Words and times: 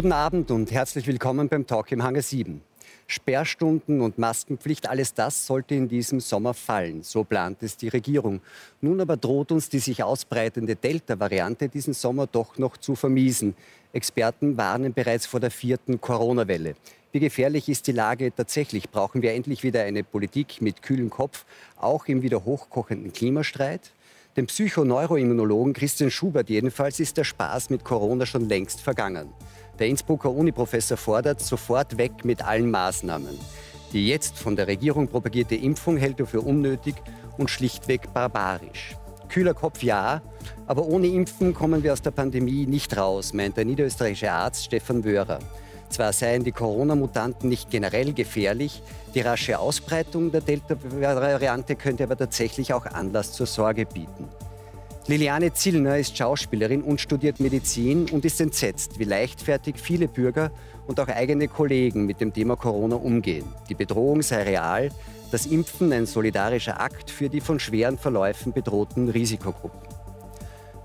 Guten 0.00 0.12
Abend 0.12 0.50
und 0.50 0.72
herzlich 0.72 1.06
willkommen 1.06 1.50
beim 1.50 1.66
Talk 1.66 1.92
im 1.92 2.02
Hangar 2.02 2.22
7. 2.22 2.62
Sperrstunden 3.06 4.00
und 4.00 4.16
Maskenpflicht, 4.16 4.88
alles 4.88 5.12
das 5.12 5.46
sollte 5.46 5.74
in 5.74 5.88
diesem 5.88 6.20
Sommer 6.20 6.54
fallen. 6.54 7.02
So 7.02 7.22
plant 7.22 7.62
es 7.62 7.76
die 7.76 7.88
Regierung. 7.88 8.40
Nun 8.80 9.02
aber 9.02 9.18
droht 9.18 9.52
uns 9.52 9.68
die 9.68 9.78
sich 9.78 10.02
ausbreitende 10.02 10.74
Delta-Variante 10.74 11.68
diesen 11.68 11.92
Sommer 11.92 12.26
doch 12.26 12.56
noch 12.56 12.78
zu 12.78 12.94
vermiesen. 12.94 13.54
Experten 13.92 14.56
warnen 14.56 14.94
bereits 14.94 15.26
vor 15.26 15.38
der 15.38 15.50
vierten 15.50 16.00
Corona-Welle. 16.00 16.76
Wie 17.12 17.20
gefährlich 17.20 17.68
ist 17.68 17.86
die 17.86 17.92
Lage 17.92 18.34
tatsächlich? 18.34 18.88
Brauchen 18.88 19.20
wir 19.20 19.34
endlich 19.34 19.64
wieder 19.64 19.82
eine 19.82 20.02
Politik 20.02 20.62
mit 20.62 20.80
kühlem 20.80 21.10
Kopf, 21.10 21.44
auch 21.76 22.06
im 22.06 22.22
wieder 22.22 22.46
hochkochenden 22.46 23.12
Klimastreit? 23.12 23.92
Dem 24.36 24.46
Psychoneuroimmunologen 24.46 25.74
Christian 25.74 26.10
Schubert 26.10 26.48
jedenfalls 26.48 27.00
ist 27.00 27.18
der 27.18 27.24
Spaß 27.24 27.68
mit 27.68 27.84
Corona 27.84 28.24
schon 28.24 28.48
längst 28.48 28.80
vergangen. 28.80 29.28
Der 29.80 29.88
Innsbrucker 29.88 30.30
Uniprofessor 30.30 30.98
fordert 30.98 31.40
sofort 31.40 31.96
weg 31.96 32.22
mit 32.22 32.44
allen 32.44 32.70
Maßnahmen. 32.70 33.38
Die 33.94 34.06
jetzt 34.06 34.38
von 34.38 34.54
der 34.54 34.66
Regierung 34.66 35.08
propagierte 35.08 35.54
Impfung 35.56 35.96
hält 35.96 36.20
er 36.20 36.26
für 36.26 36.42
unnötig 36.42 36.96
und 37.38 37.48
schlichtweg 37.48 38.12
barbarisch. 38.12 38.94
Kühler 39.30 39.54
Kopf 39.54 39.82
ja, 39.82 40.20
aber 40.66 40.84
ohne 40.84 41.06
Impfen 41.06 41.54
kommen 41.54 41.82
wir 41.82 41.94
aus 41.94 42.02
der 42.02 42.10
Pandemie 42.10 42.66
nicht 42.66 42.94
raus, 42.94 43.32
meint 43.32 43.56
der 43.56 43.64
niederösterreichische 43.64 44.30
Arzt 44.30 44.66
Stefan 44.66 45.02
Wörer. 45.02 45.38
Zwar 45.88 46.12
seien 46.12 46.44
die 46.44 46.52
Corona-Mutanten 46.52 47.48
nicht 47.48 47.70
generell 47.70 48.12
gefährlich, 48.12 48.82
die 49.14 49.22
rasche 49.22 49.58
Ausbreitung 49.58 50.30
der 50.30 50.42
Delta-Variante 50.42 51.74
könnte 51.74 52.04
aber 52.04 52.16
tatsächlich 52.18 52.74
auch 52.74 52.84
Anlass 52.84 53.32
zur 53.32 53.46
Sorge 53.46 53.86
bieten. 53.86 54.28
Liliane 55.06 55.52
Zillner 55.52 55.98
ist 55.98 56.16
Schauspielerin 56.16 56.82
und 56.82 57.00
studiert 57.00 57.40
Medizin 57.40 58.08
und 58.10 58.24
ist 58.24 58.40
entsetzt, 58.40 58.98
wie 58.98 59.04
leichtfertig 59.04 59.76
viele 59.76 60.08
Bürger 60.08 60.52
und 60.86 61.00
auch 61.00 61.08
eigene 61.08 61.48
Kollegen 61.48 62.06
mit 62.06 62.20
dem 62.20 62.32
Thema 62.32 62.56
Corona 62.56 62.96
umgehen. 62.96 63.46
Die 63.68 63.74
Bedrohung 63.74 64.22
sei 64.22 64.42
real, 64.42 64.90
das 65.30 65.46
Impfen 65.46 65.92
ein 65.92 66.06
solidarischer 66.06 66.80
Akt 66.80 67.10
für 67.10 67.28
die 67.28 67.40
von 67.40 67.58
schweren 67.58 67.98
Verläufen 67.98 68.52
bedrohten 68.52 69.08
Risikogruppen. 69.08 69.80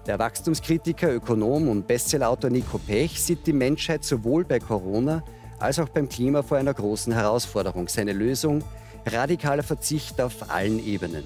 Der 0.08 0.20
Wachstumskritiker, 0.20 1.14
Ökonom 1.14 1.68
und 1.68 1.88
Bestsellerautor 1.88 2.52
Nico 2.52 2.78
Pech 2.78 3.22
sieht 3.22 3.46
die 3.48 3.54
Menschheit 3.54 4.04
sowohl 4.04 4.46
bei 4.46 4.60
Corona 4.60 5.24
als 5.60 5.80
auch 5.80 5.90
beim 5.90 6.08
Klima 6.08 6.44
vor 6.44 6.58
einer 6.58 6.74
großen 6.74 7.12
Herausforderung. 7.12 7.88
Seine 7.88 8.14
Lösung? 8.14 8.64
Radikaler 9.06 9.64
Verzicht 9.64 10.22
auf 10.22 10.50
allen 10.50 10.84
Ebenen. 10.86 11.24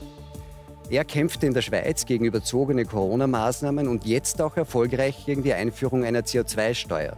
Er 0.92 1.06
kämpfte 1.06 1.46
in 1.46 1.54
der 1.54 1.62
Schweiz 1.62 2.08
gegen 2.08 2.26
überzogene 2.26 2.84
Corona-Maßnahmen 2.84 3.88
und 3.88 4.06
jetzt 4.06 4.42
auch 4.42 4.58
erfolgreich 4.58 5.24
gegen 5.24 5.44
die 5.44 5.54
Einführung 5.54 6.04
einer 6.04 6.22
CO2-Steuer. 6.22 7.16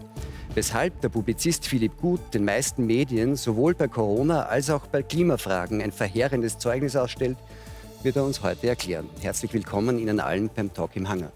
Weshalb 0.54 1.00
der 1.00 1.08
Publizist 1.08 1.66
Philipp 1.66 1.96
Gut 1.96 2.20
den 2.34 2.44
meisten 2.44 2.86
Medien 2.86 3.38
sowohl 3.38 3.74
bei 3.74 3.88
Corona 3.88 4.48
als 4.48 4.70
auch 4.70 4.88
bei 4.88 5.04
Klimafragen 5.04 5.82
ein 5.82 5.94
verheerendes 5.94 6.58
Zeugnis 6.58 6.98
ausstellt, 6.98 7.38
wird 8.04 8.18
er 8.18 8.26
uns 8.26 8.44
heute 8.44 8.68
erklären. 8.68 9.10
Herzlich 9.22 9.54
willkommen 9.54 10.00
Ihnen 10.00 10.20
allen 10.20 10.50
beim 10.54 10.74
Talk 10.74 10.98
im 10.98 11.08
Hangar. 11.08 11.32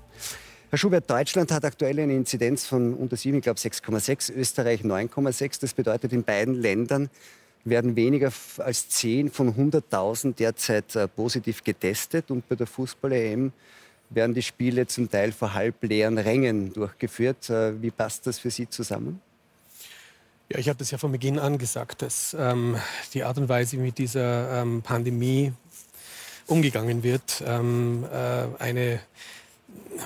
Herr 0.71 0.77
Schubert, 0.77 1.09
Deutschland 1.09 1.53
hat 1.53 1.63
aktuell 1.63 1.97
eine 2.01 2.15
Inzidenz 2.15 2.65
von 2.65 2.95
unter 2.95 3.15
7, 3.15 3.37
ich 3.37 3.43
glaube 3.43 3.61
6,6, 3.61 4.33
Österreich 4.33 4.81
9,6. 4.81 5.61
Das 5.61 5.73
bedeutet, 5.73 6.11
in 6.11 6.25
beiden 6.25 6.55
Ländern 6.55 7.09
werden 7.65 7.95
weniger 7.95 8.31
als 8.59 8.87
10 8.89 9.31
von 9.31 9.53
100.000 9.55 10.35
derzeit 10.35 10.95
äh, 10.95 11.07
positiv 11.07 11.63
getestet. 11.63 12.31
Und 12.31 12.47
bei 12.47 12.55
der 12.55 12.67
Fußball-EM 12.67 13.51
werden 14.11 14.35
die 14.35 14.43
Spiele 14.43 14.85
zum 14.87 15.09
Teil 15.09 15.31
vor 15.31 15.53
halbleeren 15.53 16.17
Rängen 16.17 16.71
durchgeführt. 16.71 17.49
Äh, 17.49 17.81
wie 17.81 17.91
passt 17.91 18.27
das 18.27 18.39
für 18.39 18.51
Sie 18.51 18.69
zusammen? 18.69 19.19
Ja, 20.51 20.59
ich 20.59 20.69
habe 20.69 20.77
das 20.77 20.91
ja 20.91 20.99
von 20.99 21.11
Beginn 21.11 21.39
an 21.39 21.57
gesagt, 21.57 22.03
dass 22.03 22.35
ähm, 22.39 22.77
die 23.15 23.23
Art 23.23 23.39
und 23.39 23.49
Weise, 23.49 23.77
wie 23.77 23.81
mit 23.81 23.97
dieser 23.97 24.61
ähm, 24.61 24.83
Pandemie 24.83 25.51
umgegangen 26.45 27.01
wird, 27.01 27.43
ähm, 27.47 28.05
äh, 28.13 28.45
eine, 28.59 28.99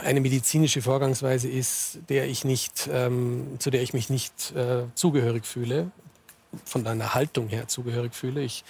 eine 0.05 0.21
medizinische 0.21 0.81
Vorgangsweise 0.81 1.49
ist, 1.49 1.99
der 2.07 2.27
ich 2.27 2.45
nicht, 2.45 2.89
ähm, 2.89 3.57
zu 3.59 3.69
der 3.69 3.81
ich 3.81 3.93
mich 3.93 4.09
nicht 4.09 4.55
äh, 4.55 4.83
zugehörig 4.95 5.45
fühle 5.45 5.91
von 6.65 6.85
einer 6.87 7.13
Haltung 7.13 7.47
her 7.47 7.67
zugehörig 7.67 8.13
fühle. 8.13 8.41
Ich 8.41 8.63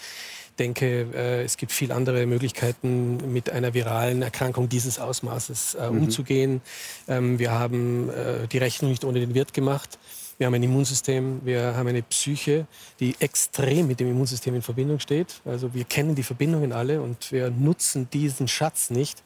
denke, 0.59 1.07
äh, 1.13 1.43
es 1.43 1.57
gibt 1.57 1.71
viel 1.71 1.91
andere 1.91 2.25
Möglichkeiten, 2.25 3.31
mit 3.31 3.49
einer 3.49 3.73
viralen 3.73 4.21
Erkrankung 4.21 4.69
dieses 4.69 4.99
Ausmaßes 4.99 5.75
äh, 5.75 5.89
mhm. 5.89 6.03
umzugehen. 6.03 6.61
Ähm, 7.07 7.39
wir 7.39 7.51
haben 7.51 8.09
äh, 8.09 8.47
die 8.47 8.57
Rechnung 8.57 8.91
nicht 8.91 9.05
ohne 9.05 9.19
den 9.19 9.33
Wirt 9.33 9.53
gemacht. 9.53 9.97
Wir 10.37 10.45
haben 10.45 10.53
ein 10.53 10.63
Immunsystem, 10.63 11.41
wir 11.43 11.75
haben 11.75 11.89
eine 11.89 12.01
Psyche, 12.01 12.65
die 13.01 13.13
extrem 13.19 13.87
mit 13.87 13.99
dem 13.99 14.09
Immunsystem 14.09 14.55
in 14.55 14.61
Verbindung 14.61 14.99
steht. 14.99 15.41
Also 15.43 15.73
wir 15.73 15.83
kennen 15.83 16.15
die 16.15 16.23
Verbindungen 16.23 16.71
alle 16.71 17.01
und 17.01 17.33
wir 17.33 17.49
nutzen 17.49 18.09
diesen 18.09 18.47
Schatz 18.47 18.89
nicht, 18.89 19.21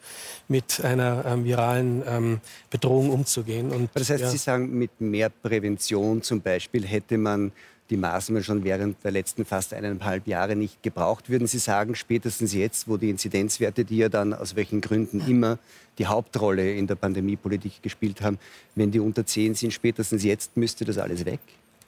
mit 0.48 0.84
einer 0.84 1.24
ähm, 1.24 1.44
viralen 1.44 2.02
ähm, 2.04 2.40
Bedrohung 2.68 3.10
umzugehen. 3.10 3.70
Und, 3.70 3.90
das 3.94 4.10
heißt, 4.10 4.22
ja, 4.22 4.28
Sie 4.28 4.38
sagen, 4.38 4.76
mit 4.76 5.00
mehr 5.00 5.30
Prävention 5.30 6.20
zum 6.22 6.40
Beispiel 6.40 6.84
hätte 6.84 7.16
man 7.16 7.52
die 7.90 7.96
Maßnahmen 7.96 8.42
schon 8.42 8.64
während 8.64 9.02
der 9.04 9.10
letzten 9.10 9.44
fast 9.44 9.74
eineinhalb 9.74 10.26
Jahre 10.26 10.56
nicht 10.56 10.82
gebraucht. 10.82 11.28
Würden 11.28 11.46
Sie 11.46 11.58
sagen, 11.58 11.94
spätestens 11.94 12.54
jetzt, 12.54 12.88
wo 12.88 12.96
die 12.96 13.10
Inzidenzwerte, 13.10 13.84
die 13.84 13.98
ja 13.98 14.08
dann 14.08 14.32
aus 14.32 14.56
welchen 14.56 14.80
Gründen 14.80 15.20
immer 15.28 15.58
die 15.98 16.06
Hauptrolle 16.06 16.74
in 16.74 16.86
der 16.86 16.94
Pandemiepolitik 16.94 17.82
gespielt 17.82 18.22
haben, 18.22 18.38
wenn 18.74 18.90
die 18.90 19.00
unter 19.00 19.26
10 19.26 19.54
sind, 19.54 19.72
spätestens 19.72 20.24
jetzt 20.24 20.56
müsste 20.56 20.84
das 20.84 20.98
alles 20.98 21.24
weg? 21.24 21.40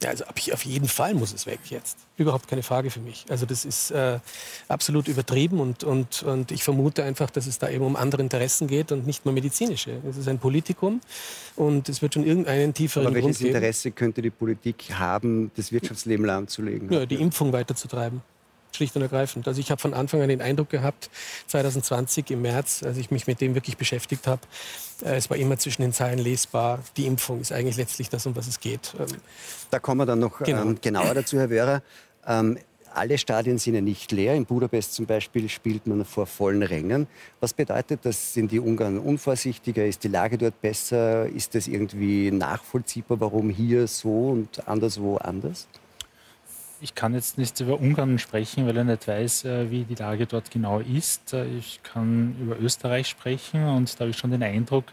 Ja, 0.03 0.11
also 0.11 0.25
auf 0.27 0.65
jeden 0.65 0.89
Fall 0.89 1.15
muss 1.15 1.33
es 1.33 1.47
weg 1.47 1.61
jetzt. 1.71 1.97
Überhaupt 2.19 2.49
keine 2.49 2.63
Frage 2.63 2.91
für 2.91 3.01
mich. 3.01 3.25
Also 3.31 3.47
das 3.47 3.65
ist 3.65 3.91
äh, 3.91 4.19
absolut 4.69 5.09
übertrieben 5.09 5.59
und, 5.59 5.85
und, 5.85 6.23
und 6.23 6.51
ich 6.53 6.65
vermute 6.65 7.03
einfach, 7.03 7.31
dass 7.31 7.47
es 7.47 7.59
da 7.59 7.71
eben 7.71 7.85
um 7.85 7.97
andere 7.97 8.21
Interessen 8.21 8.67
geht 8.67 8.93
und 8.93 9.07
nicht 9.07 9.25
mehr 9.25 9.33
medizinische. 9.33 10.03
Es 10.09 10.19
ist 10.19 10.29
ein 10.29 10.39
Politikum 10.39 11.01
und 11.57 11.89
es 11.89 12.03
wird 12.03 12.13
schon 12.13 12.27
irgendeinen 12.27 12.75
tieferen 12.75 13.07
Aber 13.07 13.15
welches 13.15 13.39
Grund 13.39 13.39
geben. 13.39 13.57
Interesse 13.57 13.91
könnte 13.91 14.21
die 14.21 14.31
Politik 14.31 14.93
haben, 14.93 15.51
das 15.57 15.73
Wirtschaftsleben 15.73 16.27
lahmzulegen? 16.27 16.93
Ja, 16.93 17.07
die 17.07 17.17
Impfung 17.17 17.53
weiterzutreiben 17.53 18.23
schlicht 18.77 18.95
und 18.95 19.03
ergreifend. 19.03 19.49
Also 19.49 19.59
ich 19.61 19.71
habe 19.71 19.81
von 19.81 19.95
Anfang 19.95 20.23
an 20.23 20.29
den 20.29 20.43
Eindruck 20.43 20.69
gehabt, 20.69 21.11
2020 21.47 22.31
im 22.31 22.43
März, 22.43 22.83
als 22.83 22.99
ich 22.99 23.11
mich 23.11 23.27
mit 23.27 23.41
dem 23.41 23.55
wirklich 23.55 23.77
beschäftigt 23.77 24.27
habe, 24.27 24.43
es 25.03 25.31
war 25.31 25.37
immer 25.37 25.59
zwischen 25.59 25.83
den 25.83 25.93
Zeilen 25.93 26.19
lesbar, 26.19 26.81
die 26.97 27.07
Impfung 27.07 27.41
ist 27.41 27.53
eigentlich 27.53 27.77
letztlich 27.77 28.09
das, 28.09 28.27
um 28.27 28.37
was 28.37 28.47
es 28.47 28.61
geht. 28.61 28.95
Ähm, 28.99 29.07
da 29.71 29.79
kommen 29.79 30.01
wir 30.01 30.07
dann 30.07 30.19
noch 30.19 30.39
genau. 30.41 30.63
ähm, 30.63 30.79
genauer 30.81 31.15
dazu, 31.15 31.39
Herr 31.39 31.51
Wörer. 31.51 31.83
Ähm, 32.27 32.59
alle 32.95 33.19
Stadien 33.19 33.59
sind 33.59 33.75
ja 33.75 33.83
nicht 33.83 34.11
leer. 34.11 34.35
In 34.35 34.47
Budapest 34.47 34.95
zum 34.95 35.05
Beispiel 35.05 35.51
spielt 35.51 35.87
man 35.87 36.05
vor 36.07 36.27
vollen 36.27 36.63
Rängen. 36.63 37.07
Was 37.41 37.53
bedeutet 37.53 38.01
das? 38.05 38.33
Sind 38.33 38.51
die 38.53 38.59
Ungarn 38.59 38.99
unvorsichtiger? 38.99 39.85
Ist 39.85 40.03
die 40.03 40.09
Lage 40.09 40.39
dort 40.39 40.61
besser? 40.63 41.27
Ist 41.27 41.55
das 41.55 41.69
irgendwie 41.69 42.31
nachvollziehbar, 42.31 43.21
warum 43.21 43.51
hier 43.51 43.87
so 43.87 44.31
und 44.31 44.67
anderswo 44.67 45.17
anders? 45.19 45.69
Ich 46.81 46.95
kann 46.95 47.15
jetzt 47.15 47.39
nicht 47.39 47.59
über 47.61 47.81
Ungarn 47.81 48.19
sprechen, 48.19 48.67
weil 48.67 48.77
ich 48.77 48.85
nicht 48.85 49.09
weiß, 49.09 49.45
äh, 49.45 49.71
wie 49.71 49.85
die 49.85 49.95
Lage 49.95 50.27
dort 50.27 50.51
genau 50.51 50.81
ist. 50.81 51.33
Äh, 51.33 51.47
ich 51.59 51.81
kann 51.83 52.37
über 52.41 52.59
Österreich 52.61 53.09
sprechen 53.09 53.65
und 53.65 53.95
da 53.95 54.01
habe 54.01 54.11
ich 54.11 54.19
schon 54.19 54.31
den 54.31 54.43
Eindruck, 54.43 54.85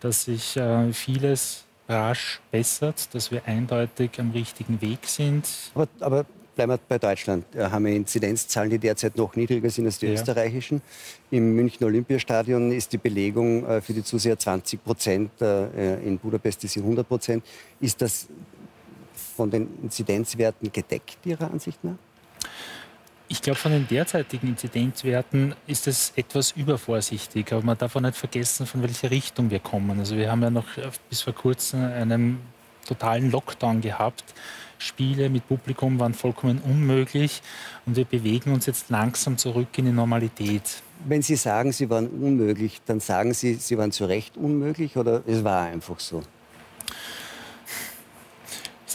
dass 0.00 0.24
sich 0.24 0.56
äh, 0.56 0.92
vieles 0.92 1.64
rasch 1.88 2.40
bessert, 2.52 3.12
dass 3.12 3.32
wir 3.32 3.44
eindeutig 3.46 4.18
am 4.18 4.30
richtigen 4.30 4.80
Weg 4.80 5.06
sind. 5.06 5.48
Aber, 5.74 5.88
aber 6.00 6.26
bleiben 6.54 6.72
wir 6.72 6.78
bei 6.88 6.98
Deutschland. 6.98 7.44
Da 7.52 7.72
haben 7.72 7.86
wir 7.86 7.92
Inzidenzzahlen, 7.92 8.70
die 8.70 8.78
derzeit 8.78 9.16
noch 9.16 9.34
niedriger 9.34 9.68
sind 9.68 9.86
als 9.86 9.98
die 9.98 10.06
ja. 10.06 10.12
österreichischen. 10.12 10.80
Im 11.30 11.56
Münchner 11.56 11.88
Olympiastadion 11.88 12.70
ist 12.70 12.92
die 12.92 12.98
Belegung 12.98 13.64
für 13.82 13.92
die 13.92 14.02
Zuseher 14.02 14.38
20 14.38 14.82
Prozent, 14.82 15.30
in 15.40 16.18
Budapest 16.18 16.64
ist 16.64 16.72
sie 16.72 16.80
100 16.80 17.06
Prozent. 17.06 17.44
Ist 17.78 18.00
das 18.00 18.26
von 19.36 19.50
den 19.50 19.68
Inzidenzwerten 19.82 20.70
gedeckt, 20.70 21.18
Ihrer 21.24 21.50
Ansicht 21.50 21.82
nach? 21.82 21.96
Ich 23.28 23.42
glaube, 23.42 23.58
von 23.58 23.72
den 23.72 23.88
derzeitigen 23.88 24.48
Inzidenzwerten 24.48 25.54
ist 25.66 25.88
es 25.88 26.12
etwas 26.14 26.52
übervorsichtig. 26.52 27.52
Aber 27.52 27.62
man 27.62 27.76
darf 27.76 27.96
auch 27.96 28.00
nicht 28.00 28.16
vergessen, 28.16 28.66
von 28.66 28.82
welcher 28.82 29.10
Richtung 29.10 29.50
wir 29.50 29.58
kommen. 29.58 29.98
Also 29.98 30.16
wir 30.16 30.30
haben 30.30 30.42
ja 30.42 30.50
noch 30.50 30.66
bis 31.10 31.22
vor 31.22 31.32
kurzem 31.32 31.84
einen 31.84 32.38
totalen 32.86 33.32
Lockdown 33.32 33.80
gehabt. 33.80 34.24
Spiele 34.78 35.28
mit 35.28 35.48
Publikum 35.48 35.98
waren 35.98 36.14
vollkommen 36.14 36.60
unmöglich 36.64 37.42
und 37.86 37.96
wir 37.96 38.04
bewegen 38.04 38.52
uns 38.52 38.66
jetzt 38.66 38.90
langsam 38.90 39.38
zurück 39.38 39.68
in 39.76 39.86
die 39.86 39.92
Normalität. 39.92 40.82
Wenn 41.06 41.22
Sie 41.22 41.36
sagen, 41.36 41.72
sie 41.72 41.90
waren 41.90 42.08
unmöglich, 42.08 42.80
dann 42.84 43.00
sagen 43.00 43.34
Sie, 43.34 43.54
sie 43.54 43.76
waren 43.76 43.90
zu 43.90 44.04
Recht 44.04 44.36
unmöglich 44.36 44.96
oder 44.96 45.22
es 45.26 45.42
war 45.42 45.64
einfach 45.64 45.98
so? 45.98 46.22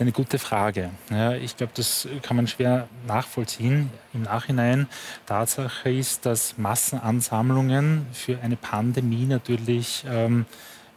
Ist 0.02 0.06
eine 0.06 0.14
gute 0.14 0.40
Frage. 0.40 0.90
Ja, 1.12 1.34
ich 1.34 1.56
glaube, 1.56 1.74
das 1.76 2.08
kann 2.24 2.36
man 2.36 2.48
schwer 2.48 2.88
nachvollziehen 3.06 3.92
im 4.16 4.24
Nachhinein. 4.24 4.88
Tatsache 5.28 5.92
ist, 5.92 6.26
dass 6.26 6.58
Massenansammlungen 6.58 8.08
für 8.12 8.40
eine 8.42 8.56
Pandemie 8.56 9.28
natürlich 9.28 10.04
ähm, 10.10 10.48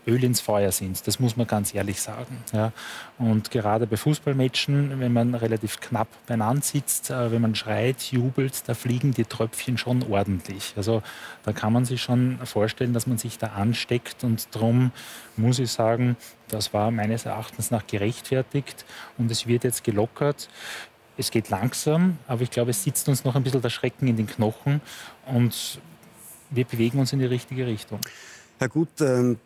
Öl 0.06 0.22
ins 0.22 0.40
Feuer 0.40 0.72
sind. 0.72 1.06
Das 1.06 1.18
muss 1.18 1.36
man 1.36 1.46
ganz 1.46 1.74
ehrlich 1.74 2.00
sagen. 2.00 2.38
Ja. 2.52 2.72
Und 3.18 3.50
gerade 3.50 3.86
bei 3.86 3.96
Fußballmatchen, 3.96 5.00
wenn 5.00 5.12
man 5.12 5.34
relativ 5.34 5.80
knapp 5.80 6.08
beieinander 6.26 6.62
sitzt, 6.62 7.10
äh, 7.10 7.30
wenn 7.30 7.42
man 7.42 7.54
schreit, 7.54 8.02
jubelt, 8.12 8.68
da 8.68 8.74
fliegen 8.74 9.12
die 9.12 9.24
Tröpfchen 9.24 9.78
schon 9.78 10.02
ordentlich. 10.10 10.74
Also 10.76 11.02
da 11.44 11.52
kann 11.52 11.72
man 11.72 11.84
sich 11.84 12.02
schon 12.02 12.38
vorstellen, 12.44 12.92
dass 12.92 13.06
man 13.06 13.18
sich 13.18 13.38
da 13.38 13.48
ansteckt. 13.48 14.24
Und 14.24 14.48
darum 14.54 14.92
muss 15.36 15.58
ich 15.58 15.70
sagen, 15.70 16.16
das 16.48 16.72
war 16.72 16.90
meines 16.90 17.26
Erachtens 17.26 17.70
nach 17.70 17.86
gerechtfertigt 17.86 18.84
und 19.18 19.30
es 19.30 19.46
wird 19.46 19.64
jetzt 19.64 19.84
gelockert. 19.84 20.48
Es 21.16 21.30
geht 21.30 21.48
langsam, 21.48 22.18
aber 22.26 22.42
ich 22.42 22.50
glaube, 22.50 22.72
es 22.72 22.82
sitzt 22.82 23.08
uns 23.08 23.24
noch 23.24 23.36
ein 23.36 23.44
bisschen 23.44 23.62
der 23.62 23.70
Schrecken 23.70 24.08
in 24.08 24.16
den 24.16 24.26
Knochen 24.26 24.80
und 25.26 25.80
wir 26.50 26.64
bewegen 26.64 26.98
uns 26.98 27.12
in 27.12 27.20
die 27.20 27.26
richtige 27.26 27.66
Richtung. 27.66 28.00
Herr 28.58 28.68
Gut, 28.68 29.00
ähm, 29.00 29.38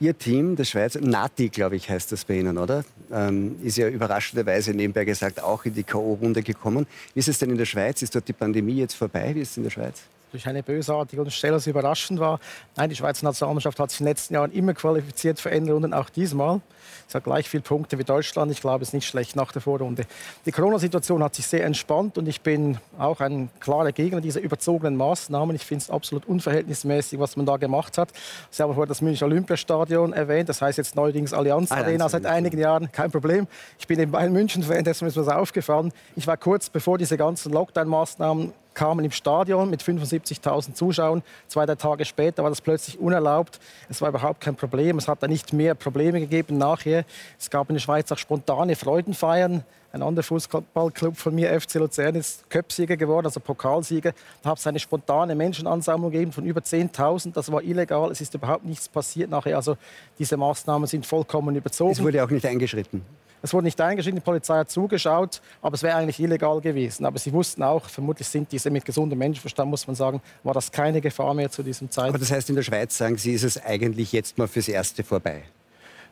Ihr 0.00 0.16
Team, 0.16 0.54
der 0.54 0.62
Schweiz, 0.62 0.96
Nati, 1.00 1.48
glaube 1.48 1.74
ich, 1.74 1.90
heißt 1.90 2.12
das 2.12 2.24
bei 2.24 2.38
Ihnen, 2.38 2.56
oder? 2.56 2.84
Ähm, 3.10 3.56
ist 3.64 3.78
ja 3.78 3.88
überraschenderweise 3.88 4.72
nebenbei 4.72 5.04
gesagt 5.04 5.42
auch 5.42 5.64
in 5.64 5.74
die 5.74 5.82
K.O.-Runde 5.82 6.42
gekommen. 6.42 6.86
Wie 7.14 7.18
ist 7.18 7.28
es 7.28 7.40
denn 7.40 7.50
in 7.50 7.58
der 7.58 7.64
Schweiz? 7.64 8.00
Ist 8.02 8.14
dort 8.14 8.28
die 8.28 8.32
Pandemie 8.32 8.76
jetzt 8.76 8.94
vorbei? 8.94 9.34
Wie 9.34 9.40
ist 9.40 9.50
es 9.52 9.56
in 9.56 9.64
der 9.64 9.70
Schweiz? 9.70 10.02
Durch 10.30 10.46
eine 10.46 10.62
bösartige 10.62 11.22
und 11.22 11.32
Stelle 11.32 11.58
überraschend 11.66 12.20
war. 12.20 12.40
Nein, 12.76 12.90
die 12.90 12.96
Schweizer 12.96 13.24
Nationalmannschaft 13.24 13.78
hat 13.78 13.90
sich 13.90 14.00
in 14.00 14.06
den 14.06 14.10
letzten 14.10 14.34
Jahren 14.34 14.52
immer 14.52 14.74
qualifiziert 14.74 15.40
für 15.40 15.50
Endrunden, 15.50 15.92
auch 15.92 16.10
diesmal. 16.10 16.60
Es 17.08 17.14
hat 17.14 17.24
gleich 17.24 17.48
viele 17.48 17.62
Punkte 17.62 17.98
wie 17.98 18.04
Deutschland. 18.04 18.52
Ich 18.52 18.60
glaube, 18.60 18.82
es 18.82 18.90
ist 18.90 18.92
nicht 18.92 19.06
schlecht 19.06 19.34
nach 19.34 19.50
der 19.50 19.62
Vorrunde. 19.62 20.04
Die 20.44 20.52
Corona-Situation 20.52 21.22
hat 21.22 21.34
sich 21.34 21.46
sehr 21.46 21.64
entspannt 21.64 22.18
und 22.18 22.28
ich 22.28 22.42
bin 22.42 22.78
auch 22.98 23.20
ein 23.20 23.48
klarer 23.60 23.92
Gegner 23.92 24.20
dieser 24.20 24.40
überzogenen 24.40 24.96
Maßnahmen. 24.96 25.56
Ich 25.56 25.64
finde 25.64 25.84
es 25.84 25.90
absolut 25.90 26.26
unverhältnismäßig, 26.26 27.18
was 27.18 27.36
man 27.36 27.46
da 27.46 27.56
gemacht 27.56 27.96
hat. 27.96 28.10
Sie 28.50 28.62
haben 28.62 28.74
vorher 28.74 28.86
das 28.86 29.00
Münchner 29.00 29.26
Olympiastadion 29.26 30.12
erwähnt. 30.12 30.48
Das 30.48 30.60
heißt 30.60 30.76
jetzt 30.76 30.96
neuerdings 30.96 31.32
Allianz 31.32 31.72
Arena 31.72 32.08
seit 32.08 32.26
einigen 32.26 32.58
Jahren. 32.58 32.92
Kein 32.92 33.10
Problem. 33.10 33.46
Ich 33.78 33.86
bin 33.86 33.98
eben 33.98 34.12
Bayern 34.12 34.32
München-Fan, 34.32 34.84
deswegen 34.84 35.08
ist 35.08 35.16
mir 35.16 35.24
das 35.24 35.34
aufgefallen. 35.34 35.92
Ich 36.14 36.26
war 36.26 36.36
kurz 36.36 36.68
bevor 36.68 36.98
diese 36.98 37.16
ganzen 37.16 37.52
Lockdown-Maßnahmen 37.52 38.52
kamen 38.78 39.04
im 39.04 39.10
Stadion 39.10 39.68
mit 39.70 39.82
75.000 39.82 40.74
Zuschauern. 40.74 41.24
Zwei, 41.48 41.66
drei 41.66 41.74
Tage 41.74 42.04
später 42.04 42.44
war 42.44 42.50
das 42.50 42.60
plötzlich 42.60 42.96
unerlaubt. 43.00 43.58
Es 43.88 44.00
war 44.00 44.08
überhaupt 44.08 44.40
kein 44.40 44.54
Problem. 44.54 44.98
Es 44.98 45.08
hat 45.08 45.20
da 45.20 45.26
nicht 45.26 45.52
mehr 45.52 45.74
Probleme 45.74 46.20
gegeben 46.20 46.58
nachher. 46.58 47.04
Es 47.40 47.50
gab 47.50 47.68
in 47.70 47.74
der 47.74 47.80
Schweiz 47.80 48.12
auch 48.12 48.18
spontane 48.18 48.76
Freudenfeiern. 48.76 49.64
Ein 49.90 50.02
anderer 50.02 50.22
Fußballclub 50.22 51.16
von 51.16 51.34
mir, 51.34 51.60
FC 51.60 51.74
Luzern, 51.74 52.14
ist 52.14 52.48
Köpfsieger 52.50 52.96
geworden, 52.96 53.26
also 53.26 53.40
Pokalsieger. 53.40 54.12
Da 54.42 54.50
hat 54.50 54.58
es 54.58 54.66
eine 54.68 54.78
spontane 54.78 55.34
Menschenansammlung 55.34 56.12
gegeben 56.12 56.30
von 56.30 56.44
über 56.44 56.60
10.000. 56.60 57.32
Das 57.32 57.50
war 57.50 57.62
illegal. 57.64 58.12
Es 58.12 58.20
ist 58.20 58.32
überhaupt 58.34 58.64
nichts 58.64 58.88
passiert 58.88 59.28
nachher. 59.28 59.56
Also 59.56 59.76
diese 60.20 60.36
Maßnahmen 60.36 60.86
sind 60.86 61.04
vollkommen 61.04 61.56
überzogen. 61.56 61.90
Es 61.90 62.02
wurde 62.02 62.22
auch 62.22 62.30
nicht 62.30 62.46
eingeschritten. 62.46 63.04
Es 63.42 63.52
wurde 63.52 63.64
nicht 63.64 63.80
eingeschritten, 63.80 64.16
die 64.18 64.24
Polizei 64.24 64.58
hat 64.58 64.70
zugeschaut, 64.70 65.40
aber 65.62 65.74
es 65.74 65.82
wäre 65.82 65.96
eigentlich 65.96 66.18
illegal 66.20 66.60
gewesen. 66.60 67.06
Aber 67.06 67.18
sie 67.18 67.32
wussten 67.32 67.62
auch, 67.62 67.84
vermutlich 67.84 68.26
sind 68.26 68.50
diese 68.50 68.70
mit 68.70 68.84
gesundem 68.84 69.18
Menschenverstand, 69.18 69.70
muss 69.70 69.86
man 69.86 69.94
sagen, 69.94 70.20
war 70.42 70.54
das 70.54 70.72
keine 70.72 71.00
Gefahr 71.00 71.34
mehr 71.34 71.50
zu 71.50 71.62
diesem 71.62 71.90
Zeitpunkt. 71.90 72.16
Aber 72.16 72.18
das 72.18 72.32
heißt, 72.32 72.48
in 72.50 72.56
der 72.56 72.62
Schweiz, 72.62 72.96
sagen 72.96 73.16
Sie, 73.16 73.32
ist 73.32 73.44
es 73.44 73.64
eigentlich 73.64 74.12
jetzt 74.12 74.38
mal 74.38 74.48
fürs 74.48 74.68
Erste 74.68 75.04
vorbei? 75.04 75.42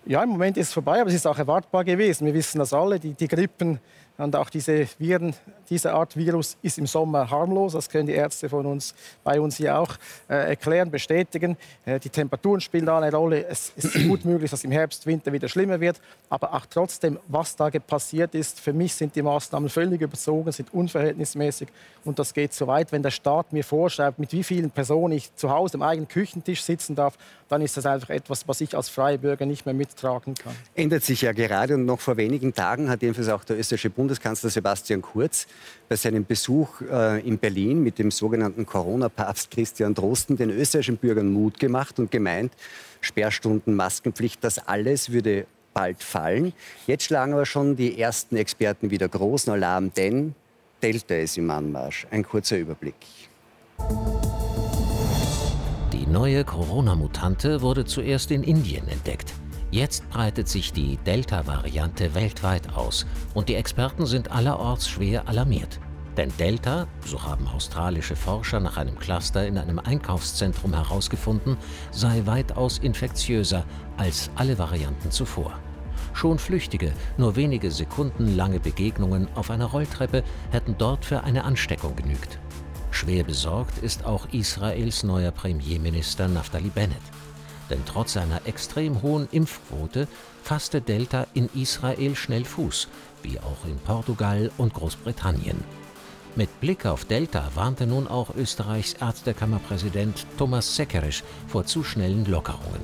Ja, 0.05 0.23
im 0.23 0.29
Moment 0.29 0.57
ist 0.57 0.69
es 0.69 0.73
vorbei, 0.73 1.01
aber 1.01 1.09
es 1.09 1.17
ist 1.17 1.27
auch 1.27 1.39
erwartbar 1.39 1.83
gewesen. 1.83 2.27
Wir 2.27 2.35
wissen 2.35 2.61
das 2.61 2.73
alle, 2.73 3.01
die, 3.01 3.15
die 3.15 3.27
Grippen 3.27 3.81
und 4.19 4.35
auch 4.35 4.49
diese 4.49 4.87
Viren, 4.99 5.35
diese 5.69 5.93
Art 5.93 6.17
Virus 6.17 6.57
ist 6.63 6.79
im 6.79 6.87
Sommer 6.87 7.31
harmlos. 7.31 7.75
Das 7.75 7.89
können 7.89 8.07
die 8.07 8.15
Ärzte 8.15 8.49
von 8.49 8.65
uns, 8.65 8.95
bei 9.23 9.41
uns 9.41 9.57
hier 9.57 9.79
auch 9.79 9.97
äh, 10.29 10.49
erklären, 10.49 10.91
bestätigen. 10.91 11.57
Äh, 11.85 12.01
die 12.01 12.09
Temperaturen 12.09 12.61
spielen 12.61 12.87
da 12.87 12.99
eine 12.99 13.15
Rolle. 13.15 13.47
Es 13.47 13.73
ist 13.77 13.95
gut 14.07 14.25
möglich, 14.25 14.51
dass 14.51 14.65
im 14.65 14.71
Herbst, 14.71 15.07
Winter 15.07 15.33
wieder 15.33 15.49
schlimmer 15.49 15.81
wird. 15.81 16.01
Aber 16.31 16.55
auch 16.55 16.65
trotzdem, 16.67 17.19
was 17.29 17.57
da 17.57 17.69
passiert 17.71 18.35
ist, 18.35 18.61
für 18.61 18.73
mich 18.73 18.95
sind 18.95 19.15
die 19.15 19.23
Maßnahmen 19.23 19.69
völlig 19.69 20.01
überzogen, 20.01 20.51
sind 20.51 20.73
unverhältnismäßig. 20.73 21.69
Und 22.05 22.19
das 22.19 22.33
geht 22.33 22.55
so 22.55 22.67
weit, 22.67 22.93
wenn 22.93 23.03
der 23.03 23.11
Staat 23.11 23.53
mir 23.53 23.65
vorschreibt, 23.65 24.19
mit 24.19 24.33
wie 24.33 24.45
vielen 24.45 24.71
Personen 24.71 25.13
ich 25.15 25.35
zu 25.35 25.51
Hause 25.51 25.75
am 25.75 25.83
eigenen 25.83 26.09
Küchentisch 26.09 26.63
sitzen 26.63 26.95
darf, 26.95 27.19
dann 27.49 27.61
ist 27.63 27.77
das 27.77 27.87
einfach 27.87 28.11
etwas, 28.11 28.49
was 28.49 28.61
ich 28.61 28.77
als 28.77 28.89
freie 28.89 29.19
Bürger 29.19 29.47
nicht 29.47 29.67
mehr 29.67 29.75
mittragen 29.75 30.35
kann. 30.35 30.55
Ändert 30.75 31.05
sich 31.05 31.23
ja 31.23 31.33
gerade 31.33 31.75
und 31.75 31.85
noch 31.85 32.01
vor 32.01 32.17
wenigen 32.17 32.55
Tagen 32.55 32.89
hat 32.89 33.03
jedenfalls 33.03 33.29
auch 33.29 33.45
der 33.45 33.59
österreichische 33.59 33.91
Bund 33.91 34.06
Bundeskanzler 34.07 34.51
Sebastian 34.51 35.03
Kurz 35.03 35.49
bei 35.89 35.97
seinem 35.97 36.25
Besuch 36.25 36.81
äh, 36.81 37.27
in 37.27 37.39
Berlin 37.39 37.83
mit 37.83 37.99
dem 37.99 38.13
sogenannten 38.13 38.65
Corona-Papst 38.65 39.51
Christian 39.51 39.95
Drosten 39.95 40.37
den 40.37 40.51
österreichischen 40.51 40.97
Bürgern 40.97 41.33
Mut 41.33 41.59
gemacht 41.59 41.99
und 41.99 42.13
gemeint, 42.13 42.53
Sperrstunden, 43.01 43.75
Maskenpflicht, 43.75 44.45
das 44.45 44.59
alles 44.59 45.11
würde 45.11 45.47
bald 45.75 46.05
fallen. 46.05 46.53
Jetzt 46.87 47.03
schlagen 47.03 47.33
aber 47.33 47.47
schon 47.47 47.75
die 47.75 48.01
ersten 48.01 48.37
Experten 48.37 48.93
wieder 48.93 49.09
großen 49.09 49.53
Alarm, 49.53 49.93
denn 49.93 50.37
Delta 50.81 51.17
ist 51.17 51.37
im 51.37 51.51
Anmarsch. 51.51 52.07
Ein 52.13 52.23
kurzer 52.23 52.59
Überblick. 52.59 52.95
Die 55.93 56.07
neue 56.07 56.45
Corona-Mutante 56.45 57.61
wurde 57.61 57.85
zuerst 57.85 58.31
in 58.31 58.45
Indien 58.45 58.87
entdeckt. 58.87 59.35
Jetzt 59.77 60.09
breitet 60.09 60.49
sich 60.49 60.73
die 60.73 60.97
Delta-Variante 61.05 62.15
weltweit 62.15 62.75
aus 62.75 63.05
und 63.35 63.51
die 63.51 63.57
Experten 63.57 64.07
sind 64.07 64.31
allerorts 64.31 64.89
schwer 64.89 65.29
alarmiert. 65.29 65.81
Denn 66.17 66.33
Delta, 66.39 66.87
so 67.05 67.23
haben 67.23 67.47
australische 67.47 68.17
Forscher 68.17 68.59
nach 68.59 68.79
einem 68.79 68.99
Cluster 68.99 69.47
in 69.47 69.59
einem 69.59 69.79
Einkaufszentrum 69.79 70.73
herausgefunden, 70.73 71.59
sei 71.91 72.23
weitaus 72.25 72.79
infektiöser 72.79 73.67
als 73.99 74.31
alle 74.37 74.57
Varianten 74.57 75.11
zuvor. 75.11 75.53
Schon 76.15 76.39
flüchtige, 76.39 76.91
nur 77.19 77.37
wenige 77.37 77.71
Sekunden 77.71 78.35
lange 78.35 78.61
Begegnungen 78.61 79.29
auf 79.35 79.51
einer 79.51 79.67
Rolltreppe 79.67 80.25
hätten 80.53 80.77
dort 80.79 81.05
für 81.05 81.23
eine 81.23 81.45
Ansteckung 81.45 81.95
genügt. 81.97 82.39
Schwer 82.93 83.25
besorgt 83.25 83.77
ist 83.83 84.07
auch 84.07 84.27
Israels 84.33 85.03
neuer 85.03 85.33
Premierminister 85.33 86.29
Naftali 86.29 86.71
Bennett. 86.71 87.03
Denn 87.71 87.83
trotz 87.85 88.13
seiner 88.13 88.47
extrem 88.47 89.03
hohen 89.03 89.29
Impfquote 89.33 90.09
fasste 90.43 90.81
Delta 90.81 91.27
in 91.35 91.49
Israel 91.55 92.15
schnell 92.15 92.45
Fuß, 92.45 92.89
wie 93.23 93.41
auch 93.41 93.67
in 93.67 93.79
Portugal 93.79 94.51
und 94.57 94.75
Großbritannien. 94.75 95.65
Mit 96.37 96.61
Blick 96.61 96.85
auf 96.85 97.07
Delta 97.07 97.51
warnte 97.55 97.87
nun 97.87 98.07
auch 98.07 98.35
Österreichs 98.37 98.93
Ärztekammerpräsident 98.93 100.27
Thomas 100.37 100.77
Seckerisch 100.77 101.25
vor 101.49 101.65
zu 101.65 101.83
schnellen 101.83 102.27
Lockerungen. 102.27 102.83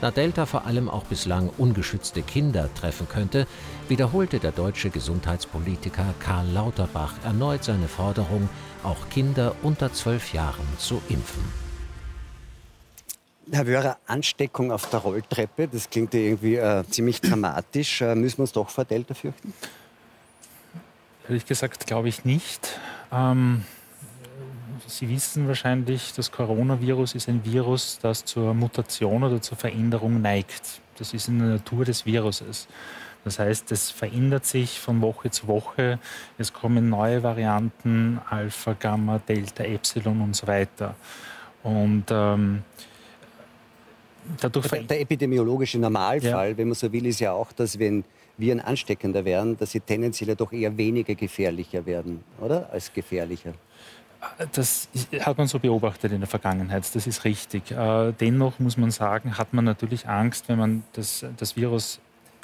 Da 0.00 0.10
Delta 0.10 0.46
vor 0.46 0.66
allem 0.66 0.88
auch 0.88 1.04
bislang 1.04 1.50
ungeschützte 1.56 2.22
Kinder 2.22 2.72
treffen 2.74 3.08
könnte, 3.08 3.46
wiederholte 3.88 4.38
der 4.38 4.52
deutsche 4.52 4.90
Gesundheitspolitiker 4.90 6.14
Karl 6.20 6.46
Lauterbach 6.52 7.14
erneut 7.24 7.64
seine 7.64 7.88
Forderung, 7.88 8.48
auch 8.82 9.08
Kinder 9.08 9.56
unter 9.62 9.92
zwölf 9.92 10.32
Jahren 10.32 10.66
zu 10.78 11.00
impfen. 11.08 11.65
Herr 13.52 13.66
Wörer, 13.66 13.98
Ansteckung 14.06 14.72
auf 14.72 14.90
der 14.90 15.00
Rolltreppe, 15.00 15.68
das 15.68 15.88
klingt 15.88 16.14
ja 16.14 16.20
irgendwie 16.20 16.56
äh, 16.56 16.84
ziemlich 16.88 17.20
dramatisch. 17.20 18.00
Äh, 18.00 18.14
müssen 18.16 18.38
wir 18.38 18.42
uns 18.42 18.52
doch 18.52 18.68
vor 18.68 18.84
Delta 18.84 19.14
fürchten? 19.14 19.54
Ehrlich 21.28 21.46
gesagt 21.46 21.86
glaube 21.86 22.08
ich 22.08 22.24
nicht. 22.24 22.78
Ähm, 23.12 23.64
Sie 24.88 25.08
wissen 25.08 25.48
wahrscheinlich, 25.48 26.12
das 26.14 26.30
Coronavirus 26.30 27.16
ist 27.16 27.28
ein 27.28 27.44
Virus, 27.44 27.98
das 28.00 28.24
zur 28.24 28.54
Mutation 28.54 29.24
oder 29.24 29.40
zur 29.40 29.56
Veränderung 29.56 30.20
neigt. 30.20 30.80
Das 30.98 31.12
ist 31.12 31.28
in 31.28 31.38
der 31.38 31.48
Natur 31.48 31.84
des 31.84 32.06
Viruses. 32.06 32.68
Das 33.24 33.40
heißt, 33.40 33.72
es 33.72 33.90
verändert 33.90 34.46
sich 34.46 34.78
von 34.78 35.02
Woche 35.02 35.30
zu 35.30 35.48
Woche. 35.48 35.98
Es 36.38 36.52
kommen 36.52 36.88
neue 36.88 37.22
Varianten, 37.24 38.20
Alpha, 38.30 38.74
Gamma, 38.78 39.18
Delta, 39.18 39.64
Epsilon 39.64 40.20
und 40.20 40.36
so 40.36 40.46
weiter. 40.46 40.94
Und 41.64 42.04
ähm, 42.10 42.62
der 44.42 45.00
epidemiologische 45.00 45.78
Normalfall, 45.78 46.50
ja. 46.50 46.56
wenn 46.56 46.68
man 46.68 46.74
so 46.74 46.92
will, 46.92 47.06
ist 47.06 47.20
ja 47.20 47.32
auch, 47.32 47.52
dass 47.52 47.78
wenn 47.78 48.04
Viren 48.38 48.60
ansteckender 48.60 49.24
werden, 49.24 49.56
dass 49.56 49.70
sie 49.70 49.80
tendenziell 49.80 50.34
doch 50.36 50.52
eher 50.52 50.76
weniger 50.76 51.14
gefährlicher 51.14 51.86
werden, 51.86 52.22
oder? 52.40 52.70
Als 52.70 52.92
gefährlicher. 52.92 53.54
Das 54.52 54.88
hat 55.20 55.38
man 55.38 55.46
so 55.46 55.58
beobachtet 55.58 56.12
in 56.12 56.20
der 56.20 56.28
Vergangenheit, 56.28 56.84
das 56.94 57.06
ist 57.06 57.24
richtig. 57.24 57.70
Äh, 57.70 58.12
dennoch 58.12 58.58
muss 58.58 58.76
man 58.76 58.90
sagen, 58.90 59.38
hat 59.38 59.52
man 59.52 59.64
natürlich 59.64 60.08
Angst, 60.08 60.48
wenn 60.48 60.58
man 60.58 60.82
das, 60.94 61.24
das 61.36 61.56
Virus 61.56 62.00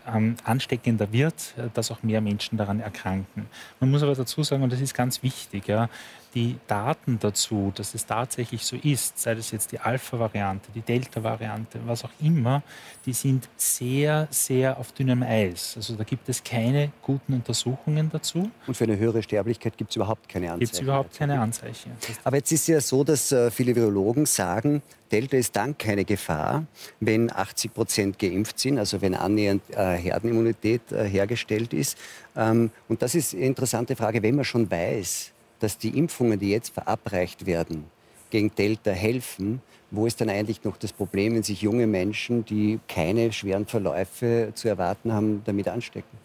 ähm, 0.07 0.37
ansteckender 0.45 1.13
wird, 1.13 1.55
äh, 1.57 1.69
dass 1.75 1.91
auch 1.91 2.03
mehr 2.03 2.21
Menschen 2.21 2.59
daran 2.59 2.81
erkranken. 2.81 3.47
Man 3.81 3.91
muss 3.91 4.03
aber 4.03 4.15
dazu 4.15 4.43
sagen, 4.43 4.63
und 4.63 4.73
das 4.73 4.81
ist 4.81 4.95
ganz 4.95 5.23
wichtig, 5.23 5.67
ja, 5.69 5.89
die 6.35 6.57
Daten 6.67 7.19
dazu, 7.21 7.73
dass 7.75 7.95
es 7.95 8.07
tatsächlich 8.07 8.65
so 8.65 8.77
ist, 8.77 9.19
sei 9.19 9.35
das 9.35 9.51
jetzt 9.51 9.73
die 9.73 9.79
Alpha-Variante, 9.79 10.71
die 10.75 10.81
Delta-Variante, 10.81 11.81
was 11.85 12.05
auch 12.05 12.11
immer, 12.21 12.63
die 13.05 13.13
sind 13.13 13.49
sehr, 13.57 14.29
sehr 14.31 14.79
auf 14.79 14.93
dünnem 14.93 15.23
Eis. 15.23 15.75
Also 15.77 15.95
da 15.95 16.05
gibt 16.05 16.29
es 16.29 16.43
keine 16.43 16.93
guten 17.03 17.35
Untersuchungen 17.35 18.11
dazu. 18.11 18.51
Und 18.67 18.77
für 18.77 18.85
eine 18.85 18.99
höhere 18.99 19.23
Sterblichkeit 19.23 19.77
gibt 19.77 19.91
es 19.91 19.97
überhaupt 19.97 20.29
keine 20.29 20.47
Anzeichen. 20.47 20.61
Gibt 20.61 20.73
es 20.73 20.81
überhaupt 20.81 21.19
keine 21.19 21.41
Anzeichen. 21.41 21.93
Aber 22.25 22.37
jetzt 22.37 22.53
ist 22.53 22.67
ja 22.69 22.81
so, 22.81 23.05
dass 23.05 23.33
äh, 23.33 23.51
viele 23.51 23.75
Virologen 23.77 24.27
sagen, 24.27 24.83
Delta 25.11 25.37
ist 25.37 25.55
dann 25.55 25.77
keine 25.77 26.07
Gefahr, 26.07 26.65
wenn 27.01 27.31
80 27.31 27.75
Prozent 27.75 28.19
geimpft 28.19 28.59
sind, 28.59 28.79
also 28.79 29.03
wenn 29.03 29.15
annähernd 29.15 29.63
äh, 29.71 29.97
Herdenimmunität 29.97 30.91
äh, 30.91 31.07
hergestellt 31.07 31.75
ist. 31.75 31.99
Ähm, 32.35 32.71
und 32.89 33.03
das 33.03 33.15
ist 33.15 33.35
eine 33.35 33.45
interessante 33.45 33.95
Frage, 33.95 34.23
wenn 34.23 34.37
man 34.37 34.45
schon 34.47 34.71
weiß, 34.71 35.33
dass 35.63 35.79
die 35.79 35.97
Impfungen, 35.97 36.39
die 36.39 36.51
jetzt 36.51 36.75
verabreicht 36.75 37.47
werden, 37.47 37.85
gegen 38.31 38.55
Delta 38.55 38.91
helfen, 38.91 39.61
wo 39.91 40.07
ist 40.07 40.21
dann 40.21 40.31
eigentlich 40.31 40.65
noch 40.65 40.77
das 40.77 40.93
Problem, 40.93 41.35
wenn 41.35 41.43
sich 41.43 41.61
junge 41.61 41.87
Menschen, 41.87 42.45
die 42.45 42.81
keine 42.89 43.31
schweren 43.31 43.67
Verläufe 43.67 44.53
zu 44.55 44.69
erwarten 44.69 45.13
haben, 45.13 45.43
damit 45.45 45.69
anstecken? 45.69 46.19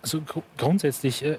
Also 0.00 0.20
gr 0.20 0.42
grundsätzlich 0.56 1.24
äh, 1.24 1.38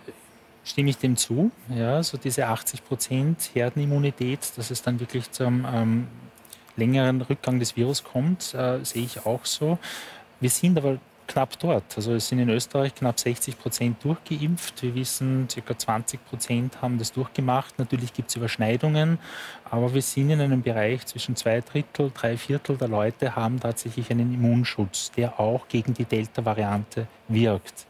stimme 0.63 0.89
ich 0.89 0.97
dem 0.97 1.15
zu. 1.15 1.51
Ja, 1.69 2.03
so 2.03 2.17
diese 2.17 2.47
80 2.47 2.83
Prozent 2.85 3.51
Herdenimmunität, 3.53 4.39
dass 4.57 4.71
es 4.71 4.81
dann 4.81 4.99
wirklich 4.99 5.31
zum 5.31 5.65
ähm, 5.65 6.07
längeren 6.75 7.21
Rückgang 7.21 7.59
des 7.59 7.75
Virus 7.75 8.03
kommt, 8.03 8.53
äh, 8.53 8.83
sehe 8.83 9.03
ich 9.03 9.25
auch 9.25 9.45
so. 9.45 9.79
Wir 10.39 10.49
sind 10.49 10.77
aber 10.77 10.99
knapp 11.27 11.57
dort. 11.59 11.83
Also 11.95 12.13
es 12.13 12.27
sind 12.27 12.39
in 12.39 12.49
Österreich 12.49 12.95
knapp 12.95 13.19
60 13.19 13.57
Prozent 13.57 14.03
durchgeimpft. 14.03 14.81
Wir 14.83 14.95
wissen, 14.95 15.47
ca. 15.47 15.77
20 15.77 16.25
Prozent 16.25 16.81
haben 16.81 16.97
das 16.97 17.11
durchgemacht. 17.11 17.77
Natürlich 17.79 18.13
gibt 18.13 18.29
es 18.29 18.35
Überschneidungen, 18.35 19.19
aber 19.69 19.93
wir 19.93 20.01
sind 20.01 20.29
in 20.29 20.41
einem 20.41 20.61
Bereich 20.61 21.05
zwischen 21.05 21.35
zwei 21.35 21.61
Drittel, 21.61 22.11
drei 22.13 22.37
Viertel 22.37 22.77
der 22.77 22.87
Leute 22.87 23.35
haben 23.35 23.59
tatsächlich 23.59 24.11
einen 24.11 24.33
Immunschutz, 24.33 25.11
der 25.11 25.39
auch 25.39 25.67
gegen 25.67 25.93
die 25.93 26.05
Delta-Variante 26.05 27.07
wirkt. 27.27 27.85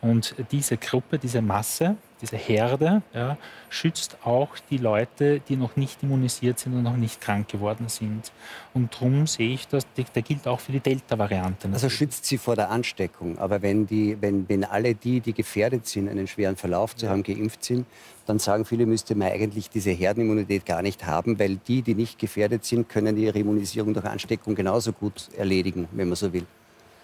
Und 0.00 0.34
diese 0.52 0.76
Gruppe, 0.76 1.18
diese 1.18 1.42
Masse, 1.42 1.96
diese 2.20 2.36
Herde 2.36 3.02
ja, 3.12 3.36
schützt 3.68 4.18
auch 4.24 4.48
die 4.70 4.78
Leute, 4.78 5.40
die 5.40 5.56
noch 5.56 5.76
nicht 5.76 6.02
immunisiert 6.02 6.58
sind 6.58 6.74
und 6.74 6.82
noch 6.82 6.96
nicht 6.96 7.20
krank 7.20 7.48
geworden 7.48 7.88
sind. 7.88 8.32
Und 8.74 8.94
darum 8.94 9.26
sehe 9.26 9.52
ich 9.52 9.68
das, 9.68 9.86
der 9.96 10.22
gilt 10.22 10.46
auch 10.46 10.60
für 10.60 10.72
die 10.72 10.80
Delta-Variante. 10.80 11.68
Also 11.72 11.88
schützt 11.88 12.24
sie 12.24 12.38
vor 12.38 12.56
der 12.56 12.70
Ansteckung. 12.70 13.38
Aber 13.38 13.62
wenn, 13.62 13.86
die, 13.86 14.16
wenn, 14.20 14.48
wenn 14.48 14.64
alle 14.64 14.94
die, 14.94 15.20
die 15.20 15.32
gefährdet 15.32 15.86
sind, 15.86 16.08
einen 16.08 16.26
schweren 16.26 16.56
Verlauf 16.56 16.96
zu 16.96 17.08
haben, 17.08 17.22
geimpft 17.22 17.64
sind, 17.64 17.86
dann 18.26 18.38
sagen 18.38 18.64
viele, 18.64 18.86
müsste 18.86 19.14
man 19.14 19.28
eigentlich 19.28 19.70
diese 19.70 19.90
Herdenimmunität 19.90 20.66
gar 20.66 20.82
nicht 20.82 21.06
haben, 21.06 21.38
weil 21.38 21.56
die, 21.56 21.82
die 21.82 21.94
nicht 21.94 22.18
gefährdet 22.18 22.64
sind, 22.64 22.88
können 22.88 23.16
ihre 23.16 23.38
Immunisierung 23.38 23.94
durch 23.94 24.06
Ansteckung 24.06 24.54
genauso 24.54 24.92
gut 24.92 25.28
erledigen, 25.36 25.88
wenn 25.92 26.08
man 26.08 26.16
so 26.16 26.32
will. 26.32 26.46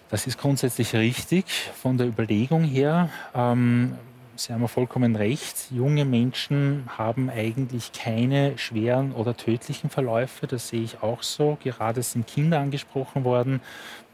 Das 0.09 0.27
ist 0.27 0.37
grundsätzlich 0.37 0.93
richtig 0.93 1.45
von 1.73 1.97
der 1.97 2.07
Überlegung 2.07 2.63
her. 2.63 3.09
Ähm, 3.33 3.95
Sie 4.35 4.51
haben 4.51 4.67
vollkommen 4.67 5.15
recht. 5.15 5.71
Junge 5.71 6.05
Menschen 6.05 6.85
haben 6.87 7.29
eigentlich 7.29 7.91
keine 7.91 8.57
schweren 8.57 9.11
oder 9.11 9.37
tödlichen 9.37 9.89
Verläufe. 9.89 10.47
Das 10.47 10.69
sehe 10.69 10.81
ich 10.81 11.03
auch 11.03 11.21
so. 11.21 11.57
Gerade 11.63 12.01
sind 12.01 12.25
Kinder 12.25 12.59
angesprochen 12.59 13.23
worden. 13.23 13.61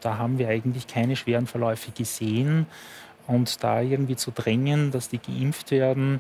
Da 0.01 0.17
haben 0.17 0.37
wir 0.37 0.49
eigentlich 0.49 0.87
keine 0.87 1.15
schweren 1.15 1.47
Verläufe 1.47 1.91
gesehen. 1.91 2.65
Und 3.27 3.63
da 3.63 3.81
irgendwie 3.81 4.17
zu 4.17 4.31
drängen, 4.31 4.91
dass 4.91 5.07
die 5.07 5.19
geimpft 5.19 5.71
werden, 5.71 6.19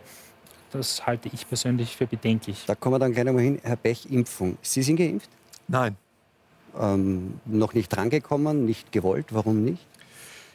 das 0.71 1.05
halte 1.05 1.29
ich 1.33 1.47
persönlich 1.47 1.97
für 1.97 2.07
bedenklich. 2.07 2.63
Da 2.67 2.75
kommen 2.75 2.95
wir 2.95 2.99
dann 2.99 3.11
gleich 3.11 3.25
nochmal 3.25 3.43
hin. 3.43 3.59
Herr 3.63 3.75
Bech, 3.75 4.09
Impfung. 4.09 4.57
Sie 4.61 4.83
sind 4.83 4.97
geimpft? 4.97 5.29
Nein. 5.67 5.97
Ähm, 6.79 7.39
noch 7.45 7.73
nicht 7.73 7.89
drangekommen, 7.89 8.65
nicht 8.65 8.91
gewollt. 8.91 9.27
Warum 9.31 9.63
nicht? 9.63 9.85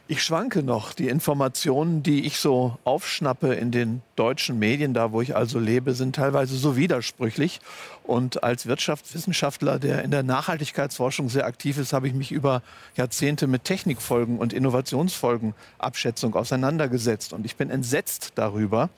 Ich 0.07 0.23
schwanke 0.23 0.63
noch. 0.63 0.93
Die 0.93 1.09
Informationen, 1.09 2.03
die 2.03 2.27
ich 2.27 2.37
so 2.37 2.77
aufschnappe 2.85 3.55
in 3.55 3.71
den 3.71 4.03
deutschen 4.17 4.59
Medien, 4.59 4.93
da 4.93 5.13
wo 5.13 5.23
ich 5.23 5.35
also 5.35 5.59
lebe, 5.59 5.95
sind 5.95 6.15
teilweise 6.15 6.57
so 6.57 6.77
widersprüchlich. 6.77 7.59
Und 8.03 8.45
als 8.45 8.67
Wirtschaftswissenschaftler, 8.67 9.79
der 9.79 10.05
in 10.05 10.11
der 10.11 10.23
Nachhaltigkeitsforschung 10.23 11.31
sehr 11.31 11.47
aktiv 11.47 11.79
ist, 11.79 11.95
habe 11.95 12.07
ich 12.07 12.13
mich 12.13 12.33
über 12.33 12.63
Jahrzehnte 12.97 13.47
mit 13.47 13.65
Technikfolgen 13.65 14.37
und 14.37 14.53
Innovationsfolgenabschätzung 14.53 16.35
auseinandergesetzt. 16.35 17.33
Und 17.33 17.47
ich 17.47 17.57
bin 17.57 17.71
entsetzt 17.71 18.33
darüber, 18.35 18.91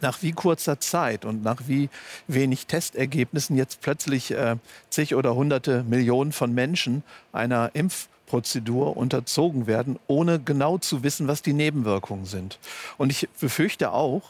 nach 0.00 0.20
wie 0.22 0.32
kurzer 0.32 0.80
Zeit 0.80 1.24
und 1.24 1.44
nach 1.44 1.62
wie 1.68 1.88
wenig 2.26 2.66
Testergebnissen 2.66 3.56
jetzt 3.56 3.80
plötzlich 3.82 4.32
äh, 4.32 4.56
zig 4.90 5.14
oder 5.14 5.36
hunderte 5.36 5.84
Millionen 5.84 6.32
von 6.32 6.52
Menschen 6.52 7.04
einer 7.32 7.70
Impf 7.74 8.08
Prozedur 8.26 8.96
unterzogen 8.96 9.66
werden, 9.66 9.98
ohne 10.06 10.40
genau 10.40 10.78
zu 10.78 11.02
wissen, 11.02 11.28
was 11.28 11.42
die 11.42 11.52
Nebenwirkungen 11.52 12.24
sind. 12.24 12.58
Und 12.96 13.10
ich 13.10 13.28
befürchte 13.40 13.92
auch, 13.92 14.22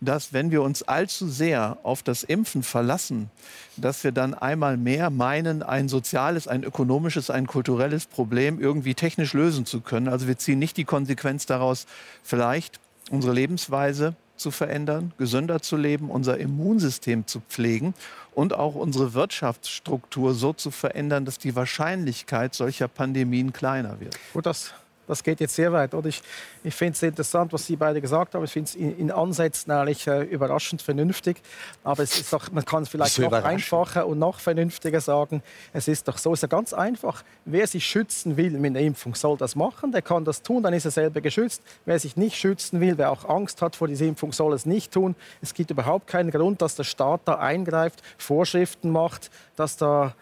dass 0.00 0.32
wenn 0.32 0.50
wir 0.50 0.62
uns 0.62 0.82
allzu 0.82 1.28
sehr 1.28 1.78
auf 1.82 2.02
das 2.02 2.22
Impfen 2.22 2.62
verlassen, 2.62 3.30
dass 3.76 4.04
wir 4.04 4.12
dann 4.12 4.34
einmal 4.34 4.76
mehr 4.76 5.10
meinen, 5.10 5.62
ein 5.62 5.88
soziales, 5.88 6.48
ein 6.48 6.64
ökonomisches, 6.64 7.30
ein 7.30 7.46
kulturelles 7.46 8.06
Problem 8.06 8.60
irgendwie 8.60 8.94
technisch 8.94 9.32
lösen 9.32 9.66
zu 9.66 9.80
können. 9.80 10.08
Also 10.08 10.26
wir 10.26 10.38
ziehen 10.38 10.58
nicht 10.58 10.76
die 10.76 10.84
Konsequenz 10.84 11.46
daraus, 11.46 11.86
vielleicht 12.22 12.80
unsere 13.10 13.34
Lebensweise 13.34 14.14
zu 14.36 14.50
verändern, 14.50 15.12
gesünder 15.18 15.60
zu 15.60 15.76
leben, 15.76 16.10
unser 16.10 16.38
Immunsystem 16.38 17.26
zu 17.26 17.40
pflegen 17.48 17.94
und 18.40 18.54
auch 18.54 18.74
unsere 18.74 19.12
Wirtschaftsstruktur 19.12 20.32
so 20.32 20.54
zu 20.54 20.70
verändern, 20.70 21.26
dass 21.26 21.36
die 21.36 21.54
Wahrscheinlichkeit 21.54 22.54
solcher 22.54 22.88
Pandemien 22.88 23.52
kleiner 23.52 24.00
wird. 24.00 24.18
Gut, 24.32 24.46
das 24.46 24.72
das 25.10 25.22
geht 25.22 25.40
jetzt 25.40 25.54
sehr 25.54 25.72
weit. 25.72 25.92
Oder 25.94 26.08
ich, 26.08 26.22
ich 26.62 26.74
finde 26.74 26.92
es 26.92 27.02
interessant, 27.02 27.52
was 27.52 27.66
Sie 27.66 27.76
beide 27.76 28.00
gesagt 28.00 28.34
haben. 28.34 28.44
Ich 28.44 28.52
finde 28.52 28.68
es 28.68 28.74
in, 28.74 28.96
in, 28.98 29.10
Ansätzen 29.10 29.72
eigentlich 29.72 30.06
äh, 30.06 30.22
überraschend 30.22 30.82
vernünftig. 30.82 31.42
Aber 31.84 32.02
es 32.02 32.18
ist 32.18 32.32
doch, 32.32 32.50
man 32.52 32.64
kann 32.64 32.84
es 32.84 32.88
vielleicht 32.88 33.18
noch 33.18 33.32
einfacher 33.32 34.06
und 34.06 34.18
noch 34.18 34.40
vernünftiger 34.40 35.00
sagen. 35.00 35.42
Es 35.72 35.88
ist 35.88 36.06
doch 36.08 36.16
so, 36.16 36.32
es 36.32 36.38
ist 36.38 36.42
ja 36.42 36.48
ganz 36.48 36.72
einfach. 36.72 37.24
Wer 37.44 37.66
sich 37.66 37.84
schützen 37.84 38.36
will 38.36 38.52
mit 38.52 38.70
einer 38.70 38.80
Impfung, 38.80 39.14
soll 39.14 39.36
das 39.36 39.56
machen. 39.56 39.92
Der 39.92 40.02
kann 40.02 40.24
das 40.24 40.42
tun, 40.42 40.62
dann 40.62 40.74
ist 40.74 40.84
er 40.84 40.92
selber 40.92 41.20
geschützt. 41.20 41.62
Wer 41.84 41.98
sich 41.98 42.16
nicht 42.16 42.36
schützen 42.36 42.80
will, 42.80 42.96
wer 42.96 43.10
auch 43.10 43.28
Angst 43.28 43.62
hat 43.62 43.76
vor 43.76 43.88
dieser 43.88 44.06
Impfung, 44.06 44.32
soll 44.32 44.54
es 44.54 44.64
nicht 44.64 44.92
tun. 44.92 45.16
Es 45.42 45.54
gibt 45.54 45.70
überhaupt 45.70 46.06
keinen 46.06 46.30
Grund, 46.30 46.62
dass 46.62 46.76
der 46.76 46.84
Staat 46.84 47.22
da 47.24 47.34
eingreift, 47.34 48.00
Vorschriften 48.16 48.90
macht, 48.90 49.30
dass 49.56 49.76
da 49.76 50.14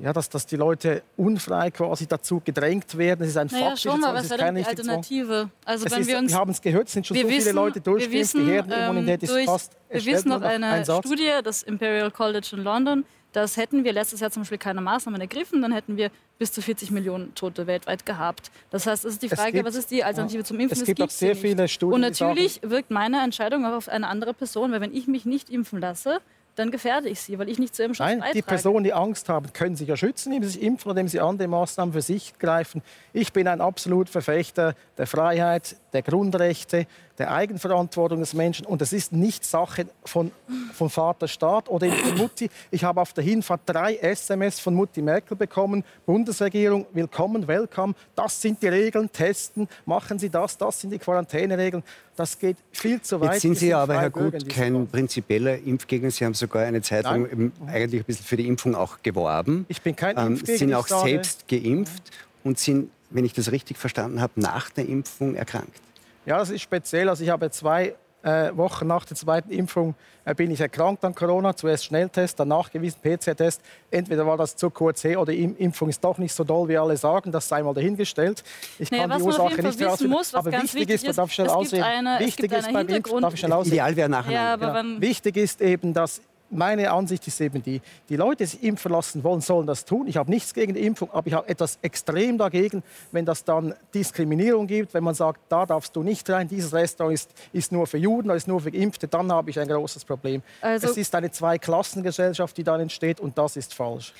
ja, 0.00 0.12
dass, 0.12 0.28
dass 0.28 0.46
die 0.46 0.56
Leute 0.56 1.02
unfrei 1.16 1.70
quasi 1.70 2.06
dazu 2.06 2.40
gedrängt 2.44 2.96
werden. 2.96 3.22
Es 3.22 3.30
ist 3.30 3.36
ein 3.36 3.48
naja, 3.50 3.66
Fakt. 3.68 3.80
Schon 3.80 4.00
mal, 4.00 4.14
was 4.14 4.30
wäre 4.30 4.52
die 4.52 4.64
Alternative? 4.64 5.50
Also, 5.64 5.90
wenn 5.90 6.00
ist, 6.00 6.06
wir, 6.06 6.18
uns, 6.18 6.32
wir 6.32 6.38
haben 6.38 6.50
es 6.50 6.60
gehört, 6.60 6.86
es 6.88 6.92
sind 6.92 7.06
schon 7.06 7.16
so 7.16 7.22
wissen, 7.22 7.40
viele 7.40 7.52
Leute 7.52 7.80
durchgeimpft, 7.80 8.34
die 8.34 8.44
Herdenimmunität 8.44 9.22
ähm, 9.22 9.36
ist 9.36 9.44
fast 9.46 9.72
Wir 9.90 10.04
wissen 10.04 10.28
noch 10.28 10.42
eine 10.42 10.84
Studie, 10.84 11.30
das 11.42 11.62
Imperial 11.62 12.10
College 12.10 12.48
in 12.52 12.62
London, 12.62 13.04
das 13.32 13.56
hätten 13.58 13.84
wir 13.84 13.92
letztes 13.92 14.20
Jahr 14.20 14.30
zum 14.30 14.42
Beispiel 14.42 14.58
keine 14.58 14.80
Maßnahmen 14.80 15.20
ergriffen, 15.20 15.60
dann 15.60 15.72
hätten 15.72 15.96
wir 15.96 16.10
bis 16.38 16.52
zu 16.52 16.62
40 16.62 16.90
Millionen 16.90 17.34
Tote 17.34 17.66
weltweit 17.66 18.06
gehabt. 18.06 18.50
Das 18.70 18.86
heißt, 18.86 19.04
es 19.04 19.14
ist 19.14 19.22
die 19.22 19.28
Frage, 19.28 19.52
gibt, 19.52 19.66
was 19.66 19.74
ist 19.74 19.90
die 19.90 20.02
Alternative 20.04 20.42
zum 20.42 20.58
Impfen? 20.58 20.78
Es 20.78 20.84
gibt 20.84 21.02
auch 21.02 21.10
sehr 21.10 21.36
viele 21.36 21.68
Studien. 21.68 21.94
Und 21.94 22.00
natürlich 22.00 22.60
wirkt 22.62 22.90
meine 22.90 23.22
Entscheidung 23.22 23.66
auch 23.66 23.74
auf 23.74 23.88
eine 23.88 24.08
andere 24.08 24.32
Person, 24.32 24.72
weil 24.72 24.80
wenn 24.80 24.94
ich 24.94 25.06
mich 25.06 25.26
nicht 25.26 25.50
impfen 25.50 25.80
lasse, 25.80 26.20
dann 26.56 26.70
gefährde 26.70 27.08
ich 27.08 27.20
sie, 27.20 27.38
weil 27.38 27.48
ich 27.48 27.58
nicht 27.58 27.74
zu 27.74 27.82
ihrem 27.82 27.94
Schutz 27.94 28.06
Nein, 28.06 28.18
beitrage. 28.18 28.34
Die 28.34 28.42
Personen, 28.42 28.84
die 28.84 28.92
Angst 28.92 29.28
haben, 29.28 29.52
können 29.52 29.76
sich 29.76 29.88
ja 29.88 29.96
schützen, 29.96 30.32
indem 30.32 30.48
sie 30.48 30.54
sich 30.54 30.62
impfen, 30.62 30.90
indem 30.90 31.06
sie 31.06 31.20
andere 31.20 31.48
Maßnahmen 31.48 31.92
für 31.92 32.02
sich 32.02 32.38
greifen. 32.38 32.82
Ich 33.12 33.32
bin 33.32 33.46
ein 33.46 33.60
absolut 33.60 34.08
Verfechter 34.08 34.74
der 34.96 35.06
Freiheit, 35.06 35.76
der 35.92 36.02
Grundrechte, 36.02 36.86
der 37.18 37.32
Eigenverantwortung 37.32 38.20
des 38.20 38.34
Menschen. 38.34 38.66
Und 38.66 38.80
das 38.80 38.92
ist 38.92 39.12
nicht 39.12 39.44
Sache 39.44 39.86
von, 40.04 40.32
von 40.72 40.90
Vater 40.90 41.28
Staat 41.28 41.68
oder 41.68 41.90
von 41.90 42.16
Mutti. 42.16 42.50
Ich 42.70 42.84
habe 42.84 43.00
auf 43.00 43.12
der 43.12 43.24
Hinfahrt 43.24 43.60
drei 43.66 43.96
SMS 43.96 44.60
von 44.60 44.74
Mutti 44.74 45.02
Merkel 45.02 45.36
bekommen. 45.36 45.84
Bundesregierung, 46.04 46.86
willkommen, 46.92 47.46
welcome. 47.46 47.94
Das 48.14 48.40
sind 48.40 48.62
die 48.62 48.68
Regeln, 48.68 49.10
testen, 49.12 49.68
machen 49.84 50.18
Sie 50.18 50.30
das, 50.30 50.56
das 50.56 50.80
sind 50.80 50.90
die 50.90 50.98
Quarantäneregeln. 50.98 51.82
Das 52.16 52.38
geht 52.38 52.56
viel 52.72 53.00
zu 53.02 53.20
weit. 53.20 53.34
Jetzt 53.34 53.42
sind 53.42 53.58
Sie 53.58 53.74
aber, 53.74 54.00
Herr 54.00 54.10
Gut, 54.10 54.48
kein 54.48 54.86
prinzipieller 54.88 55.58
Impfgegner. 55.58 56.10
Sie 56.10 56.24
haben 56.24 56.32
sogar 56.32 56.64
eine 56.64 56.80
Zeitung 56.80 57.52
eigentlich 57.66 58.00
ein 58.00 58.04
bisschen 58.04 58.24
für 58.24 58.38
die 58.38 58.48
Impfung 58.48 58.74
auch 58.74 59.02
geworben. 59.02 59.66
Ich 59.68 59.82
bin 59.82 59.94
kein 59.94 60.16
ähm, 60.16 60.28
Impfgegner. 60.28 60.52
Sie 60.52 60.58
sind 60.58 60.74
auch 60.74 60.88
selbst 60.88 61.46
geimpft 61.46 62.10
und 62.42 62.58
sind, 62.58 62.90
wenn 63.10 63.26
ich 63.26 63.34
das 63.34 63.52
richtig 63.52 63.76
verstanden 63.76 64.20
habe, 64.22 64.32
nach 64.36 64.70
der 64.70 64.88
Impfung 64.88 65.34
erkrankt. 65.34 65.78
Ja, 66.24 66.38
das 66.38 66.48
ist 66.48 66.62
speziell. 66.62 67.08
Also 67.10 67.22
ich 67.22 67.30
habe 67.30 67.50
zwei 67.50 67.94
äh, 68.26 68.56
Wochen 68.56 68.88
nach 68.88 69.04
der 69.04 69.16
zweiten 69.16 69.50
Impfung 69.50 69.94
äh, 70.24 70.34
bin 70.34 70.50
ich 70.50 70.60
erkrankt 70.60 71.04
an 71.04 71.14
Corona. 71.14 71.54
Zuerst 71.54 71.84
Schnelltest, 71.84 72.40
dann 72.40 72.48
nachgewiesen 72.48 73.00
PCR-Test. 73.00 73.62
Entweder 73.90 74.26
war 74.26 74.36
das 74.36 74.56
zu 74.56 74.68
kurz 74.68 75.04
her 75.04 75.20
oder 75.20 75.32
die 75.32 75.44
Impfung 75.44 75.88
ist 75.88 76.02
doch 76.02 76.18
nicht 76.18 76.34
so 76.34 76.42
doll, 76.42 76.68
wie 76.68 76.76
alle 76.76 76.96
sagen. 76.96 77.30
Das 77.30 77.48
sei 77.48 77.62
mal 77.62 77.72
dahingestellt. 77.72 78.42
Ich 78.80 78.90
naja, 78.90 79.06
kann 79.06 79.18
die 79.18 79.24
Ursache 79.24 79.62
nicht 79.62 79.80
herausfinden. 79.80 80.12
Muss, 80.12 80.34
aber 80.34 80.50
wichtig 80.50 80.90
ist, 80.90 81.06
man 81.06 81.14
darf 81.14 81.32
schnell 81.32 81.48
aussehen. 81.48 81.84
Wichtig 82.18 82.52
ist 82.52 82.72
beim 82.72 82.88
Impfen, 82.88 83.22
darf 83.22 83.34
ich 83.34 83.40
schnell 83.40 83.52
aussehen. 83.52 83.74
Ideal 83.74 83.96
wäre 83.96 84.08
nachher. 84.08 84.32
Ja, 84.32 84.56
genau. 84.56 85.00
Wichtig 85.00 85.36
ist 85.36 85.60
eben, 85.60 85.94
dass 85.94 86.20
meine 86.50 86.90
Ansicht 86.90 87.26
ist 87.26 87.40
eben 87.40 87.62
die, 87.62 87.80
die 88.08 88.16
Leute, 88.16 88.44
die 88.44 88.46
sich 88.46 88.62
impfen 88.62 88.92
lassen 88.92 89.24
wollen, 89.24 89.40
sollen 89.40 89.66
das 89.66 89.84
tun. 89.84 90.06
Ich 90.06 90.16
habe 90.16 90.30
nichts 90.30 90.54
gegen 90.54 90.74
die 90.74 90.86
Impfung, 90.86 91.10
aber 91.10 91.26
ich 91.26 91.34
habe 91.34 91.48
etwas 91.48 91.78
extrem 91.82 92.38
dagegen, 92.38 92.82
wenn 93.12 93.24
das 93.24 93.44
dann 93.44 93.74
Diskriminierung 93.94 94.66
gibt, 94.66 94.94
wenn 94.94 95.04
man 95.04 95.14
sagt, 95.14 95.40
da 95.48 95.66
darfst 95.66 95.94
du 95.96 96.02
nicht 96.02 96.28
rein, 96.30 96.48
dieses 96.48 96.72
Restaurant 96.72 97.14
ist, 97.14 97.30
ist 97.52 97.72
nur 97.72 97.86
für 97.86 97.98
Juden, 97.98 98.30
ist 98.30 98.48
nur 98.48 98.60
für 98.60 98.70
Geimpfte, 98.70 99.08
dann 99.08 99.30
habe 99.32 99.50
ich 99.50 99.58
ein 99.58 99.68
großes 99.68 100.04
Problem. 100.04 100.42
Also, 100.60 100.90
es 100.90 100.96
ist 100.96 101.14
eine 101.14 101.30
Zweiklassengesellschaft, 101.30 102.56
die 102.56 102.64
dann 102.64 102.80
entsteht 102.80 103.20
und 103.20 103.36
das 103.36 103.56
ist 103.56 103.74
falsch. 103.74 104.12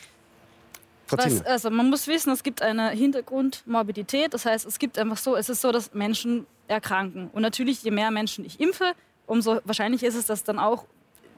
Was, 1.09 1.47
also 1.47 1.71
man 1.71 1.89
muss 1.89 2.09
wissen, 2.09 2.33
es 2.33 2.43
gibt 2.43 2.63
eine 2.63 2.91
Hintergrundmorbidität, 2.91 4.35
das 4.35 4.45
heißt, 4.45 4.67
es 4.67 4.79
gibt 4.79 4.99
einfach 4.99 5.19
so, 5.19 5.37
es 5.37 5.49
ist 5.49 5.61
so, 5.61 5.71
dass 5.71 5.95
Menschen 5.95 6.47
erkranken. 6.67 7.31
Und 7.33 7.43
natürlich, 7.43 7.83
je 7.85 7.93
mehr 7.93 8.11
Menschen 8.11 8.45
ich 8.45 8.59
impfe, 8.59 8.93
umso 9.27 9.61
wahrscheinlicher 9.65 10.09
ist 10.09 10.17
es, 10.17 10.27
dass 10.27 10.43
dann 10.43 10.59
auch 10.59 10.85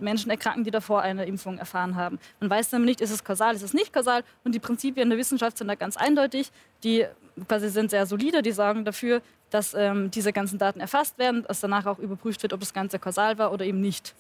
Menschen 0.01 0.31
erkranken, 0.31 0.65
die 0.65 0.71
davor 0.71 1.03
eine 1.03 1.25
Impfung 1.25 1.59
erfahren 1.59 1.97
haben. 1.97 2.19
Man 2.41 2.51
weiß 2.51 2.73
nämlich 2.73 2.89
nicht, 2.89 3.01
ist 3.01 3.11
es 3.11 3.25
kausal, 3.25 3.55
ist 3.55 3.63
es 3.63 3.75
nicht 3.75 3.93
kausal. 3.93 4.23
Und 4.45 4.55
die 4.55 4.59
Prinzipien 4.59 5.09
der 5.09 5.19
Wissenschaft 5.19 5.59
sind 5.59 5.69
da 5.69 5.75
ganz 5.75 5.97
eindeutig. 5.97 6.51
Die 6.85 7.07
quasi 7.47 7.69
sind 7.69 7.91
sehr 7.91 8.07
solide, 8.07 8.43
die 8.43 8.53
sorgen 8.53 8.85
dafür, 8.85 9.23
dass 9.51 9.75
ähm, 9.75 10.11
diese 10.11 10.33
ganzen 10.33 10.59
Daten 10.59 10.81
erfasst 10.81 11.19
werden, 11.19 11.45
dass 11.47 11.61
danach 11.61 11.87
auch 11.87 11.99
überprüft 11.99 12.43
wird, 12.43 12.53
ob 12.53 12.61
das 12.61 12.73
Ganze 12.73 12.99
kausal 12.99 13.39
war 13.39 13.53
oder 13.53 13.65
eben 13.65 13.81
nicht. 13.81 14.15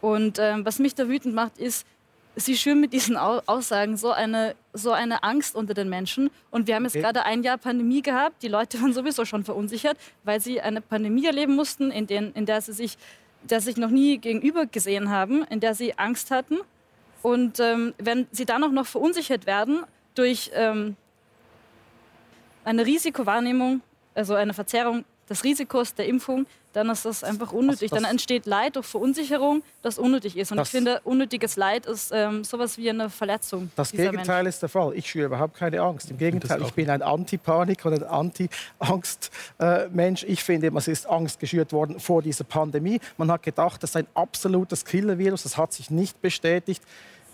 Und 0.00 0.38
ähm, 0.38 0.64
was 0.64 0.78
mich 0.78 0.94
da 0.94 1.08
wütend 1.08 1.34
macht, 1.34 1.58
ist, 1.58 1.86
sie 2.36 2.56
schüren 2.56 2.80
mit 2.80 2.92
diesen 2.92 3.16
Aussagen 3.16 3.96
so 3.96 4.12
eine, 4.12 4.54
so 4.72 4.92
eine 4.92 5.22
Angst 5.22 5.56
unter 5.56 5.74
den 5.74 5.88
Menschen. 5.88 6.30
Und 6.50 6.66
wir 6.66 6.74
haben 6.74 6.84
jetzt 6.84 6.94
okay. 6.94 7.02
gerade 7.02 7.24
ein 7.24 7.42
Jahr 7.42 7.56
Pandemie 7.56 8.02
gehabt. 8.02 8.42
Die 8.42 8.48
Leute 8.48 8.80
waren 8.82 8.92
sowieso 8.92 9.24
schon 9.24 9.44
verunsichert, 9.44 9.96
weil 10.22 10.40
sie 10.40 10.60
eine 10.60 10.80
Pandemie 10.80 11.26
erleben 11.26 11.56
mussten, 11.56 11.90
in, 11.90 12.06
den, 12.06 12.32
in 12.32 12.46
der 12.46 12.60
sie 12.60 12.72
sich 12.72 12.98
der 13.46 13.60
sich 13.60 13.76
noch 13.76 13.90
nie 13.90 14.18
gegenüber 14.18 14.66
gesehen 14.66 15.10
haben, 15.10 15.44
in 15.44 15.60
der 15.60 15.74
sie 15.74 15.98
Angst 15.98 16.30
hatten. 16.30 16.58
Und 17.22 17.60
ähm, 17.60 17.94
wenn 17.98 18.26
sie 18.30 18.44
dann 18.44 18.62
auch 18.62 18.70
noch 18.70 18.86
verunsichert 18.86 19.46
werden 19.46 19.84
durch 20.14 20.50
ähm, 20.54 20.96
eine 22.64 22.86
Risikowahrnehmung, 22.86 23.80
also 24.14 24.34
eine 24.34 24.54
Verzerrung 24.54 25.04
des 25.28 25.44
Risikos 25.44 25.94
der 25.94 26.06
Impfung, 26.06 26.46
dann 26.76 26.90
ist 26.90 27.06
das 27.06 27.24
einfach 27.24 27.52
unnötig. 27.52 27.88
Das, 27.88 27.90
das 27.90 28.02
dann 28.02 28.10
entsteht 28.10 28.44
Leid 28.44 28.76
durch 28.76 28.84
Verunsicherung, 28.86 29.62
das 29.82 29.98
unnötig 29.98 30.36
ist. 30.36 30.52
Und 30.52 30.60
ich 30.60 30.68
finde, 30.68 31.00
unnötiges 31.04 31.56
Leid 31.56 31.86
ist 31.86 32.12
ähm, 32.14 32.44
sowas 32.44 32.76
wie 32.76 32.90
eine 32.90 33.08
Verletzung. 33.08 33.70
Das 33.76 33.92
Gegenteil 33.92 34.42
Mensch. 34.42 34.56
ist 34.56 34.62
der 34.62 34.68
Fall. 34.68 34.92
Ich 34.94 35.08
spüre 35.08 35.24
überhaupt 35.26 35.56
keine 35.56 35.80
Angst. 35.80 36.10
Im 36.10 36.18
Gegenteil, 36.18 36.60
ich 36.62 36.74
bin 36.74 36.90
ein 36.90 37.00
Anti-Panik- 37.00 37.82
und 37.86 37.94
ein 37.94 38.02
Anti-Angst-Mensch. 38.02 40.24
ich 40.24 40.44
finde, 40.44 40.70
es 40.76 40.88
ist 40.88 41.06
Angst 41.06 41.40
geschürt 41.40 41.72
worden 41.72 41.98
vor 41.98 42.20
dieser 42.20 42.44
Pandemie. 42.44 43.00
Man 43.16 43.32
hat 43.32 43.42
gedacht, 43.42 43.82
das 43.82 43.88
ist 43.90 43.96
ein 43.96 44.06
absolutes 44.14 44.84
Killer-Virus. 44.84 45.44
Das 45.44 45.56
hat 45.56 45.72
sich 45.72 45.88
nicht 45.90 46.20
bestätigt. 46.20 46.82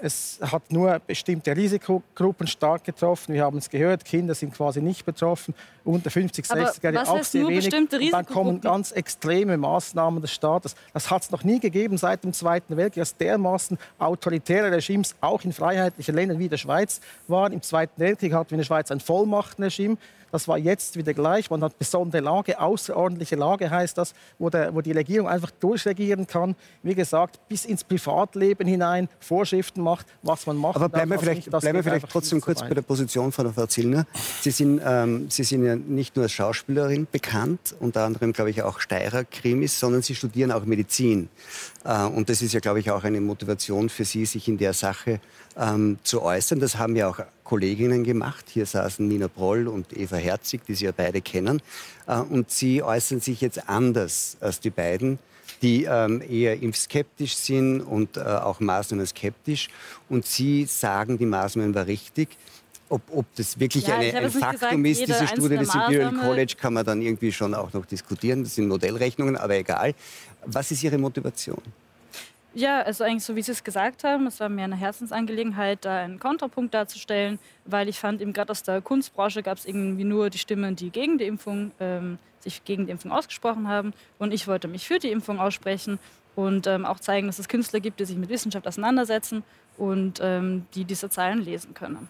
Es 0.04 0.40
hat 0.42 0.72
nur 0.72 0.98
bestimmte 1.06 1.56
Risikogruppen 1.56 2.48
stark 2.48 2.82
getroffen. 2.82 3.34
Wir 3.34 3.44
haben 3.44 3.58
es 3.58 3.70
gehört, 3.70 4.04
Kinder 4.04 4.34
sind 4.34 4.52
quasi 4.52 4.82
nicht 4.82 5.06
betroffen, 5.06 5.54
unter 5.84 6.10
50, 6.10 6.44
60-Jährige 6.44 7.08
auch 7.08 7.22
sehr 7.22 7.46
wenig. 7.46 7.72
Und 7.72 8.12
dann 8.12 8.26
kommen 8.26 8.60
ganz 8.60 8.90
extreme 8.90 9.56
Maßnahmen 9.56 10.20
des 10.20 10.32
Staates. 10.32 10.74
Das 10.92 11.08
hat 11.08 11.22
es 11.22 11.30
noch 11.30 11.44
nie 11.44 11.60
gegeben 11.60 11.98
seit 11.98 12.24
dem 12.24 12.32
Zweiten 12.32 12.76
Weltkrieg, 12.76 13.02
dass 13.02 13.16
dermaßen 13.16 13.78
autoritäre 14.00 14.72
Regimes 14.72 15.14
auch 15.20 15.44
in 15.44 15.52
freiheitlichen 15.52 16.16
Ländern 16.16 16.40
wie 16.40 16.48
der 16.48 16.58
Schweiz 16.58 17.00
waren. 17.28 17.52
Im 17.52 17.62
Zweiten 17.62 18.00
Weltkrieg 18.00 18.32
hatten 18.32 18.50
wir 18.50 18.54
in 18.56 18.58
der 18.58 18.66
Schweiz 18.66 18.90
ein 18.90 18.98
Vollmachtregime. 18.98 19.98
Das 20.32 20.48
war 20.48 20.56
jetzt 20.56 20.96
wieder 20.96 21.12
gleich. 21.12 21.50
Man 21.50 21.62
hat 21.62 21.78
besondere 21.78 22.22
Lage, 22.22 22.58
außerordentliche 22.58 23.36
Lage 23.36 23.70
heißt 23.70 23.98
das, 23.98 24.14
wo, 24.38 24.48
der, 24.48 24.74
wo 24.74 24.80
die 24.80 24.92
Regierung 24.92 25.28
einfach 25.28 25.50
durchregieren 25.50 26.26
kann. 26.26 26.56
Wie 26.82 26.94
gesagt, 26.94 27.38
bis 27.48 27.66
ins 27.66 27.84
Privatleben 27.84 28.66
hinein 28.66 29.08
Vorschriften 29.20 29.82
macht, 29.82 30.06
was 30.22 30.46
man 30.46 30.56
macht. 30.56 30.76
Aber 30.76 30.88
bleiben 30.88 31.10
wir 31.10 31.18
vielleicht, 31.18 31.50
bleiben 31.50 31.74
wir 31.74 31.82
vielleicht 31.82 32.08
trotzdem 32.08 32.40
kurz 32.40 32.60
bei 32.60 32.70
der 32.70 32.82
Position 32.82 33.30
von 33.30 33.52
Frau 33.52 33.66
Zillner. 33.66 34.06
Sie 34.40 34.50
sind, 34.50 34.80
ähm, 34.84 35.26
Sie 35.28 35.44
sind 35.44 35.64
ja 35.64 35.76
nicht 35.76 36.16
nur 36.16 36.24
als 36.24 36.32
Schauspielerin 36.32 37.06
bekannt, 37.12 37.74
unter 37.78 38.04
anderem, 38.04 38.32
glaube 38.32 38.50
ich, 38.50 38.62
auch 38.62 38.80
Steirer-Krimis, 38.80 39.78
sondern 39.78 40.00
Sie 40.00 40.14
studieren 40.14 40.50
auch 40.50 40.64
Medizin. 40.64 41.28
Äh, 41.84 42.06
und 42.06 42.30
das 42.30 42.40
ist 42.40 42.54
ja, 42.54 42.60
glaube 42.60 42.80
ich, 42.80 42.90
auch 42.90 43.04
eine 43.04 43.20
Motivation 43.20 43.90
für 43.90 44.06
Sie, 44.06 44.24
sich 44.24 44.48
in 44.48 44.56
der 44.56 44.72
Sache 44.72 45.20
ähm, 45.56 45.98
zu 46.02 46.22
äußern. 46.22 46.60
Das 46.60 46.78
haben 46.78 46.96
ja 46.96 47.08
auch 47.08 47.20
Kolleginnen 47.44 48.04
gemacht. 48.04 48.46
Hier 48.48 48.66
saßen 48.66 49.06
Nina 49.06 49.28
Broll 49.28 49.68
und 49.68 49.96
Eva 49.96 50.16
Herzig, 50.16 50.62
die 50.66 50.74
Sie 50.74 50.86
ja 50.86 50.92
beide 50.96 51.20
kennen. 51.20 51.60
Äh, 52.06 52.18
und 52.18 52.50
sie 52.50 52.82
äußern 52.82 53.20
sich 53.20 53.40
jetzt 53.40 53.68
anders 53.68 54.36
als 54.40 54.60
die 54.60 54.70
beiden 54.70 55.18
die 55.60 55.84
ähm, 55.84 56.20
eher 56.28 56.60
impfskeptisch 56.60 57.36
sind 57.36 57.80
und 57.80 58.16
äh, 58.16 58.20
auch 58.20 58.58
Maßnahmen 58.58 59.06
skeptisch. 59.06 59.68
Und 60.08 60.26
Sie 60.26 60.64
sagen, 60.64 61.18
die 61.18 61.26
Maßnahmen 61.26 61.74
waren 61.74 61.86
richtig. 61.86 62.30
Ob, 62.88 63.00
ob 63.10 63.26
das 63.36 63.58
wirklich 63.58 63.86
ja, 63.86 63.96
eine, 63.96 64.12
ein 64.12 64.30
Faktum 64.30 64.82
gesagt, 64.82 65.08
ist, 65.08 65.20
diese 65.20 65.26
Studie 65.28 65.56
des 65.56 65.74
Imperial 65.74 66.12
College, 66.12 66.54
kann 66.60 66.74
man 66.74 66.84
dann 66.84 67.00
irgendwie 67.00 67.32
schon 67.32 67.54
auch 67.54 67.72
noch 67.72 67.86
diskutieren. 67.86 68.42
Das 68.42 68.56
sind 68.56 68.68
Modellrechnungen, 68.68 69.36
aber 69.36 69.54
egal. 69.54 69.94
Was 70.44 70.70
ist 70.72 70.82
Ihre 70.82 70.98
Motivation? 70.98 71.62
Ja, 72.54 72.82
also 72.82 73.04
eigentlich 73.04 73.24
so, 73.24 73.34
wie 73.34 73.42
Sie 73.42 73.52
es 73.52 73.64
gesagt 73.64 74.04
haben, 74.04 74.26
es 74.26 74.38
war 74.38 74.50
mir 74.50 74.64
eine 74.64 74.76
Herzensangelegenheit, 74.76 75.86
da 75.86 76.00
einen 76.00 76.18
Kontrapunkt 76.18 76.74
darzustellen, 76.74 77.38
weil 77.64 77.88
ich 77.88 77.98
fand, 77.98 78.20
eben 78.20 78.34
gerade 78.34 78.50
aus 78.50 78.62
der 78.62 78.82
Kunstbranche 78.82 79.42
gab 79.42 79.56
es 79.56 79.64
irgendwie 79.64 80.04
nur 80.04 80.28
die 80.28 80.36
Stimmen, 80.36 80.76
die 80.76 80.90
gegen 80.90 81.16
die 81.16 81.24
Impfung, 81.24 81.72
ähm, 81.80 82.18
sich 82.40 82.62
gegen 82.64 82.84
die 82.84 82.92
Impfung 82.92 83.10
ausgesprochen 83.10 83.68
haben. 83.68 83.94
Und 84.18 84.34
ich 84.34 84.48
wollte 84.48 84.68
mich 84.68 84.86
für 84.86 84.98
die 84.98 85.10
Impfung 85.10 85.40
aussprechen 85.40 85.98
und 86.34 86.66
ähm, 86.66 86.84
auch 86.84 87.00
zeigen, 87.00 87.26
dass 87.26 87.38
es 87.38 87.48
Künstler 87.48 87.80
gibt, 87.80 88.00
die 88.00 88.04
sich 88.04 88.18
mit 88.18 88.28
Wissenschaft 88.28 88.66
auseinandersetzen 88.66 89.44
und 89.82 90.20
ähm, 90.22 90.66
die 90.76 90.84
diese 90.84 91.10
Zahlen 91.10 91.42
lesen 91.42 91.74
können. 91.74 92.08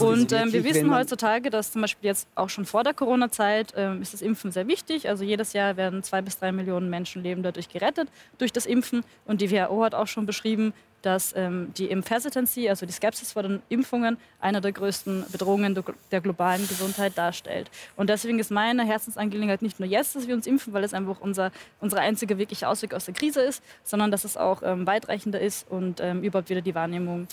und 0.00 0.32
ähm, 0.32 0.52
wir 0.52 0.64
wissen 0.64 0.92
heutzutage, 0.92 1.48
dass 1.48 1.70
zum 1.70 1.82
Beispiel 1.82 2.08
jetzt 2.08 2.26
auch 2.34 2.48
schon 2.48 2.64
vor 2.64 2.82
der 2.82 2.92
Corona-Zeit 2.92 3.72
ähm, 3.76 4.02
ist 4.02 4.14
das 4.14 4.20
Impfen 4.20 4.50
sehr 4.50 4.66
wichtig. 4.66 5.08
Also 5.08 5.22
jedes 5.22 5.52
Jahr 5.52 5.76
werden 5.76 6.02
zwei 6.02 6.22
bis 6.22 6.40
drei 6.40 6.50
Millionen 6.50 6.90
Menschenleben 6.90 7.44
dadurch 7.44 7.68
gerettet 7.68 8.08
durch 8.38 8.52
das 8.52 8.66
Impfen. 8.66 9.04
Und 9.26 9.42
die 9.42 9.52
WHO 9.52 9.84
hat 9.84 9.94
auch 9.94 10.08
schon 10.08 10.26
beschrieben, 10.26 10.74
dass 11.04 11.34
ähm, 11.36 11.72
die 11.76 11.86
Impfhesitancy, 11.86 12.68
also 12.68 12.86
die 12.86 12.92
Skepsis 12.92 13.32
vor 13.32 13.42
den 13.42 13.62
Impfungen, 13.68 14.16
eine 14.40 14.60
der 14.60 14.72
größten 14.72 15.24
Bedrohungen 15.30 15.78
der 16.10 16.20
globalen 16.20 16.66
Gesundheit 16.68 17.16
darstellt. 17.16 17.70
Und 17.96 18.10
deswegen 18.10 18.38
ist 18.38 18.50
meine 18.50 18.84
Herzensangelegenheit 18.84 19.62
nicht 19.62 19.80
nur 19.80 19.88
jetzt, 19.88 20.16
dass 20.16 20.26
wir 20.26 20.34
uns 20.34 20.46
impfen, 20.46 20.72
weil 20.72 20.84
es 20.84 20.94
einfach 20.94 21.20
unser, 21.20 21.50
unsere 21.80 22.00
einzige 22.00 22.38
wirkliche 22.38 22.68
Ausweg 22.68 22.94
aus 22.94 23.04
der 23.04 23.14
Krise 23.14 23.40
ist, 23.40 23.62
sondern 23.82 24.10
dass 24.10 24.24
es 24.24 24.36
auch 24.36 24.62
ähm, 24.62 24.86
weitreichender 24.86 25.40
ist 25.40 25.70
und 25.70 26.00
ähm, 26.00 26.22
überhaupt 26.22 26.50
wieder 26.50 26.62
die 26.62 26.74
Wahrnehmung 26.74 27.28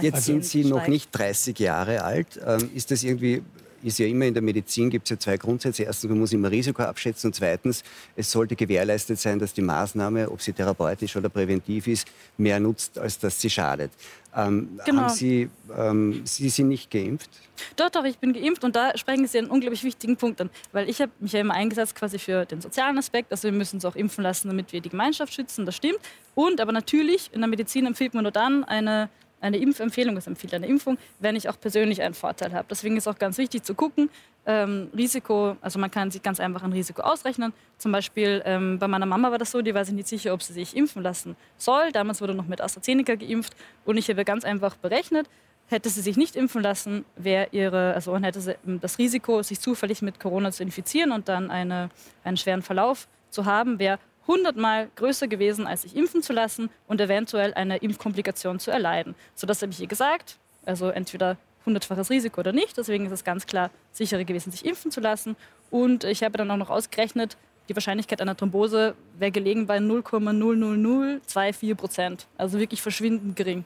Jetzt 0.00 0.24
sind 0.24 0.44
Sie 0.44 0.64
noch 0.64 0.88
nicht 0.88 1.10
30 1.12 1.56
Jahre 1.58 2.02
alt. 2.02 2.40
Ähm, 2.44 2.70
ist 2.74 2.90
das 2.90 3.04
irgendwie 3.04 3.42
ist 3.84 3.98
ja 3.98 4.06
immer 4.06 4.24
in 4.24 4.34
der 4.34 4.42
Medizin 4.42 4.90
gibt 4.90 5.04
es 5.04 5.10
ja 5.10 5.18
zwei 5.18 5.36
Grundsätze. 5.36 5.82
Erstens, 5.82 6.08
man 6.10 6.18
muss 6.18 6.32
immer 6.32 6.50
Risiko 6.50 6.82
abschätzen 6.82 7.28
und 7.28 7.34
zweitens, 7.34 7.84
es 8.16 8.30
sollte 8.30 8.56
gewährleistet 8.56 9.18
sein, 9.20 9.38
dass 9.38 9.52
die 9.52 9.62
Maßnahme, 9.62 10.30
ob 10.30 10.40
sie 10.40 10.52
therapeutisch 10.52 11.16
oder 11.16 11.28
präventiv 11.28 11.86
ist, 11.86 12.08
mehr 12.38 12.58
nutzt, 12.58 12.98
als 12.98 13.18
dass 13.18 13.40
sie 13.40 13.50
schadet. 13.50 13.90
Ähm, 14.36 14.80
genau. 14.84 15.02
haben 15.02 15.08
sie, 15.10 15.48
ähm, 15.76 16.22
sie 16.24 16.48
sind 16.48 16.68
nicht 16.68 16.90
geimpft? 16.90 17.30
Doch, 17.76 17.90
doch, 17.90 18.04
ich 18.04 18.18
bin 18.18 18.32
geimpft 18.32 18.64
und 18.64 18.74
da 18.74 18.96
sprechen 18.96 19.28
Sie 19.28 19.38
einen 19.38 19.48
unglaublich 19.48 19.84
wichtigen 19.84 20.16
Punkt 20.16 20.40
an, 20.40 20.50
weil 20.72 20.88
ich 20.88 21.00
habe 21.00 21.12
mich 21.20 21.32
ja 21.32 21.40
immer 21.40 21.54
eingesetzt 21.54 21.94
quasi 21.94 22.18
für 22.18 22.44
den 22.44 22.60
sozialen 22.60 22.98
Aspekt, 22.98 23.30
also 23.30 23.44
wir 23.44 23.52
müssen 23.52 23.76
uns 23.76 23.84
auch 23.84 23.94
impfen 23.94 24.24
lassen, 24.24 24.48
damit 24.48 24.72
wir 24.72 24.80
die 24.80 24.88
Gemeinschaft 24.88 25.32
schützen, 25.32 25.66
das 25.66 25.76
stimmt. 25.76 26.00
Und 26.34 26.60
aber 26.60 26.72
natürlich, 26.72 27.30
in 27.32 27.40
der 27.40 27.48
Medizin 27.48 27.86
empfiehlt 27.86 28.14
man 28.14 28.24
nur 28.24 28.32
dann 28.32 28.64
eine 28.64 29.08
eine 29.44 29.58
Impfempfehlung, 29.58 30.16
es 30.16 30.26
empfiehlt 30.26 30.54
eine 30.54 30.66
Impfung, 30.66 30.98
wenn 31.20 31.36
ich 31.36 31.48
auch 31.48 31.60
persönlich 31.60 32.02
einen 32.02 32.14
Vorteil 32.14 32.52
habe. 32.52 32.66
Deswegen 32.70 32.96
ist 32.96 33.06
auch 33.06 33.18
ganz 33.18 33.38
wichtig 33.38 33.62
zu 33.62 33.74
gucken, 33.74 34.10
ähm, 34.46 34.88
Risiko, 34.96 35.56
also 35.60 35.78
man 35.78 35.90
kann 35.90 36.10
sich 36.10 36.22
ganz 36.22 36.40
einfach 36.40 36.62
ein 36.62 36.72
Risiko 36.72 37.02
ausrechnen. 37.02 37.52
Zum 37.78 37.92
Beispiel 37.92 38.42
ähm, 38.44 38.78
bei 38.78 38.88
meiner 38.88 39.06
Mama 39.06 39.30
war 39.30 39.38
das 39.38 39.50
so, 39.50 39.62
die 39.62 39.74
war 39.74 39.84
sich 39.84 39.94
nicht 39.94 40.08
sicher, 40.08 40.32
ob 40.32 40.42
sie 40.42 40.52
sich 40.52 40.76
impfen 40.76 41.02
lassen 41.02 41.36
soll. 41.58 41.92
Damals 41.92 42.20
wurde 42.20 42.34
noch 42.34 42.46
mit 42.46 42.60
AstraZeneca 42.60 43.14
geimpft 43.14 43.54
und 43.84 43.96
ich 43.96 44.08
habe 44.08 44.24
ganz 44.24 44.44
einfach 44.44 44.76
berechnet, 44.76 45.28
hätte 45.66 45.88
sie 45.88 46.00
sich 46.00 46.16
nicht 46.16 46.36
impfen 46.36 46.62
lassen, 46.62 47.04
wäre 47.16 47.48
ihre, 47.52 47.94
also 47.94 48.18
hätte 48.18 48.40
sie 48.40 48.56
ähm, 48.66 48.80
das 48.80 48.98
Risiko, 48.98 49.42
sich 49.42 49.60
zufällig 49.60 50.02
mit 50.02 50.18
Corona 50.18 50.52
zu 50.52 50.62
infizieren 50.62 51.12
und 51.12 51.28
dann 51.28 51.50
eine, 51.50 51.90
einen 52.22 52.36
schweren 52.36 52.62
Verlauf 52.62 53.08
zu 53.30 53.44
haben, 53.44 53.78
wäre 53.78 53.98
hundertmal 54.26 54.88
größer 54.96 55.28
gewesen, 55.28 55.66
als 55.66 55.82
sich 55.82 55.96
impfen 55.96 56.22
zu 56.22 56.32
lassen 56.32 56.70
und 56.86 57.00
eventuell 57.00 57.54
eine 57.54 57.78
Impfkomplikation 57.78 58.58
zu 58.58 58.70
erleiden. 58.70 59.14
So 59.34 59.46
das 59.46 59.62
habe 59.62 59.72
ich 59.72 59.80
ihr 59.80 59.86
gesagt. 59.86 60.38
Also 60.64 60.88
entweder 60.88 61.36
hundertfaches 61.66 62.10
Risiko 62.10 62.40
oder 62.40 62.52
nicht. 62.52 62.76
Deswegen 62.76 63.06
ist 63.06 63.12
es 63.12 63.24
ganz 63.24 63.46
klar 63.46 63.70
sicherer 63.92 64.24
gewesen, 64.24 64.50
sich 64.50 64.64
impfen 64.64 64.90
zu 64.90 65.00
lassen. 65.00 65.36
Und 65.70 66.04
ich 66.04 66.22
habe 66.22 66.38
dann 66.38 66.50
auch 66.50 66.56
noch 66.56 66.70
ausgerechnet, 66.70 67.36
die 67.68 67.76
Wahrscheinlichkeit 67.76 68.20
einer 68.20 68.36
Thrombose 68.36 68.94
wäre 69.18 69.30
gelegen 69.30 69.66
bei 69.66 69.78
0,00024 69.78 71.74
Prozent. 71.74 72.26
Also 72.36 72.58
wirklich 72.58 72.82
verschwindend 72.82 73.36
gering. 73.36 73.64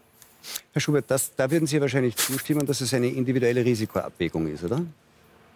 Herr 0.72 0.80
Schubert, 0.80 1.06
das, 1.08 1.34
da 1.34 1.50
würden 1.50 1.66
Sie 1.66 1.80
wahrscheinlich 1.80 2.16
zustimmen, 2.16 2.64
dass 2.64 2.80
es 2.80 2.94
eine 2.94 3.08
individuelle 3.08 3.64
Risikoabwägung 3.64 4.46
ist, 4.46 4.62
oder? 4.62 4.82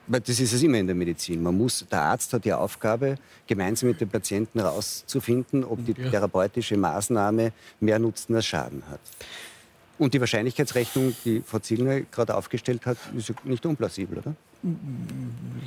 Weil 0.06 0.20
das 0.20 0.40
ist 0.40 0.52
es 0.52 0.62
immer 0.62 0.78
in 0.78 0.86
der 0.86 0.96
Medizin. 0.96 1.42
Man 1.42 1.56
muss, 1.56 1.86
der 1.90 2.00
Arzt 2.00 2.32
hat 2.32 2.44
die 2.44 2.52
Aufgabe, 2.52 3.16
gemeinsam 3.46 3.90
mit 3.90 4.00
dem 4.00 4.08
Patienten 4.08 4.58
herauszufinden, 4.58 5.64
ob 5.64 5.84
die 5.86 5.94
therapeutische 5.94 6.76
Maßnahme 6.76 7.52
mehr 7.80 7.98
Nutzen 7.98 8.34
als 8.34 8.46
Schaden 8.46 8.82
hat. 8.90 9.00
Und 10.02 10.14
die 10.14 10.20
Wahrscheinlichkeitsrechnung, 10.20 11.14
die 11.24 11.44
Frau 11.46 11.60
Zielner 11.60 12.00
gerade 12.00 12.34
aufgestellt 12.34 12.86
hat, 12.86 12.98
ist 13.16 13.32
nicht 13.44 13.64
unplausibel, 13.64 14.18
oder? 14.18 14.34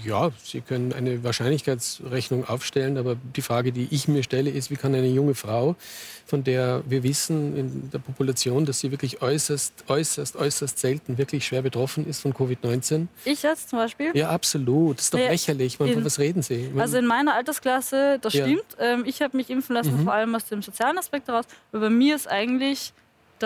Ja, 0.04 0.30
Sie 0.44 0.60
können 0.60 0.92
eine 0.92 1.24
Wahrscheinlichkeitsrechnung 1.24 2.44
aufstellen, 2.46 2.98
aber 2.98 3.16
die 3.34 3.42
Frage, 3.42 3.72
die 3.72 3.88
ich 3.92 4.10
mir 4.10 4.24
stelle, 4.24 4.50
ist, 4.50 4.70
wie 4.72 4.76
kann 4.76 4.94
eine 4.94 5.08
junge 5.08 5.36
Frau, 5.36 5.78
von 6.26 6.44
der 6.44 6.84
wir 6.86 7.04
wissen 7.04 7.56
in 7.56 7.90
der 7.92 8.00
Population, 8.00 8.66
dass 8.66 8.82
sie 8.82 8.92
wirklich 8.92 9.22
äußerst, 9.22 9.86
äußerst, 9.88 10.36
äußerst 10.36 10.80
selten 10.80 11.18
wirklich 11.18 11.46
schwer 11.46 11.62
betroffen 11.62 12.06
ist 12.06 12.20
von 12.20 12.34
Covid-19. 12.34 13.08
Ich 13.24 13.42
jetzt 13.44 13.70
zum 13.70 13.80
Beispiel? 13.80 14.12
Ja, 14.16 14.32
absolut. 14.32 14.98
Das 14.98 15.06
ist 15.06 15.14
doch 15.14 15.20
nee, 15.20 15.30
lächerlich. 15.30 15.80
Man, 15.80 15.88
in, 15.88 16.04
was 16.04 16.20
reden 16.20 16.42
Sie? 16.42 16.72
Man, 16.74 16.82
also 16.82 16.98
in 16.98 17.06
meiner 17.06 17.36
Altersklasse, 17.36 18.20
das 18.22 18.34
ja. 18.34 18.44
stimmt. 18.44 18.66
Ähm, 18.80 19.04
ich 19.06 19.22
habe 19.22 19.38
mich 19.38 19.50
impfen 19.50 19.76
lassen, 19.76 19.96
mhm. 19.96 20.04
vor 20.04 20.14
allem 20.14 20.36
aus 20.36 20.44
dem 20.44 20.62
sozialen 20.62 20.98
Aspekt 20.98 21.30
heraus. 21.30 21.46
Aber 21.72 21.84
bei 21.84 21.90
mir 21.90 22.18
ist 22.18 22.30
eigentlich 22.30 22.92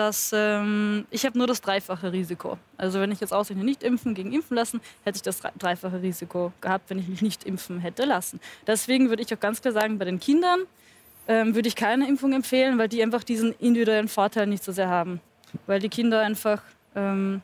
dass 0.00 0.30
ähm, 0.34 1.04
ich 1.10 1.26
habe 1.26 1.36
nur 1.36 1.46
das 1.46 1.60
dreifache 1.60 2.10
Risiko. 2.10 2.56
Also 2.78 3.00
wenn 3.00 3.12
ich 3.12 3.20
jetzt 3.20 3.34
ausrechne 3.34 3.62
nicht 3.62 3.82
impfen 3.82 4.14
gegen 4.14 4.32
impfen 4.32 4.56
lassen, 4.56 4.80
hätte 5.04 5.16
ich 5.16 5.22
das 5.22 5.42
dreifache 5.58 6.00
Risiko 6.00 6.54
gehabt, 6.62 6.88
wenn 6.88 6.98
ich 6.98 7.06
mich 7.06 7.20
nicht 7.20 7.44
impfen 7.44 7.80
hätte 7.80 8.06
lassen. 8.06 8.40
Deswegen 8.66 9.10
würde 9.10 9.22
ich 9.22 9.32
auch 9.34 9.38
ganz 9.38 9.60
klar 9.60 9.74
sagen, 9.74 9.98
bei 9.98 10.06
den 10.06 10.18
Kindern 10.18 10.60
ähm, 11.28 11.54
würde 11.54 11.68
ich 11.68 11.76
keine 11.76 12.08
Impfung 12.08 12.32
empfehlen, 12.32 12.78
weil 12.78 12.88
die 12.88 13.02
einfach 13.02 13.22
diesen 13.22 13.52
individuellen 13.58 14.08
Vorteil 14.08 14.46
nicht 14.46 14.64
so 14.64 14.72
sehr 14.72 14.88
haben. 14.88 15.20
Weil 15.66 15.80
die 15.80 15.90
Kinder 15.90 16.22
einfach 16.22 16.62
ähm, 16.96 17.42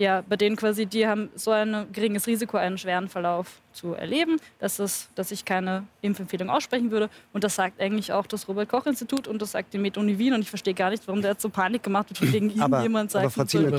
ja, 0.00 0.24
bei 0.26 0.36
denen 0.36 0.56
quasi, 0.56 0.86
die 0.86 1.06
haben 1.06 1.28
so 1.34 1.50
ein 1.50 1.84
geringes 1.92 2.26
Risiko, 2.26 2.56
einen 2.56 2.78
schweren 2.78 3.10
Verlauf 3.10 3.60
zu 3.74 3.92
erleben, 3.92 4.38
dass, 4.58 4.78
es, 4.78 5.10
dass 5.14 5.30
ich 5.30 5.44
keine 5.44 5.84
Impfempfehlung 6.00 6.48
aussprechen 6.48 6.90
würde. 6.90 7.10
Und 7.34 7.44
das 7.44 7.56
sagt 7.56 7.78
eigentlich 7.82 8.10
auch 8.10 8.26
das 8.26 8.48
Robert-Koch-Institut 8.48 9.28
und 9.28 9.42
das 9.42 9.50
sagt 9.50 9.74
die 9.74 9.78
Med-Uni 9.78 10.16
Wien. 10.16 10.32
Und 10.32 10.40
ich 10.40 10.48
verstehe 10.48 10.72
gar 10.72 10.88
nicht, 10.88 11.06
warum 11.06 11.20
der 11.20 11.32
jetzt 11.32 11.42
so 11.42 11.50
Panik 11.50 11.82
gemacht 11.82 12.08
wird, 12.08 12.16
von 12.16 12.32
wegen 12.32 12.48
irgendjemand 12.48 13.10
sagt. 13.10 13.26
Aber 13.26 13.30
Frau 13.30 13.44
Zimmer, 13.44 13.78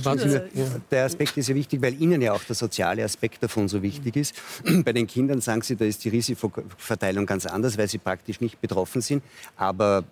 der 0.92 1.06
Aspekt 1.06 1.38
ist 1.38 1.50
ja 1.50 1.56
wichtig, 1.56 1.82
weil 1.82 2.00
Ihnen 2.00 2.22
ja 2.22 2.34
auch 2.34 2.44
der 2.44 2.56
soziale 2.56 3.04
Aspekt 3.04 3.42
davon 3.42 3.68
so 3.68 3.82
wichtig 3.82 4.16
ist. 4.16 4.36
Bei 4.86 4.94
den 4.94 5.08
Kindern 5.08 5.42
sagen 5.42 5.64
Sie, 5.64 5.76
da 5.76 5.86
ist 5.86 6.04
die 6.06 6.10
Risikoverteilung 6.10 7.26
ganz 7.26 7.48
anders, 7.48 7.80
weil 7.80 7.88
sie 7.88 7.98
praktisch 7.98 8.42
nicht 8.42 8.62
betroffen 8.62 9.02
sind. 9.02 9.24
Aber 9.58 10.04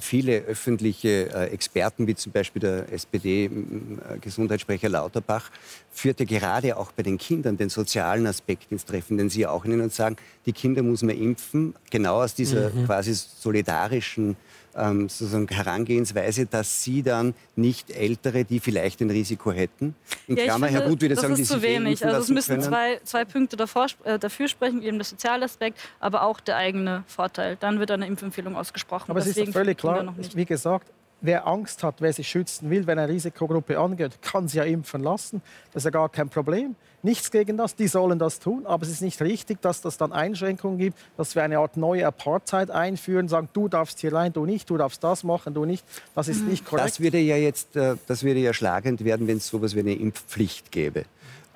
viele 0.00 0.42
öffentliche 0.42 1.30
äh, 1.32 1.46
Experten, 1.46 2.06
wie 2.06 2.14
zum 2.14 2.30
Beispiel 2.32 2.60
der 2.60 2.92
SPD-Gesundheitssprecher 2.92 4.88
Lauterbach, 4.88 5.50
führte 5.92 6.24
gerade 6.24 6.76
auch 6.76 6.92
bei 6.92 7.02
den 7.02 7.18
Kindern 7.18 7.56
den 7.56 7.68
sozialen 7.68 8.26
Aspekt 8.26 8.70
ins 8.70 8.84
Treffen, 8.84 9.18
den 9.18 9.28
Sie 9.28 9.46
auch 9.46 9.64
nennen 9.64 9.82
und 9.82 9.92
sagen, 9.92 10.16
die 10.46 10.52
Kinder 10.52 10.82
muss 10.82 11.02
man 11.02 11.16
impfen, 11.16 11.74
genau 11.90 12.22
aus 12.22 12.34
dieser 12.34 12.70
mhm. 12.70 12.86
quasi 12.86 13.12
solidarischen 13.14 14.36
ähm, 14.76 15.08
sozusagen 15.08 15.48
Herangehensweise, 15.48 16.46
dass 16.46 16.82
Sie 16.82 17.02
dann 17.02 17.34
nicht 17.56 17.90
Ältere, 17.90 18.44
die 18.44 18.60
vielleicht 18.60 19.00
ein 19.00 19.10
Risiko 19.10 19.52
hätten, 19.52 19.94
in 20.26 20.36
ja, 20.36 20.44
Klammer, 20.44 20.68
finde, 20.68 20.82
Herr 20.82 20.88
Gut, 20.88 21.10
das 21.10 21.20
sagen, 21.20 21.34
ist 21.34 21.48
zu 21.48 21.62
wenig. 21.62 22.04
Also 22.04 22.20
es 22.20 22.28
müssen 22.28 22.60
zwei, 22.60 23.00
zwei 23.04 23.24
Punkte 23.24 23.56
davor, 23.56 23.86
äh, 24.04 24.18
dafür 24.18 24.48
sprechen, 24.48 24.82
eben 24.82 24.98
der 24.98 25.04
soziale 25.04 25.44
Aspekt, 25.44 25.78
aber 25.98 26.22
auch 26.22 26.40
der 26.40 26.56
eigene 26.56 27.04
Vorteil. 27.06 27.56
Dann 27.58 27.78
wird 27.78 27.90
eine 27.90 28.06
Impfempfehlung 28.06 28.56
ausgesprochen. 28.56 29.10
Aber 29.10 29.20
es 29.20 29.26
ist 29.26 29.52
völlig 29.52 29.78
klar, 29.78 30.14
wie 30.34 30.44
gesagt, 30.44 30.90
wer 31.20 31.46
Angst 31.46 31.82
hat, 31.82 31.96
wer 32.00 32.12
sich 32.12 32.28
schützen 32.28 32.70
will, 32.70 32.86
wenn 32.86 32.98
eine 32.98 33.12
Risikogruppe 33.12 33.78
angeht, 33.78 34.22
kann 34.22 34.48
sie 34.48 34.58
ja 34.58 34.64
impfen 34.64 35.02
lassen. 35.02 35.42
Das 35.72 35.82
ist 35.82 35.84
ja 35.84 35.90
gar 35.90 36.08
kein 36.08 36.28
Problem. 36.28 36.74
Nichts 37.02 37.30
gegen 37.30 37.56
das, 37.56 37.74
die 37.76 37.88
sollen 37.88 38.18
das 38.18 38.40
tun. 38.40 38.66
Aber 38.66 38.82
es 38.82 38.90
ist 38.90 39.02
nicht 39.02 39.20
richtig, 39.20 39.60
dass 39.62 39.80
das 39.80 39.96
dann 39.96 40.12
Einschränkungen 40.12 40.78
gibt, 40.78 40.98
dass 41.16 41.34
wir 41.34 41.42
eine 41.42 41.58
Art 41.58 41.76
neue 41.76 42.06
Apartheid 42.06 42.70
einführen, 42.70 43.28
sagen, 43.28 43.48
du 43.52 43.68
darfst 43.68 44.00
hier 44.00 44.12
rein, 44.12 44.32
du 44.32 44.44
nicht, 44.44 44.68
du 44.68 44.76
darfst 44.76 45.02
das 45.02 45.24
machen, 45.24 45.54
du 45.54 45.64
nicht. 45.64 45.84
Das 46.14 46.28
ist 46.28 46.42
nicht 46.42 46.64
korrekt. 46.64 46.86
Das 46.86 47.00
würde 47.00 47.18
ja 47.18 47.36
jetzt, 47.36 47.76
äh, 47.76 47.96
das 48.06 48.22
würde 48.22 48.40
ja 48.40 48.52
schlagend 48.52 49.04
werden, 49.04 49.26
wenn 49.26 49.38
es 49.38 49.48
so 49.48 49.56
etwas 49.58 49.74
wie 49.74 49.80
eine 49.80 49.94
Impfpflicht 49.94 50.70
gäbe. 50.70 51.04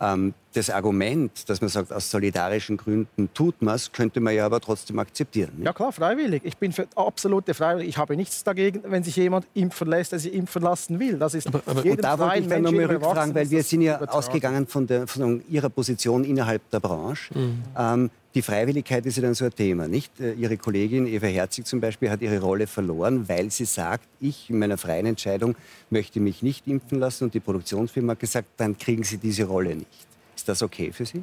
Ähm, 0.00 0.34
das 0.54 0.70
Argument, 0.70 1.48
dass 1.48 1.60
man 1.60 1.68
sagt, 1.68 1.92
aus 1.92 2.10
solidarischen 2.10 2.76
Gründen 2.76 3.28
tut 3.34 3.60
man 3.62 3.74
es, 3.74 3.90
könnte 3.92 4.20
man 4.20 4.34
ja 4.34 4.46
aber 4.46 4.60
trotzdem 4.60 4.98
akzeptieren. 4.98 5.52
Nicht? 5.56 5.66
Ja 5.66 5.72
klar, 5.72 5.92
freiwillig. 5.92 6.42
Ich 6.44 6.56
bin 6.56 6.72
für 6.72 6.86
absolute 6.94 7.54
Freiwillig. 7.54 7.88
Ich 7.88 7.98
habe 7.98 8.16
nichts 8.16 8.44
dagegen, 8.44 8.82
wenn 8.84 9.02
sich 9.02 9.16
jemand 9.16 9.46
impfen 9.54 9.88
lässt, 9.88 10.12
der 10.12 10.18
sich 10.18 10.32
impfen 10.32 10.62
lassen 10.62 11.00
will. 11.00 11.18
Das 11.18 11.34
ist 11.34 11.48
aber, 11.48 11.62
aber, 11.66 11.84
und 11.84 12.02
da 12.02 12.18
wollte 12.18 12.38
ich 12.40 12.48
dann 12.48 12.62
nochmal 12.62 12.86
rückfragen, 12.86 13.34
weil 13.34 13.50
wir 13.50 13.62
sind 13.62 13.82
ja 13.82 14.00
ausgegangen 14.00 14.66
von, 14.66 14.86
der, 14.86 15.06
von 15.06 15.42
Ihrer 15.48 15.70
Position 15.70 16.24
innerhalb 16.24 16.68
der 16.70 16.80
Branche. 16.80 17.36
Mhm. 17.36 17.62
Ähm, 17.76 18.10
die 18.34 18.42
Freiwilligkeit 18.42 19.06
ist 19.06 19.16
ja 19.16 19.22
dann 19.22 19.34
so 19.34 19.44
ein 19.44 19.54
Thema, 19.54 19.86
nicht? 19.86 20.18
Äh, 20.18 20.32
ihre 20.32 20.56
Kollegin 20.56 21.06
Eva 21.06 21.26
Herzig 21.26 21.66
zum 21.66 21.80
Beispiel 21.80 22.10
hat 22.10 22.20
ihre 22.20 22.40
Rolle 22.40 22.66
verloren, 22.66 23.28
weil 23.28 23.50
sie 23.50 23.64
sagt, 23.64 24.08
ich 24.20 24.50
in 24.50 24.58
meiner 24.58 24.76
freien 24.76 25.06
Entscheidung 25.06 25.54
möchte 25.90 26.20
mich 26.20 26.42
nicht 26.42 26.66
impfen 26.66 26.98
lassen 26.98 27.24
und 27.24 27.34
die 27.34 27.40
Produktionsfirma 27.40 28.12
hat 28.12 28.20
gesagt, 28.20 28.48
dann 28.56 28.76
kriegen 28.76 29.04
Sie 29.04 29.18
diese 29.18 29.44
Rolle 29.44 29.76
nicht. 29.76 30.06
Ist 30.34 30.48
das 30.48 30.62
okay 30.62 30.90
für 30.92 31.06
Sie? 31.06 31.22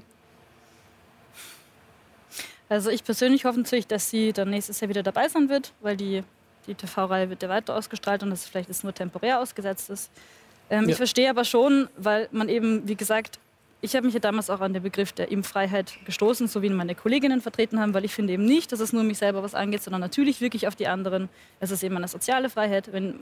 Also 2.70 2.90
ich 2.90 3.04
persönlich 3.04 3.44
hoffe 3.44 3.60
natürlich, 3.60 3.88
dass 3.88 4.10
sie 4.10 4.32
dann 4.32 4.50
nächstes 4.50 4.80
Jahr 4.80 4.88
wieder 4.88 5.04
dabei 5.04 5.28
sein 5.28 5.50
wird, 5.50 5.74
weil 5.82 5.98
die, 5.98 6.24
die 6.68 6.74
TV-Reihe 6.74 7.30
wird 7.30 7.44
ja 7.44 7.50
weiter 7.50 7.76
ausgestrahlt 7.76 8.24
und 8.24 8.30
dass 8.30 8.44
es 8.44 8.50
vielleicht 8.50 8.70
jetzt 8.70 8.86
nur 8.86 8.94
temporär 8.94 9.42
ausgesetzt 9.42 9.90
ist. 9.90 10.10
Ähm, 10.70 10.86
ja. 10.86 10.92
Ich 10.92 10.96
verstehe 10.96 11.30
aber 11.30 11.44
schon, 11.44 11.90
weil 11.98 12.30
man 12.32 12.48
eben, 12.48 12.88
wie 12.88 12.96
gesagt, 12.96 13.40
ich 13.82 13.96
habe 13.96 14.06
mich 14.06 14.14
ja 14.14 14.20
damals 14.20 14.50
auch 14.50 14.62
an 14.62 14.74
den 14.74 14.84
Begriff 14.84 15.12
der 15.12 15.32
Impffreiheit 15.32 15.94
gestoßen, 16.06 16.48
so 16.48 16.62
wie 16.62 16.70
meine 16.70 16.94
Kolleginnen 16.94 17.42
vertreten 17.42 17.80
haben, 17.80 17.94
weil 17.94 18.06
ich 18.06 18.14
finde 18.14 18.34
eben 18.34 18.46
nicht, 18.46 18.72
dass 18.72 18.80
es 18.80 18.94
nur 18.94 19.04
mich 19.04 19.18
selber 19.18 19.42
was 19.42 19.56
angeht, 19.56 19.82
sondern 19.82 20.02
natürlich 20.02 20.40
wirklich 20.40 20.68
auf 20.68 20.76
die 20.76 20.88
anderen. 20.88 21.30
Es 21.60 21.72
ist 21.72 21.84
eben 21.84 21.98
eine 21.98 22.08
soziale 22.08 22.50
Freiheit. 22.50 22.94
Wenn 22.94 23.20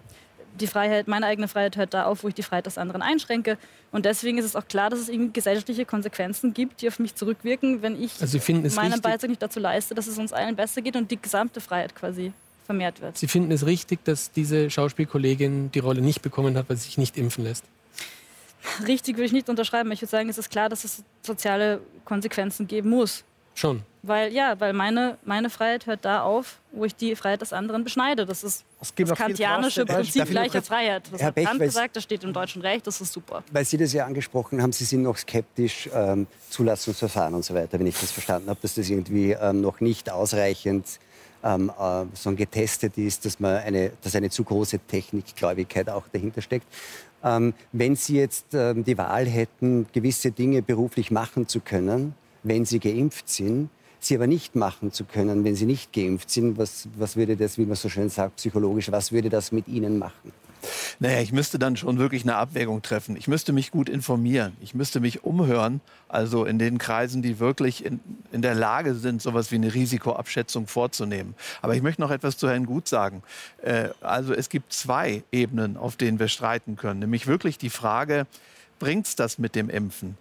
die 0.59 0.67
Freiheit, 0.67 1.07
meine 1.07 1.27
eigene 1.27 1.47
Freiheit 1.47 1.77
hört 1.77 1.93
da 1.93 2.05
auf, 2.05 2.23
wo 2.23 2.27
ich 2.27 2.33
die 2.33 2.43
Freiheit 2.43 2.65
des 2.65 2.77
anderen 2.77 3.01
einschränke. 3.01 3.57
Und 3.91 4.05
deswegen 4.05 4.37
ist 4.37 4.45
es 4.45 4.55
auch 4.55 4.67
klar, 4.67 4.89
dass 4.89 4.99
es 4.99 5.07
irgendwie 5.07 5.31
gesellschaftliche 5.31 5.85
Konsequenzen 5.85 6.53
gibt, 6.53 6.81
die 6.81 6.89
auf 6.89 6.99
mich 6.99 7.15
zurückwirken, 7.15 7.81
wenn 7.81 8.01
ich 8.01 8.21
also 8.21 8.37
meinen 8.75 9.01
Beitrag 9.01 9.29
nicht 9.29 9.41
dazu 9.41 9.59
leiste, 9.59 9.95
dass 9.95 10.07
es 10.07 10.17
uns 10.17 10.33
allen 10.33 10.55
besser 10.55 10.81
geht 10.81 10.95
und 10.95 11.09
die 11.09 11.21
gesamte 11.21 11.61
Freiheit 11.61 11.95
quasi 11.95 12.33
vermehrt 12.65 13.01
wird. 13.01 13.17
Sie 13.17 13.27
finden 13.27 13.51
es 13.51 13.65
richtig, 13.65 14.03
dass 14.03 14.31
diese 14.31 14.69
Schauspielkollegin 14.69 15.71
die 15.71 15.79
Rolle 15.79 16.01
nicht 16.01 16.21
bekommen 16.21 16.57
hat, 16.57 16.69
weil 16.69 16.77
sie 16.77 16.83
sich 16.83 16.97
nicht 16.97 17.17
impfen 17.17 17.43
lässt? 17.43 17.63
Richtig 18.85 19.15
würde 19.15 19.25
ich 19.25 19.31
nicht 19.31 19.49
unterschreiben. 19.49 19.91
Ich 19.91 20.01
würde 20.01 20.11
sagen, 20.11 20.29
es 20.29 20.37
ist 20.37 20.49
klar, 20.49 20.69
dass 20.69 20.83
es 20.83 21.03
soziale 21.21 21.81
Konsequenzen 22.05 22.67
geben 22.67 22.89
muss. 22.89 23.23
Schon. 23.55 23.83
Weil 24.01 24.31
ja, 24.31 24.57
weil 24.59 24.71
meine, 24.71 25.17
meine 25.25 25.49
Freiheit 25.49 25.85
hört 25.85 26.05
da 26.05 26.23
auf, 26.23 26.59
wo 26.71 26.85
ich 26.85 26.95
die 26.95 27.15
Freiheit 27.17 27.41
des 27.41 27.51
anderen 27.51 27.83
beschneide. 27.83 28.25
Das 28.25 28.43
ist 28.45 28.63
das, 28.79 28.93
das 28.95 29.17
kantianische 29.17 29.85
Prinzip 29.85 30.25
gleicher 30.29 30.61
Freiheit. 30.61 31.03
Das 31.11 31.19
Herr 31.19 31.27
hat 31.27 31.35
Bech, 31.35 31.45
Kant 31.45 31.59
gesagt, 31.59 31.95
das 31.97 32.03
steht 32.03 32.23
im 32.23 32.31
deutschen 32.31 32.61
Recht, 32.61 32.87
das 32.87 33.01
ist 33.01 33.11
super. 33.11 33.43
Weil 33.51 33.65
Sie 33.65 33.75
das 33.75 33.91
ja 33.91 34.05
angesprochen 34.05 34.61
haben, 34.61 34.71
Sie 34.71 34.85
sind 34.85 35.01
noch 35.01 35.17
skeptisch, 35.17 35.89
ähm, 35.93 36.27
Zulassungsverfahren 36.49 37.33
und 37.33 37.43
so 37.43 37.53
weiter, 37.53 37.77
wenn 37.77 37.87
ich 37.87 37.99
das 37.99 38.11
verstanden 38.11 38.49
habe, 38.49 38.59
dass 38.61 38.75
das 38.75 38.89
irgendwie 38.89 39.31
ähm, 39.31 39.59
noch 39.59 39.81
nicht 39.81 40.09
ausreichend 40.09 40.85
ähm, 41.43 41.69
äh, 41.77 42.05
so 42.13 42.33
getestet 42.33 42.97
ist, 42.97 43.25
dass, 43.25 43.39
man 43.41 43.57
eine, 43.57 43.91
dass 44.01 44.15
eine 44.15 44.29
zu 44.29 44.45
große 44.45 44.79
Technikgläubigkeit 44.79 45.89
auch 45.89 46.03
dahinter 46.11 46.41
steckt. 46.41 46.67
Ähm, 47.23 47.53
wenn 47.71 47.95
Sie 47.95 48.15
jetzt 48.15 48.47
ähm, 48.53 48.83
die 48.83 48.97
Wahl 48.97 49.25
hätten, 49.25 49.87
gewisse 49.93 50.31
Dinge 50.31 50.61
beruflich 50.61 51.11
machen 51.11 51.47
zu 51.47 51.59
können, 51.59 52.13
wenn 52.43 52.65
Sie 52.65 52.79
geimpft 52.79 53.29
sind, 53.29 53.69
sie 53.99 54.15
aber 54.15 54.27
nicht 54.27 54.55
machen 54.55 54.91
zu 54.91 55.03
können, 55.03 55.43
wenn 55.43 55.55
sie 55.55 55.65
nicht 55.65 55.91
geimpft 55.93 56.29
sind, 56.29 56.57
was, 56.57 56.87
was 56.97 57.15
würde 57.15 57.35
das, 57.35 57.57
wie 57.57 57.65
man 57.65 57.75
so 57.75 57.89
schön 57.89 58.09
sagt, 58.09 58.37
psychologisch, 58.37 58.91
was 58.91 59.11
würde 59.11 59.29
das 59.29 59.51
mit 59.51 59.67
ihnen 59.67 59.99
machen? 59.99 60.31
Naja, 60.99 61.21
ich 61.21 61.31
müsste 61.31 61.59
dann 61.59 61.77
schon 61.77 61.99
wirklich 61.99 62.23
eine 62.23 62.35
Abwägung 62.35 62.81
treffen. 62.81 63.15
Ich 63.15 63.27
müsste 63.27 63.53
mich 63.53 63.71
gut 63.71 63.89
informieren. 63.89 64.55
Ich 64.61 64.73
müsste 64.73 64.99
mich 64.99 65.23
umhören, 65.23 65.81
also 66.07 66.45
in 66.45 66.59
den 66.59 66.77
Kreisen, 66.77 67.21
die 67.21 67.39
wirklich 67.39 67.85
in, 67.85 67.99
in 68.31 68.41
der 68.41 68.55
Lage 68.55 68.95
sind, 68.95 69.21
sowas 69.21 69.51
wie 69.51 69.55
eine 69.55 69.73
Risikoabschätzung 69.73 70.67
vorzunehmen. 70.67 71.35
Aber 71.61 71.75
ich 71.75 71.81
möchte 71.81 72.01
noch 72.01 72.11
etwas 72.11 72.37
zu 72.37 72.49
Herrn 72.49 72.65
Gut 72.65 72.87
sagen. 72.87 73.23
Äh, 73.61 73.89
also 74.01 74.33
es 74.33 74.49
gibt 74.49 74.73
zwei 74.73 75.23
Ebenen, 75.31 75.77
auf 75.77 75.95
denen 75.95 76.19
wir 76.19 76.27
streiten 76.27 76.75
können. 76.75 76.99
Nämlich 76.99 77.27
wirklich 77.27 77.57
die 77.57 77.69
Frage, 77.69 78.27
bringt 78.79 79.07
es 79.07 79.15
das 79.15 79.37
mit 79.37 79.55
dem 79.55 79.69
Impfen? 79.69 80.17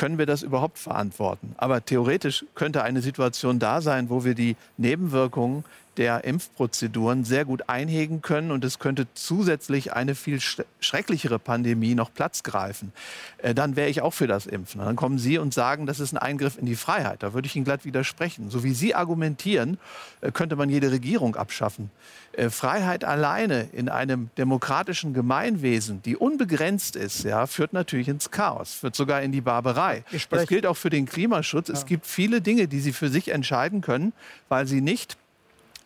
können 0.00 0.16
wir 0.16 0.24
das 0.24 0.42
überhaupt 0.42 0.78
verantworten? 0.78 1.52
Aber 1.58 1.84
theoretisch 1.84 2.46
könnte 2.54 2.82
eine 2.82 3.02
Situation 3.02 3.58
da 3.58 3.82
sein, 3.82 4.08
wo 4.08 4.24
wir 4.24 4.34
die 4.34 4.56
Nebenwirkungen 4.78 5.62
der 5.96 6.24
Impfprozeduren 6.24 7.24
sehr 7.24 7.44
gut 7.44 7.68
einhegen 7.68 8.22
können 8.22 8.50
und 8.50 8.64
es 8.64 8.78
könnte 8.78 9.06
zusätzlich 9.14 9.92
eine 9.92 10.14
viel 10.14 10.40
schrecklichere 10.80 11.38
Pandemie 11.38 11.94
noch 11.94 12.12
Platz 12.12 12.42
greifen, 12.42 12.92
äh, 13.38 13.54
dann 13.54 13.76
wäre 13.76 13.88
ich 13.88 14.00
auch 14.00 14.12
für 14.12 14.26
das 14.26 14.46
Impfen. 14.46 14.80
Dann 14.80 14.96
kommen 14.96 15.18
Sie 15.18 15.38
und 15.38 15.52
sagen, 15.52 15.86
das 15.86 16.00
ist 16.00 16.12
ein 16.12 16.18
Eingriff 16.18 16.58
in 16.58 16.66
die 16.66 16.76
Freiheit. 16.76 17.22
Da 17.22 17.34
würde 17.34 17.46
ich 17.46 17.56
Ihnen 17.56 17.64
glatt 17.64 17.84
widersprechen. 17.84 18.50
So 18.50 18.64
wie 18.64 18.72
Sie 18.72 18.94
argumentieren, 18.94 19.78
äh, 20.20 20.30
könnte 20.32 20.56
man 20.56 20.70
jede 20.70 20.90
Regierung 20.90 21.36
abschaffen. 21.36 21.90
Äh, 22.32 22.50
Freiheit 22.50 23.04
alleine 23.04 23.68
in 23.72 23.88
einem 23.88 24.30
demokratischen 24.38 25.12
Gemeinwesen, 25.12 26.02
die 26.02 26.16
unbegrenzt 26.16 26.96
ist, 26.96 27.24
ja, 27.24 27.46
führt 27.46 27.72
natürlich 27.72 28.08
ins 28.08 28.30
Chaos, 28.30 28.74
führt 28.74 28.94
sogar 28.94 29.22
in 29.22 29.32
die 29.32 29.40
Barbarei. 29.40 30.04
Das 30.30 30.46
gilt 30.46 30.66
auch 30.66 30.76
für 30.76 30.90
den 30.90 31.06
Klimaschutz. 31.06 31.68
Ja. 31.68 31.74
Es 31.74 31.86
gibt 31.86 32.06
viele 32.06 32.40
Dinge, 32.40 32.68
die 32.68 32.80
Sie 32.80 32.92
für 32.92 33.08
sich 33.08 33.28
entscheiden 33.28 33.80
können, 33.80 34.12
weil 34.48 34.66
sie 34.66 34.80
nicht 34.80 35.16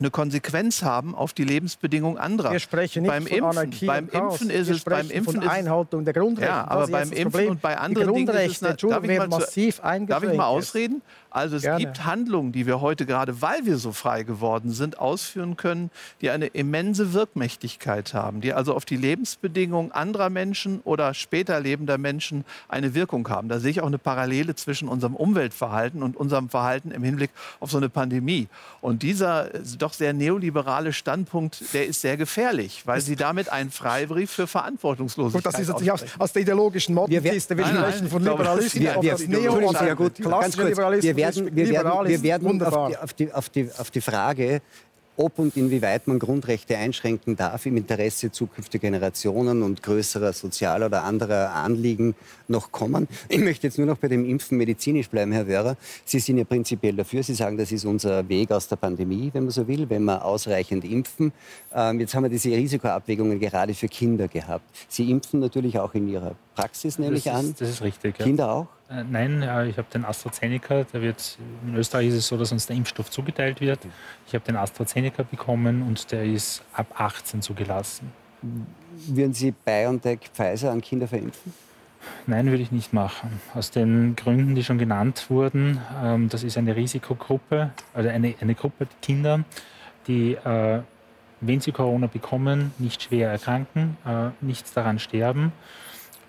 eine 0.05 0.11
Konsequenz 0.11 0.83
haben 0.83 1.15
auf 1.15 1.33
die 1.33 1.45
Lebensbedingungen 1.45 2.19
anderer. 2.19 2.53
Wir 2.53 2.59
sprechen 2.59 3.03
nicht 3.03 3.11
beim 3.11 3.27
von 3.27 3.33
Impfen, 3.33 3.59
Anarchie 3.59 3.87
beim 3.87 4.09
Impfen 4.09 4.51
ist 4.51 4.69
es 4.69 4.85
beim 4.85 5.11
Impfen 5.11 5.41
von 5.41 5.49
Einhaltung 5.49 6.05
der 6.05 6.13
Grundrechte. 6.13 6.51
Ja, 6.51 6.69
aber 6.69 6.87
beim 6.89 7.11
Impfen 7.11 7.49
und 7.49 7.63
bei 7.63 7.79
anderen 7.79 8.15
Dingen 8.15 8.37
ist 8.37 8.63
es, 8.63 8.77
darf 8.77 9.03
ich, 9.03 9.19
mal, 9.19 9.29
massiv 9.29 9.81
darf 10.07 10.23
ich 10.23 10.35
mal 10.35 10.47
ausreden? 10.47 11.03
Also 11.35 11.57
es 11.57 11.63
Gerne. 11.63 11.81
gibt 11.81 12.05
Handlungen, 12.05 12.53
die 12.53 12.65
wir 12.65 12.81
heute 12.81 13.07
gerade, 13.07 13.43
weil 13.43 13.67
wir 13.67 13.77
so 13.77 13.91
frei 13.91 14.23
geworden 14.23 14.71
sind, 14.71 15.01
ausführen 15.01 15.57
können, 15.57 15.91
die 16.21 16.31
eine 16.31 16.47
immense 16.47 17.13
Wirkmächtigkeit 17.13 18.15
haben, 18.15 18.41
die 18.41 18.53
also 18.53 18.73
auf 18.73 18.85
die 18.85 18.97
Lebensbedingungen 18.97 19.91
anderer 19.91 20.31
Menschen 20.31 20.81
oder 20.85 21.13
später 21.13 21.59
lebender 21.59 21.99
Menschen 21.99 22.45
eine 22.69 22.95
Wirkung 22.95 23.29
haben. 23.29 23.49
Da 23.49 23.59
sehe 23.59 23.73
ich 23.73 23.81
auch 23.81 23.89
eine 23.89 23.99
Parallele 23.99 24.55
zwischen 24.55 24.87
unserem 24.87 25.17
Umweltverhalten 25.17 26.05
und 26.05 26.17
unserem 26.17 26.51
Verhalten 26.51 26.93
im 26.93 27.03
Hinblick 27.03 27.31
auf 27.59 27.73
so 27.73 27.79
eine 27.79 27.89
Pandemie. 27.89 28.47
Und 28.81 29.03
dieser 29.03 29.49
doch 29.79 29.93
sehr 29.93 30.13
neoliberale 30.13 30.93
Standpunkt, 30.93 31.75
der 31.75 31.87
ist 31.87 32.01
sehr 32.01 32.17
gefährlich, 32.17 32.83
weil 32.85 33.01
Sie 33.01 33.17
damit 33.17 33.51
einen 33.51 33.73
Freibrief 33.73 34.31
für 34.31 34.47
Verantwortungslosigkeit 34.47 35.43
Gut, 35.43 35.53
das 35.53 35.61
ist 35.61 35.69
natürlich 35.69 35.91
aus, 35.91 36.05
aus 36.17 36.33
der 36.33 36.43
ideologischen 36.43 36.95
Mottenkiste. 36.95 37.59
Wir, 37.59 37.67
wir 37.67 37.75
sprechen 37.75 38.09
von 38.09 38.23
Liberalismus, 38.23 38.75
wir, 38.81 39.03
wir, 39.03 39.13
das 39.13 39.27
Neo- 39.27 39.57
oder 39.57 39.97
klassischer 39.97 40.69
Liberalismus 40.69 41.24
werden, 41.25 41.57
wir 41.57 41.69
werden, 41.69 42.09
wir 42.09 42.23
werden 42.23 42.63
auf, 42.63 42.89
die, 42.89 42.97
auf, 42.97 43.13
die, 43.13 43.33
auf, 43.33 43.49
die, 43.49 43.71
auf 43.79 43.91
die 43.91 44.01
Frage, 44.01 44.61
ob 45.17 45.39
und 45.39 45.57
inwieweit 45.57 46.09
man 46.09 46.19
Grundrechte 46.19 46.77
einschränken 46.77 47.37
darf 47.37 47.67
im 47.67 47.77
Interesse 47.77 48.33
zukünftiger 48.33 48.89
Generationen 48.89 49.63
und 49.63 49.83
größerer 49.83 50.33
sozialer 50.33 50.87
oder 50.87 51.05
anderer 51.05 51.55
Anliegen 51.55 52.15
noch 52.49 52.73
kommen. 52.73 53.09
Ich 53.29 53.39
möchte 53.39 53.67
jetzt 53.67 53.79
nur 53.79 53.87
noch 53.87 53.99
bei 53.99 54.09
dem 54.09 54.29
Impfen 54.29 54.59
medizinisch 54.59 55.09
bleiben, 55.09 55.33
Herr 55.33 55.47
Wörer. 55.47 55.77
Sie 56.05 56.19
sind 56.19 56.39
ja 56.39 56.45
prinzipiell 56.45 56.97
dafür. 56.97 57.23
Sie 57.23 57.35
sagen, 57.35 57.57
das 57.57 57.71
ist 57.71 57.85
unser 57.85 58.29
Weg 58.29 58.51
aus 58.51 58.69
der 58.69 58.77
Pandemie, 58.77 59.31
wenn 59.33 59.45
man 59.45 59.53
so 59.53 59.69
will, 59.69 59.89
wenn 59.89 60.05
wir 60.05 60.25
ausreichend 60.25 60.85
impfen. 60.85 61.33
Ähm, 61.73 62.01
jetzt 62.01 62.15
haben 62.15 62.25
wir 62.25 62.31
diese 62.31 62.51
Risikoabwägungen 62.51 63.39
gerade 63.39 63.75
für 63.75 63.89
Kinder 63.89 64.29
gehabt. 64.29 64.65
Sie 64.89 65.11
impfen 65.11 65.41
natürlich 65.41 65.79
auch 65.79 65.95
in 65.95 66.09
Ihrer 66.09 66.35
Praxis, 66.55 66.99
nehme 66.99 67.17
ich 67.17 67.31
an. 67.31 67.55
Das 67.59 67.69
ist 67.69 67.83
richtig. 67.83 68.19
Ja. 68.19 68.25
Kinder 68.25 68.53
auch? 68.53 68.67
Äh, 68.91 69.05
nein, 69.05 69.43
äh, 69.43 69.67
ich 69.69 69.79
habe 69.79 69.89
den 69.93 70.05
AstraZeneca. 70.05 70.85
Der 70.93 71.03
wird, 71.03 71.39
in 71.67 71.75
Österreich 71.77 72.09
ist 72.09 72.15
es 72.15 72.27
so, 72.27 72.37
dass 72.37 72.53
uns 72.53 72.67
der 72.67 72.77
Impfstoff 72.77 73.11
zugeteilt 73.11 73.61
wird. 73.61 73.81
Ich 74.27 74.35
habe 74.35 74.45
den 74.45 74.57
AstraZeneca 74.57 75.23
bekommen 75.23 75.83
und 75.83 76.11
der 76.13 76.25
ist 76.25 76.63
ab 76.73 76.87
18 76.99 77.43
zugelassen. 77.43 78.13
Würden 79.09 79.33
Sie 79.33 79.53
BioNTech 79.53 80.31
Pfizer 80.33 80.71
an 80.71 80.81
Kinder 80.81 81.09
verimpfen? 81.09 81.55
Nein, 82.27 82.47
würde 82.47 82.63
ich 82.63 82.71
nicht 82.71 82.93
machen. 82.93 83.41
Aus 83.55 83.71
den 83.71 84.15
Gründen, 84.15 84.55
die 84.55 84.63
schon 84.63 84.77
genannt 84.77 85.27
wurden. 85.31 85.81
Ähm, 86.03 86.29
das 86.29 86.43
ist 86.43 86.59
eine 86.59 86.77
Risikogruppe, 86.77 87.71
also 87.95 88.11
eine, 88.11 88.35
eine 88.39 88.55
Gruppe 88.55 88.87
Kinder, 89.01 89.45
die, 90.07 90.35
äh, 90.35 90.83
wenn 91.41 91.61
sie 91.61 91.73
Corona 91.73 92.07
bekommen, 92.07 92.73
nicht 92.79 93.03
schwer 93.03 93.31
erkranken, 93.31 93.99
nichts 94.41 94.73
daran 94.73 94.99
sterben 94.99 95.53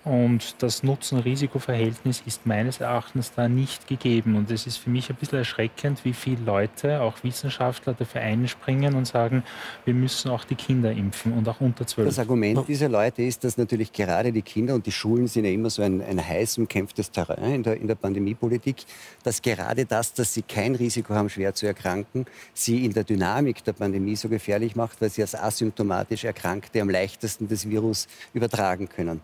und 0.06 0.62
das 0.62 0.84
Nutzen-Risiko-Verhältnis 0.84 2.22
ist 2.26 2.46
meines 2.46 2.80
Erachtens 2.80 3.32
da 3.34 3.48
nicht 3.48 3.88
gegeben. 3.88 4.36
Und 4.36 4.52
es 4.52 4.64
ist 4.64 4.76
für 4.76 4.88
mich 4.88 5.10
ein 5.10 5.16
bisschen 5.16 5.38
erschreckend, 5.38 6.04
wie 6.04 6.12
viele 6.12 6.44
Leute, 6.44 7.00
auch 7.00 7.24
Wissenschaftler, 7.24 7.92
dafür 7.92 8.20
einspringen 8.20 8.94
und 8.94 9.08
sagen, 9.08 9.42
wir 9.84 9.94
müssen 9.94 10.30
auch 10.30 10.44
die 10.44 10.54
Kinder 10.54 10.92
impfen 10.92 11.32
und 11.32 11.48
auch 11.48 11.60
unter 11.60 11.88
zwölf. 11.88 12.06
Das 12.06 12.20
Argument 12.20 12.68
dieser 12.68 12.88
Leute 12.88 13.22
ist, 13.22 13.42
dass 13.42 13.58
natürlich 13.58 13.92
gerade 13.92 14.30
die 14.30 14.42
Kinder 14.42 14.76
und 14.76 14.86
die 14.86 14.92
Schulen 14.92 15.26
sind 15.26 15.44
ja 15.44 15.50
immer 15.50 15.70
so 15.70 15.82
ein, 15.82 16.00
ein 16.00 16.24
heiß 16.24 16.58
umkämpftes 16.58 17.10
Terrain 17.10 17.56
in 17.56 17.62
der, 17.64 17.76
in 17.76 17.88
der 17.88 17.96
Pandemiepolitik, 17.96 18.84
dass 19.24 19.42
gerade 19.42 19.86
das, 19.86 20.12
dass 20.12 20.32
sie 20.32 20.42
kein 20.42 20.76
Risiko 20.76 21.14
haben, 21.14 21.28
schwer 21.28 21.52
zu 21.52 21.66
erkranken, 21.66 22.26
sie 22.54 22.84
in 22.84 22.92
der 22.92 23.02
Dynamik 23.02 23.64
der 23.64 23.72
Pandemie 23.72 24.14
so 24.14 24.28
gefährlich 24.28 24.76
macht, 24.76 25.00
weil 25.00 25.10
sie 25.10 25.22
als 25.22 25.34
asymptomatisch 25.34 26.22
Erkrankte 26.22 26.80
am 26.80 26.90
leichtesten 26.90 27.48
das 27.48 27.68
Virus 27.68 28.06
übertragen 28.34 28.88
können 28.88 29.20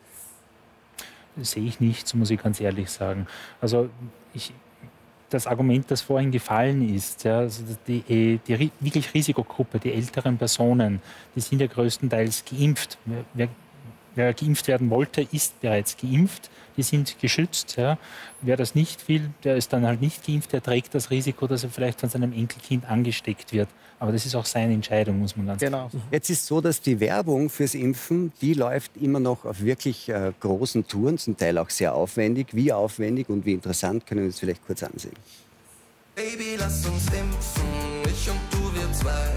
sehe 1.41 1.65
ich 1.65 1.81
nicht, 1.81 2.07
so 2.07 2.17
muss 2.17 2.31
ich 2.31 2.43
ganz 2.43 2.61
ehrlich 2.61 2.91
sagen. 2.91 3.27
Also 3.61 3.89
ich, 4.35 4.53
das 5.31 5.47
Argument, 5.47 5.91
das 5.91 6.03
vorhin 6.03 6.31
gefallen 6.31 6.95
ist, 6.95 7.25
ja, 7.25 7.39
also 7.39 7.63
die, 7.87 8.39
die, 8.47 8.71
wirklich 8.81 9.15
Risikogruppe, 9.15 9.79
die 9.79 9.93
älteren 9.93 10.37
Personen, 10.37 11.01
die 11.35 11.41
sind 11.41 11.61
ja 11.61 11.67
größtenteils 11.67 12.45
geimpft. 12.45 12.99
Wer, 13.35 13.49
wer 14.15 14.33
geimpft 14.35 14.69
werden 14.69 14.91
wollte, 14.91 15.27
ist 15.33 15.61
bereits 15.61 15.97
geimpft. 15.97 16.51
Die 16.77 16.83
sind 16.83 17.19
geschützt. 17.21 17.77
Ja. 17.77 17.99
Wer 18.41 18.57
das 18.57 18.75
nicht 18.75 19.07
will, 19.09 19.31
der 19.45 19.57
ist 19.57 19.73
dann 19.73 19.87
halt 19.87 20.01
nicht 20.01 20.27
geimpft, 20.27 20.53
der 20.53 20.63
trägt 20.63 20.95
das 20.95 21.11
Risiko, 21.11 21.47
dass 21.47 21.65
er 21.65 21.71
vielleicht 21.71 22.01
von 22.01 22.09
seinem 22.09 22.33
Enkelkind 22.33 22.89
angesteckt 22.89 23.53
wird. 23.53 23.69
Aber 23.99 24.11
das 24.11 24.27
ist 24.27 24.35
auch 24.35 24.47
seine 24.47 24.75
Entscheidung, 24.75 25.21
muss 25.21 25.37
man 25.37 25.47
ganz 25.47 25.61
genau. 25.61 25.89
sagen. 25.89 26.03
Jetzt 26.11 26.29
ist 26.29 26.47
so, 26.47 26.61
dass 26.61 26.81
die 26.81 26.99
Werbung 26.99 27.49
fürs 27.49 27.75
Impfen, 27.75 28.33
die 28.41 28.55
läuft 28.55 28.97
immer 28.97 29.21
noch 29.21 29.45
auf 29.45 29.63
wirklich 29.63 30.09
äh, 30.09 30.33
großen 30.41 30.89
Touren, 30.89 31.19
zum 31.19 31.37
Teil 31.37 31.57
auch 31.59 31.71
sehr 31.71 31.95
aufwendig. 31.95 32.49
Wie 32.53 32.73
aufwendig 32.73 33.29
und 33.29 33.47
wie 33.47 33.53
interessant 33.53 34.05
können 34.05 34.23
wir 34.23 34.27
uns 34.27 34.41
vielleicht 34.41 34.67
kurz 34.67 34.83
ansehen. 34.83 35.15
Baby, 36.17 36.57
lass 36.59 36.85
uns 36.85 37.07
impfen, 37.07 37.63
ich 38.05 38.29
und 38.29 38.41
du, 38.51 38.75
wir 38.75 38.93
zwei. 38.93 39.33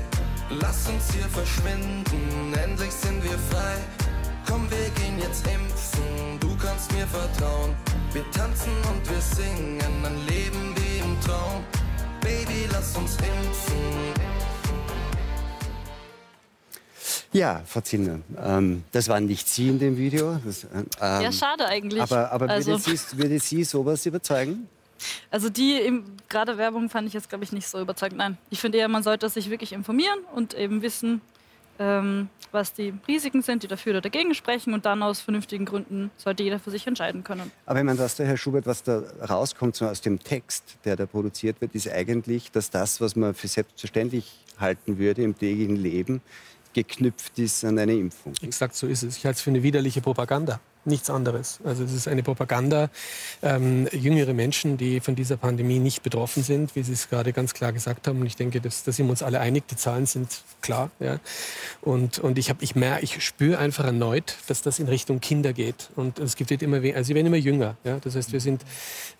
Lass 0.61 0.89
uns 0.89 1.13
hier 1.13 1.25
verschwinden, 1.25 2.53
endlich 2.63 2.91
sind 2.91 3.23
wir 3.23 3.37
frei. 3.37 4.04
Komm, 4.47 4.69
wir 4.69 4.89
gehen 4.91 5.19
jetzt 5.19 5.45
impfen, 5.47 6.39
du 6.39 6.55
kannst 6.57 6.91
mir 6.93 7.07
vertrauen. 7.07 7.75
Wir 8.13 8.23
tanzen 8.31 8.71
und 8.89 9.09
wir 9.09 9.21
singen, 9.21 10.05
ein 10.05 10.27
Leben 10.27 10.75
wie 10.75 10.99
im 10.99 11.19
Traum. 11.21 11.63
Baby, 12.21 12.67
lass 12.71 12.95
uns 12.95 13.17
impfen. 13.17 13.75
Ja, 17.33 17.61
Frau 17.65 17.81
Zinner, 17.81 18.19
ähm, 18.41 18.85
das 18.93 19.09
waren 19.09 19.25
nicht 19.25 19.49
Sie 19.49 19.67
in 19.67 19.77
dem 19.77 19.97
Video. 19.97 20.39
Das, 20.45 20.63
ähm, 20.63 20.85
ja, 20.99 21.31
schade 21.33 21.65
eigentlich. 21.65 22.01
Aber, 22.01 22.31
aber 22.31 22.49
also. 22.49 22.71
würde, 22.71 22.97
Sie, 22.97 23.17
würde 23.17 23.39
Sie 23.39 23.63
sowas 23.65 24.05
überzeugen? 24.05 24.69
Also 25.29 25.49
die 25.49 26.01
gerade 26.29 26.57
Werbung 26.57 26.89
fand 26.89 27.07
ich 27.09 27.13
jetzt, 27.13 27.27
glaube 27.27 27.43
ich, 27.43 27.51
nicht 27.51 27.67
so 27.67 27.81
überzeugend. 27.81 28.19
Nein, 28.19 28.37
ich 28.49 28.61
finde 28.61 28.77
eher, 28.77 28.87
man 28.87 29.03
sollte 29.03 29.27
sich 29.27 29.49
wirklich 29.49 29.73
informieren 29.73 30.19
und 30.33 30.53
eben 30.53 30.81
wissen, 30.81 31.19
ähm, 31.79 32.29
was 32.51 32.73
die 32.73 32.93
Risiken 33.07 33.41
sind, 33.41 33.63
die 33.63 33.67
dafür 33.67 33.93
oder 33.93 34.01
dagegen 34.01 34.33
sprechen 34.33 34.73
und 34.73 34.85
dann 34.85 35.03
aus 35.03 35.19
vernünftigen 35.19 35.65
Gründen 35.65 36.09
sollte 36.15 36.43
jeder 36.43 36.59
für 36.59 36.71
sich 36.71 36.87
entscheiden 36.87 37.23
können. 37.23 37.51
Aber 37.65 37.79
ich 37.79 37.85
meine, 37.85 37.99
was 37.99 38.15
der 38.15 38.25
Herr 38.25 38.37
Schubert, 38.37 38.65
was 38.65 38.83
da 38.83 39.03
rauskommt 39.29 39.75
so 39.75 39.85
aus 39.85 40.01
dem 40.01 40.19
Text, 40.19 40.77
der 40.85 40.95
da 40.95 41.05
produziert 41.05 41.61
wird, 41.61 41.75
ist 41.75 41.89
eigentlich, 41.89 42.51
dass 42.51 42.69
das, 42.69 43.01
was 43.01 43.15
man 43.15 43.33
für 43.33 43.47
selbstverständlich 43.47 44.31
halten 44.59 44.97
würde 44.97 45.21
im 45.21 45.37
täglichen 45.37 45.75
Leben, 45.75 46.21
geknüpft 46.75 47.39
ist 47.39 47.63
an 47.63 47.79
eine 47.79 47.93
Impfung. 47.93 48.33
Exakt 48.41 48.75
so 48.75 48.85
ist 48.85 49.01
es. 49.01 49.17
Ich 49.17 49.25
halte 49.25 49.37
es 49.37 49.41
für 49.41 49.49
eine 49.49 49.63
widerliche 49.63 50.01
Propaganda. 50.01 50.59
Nichts 50.87 51.09
anderes. 51.09 51.59
Also 51.63 51.83
es 51.83 51.93
ist 51.93 52.07
eine 52.07 52.21
Propaganda. 52.21 52.91
Ähm, 53.41 53.87
jüngere 53.91 54.33
Menschen, 54.33 54.77
die 54.77 54.99
von 54.99 55.15
dieser 55.15 55.35
Pandemie 55.35 55.79
nicht 55.79 56.03
betroffen 56.03 56.43
sind, 56.43 56.75
wie 56.75 56.83
Sie 56.83 56.93
es 56.93 57.09
gerade 57.09 57.33
ganz 57.33 57.55
klar 57.55 57.73
gesagt 57.73 58.07
haben. 58.07 58.19
Und 58.19 58.27
ich 58.27 58.35
denke, 58.35 58.61
da 58.61 58.69
sind 58.69 59.07
wir 59.07 59.09
uns 59.09 59.23
alle 59.23 59.39
einig. 59.39 59.67
Die 59.67 59.77
Zahlen 59.77 60.05
sind 60.05 60.43
klar. 60.61 60.91
Ja. 60.99 61.19
Und, 61.81 62.19
und 62.19 62.37
ich, 62.37 62.53
ich, 62.59 62.75
ich 62.75 63.23
spüre 63.25 63.57
einfach 63.57 63.85
erneut, 63.85 64.35
dass 64.47 64.61
das 64.61 64.77
in 64.77 64.87
Richtung 64.87 65.21
Kinder 65.21 65.53
geht. 65.53 65.89
Und 65.95 66.19
es 66.19 66.35
gibt 66.35 66.51
immer, 66.51 66.77
also 66.77 67.03
sie 67.03 67.15
werden 67.15 67.27
immer 67.27 67.37
jünger. 67.37 67.77
Ja. 67.83 67.97
Das 67.99 68.15
heißt, 68.15 68.31
wir 68.31 68.41
sind 68.41 68.61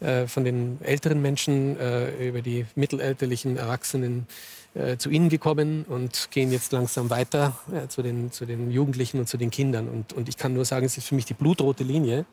äh, 0.02 0.28
von 0.28 0.44
den 0.44 0.78
älteren 0.84 1.20
Menschen 1.20 1.80
äh, 1.80 2.28
über 2.28 2.44
die 2.44 2.68
mittelalterlichen 2.76 3.58
Erwachsenen 3.58 4.28
äh, 4.76 4.98
zu 4.98 5.10
ihnen 5.10 5.30
gekommen 5.30 5.86
und 5.88 6.30
gehen 6.32 6.52
jetzt 6.52 6.72
langsam 6.72 7.10
weiter 7.10 7.58
äh, 7.74 7.88
zu, 7.88 8.02
den, 8.02 8.32
zu 8.32 8.46
den 8.46 8.72
Jugendlichen 8.72 9.20
und 9.20 9.28
zu 9.28 9.38
den 9.38 9.50
Kindern. 9.50 9.88
Und, 9.88 10.14
und 10.14 10.30
ich 10.30 10.38
kann 10.38 10.54
nur 10.54 10.66
sagen, 10.66 10.86
es 10.86 10.98
ist 10.98 11.08
für 11.08 11.16
mich 11.16 11.26
die 11.26 11.34
blutrote 11.34 11.84
Linie, 11.84 12.26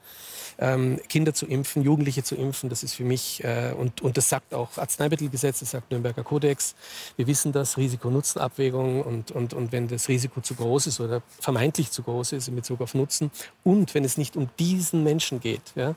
ähm, 0.59 1.01
Kinder 1.09 1.35
zu 1.35 1.47
impfen, 1.47 1.83
Jugendliche 1.83 2.23
zu 2.23 2.35
impfen. 2.35 2.71
Das 2.71 2.83
ist 2.83 2.95
für 2.95 3.05
mich, 3.05 3.43
äh, 3.45 3.73
und, 3.77 4.01
und 4.01 4.17
das 4.17 4.29
sagt 4.29 4.55
auch 4.55 4.77
Arzneimittelgesetz, 4.77 5.61
das 5.61 5.71
sagt 5.71 5.91
Nürnberger 5.91 6.23
Kodex. 6.23 6.75
Wir 7.17 7.27
wissen 7.27 7.53
das, 7.53 7.77
Risiko-Nutzen-Abwägung 7.77 9.03
und, 9.03 9.31
und, 9.31 9.55
und 9.55 9.73
wenn 9.73 9.89
das 9.89 10.09
Risiko 10.09 10.41
zu 10.41 10.55
groß 10.55 10.87
ist 10.87 11.01
oder 11.01 11.23
vermeintlich 11.41 11.91
zu 11.91 12.03
groß 12.03 12.33
ist 12.33 12.49
in 12.49 12.57
Bezug 12.57 12.81
auf 12.81 12.95
Nutzen 12.95 13.31
und 13.65 13.95
wenn 13.95 14.05
es 14.05 14.17
nicht 14.17 14.37
um 14.37 14.49
diesen 14.59 15.03
Menschen 15.03 15.41
geht. 15.41 15.73
Ja? 15.75 15.95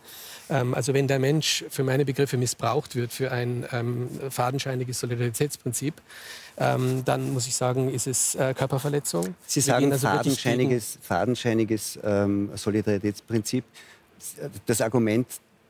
Ähm, 0.50 0.74
also 0.74 0.94
wenn 0.94 1.08
der 1.08 1.20
Mensch 1.20 1.66
für 1.70 1.84
meine 1.84 2.06
Begriffe 2.06 2.38
missbraucht 2.38 2.96
wird 2.96 3.12
für 3.12 3.32
ein 3.32 3.66
ähm, 3.72 4.10
fadenscheiniges 4.30 5.00
Solidaritätsprinzip, 5.00 6.02
ähm, 6.58 7.04
dann 7.06 7.34
muss 7.34 7.48
ich 7.48 7.56
sagen, 7.56 7.94
ist 7.94 8.08
es 8.08 8.36
äh, 8.36 8.54
Körperverletzung. 8.54 9.36
Sie 9.46 9.62
sagen 9.62 9.92
also 9.92 10.08
fadenscheiniges, 10.08 10.98
fadenscheiniges 11.02 12.00
ähm, 12.04 12.50
Solidaritätsprinzip. 12.56 13.66
Das 14.66 14.82
Argument 14.82 15.28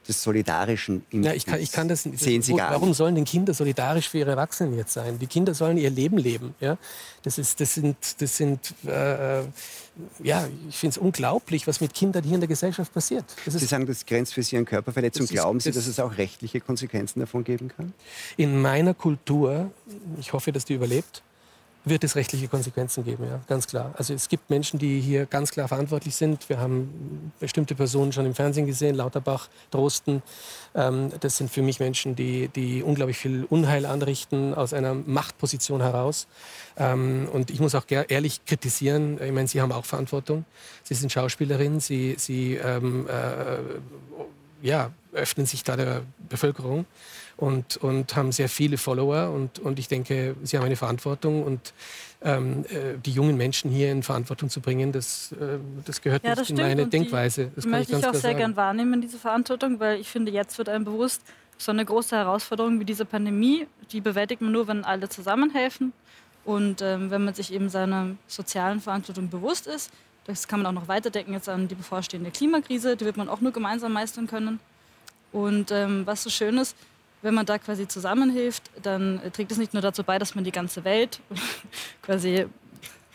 des 0.07 0.21
solidarischen 0.21 1.03
Impfens. 1.09 1.25
Ja, 1.25 1.33
ich 1.33 1.45
kann, 1.45 1.59
ich 1.59 1.71
kann 1.71 1.87
das, 1.87 2.03
sehen 2.03 2.41
Sie 2.41 2.53
gar 2.53 2.71
Warum 2.71 2.89
nicht. 2.89 2.97
sollen 2.97 3.15
denn 3.15 3.25
Kinder 3.25 3.53
solidarisch 3.53 4.07
für 4.09 4.19
ihre 4.19 4.31
Erwachsenen 4.31 4.77
jetzt 4.77 4.93
sein? 4.93 5.17
Die 5.17 5.27
Kinder 5.27 5.53
sollen 5.55 5.77
ihr 5.77 5.89
Leben 5.89 6.17
leben. 6.17 6.53
Ja? 6.59 6.77
Das, 7.23 7.37
ist, 7.37 7.59
das 7.59 7.73
sind, 7.73 7.97
das 8.19 8.37
sind 8.37 8.73
äh, 8.85 9.41
ja, 10.23 10.47
ich 10.69 10.77
finde 10.77 10.91
es 10.91 10.97
unglaublich, 10.97 11.67
was 11.67 11.81
mit 11.81 11.93
Kindern 11.93 12.23
hier 12.23 12.35
in 12.35 12.41
der 12.41 12.47
Gesellschaft 12.47 12.93
passiert. 12.93 13.25
Das 13.45 13.53
Sie 13.53 13.65
sagen, 13.65 13.85
das 13.85 14.05
grenzt 14.05 14.33
für 14.33 14.43
Sie 14.43 14.57
an 14.57 14.65
Körperverletzung. 14.65 15.25
Glauben 15.27 15.59
Sie, 15.59 15.71
dass 15.71 15.87
es 15.87 15.99
auch 15.99 16.17
rechtliche 16.17 16.59
Konsequenzen 16.59 17.19
davon 17.19 17.43
geben 17.43 17.69
kann? 17.69 17.93
In 18.37 18.61
meiner 18.61 18.93
Kultur, 18.93 19.71
ich 20.19 20.33
hoffe, 20.33 20.51
dass 20.51 20.65
die 20.65 20.73
überlebt, 20.73 21.23
wird 21.85 22.03
es 22.03 22.15
rechtliche 22.15 22.47
Konsequenzen 22.47 23.03
geben, 23.03 23.25
ja, 23.25 23.39
ganz 23.47 23.67
klar. 23.67 23.93
Also 23.97 24.13
es 24.13 24.27
gibt 24.27 24.49
Menschen, 24.49 24.79
die 24.79 24.99
hier 24.99 25.27
ganz 25.27 25.51
klar 25.51 25.67
verantwortlich 25.67 26.15
sind. 26.15 26.49
Wir 26.49 26.59
haben 26.59 27.31
bestimmte 27.39 27.75
Personen 27.75 28.11
schon 28.11 28.25
im 28.25 28.33
Fernsehen 28.33 28.65
gesehen, 28.65 28.95
Lauterbach, 28.95 29.49
Drosten. 29.69 30.23
Ähm, 30.73 31.11
das 31.19 31.37
sind 31.37 31.51
für 31.51 31.61
mich 31.61 31.79
Menschen, 31.79 32.15
die, 32.15 32.47
die 32.47 32.81
unglaublich 32.81 33.17
viel 33.17 33.45
Unheil 33.49 33.85
anrichten 33.85 34.55
aus 34.55 34.73
einer 34.73 34.95
Machtposition 34.95 35.81
heraus. 35.81 36.27
Ähm, 36.77 37.29
und 37.31 37.51
ich 37.51 37.59
muss 37.59 37.75
auch 37.75 37.85
ehrlich 37.87 38.43
kritisieren, 38.45 39.21
ich 39.21 39.31
meine, 39.31 39.47
Sie 39.47 39.61
haben 39.61 39.71
auch 39.71 39.85
Verantwortung. 39.85 40.45
Sie 40.83 40.95
sind 40.95 41.11
Schauspielerin, 41.11 41.79
Sie, 41.79 42.15
Sie 42.17 42.55
ähm, 42.55 43.07
äh, 43.07 44.65
ja, 44.65 44.91
öffnen 45.13 45.45
sich 45.45 45.63
da 45.63 45.75
der 45.75 46.01
Bevölkerung 46.29 46.85
und, 47.37 47.77
und 47.77 48.15
haben 48.15 48.31
sehr 48.31 48.49
viele 48.49 48.77
Follower. 48.77 49.31
Und, 49.31 49.59
und 49.59 49.79
ich 49.79 49.87
denke, 49.87 50.35
sie 50.43 50.57
haben 50.57 50.65
eine 50.65 50.75
Verantwortung. 50.75 51.43
Und 51.43 51.73
ähm, 52.21 52.65
äh, 52.69 52.97
die 53.03 53.11
jungen 53.11 53.37
Menschen 53.37 53.69
hier 53.69 53.91
in 53.91 54.03
Verantwortung 54.03 54.49
zu 54.49 54.61
bringen, 54.61 54.91
das, 54.91 55.31
äh, 55.33 55.59
das 55.85 56.01
gehört 56.01 56.23
ja, 56.23 56.31
das 56.31 56.49
nicht 56.49 56.51
in 56.51 56.65
meine 56.65 56.87
Denkweise. 56.87 57.51
Das 57.55 57.65
möchte 57.65 57.97
ich, 57.97 58.05
auch 58.05 58.13
sehr 58.13 58.33
gern 58.33 58.55
wahrnehmen, 58.55 59.01
diese 59.01 59.17
Verantwortung, 59.17 59.79
weil 59.79 59.99
ich 59.99 60.09
finde, 60.09 60.31
jetzt 60.31 60.57
wird 60.57 60.69
einem 60.69 60.85
bewusst, 60.85 61.21
so 61.57 61.71
eine 61.71 61.85
große 61.85 62.15
Herausforderung 62.15 62.79
wie 62.79 62.85
diese 62.85 63.05
Pandemie, 63.05 63.67
die 63.91 64.01
bewältigt 64.01 64.41
man 64.41 64.51
nur, 64.51 64.67
wenn 64.67 64.83
alle 64.83 65.07
zusammenhelfen. 65.07 65.93
Und 66.43 66.81
ähm, 66.81 67.09
wenn 67.11 67.23
man 67.23 67.33
sich 67.33 67.53
eben 67.53 67.69
seiner 67.69 68.15
sozialen 68.27 68.81
Verantwortung 68.81 69.29
bewusst 69.29 69.65
ist, 69.67 69.91
das 70.25 70.47
kann 70.47 70.61
man 70.61 70.67
auch 70.75 70.81
noch 70.81 70.87
weiterdenken 70.87 71.33
jetzt 71.33 71.47
an 71.47 71.67
die 71.67 71.75
bevorstehende 71.75 72.31
Klimakrise, 72.31 72.97
die 72.97 73.05
wird 73.05 73.17
man 73.17 73.29
auch 73.29 73.41
nur 73.41 73.51
gemeinsam 73.51 73.93
meistern 73.93 74.27
können. 74.27 74.59
Und 75.31 75.71
ähm, 75.71 76.05
was 76.05 76.23
so 76.23 76.29
schön 76.29 76.57
ist, 76.57 76.75
wenn 77.25 77.33
man 77.33 77.45
da 77.45 77.57
quasi 77.57 77.87
zusammenhilft, 77.87 78.69
dann 78.83 79.19
trägt 79.33 79.51
es 79.51 79.57
nicht 79.57 79.73
nur 79.73 79.81
dazu 79.81 80.03
bei, 80.03 80.19
dass 80.19 80.35
man 80.35 80.43
die 80.43 80.51
ganze 80.51 80.83
Welt 80.83 81.19
quasi 82.03 82.45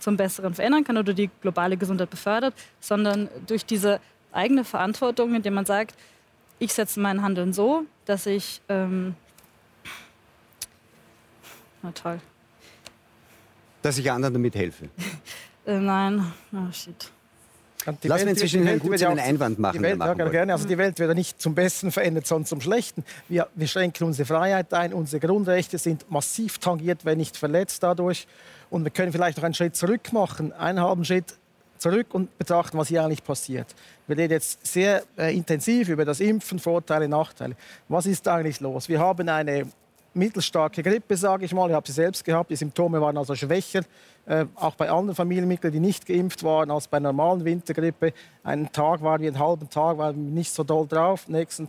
zum 0.00 0.16
Besseren 0.16 0.52
verändern 0.52 0.82
kann 0.82 0.96
oder 0.96 1.14
die 1.14 1.30
globale 1.40 1.76
Gesundheit 1.76 2.10
befördert, 2.10 2.54
sondern 2.80 3.28
durch 3.46 3.64
diese 3.64 4.00
eigene 4.32 4.64
Verantwortung, 4.64 5.34
indem 5.34 5.54
man 5.54 5.64
sagt, 5.64 5.94
ich 6.58 6.72
setze 6.72 6.98
mein 6.98 7.22
Handeln 7.22 7.52
so, 7.52 7.84
dass 8.04 8.26
ich 8.26 8.60
ähm, 8.68 9.14
na 11.82 11.92
toll. 11.92 12.20
Dass 13.82 13.96
ich 13.96 14.10
anderen 14.10 14.34
damit 14.34 14.56
helfe. 14.56 14.88
äh, 15.66 15.78
nein, 15.78 16.32
oh 16.52 16.72
shit. 16.72 17.12
Die 18.02 18.08
Lass 18.08 18.22
mich 18.22 18.30
inzwischen 18.30 18.66
Herrn 18.66 18.78
Gutz 18.78 19.02
einen 19.02 19.18
Einwand 19.18 19.58
machen. 19.58 19.78
Die 19.78 19.82
Welt, 19.82 19.98
ja, 19.98 20.14
gerne. 20.14 20.52
Also 20.52 20.68
die 20.68 20.78
Welt 20.78 20.98
wird 20.98 21.08
ja 21.08 21.14
nicht 21.14 21.40
zum 21.40 21.54
Besten 21.54 21.90
verändert, 21.90 22.26
sondern 22.26 22.46
zum 22.46 22.60
Schlechten. 22.60 23.04
Wir, 23.28 23.48
wir 23.54 23.66
schränken 23.66 24.06
unsere 24.06 24.26
Freiheit 24.26 24.72
ein, 24.74 24.92
unsere 24.92 25.26
Grundrechte 25.26 25.78
sind 25.78 26.10
massiv 26.10 26.58
tangiert, 26.58 27.04
wenn 27.04 27.18
nicht 27.18 27.36
verletzt 27.36 27.82
dadurch. 27.82 28.26
Und 28.68 28.84
wir 28.84 28.90
können 28.90 29.12
vielleicht 29.12 29.38
noch 29.38 29.44
einen 29.44 29.54
Schritt 29.54 29.76
zurück 29.76 30.12
machen, 30.12 30.52
einen 30.52 30.80
halben 30.80 31.04
Schritt 31.04 31.34
zurück 31.78 32.08
und 32.12 32.36
betrachten, 32.38 32.76
was 32.78 32.88
hier 32.88 33.02
eigentlich 33.02 33.24
passiert. 33.24 33.66
Wir 34.06 34.16
reden 34.16 34.32
jetzt 34.32 34.66
sehr 34.66 35.02
äh, 35.16 35.34
intensiv 35.34 35.88
über 35.88 36.04
das 36.04 36.20
Impfen, 36.20 36.58
Vorteile, 36.58 37.08
Nachteile. 37.08 37.56
Was 37.88 38.06
ist 38.06 38.28
eigentlich 38.28 38.60
los? 38.60 38.88
Wir 38.88 39.00
haben 39.00 39.28
eine 39.28 39.66
mittelstarke 40.14 40.82
Grippe, 40.82 41.16
sage 41.16 41.44
ich 41.44 41.54
mal. 41.54 41.68
Ich 41.68 41.74
habe 41.74 41.86
sie 41.86 41.92
selbst 41.92 42.24
gehabt. 42.24 42.50
Die 42.50 42.56
Symptome 42.56 43.00
waren 43.00 43.16
also 43.16 43.34
schwächer, 43.34 43.82
äh, 44.26 44.46
auch 44.54 44.74
bei 44.74 44.90
anderen 44.90 45.14
Familienmitgliedern, 45.14 45.72
die 45.72 45.86
nicht 45.86 46.06
geimpft 46.06 46.42
waren, 46.42 46.70
als 46.70 46.88
bei 46.88 47.00
normalen 47.00 47.44
Wintergrippe. 47.44 48.12
Einen 48.42 48.70
Tag 48.72 49.02
waren 49.02 49.20
wir, 49.20 49.28
einen 49.28 49.38
halben 49.38 49.68
Tag 49.70 49.98
waren 49.98 50.16
wir 50.16 50.32
nicht 50.32 50.52
so 50.52 50.64
doll 50.64 50.86
drauf. 50.86 51.28
Nächsten 51.28 51.68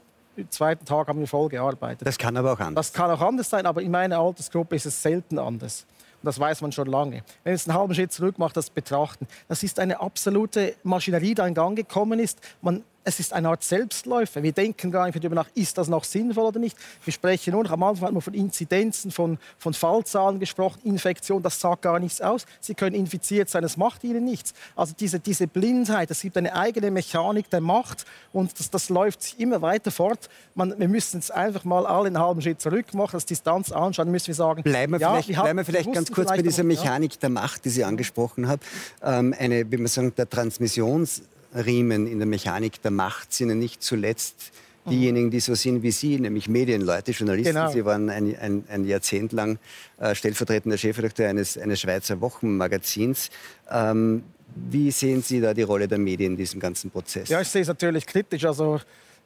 zweiten 0.50 0.86
Tag 0.86 1.08
haben 1.08 1.20
wir 1.20 1.28
voll 1.28 1.50
gearbeitet. 1.50 2.08
Das 2.08 2.18
kann 2.18 2.36
aber 2.38 2.54
auch 2.54 2.60
anders. 2.60 2.92
Das 2.92 2.94
kann 2.94 3.12
auch 3.12 3.22
anders 3.22 3.50
sein, 3.50 3.66
aber 3.66 3.82
in 3.82 3.92
meiner 3.92 4.20
Altersgruppe 4.20 4.76
ist 4.76 4.86
es 4.86 5.02
selten 5.02 5.38
anders. 5.40 5.86
Und 6.22 6.28
das 6.28 6.40
weiß 6.40 6.62
man 6.62 6.72
schon 6.72 6.88
lange. 6.88 7.24
Wenn 7.44 7.54
es 7.54 7.68
einen 7.68 7.78
halben 7.78 7.96
Schritt 7.96 8.12
zurück 8.12 8.38
macht, 8.38 8.56
das 8.56 8.70
betrachten, 8.70 9.28
das 9.48 9.64
ist 9.64 9.80
eine 9.80 10.00
absolute 10.00 10.76
Maschinerie, 10.84 11.30
die 11.30 11.36
da 11.36 11.48
in 11.48 11.54
Gang 11.54 11.76
gekommen 11.76 12.20
ist. 12.20 12.40
Man 12.62 12.84
es 13.04 13.20
ist 13.20 13.34
eine 13.34 13.50
Art 13.50 13.64
Selbstläufer. 13.64 14.44
Wir 14.44 14.52
denken 14.52 14.92
gar 14.92 15.06
nicht 15.06 15.18
darüber 15.18 15.36
nach, 15.36 15.48
ist 15.56 15.78
das 15.78 15.88
noch 15.88 16.04
sinnvoll 16.04 16.46
oder 16.46 16.60
nicht. 16.60 16.78
Wir 17.04 17.12
sprechen 17.12 17.54
nur 17.54 17.64
noch, 17.64 17.72
am 17.72 17.84
Anfang 17.84 18.08
hat 18.08 18.14
man 18.14 18.22
von 18.22 18.34
Inzidenzen, 18.34 19.12
von, 19.12 19.40
von 19.58 19.74
Fallzahlen 19.74 20.40
gesprochen, 20.40 20.82
Infektion, 20.84 21.42
das 21.42 21.60
sagt 21.60 21.82
gar 21.82 22.00
nichts 22.00 22.22
aus. 22.22 22.46
Sie 22.60 22.76
können 22.76 22.96
infiziert 22.96 23.50
sein, 23.50 23.64
das 23.64 23.78
macht 23.78 24.04
ihnen 24.04 24.24
nichts. 24.24 24.54
Also 24.76 24.94
diese, 25.00 25.20
diese 25.20 25.48
Blindheit, 25.48 26.12
es 26.12 26.22
gibt 26.22 26.38
eine 26.38 26.54
eigene 26.54 26.92
Mechanik 26.92 27.50
der 27.50 27.62
Macht 27.62 28.06
und 28.34 28.60
das, 28.60 28.70
das 28.70 28.90
läuft 28.90 29.40
immer 29.40 29.62
weiter 29.62 29.90
fort. 29.90 30.30
Man, 30.54 30.78
wir 30.78 30.88
müssen 30.88 31.20
es 31.20 31.32
einfach 31.32 31.64
mal 31.64 31.86
alle 31.88 32.08
einen 32.08 32.20
halben 32.20 32.42
Schritt 32.42 32.62
zurück 32.62 32.94
machen, 32.94 33.14
das 33.14 33.26
Distanz 33.26 33.72
anschauen, 33.72 34.12
müssen 34.12 34.28
wir 34.28 34.36
sagen, 34.36 34.62
bleiben 34.62 34.94
wir 34.94 35.00
ja, 35.00 35.12
vielleicht, 35.12 35.30
wir 35.30 35.42
bleiben 35.42 35.58
wir 35.58 35.66
vielleicht 35.66 35.94
ganz 35.94 36.12
kurz 36.12 36.30
bei 36.30 36.42
dieser 36.42 36.64
Mechanik 36.64 37.20
der 37.20 37.30
Macht, 37.30 37.66
die 37.66 37.70
Sie 37.70 37.84
angesprochen 37.84 38.48
haben. 38.48 38.62
Ähm, 39.02 39.34
eine, 39.38 39.72
wie 39.72 39.78
man 39.78 39.88
sagen, 39.88 40.14
der 40.16 40.30
Transmissions 40.30 41.24
Riemen 41.54 42.08
in 42.08 42.20
der 42.20 42.28
Mechanik 42.28 42.82
der 42.82 42.92
Macht 42.92 43.34
sind 43.34 43.50
ja 43.50 43.56
nicht 43.56 43.84
zuletzt 43.84 44.52
diejenigen, 44.90 45.30
die 45.30 45.40
so 45.40 45.54
sind 45.54 45.84
wie 45.84 45.92
Sie, 45.92 46.20
nämlich 46.20 46.50
Medienleute, 46.50 47.12
Journalisten. 47.12 47.54
Genau. 47.54 47.72
Sie 47.72 47.86
waren 47.86 48.10
ein, 48.10 48.36
ein, 48.40 48.64
ein 48.68 48.86
Jahrzehnt 48.86 49.32
lang 49.32 49.60
äh, 50.00 50.16
stellvertretender 50.16 50.78
Chefredakteur 50.78 51.30
eines, 51.30 51.58
eines 51.58 51.82
Schweizer 51.82 52.20
Wochenmagazins. 52.22 53.30
Ähm, 53.70 54.24
wie 54.56 54.92
sehen 54.92 55.22
Sie 55.22 55.40
da 55.40 55.54
die 55.54 55.62
Rolle 55.62 55.88
der 55.88 55.98
Medien 55.98 56.34
in 56.34 56.38
diesem 56.38 56.60
ganzen 56.60 56.90
Prozess? 56.90 57.30
Ja, 57.30 57.42
ich 57.42 57.48
sehe 57.48 57.62
es 57.62 57.68
natürlich 57.68 58.06
kritisch. 58.06 58.44
Also 58.44 58.80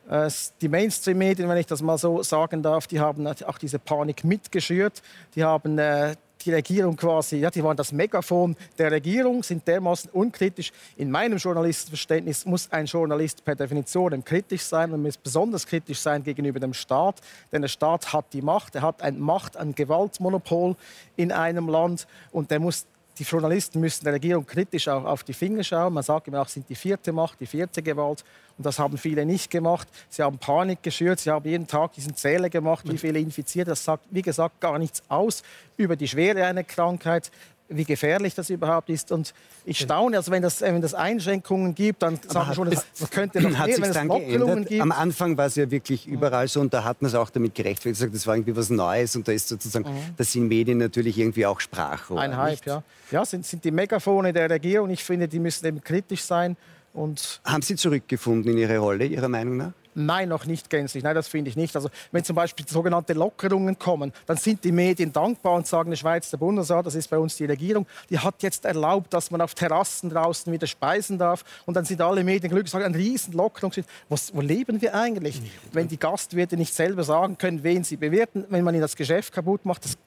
äh, 0.10 0.30
die 0.62 0.70
Mainstream-Medien, 0.70 1.50
wenn 1.50 1.58
ich 1.58 1.66
das 1.66 1.82
mal 1.82 1.98
so 1.98 2.22
sagen 2.22 2.62
darf, 2.62 2.88
die 2.88 3.00
haben 3.00 3.26
auch 3.26 3.58
diese 3.58 3.80
Panik 3.80 4.24
mitgeschürt. 4.24 5.02
Die 5.36 5.44
haben 5.44 5.78
äh, 5.80 6.16
die 6.46 6.54
Regierung 6.54 6.96
quasi, 6.96 7.38
ja, 7.38 7.50
die 7.50 7.64
waren 7.64 7.78
das 7.78 7.92
Megafon 7.92 8.56
der 8.78 8.92
Regierung, 8.92 9.44
sind 9.44 9.68
dermaßen 9.68 10.12
unkritisch. 10.12 10.72
In 10.96 11.10
meinem 11.10 11.38
Journalistenverständnis 11.38 12.46
muss 12.46 12.72
ein 12.72 12.86
Journalist 12.86 13.44
per 13.44 13.56
Definition 13.56 14.24
kritisch 14.24 14.62
sein 14.62 14.92
und 14.92 15.02
muss 15.02 15.18
besonders 15.18 15.66
kritisch 15.66 16.00
sein 16.00 16.24
gegenüber 16.24 16.60
dem 16.60 16.74
Staat, 16.74 17.22
denn 17.52 17.62
der 17.62 17.70
Staat 17.70 18.14
hat 18.14 18.26
die 18.34 18.42
Macht, 18.42 18.76
er 18.76 18.84
hat 18.84 19.02
ein 19.02 19.20
Macht, 19.20 19.58
ein 19.58 19.74
Gewaltmonopol 19.74 20.76
in 21.16 21.32
einem 21.32 21.68
Land 21.68 22.08
und 22.32 22.52
der 22.52 22.60
muss 22.60 22.86
die 23.18 23.24
Journalisten 23.24 23.80
müssen 23.80 24.04
der 24.04 24.14
Regierung 24.14 24.46
kritisch 24.46 24.88
auch 24.88 25.06
auf 25.06 25.24
die 25.24 25.34
Finger 25.34 25.64
schauen. 25.64 25.94
Man 25.94 26.04
sagt 26.04 26.28
immer 26.28 26.42
auch, 26.42 26.48
sind 26.48 26.68
die 26.70 26.76
vierte 26.76 27.14
Macht, 27.14 27.40
die 27.40 27.46
vierte 27.46 27.82
Gewalt. 27.82 28.24
Und 28.58 28.66
das 28.66 28.80
haben 28.80 28.98
viele 28.98 29.26
nicht 29.26 29.50
gemacht. 29.50 29.88
Sie 30.10 30.22
haben 30.22 30.38
Panik 30.38 30.84
geschürt. 30.84 31.20
Sie 31.20 31.30
haben 31.30 31.48
jeden 31.48 31.68
Tag 31.68 31.94
diesen 31.94 32.16
Zähler 32.16 32.50
gemacht, 32.50 32.86
wie 32.90 32.98
viele 32.98 33.20
infiziert. 33.20 33.68
Das 33.68 33.84
sagt, 33.84 34.06
wie 34.12 34.22
gesagt, 34.22 34.60
gar 34.60 34.80
nichts 34.80 35.04
aus 35.08 35.44
über 35.78 35.96
die 35.96 36.08
Schwere 36.08 36.46
einer 36.46 36.64
Krankheit 36.64 37.32
wie 37.68 37.84
gefährlich 37.84 38.36
das 38.36 38.50
überhaupt 38.50 38.90
ist. 38.90 39.12
Und 39.12 39.34
ich 39.66 39.80
staune, 39.80 40.18
also 40.18 40.32
wenn 40.32 40.42
das, 40.42 40.62
wenn 40.62 40.82
das 40.82 40.94
Einschränkungen 40.94 41.74
gibt, 41.74 42.04
dann 42.04 42.20
sagen 42.28 42.54
schon, 42.54 42.68
es 42.68 42.86
könnte 43.10 43.42
noch 43.42 43.54
hat 43.58 43.68
mehr, 43.68 43.82
wenn 43.82 43.90
es 43.90 44.04
Lockerungen 44.04 44.66
gibt. 44.66 44.82
Am 44.82 44.92
Anfang 44.92 45.38
war 45.38 45.48
es 45.48 45.56
ja 45.56 45.70
wirklich 45.70 46.08
überall 46.08 46.48
so 46.48 46.62
und 46.62 46.74
da 46.74 46.84
hat 46.84 47.02
man 47.02 47.10
es 47.10 47.16
auch 47.16 47.30
damit 47.30 47.56
gerechtfertigt, 47.56 48.00
gesagt, 48.00 48.16
das 48.16 48.28
war 48.28 48.36
irgendwie 48.36 48.56
was 48.56 48.70
Neues 48.70 49.16
und 49.16 49.28
da 49.28 49.32
ist 49.32 49.48
sozusagen, 49.48 49.86
mhm. 49.90 50.14
das 50.18 50.32
sind 50.32 50.48
Medien 50.48 50.78
natürlich 50.78 51.18
irgendwie 51.18 51.46
auch 51.46 51.60
Sprachrohr. 51.60 52.20
Ein 52.20 52.38
Hype, 52.38 52.52
nicht? 52.52 52.66
ja. 52.66 52.84
Ja, 53.12 53.26
sind, 53.26 53.46
sind 53.46 53.64
die 53.64 53.72
Megafone 53.72 54.34
der 54.34 54.50
Regierung. 54.50 54.90
Ich 54.90 55.04
finde, 55.04 55.28
die 55.28 55.40
müssen 55.40 55.66
eben 55.66 55.84
kritisch 55.84 56.24
sein. 56.24 56.58
Und 56.94 57.42
Haben 57.44 57.62
Sie 57.62 57.76
zurückgefunden 57.76 58.54
in 58.54 58.58
Ihre 58.58 58.78
Rolle, 58.78 59.06
Ihrer 59.06 59.28
Meinung 59.28 59.58
nach? 59.58 59.72
Nein, 59.98 60.28
noch 60.28 60.46
nicht 60.46 60.70
gänzlich. 60.70 61.04
Nein, 61.04 61.16
das 61.16 61.30
finde 61.30 61.50
ich 61.50 61.56
nicht. 61.56 61.74
Also 61.76 61.90
wenn 62.12 62.24
zum 62.24 62.36
Beispiel 62.36 62.68
sogenannte 62.68 63.14
Lockerungen 63.14 63.80
kommen, 63.80 64.12
dann 64.26 64.36
sind 64.36 64.64
die 64.66 64.74
Medien 64.74 65.14
dankbar 65.14 65.54
und 65.54 65.66
sagen, 65.66 65.90
die 65.90 65.96
Schweiz, 65.98 66.30
der 66.30 66.38
Bundesrat, 66.38 66.86
das 66.86 66.96
ist 66.96 67.10
bei 67.10 67.18
uns 67.18 67.38
die 67.38 67.46
Regierung, 67.46 67.88
die 68.10 68.20
hat 68.20 68.44
jetzt 68.44 68.66
erlaubt, 68.66 69.14
dass 69.14 69.32
man 69.32 69.40
auf 69.40 69.56
Terrassen 69.56 70.10
draußen 70.10 70.52
wieder 70.52 70.68
speisen 70.68 71.18
darf. 71.18 71.46
Und 71.66 71.76
dann 71.76 71.86
sind 71.86 72.02
alle 72.02 72.26
Medien 72.26 72.52
glücklich, 72.52 72.72
sagen, 72.72 72.84
eine 72.84 72.98
riesen 72.98 73.34
Lockerung. 73.34 73.72
Was, 74.10 74.36
wo 74.36 74.42
leben 74.42 74.82
wir 74.82 74.94
eigentlich? 74.94 75.42
Wenn 75.72 75.88
die 75.88 75.98
Gastwirte 75.98 76.58
nicht 76.58 76.74
selber 76.74 77.06
sagen 77.06 77.38
können, 77.38 77.64
wen 77.64 77.86
sie 77.86 77.96
bewerten, 77.96 78.46
wenn 78.50 78.66
man 78.66 78.74
ihnen 78.74 78.82
das 78.82 78.98
Geschäft 78.98 79.34
kaputt 79.34 79.64
macht, 79.64 79.86
das 79.86 79.98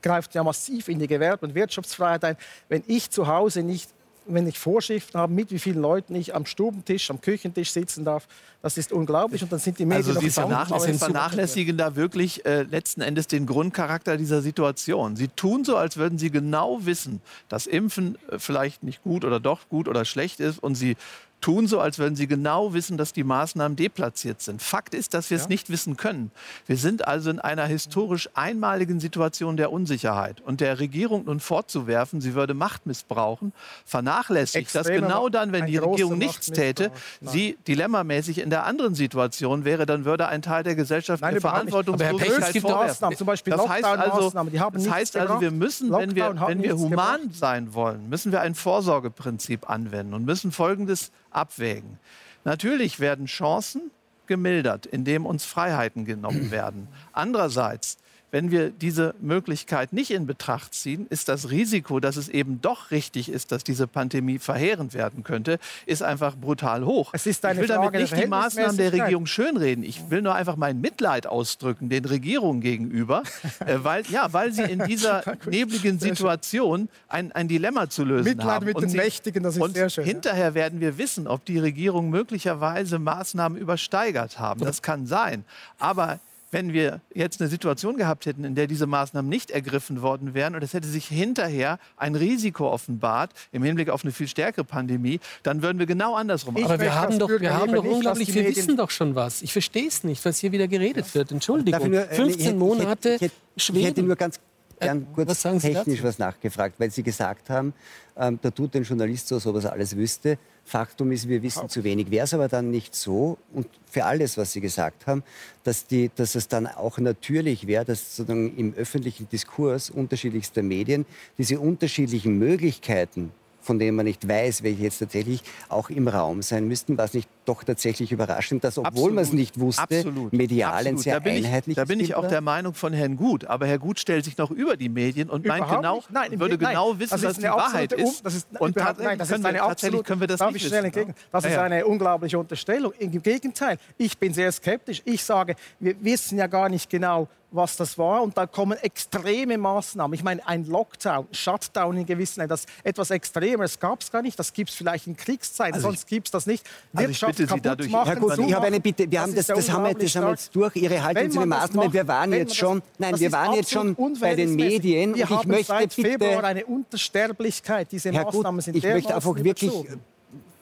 greift 0.00 0.34
ja 0.34 0.44
massiv 0.44 0.88
in 0.88 1.00
die 1.00 1.08
Gewerbe- 1.08 1.44
und 1.44 1.54
Wirtschaftsfreiheit 1.56 2.24
ein. 2.24 2.36
Wenn 2.68 2.84
ich 2.86 3.10
zu 3.10 3.26
Hause 3.26 3.62
nicht 3.62 3.90
wenn 4.26 4.46
ich 4.46 4.58
Vorschriften 4.58 5.18
habe, 5.18 5.32
mit 5.32 5.50
wie 5.50 5.58
vielen 5.58 5.80
Leuten 5.80 6.14
ich 6.14 6.34
am 6.34 6.46
Stubentisch, 6.46 7.10
am 7.10 7.20
Küchentisch 7.20 7.70
sitzen 7.70 8.04
darf, 8.04 8.26
das 8.62 8.78
ist 8.78 8.92
unglaublich. 8.92 9.42
Und 9.42 9.52
dann 9.52 9.58
sind 9.58 9.78
die 9.78 9.84
Medien 9.84 10.08
also 10.08 10.20
Sie 10.20 10.30
vernachlässigen, 10.30 10.98
vernachlässigen 10.98 11.76
da 11.76 11.96
wirklich 11.96 12.46
äh, 12.46 12.62
letzten 12.62 13.02
Endes 13.02 13.26
den 13.26 13.46
Grundcharakter 13.46 14.16
dieser 14.16 14.40
Situation. 14.42 15.16
Sie 15.16 15.28
tun 15.28 15.64
so, 15.64 15.76
als 15.76 15.96
würden 15.96 16.18
Sie 16.18 16.30
genau 16.30 16.84
wissen, 16.86 17.20
dass 17.48 17.66
Impfen 17.66 18.16
äh, 18.30 18.38
vielleicht 18.38 18.82
nicht 18.82 19.02
gut 19.02 19.24
oder 19.24 19.40
doch 19.40 19.68
gut 19.68 19.88
oder 19.88 20.04
schlecht 20.04 20.40
ist. 20.40 20.62
Und 20.62 20.76
Sie 20.76 20.96
tun 21.44 21.66
so, 21.66 21.78
als 21.78 21.98
würden 21.98 22.16
sie 22.16 22.26
genau 22.26 22.72
wissen, 22.72 22.96
dass 22.96 23.12
die 23.12 23.22
Maßnahmen 23.22 23.76
deplatziert 23.76 24.40
sind. 24.40 24.62
Fakt 24.62 24.94
ist, 24.94 25.12
dass 25.12 25.28
wir 25.28 25.36
es 25.36 25.46
nicht 25.46 25.68
wissen 25.68 25.98
können. 25.98 26.30
Wir 26.66 26.78
sind 26.78 27.06
also 27.06 27.28
in 27.28 27.38
einer 27.38 27.66
historisch 27.66 28.30
einmaligen 28.32 28.98
Situation 28.98 29.58
der 29.58 29.70
Unsicherheit. 29.70 30.40
Und 30.40 30.62
der 30.62 30.80
Regierung 30.80 31.26
nun 31.26 31.40
fortzuwerfen, 31.40 32.22
sie 32.22 32.34
würde 32.34 32.54
Macht 32.54 32.86
missbrauchen, 32.86 33.52
vernachlässigt 33.84 34.74
das 34.74 34.86
genau 34.86 35.28
dann, 35.28 35.52
wenn 35.52 35.66
die 35.66 35.76
Regierung 35.76 36.16
nichts 36.16 36.46
täte, 36.46 36.90
sie 37.20 37.58
dilemmamäßig 37.68 38.38
in 38.38 38.48
der 38.48 38.64
anderen 38.64 38.94
Situation 38.94 39.66
wäre, 39.66 39.84
dann 39.84 40.06
würde 40.06 40.28
ein 40.28 40.40
Teil 40.40 40.62
der 40.62 40.76
Gesellschaft 40.76 41.20
Nein, 41.20 41.32
eine 41.32 41.42
Verantwortungslosigkeit 41.42 42.56
vorwerfen. 42.62 43.16
Zum 43.18 43.26
Beispiel 43.26 43.52
das 43.52 43.68
heißt 43.68 43.84
also, 43.84 44.30
das 44.30 44.88
heißt 44.88 45.16
also, 45.18 45.42
wir 45.42 45.50
müssen, 45.50 45.92
wenn 45.92 46.14
wir, 46.14 46.34
wenn 46.46 46.62
wir 46.62 46.74
human 46.78 47.20
gebracht. 47.20 47.38
sein 47.38 47.74
wollen, 47.74 48.08
müssen 48.08 48.32
wir 48.32 48.40
ein 48.40 48.54
Vorsorgeprinzip 48.54 49.68
anwenden 49.68 50.14
und 50.14 50.24
müssen 50.24 50.50
Folgendes 50.50 51.12
abwägen. 51.34 51.98
Natürlich 52.44 53.00
werden 53.00 53.26
Chancen 53.26 53.90
gemildert, 54.26 54.86
indem 54.86 55.26
uns 55.26 55.44
Freiheiten 55.44 56.04
genommen 56.04 56.50
werden. 56.50 56.88
Andererseits 57.12 57.98
wenn 58.34 58.50
wir 58.50 58.70
diese 58.70 59.14
Möglichkeit 59.20 59.92
nicht 59.92 60.10
in 60.10 60.26
Betracht 60.26 60.74
ziehen, 60.74 61.06
ist 61.08 61.28
das 61.28 61.52
Risiko, 61.52 62.00
dass 62.00 62.16
es 62.16 62.28
eben 62.28 62.60
doch 62.60 62.90
richtig 62.90 63.28
ist, 63.28 63.52
dass 63.52 63.62
diese 63.62 63.86
Pandemie 63.86 64.40
verheerend 64.40 64.92
werden 64.92 65.22
könnte, 65.22 65.60
ist 65.86 66.02
einfach 66.02 66.34
brutal 66.34 66.84
hoch. 66.84 67.10
Es 67.12 67.26
ist 67.28 67.44
eine 67.44 67.54
ich 67.54 67.60
will 67.60 67.68
Frage 67.68 67.92
damit 67.92 68.00
nicht 68.00 68.20
die 68.20 68.26
Maßnahmen 68.26 68.76
der 68.76 68.92
Regierung 68.92 69.26
schönreden. 69.26 69.84
Ich 69.84 70.10
will 70.10 70.20
nur 70.20 70.34
einfach 70.34 70.56
mein 70.56 70.80
Mitleid 70.80 71.28
ausdrücken 71.28 71.90
den 71.90 72.04
Regierungen 72.04 72.60
gegenüber, 72.60 73.22
äh, 73.60 73.76
weil, 73.84 74.02
ja, 74.08 74.32
weil 74.32 74.52
sie 74.52 74.62
in 74.62 74.80
dieser 74.84 75.22
nebligen 75.46 76.00
Situation 76.00 76.88
ein, 77.06 77.30
ein 77.30 77.46
Dilemma 77.46 77.88
zu 77.88 78.02
lösen 78.02 78.24
Mitleid 78.24 78.48
haben. 78.48 78.66
mit 78.66 78.74
und 78.74 78.82
den 78.82 78.90
sie, 78.90 78.96
Mächtigen, 78.96 79.44
das 79.44 79.56
ist 79.56 79.74
sehr 79.74 79.88
schön. 79.88 80.04
Hinterher 80.06 80.48
ja. 80.48 80.54
werden 80.54 80.80
wir 80.80 80.98
wissen, 80.98 81.28
ob 81.28 81.44
die 81.44 81.60
Regierung 81.60 82.10
möglicherweise 82.10 82.98
Maßnahmen 82.98 83.56
übersteigert 83.56 84.40
haben. 84.40 84.64
Das 84.74 84.82
kann 84.82 85.06
sein. 85.06 85.44
Aber 85.78 86.18
wenn 86.54 86.72
wir 86.72 87.00
jetzt 87.12 87.40
eine 87.40 87.50
Situation 87.50 87.96
gehabt 87.96 88.26
hätten, 88.26 88.44
in 88.44 88.54
der 88.54 88.68
diese 88.68 88.86
Maßnahmen 88.86 89.28
nicht 89.28 89.50
ergriffen 89.50 90.02
worden 90.02 90.34
wären 90.34 90.54
und 90.54 90.62
es 90.62 90.72
hätte 90.72 90.86
sich 90.86 91.06
hinterher 91.06 91.80
ein 91.96 92.14
Risiko 92.14 92.70
offenbart 92.70 93.32
im 93.50 93.64
Hinblick 93.64 93.90
auf 93.90 94.04
eine 94.04 94.12
viel 94.12 94.28
stärkere 94.28 94.64
Pandemie, 94.64 95.18
dann 95.42 95.62
würden 95.62 95.80
wir 95.80 95.86
genau 95.86 96.14
andersrum 96.14 96.56
Aber 96.56 96.78
wir 96.78 96.94
haben 96.94 97.18
doch, 97.18 97.28
wir 97.28 97.52
haben 97.52 97.72
doch 97.72 97.84
unglaublich, 97.84 98.32
wir 98.32 98.46
wissen 98.46 98.76
doch 98.76 98.90
schon 98.90 99.16
was. 99.16 99.42
Ich 99.42 99.52
verstehe 99.52 99.88
es 99.88 100.04
nicht, 100.04 100.24
was 100.24 100.38
hier 100.38 100.52
wieder 100.52 100.68
geredet 100.68 101.12
wird. 101.16 101.32
Entschuldigung, 101.32 101.90
nur, 101.90 102.02
15 102.02 102.46
äh, 102.46 102.54
Monate 102.54 103.14
ich 103.14 103.20
hätte, 103.20 103.34
ich 103.56 103.68
hätte, 103.68 103.78
ich 103.80 103.86
hätte 103.86 104.02
nur 104.04 104.14
ganz 104.14 104.38
gern 104.84 105.06
kurz 105.14 105.44
was 105.44 105.62
technisch 105.62 106.02
was 106.02 106.18
nachgefragt, 106.18 106.78
weil 106.78 106.90
Sie 106.90 107.02
gesagt 107.02 107.50
haben, 107.50 107.72
ähm, 108.16 108.38
da 108.40 108.50
tut 108.50 108.74
ein 108.76 108.84
Journalist 108.84 109.28
so, 109.28 109.38
so 109.38 109.52
was 109.52 109.66
alles 109.66 109.96
wüsste. 109.96 110.38
Faktum 110.64 111.12
ist, 111.12 111.28
wir 111.28 111.42
wissen 111.42 111.68
zu 111.68 111.84
wenig. 111.84 112.10
Wäre 112.10 112.24
es 112.24 112.32
aber 112.32 112.48
dann 112.48 112.70
nicht 112.70 112.94
so, 112.94 113.36
und 113.52 113.66
für 113.90 114.04
alles, 114.04 114.38
was 114.38 114.52
Sie 114.52 114.60
gesagt 114.60 115.06
haben, 115.06 115.22
dass, 115.62 115.86
die, 115.86 116.10
dass 116.14 116.34
es 116.34 116.48
dann 116.48 116.66
auch 116.66 116.98
natürlich 116.98 117.66
wäre, 117.66 117.84
dass 117.84 118.16
sozusagen 118.16 118.56
im 118.56 118.74
öffentlichen 118.74 119.28
Diskurs 119.28 119.90
unterschiedlichster 119.90 120.62
Medien 120.62 121.04
diese 121.36 121.60
unterschiedlichen 121.60 122.38
Möglichkeiten 122.38 123.32
von 123.64 123.78
denen 123.78 123.96
man 123.96 124.06
nicht 124.06 124.28
weiß, 124.28 124.62
welche 124.62 124.82
jetzt 124.82 124.98
tatsächlich 124.98 125.42
auch 125.68 125.90
im 125.90 126.06
Raum 126.08 126.42
sein 126.42 126.68
müssten, 126.68 126.98
was 126.98 127.14
nicht 127.14 127.28
doch 127.44 127.64
tatsächlich 127.64 128.12
überraschend, 128.12 128.64
dass 128.64 128.78
obwohl 128.78 129.12
man 129.12 129.24
es 129.24 129.32
nicht 129.32 129.58
wusste, 129.58 129.82
Absolut. 129.82 130.32
medial 130.32 130.72
Absolut. 130.72 130.92
ein 130.92 130.98
sehr 130.98 131.14
da 131.14 131.20
bin 131.20 131.44
einheitliches 131.44 131.82
ich, 131.82 131.88
Da 131.88 131.92
bin 131.92 132.00
ich 132.00 132.14
auch 132.14 132.28
der 132.28 132.40
Meinung 132.40 132.74
von 132.74 132.92
Herrn 132.92 133.16
Gut. 133.16 133.44
Aber 133.46 133.66
Herr 133.66 133.78
Gut 133.78 133.98
stellt 133.98 134.24
sich 134.24 134.36
noch 134.38 134.50
über 134.50 134.76
die 134.76 134.88
Medien 134.88 135.30
und 135.30 135.46
meint 135.46 135.68
genau, 135.68 136.02
nein, 136.10 136.38
würde 136.38 136.56
nein, 136.56 136.74
genau 136.74 136.98
wissen, 136.98 137.22
was 137.22 137.36
die 137.36 137.44
Wahrheit 137.44 137.92
ist. 137.92 138.24
Das 138.24 138.34
ist 138.34 138.48
und 138.58 138.76
nein, 138.76 139.18
das 139.18 139.30
ist 139.30 139.44
eine 139.44 139.58
tatsächlich 139.58 140.04
können 140.04 140.20
wir 140.20 140.26
das 140.26 140.40
nicht 140.40 140.64
wissen. 140.64 140.84
Entgegen. 140.84 141.14
Das 141.32 141.44
ist 141.44 141.56
eine 141.56 141.86
unglaubliche 141.86 142.38
Unterstellung. 142.38 142.92
Im 142.98 143.22
Gegenteil, 143.22 143.78
ich 143.96 144.18
bin 144.18 144.34
sehr 144.34 144.50
skeptisch. 144.52 145.02
Ich 145.04 145.22
sage, 145.22 145.56
wir 145.80 145.94
wissen 146.02 146.38
ja 146.38 146.46
gar 146.46 146.68
nicht 146.68 146.90
genau, 146.90 147.28
was 147.54 147.76
das 147.76 147.96
war. 147.98 148.22
Und 148.22 148.36
da 148.36 148.46
kommen 148.46 148.78
extreme 148.78 149.56
Maßnahmen. 149.58 150.14
Ich 150.14 150.22
meine, 150.22 150.46
ein 150.46 150.64
Lockdown, 150.64 151.26
Shutdown 151.32 151.96
in 151.96 152.06
gewissen 152.06 152.46
das 152.48 152.66
etwas 152.82 153.10
Extremeres 153.10 153.78
gab 153.78 154.00
es 154.00 154.10
gar 154.10 154.22
nicht. 154.22 154.38
Das 154.38 154.52
gibt 154.52 154.70
es 154.70 154.76
vielleicht 154.76 155.06
in 155.06 155.16
Kriegszeiten, 155.16 155.74
also 155.74 155.88
sonst 155.88 156.06
gibt 156.06 156.26
es 156.26 156.30
das 156.32 156.46
nicht. 156.46 156.66
Also 156.92 157.08
Wirtschaft 157.08 157.32
ich 157.32 157.46
bitte 157.46 157.54
Sie 157.54 157.60
dadurch, 157.60 157.90
machen, 157.90 158.06
Herr 158.06 158.16
gut, 158.16 158.38
ich 158.38 158.54
habe 158.54 158.66
eine 158.66 158.80
Bitte. 158.80 159.10
Wir 159.10 159.20
haben 159.20 159.34
das, 159.34 159.46
das, 159.46 159.70
haben 159.70 159.84
wir, 159.84 159.94
das 159.94 160.16
haben 160.16 160.24
wir 160.24 160.30
jetzt 160.30 160.54
durch. 160.54 160.76
Ihre 160.76 161.02
Haltung 161.02 161.30
zu 161.30 161.40
den 161.40 161.48
Maßnahmen. 161.48 161.92
wir 161.92 162.08
waren 162.08 162.32
jetzt 162.32 162.56
schon, 162.56 162.82
nein, 162.98 163.18
wir 163.18 163.32
waren 163.32 163.54
jetzt 163.54 163.70
schon 163.70 163.96
bei 164.20 164.34
den 164.34 164.54
Medien. 164.54 165.14
Wir 165.14 165.30
und 165.30 165.40
ich 165.40 165.46
möchte 165.46 165.66
seit 165.66 165.94
bitte, 165.94 166.10
Februar 166.10 166.44
eine 166.44 166.66
Untersterblichkeit. 166.66 167.92
Diese 167.92 168.12
Herr 168.12 168.24
Maßnahmen 168.24 168.56
gut, 168.56 168.64
sind 168.64 168.76
ich 168.76 168.84
möchte 168.84 169.14
einfach 169.14 169.34
wirklich 169.36 169.72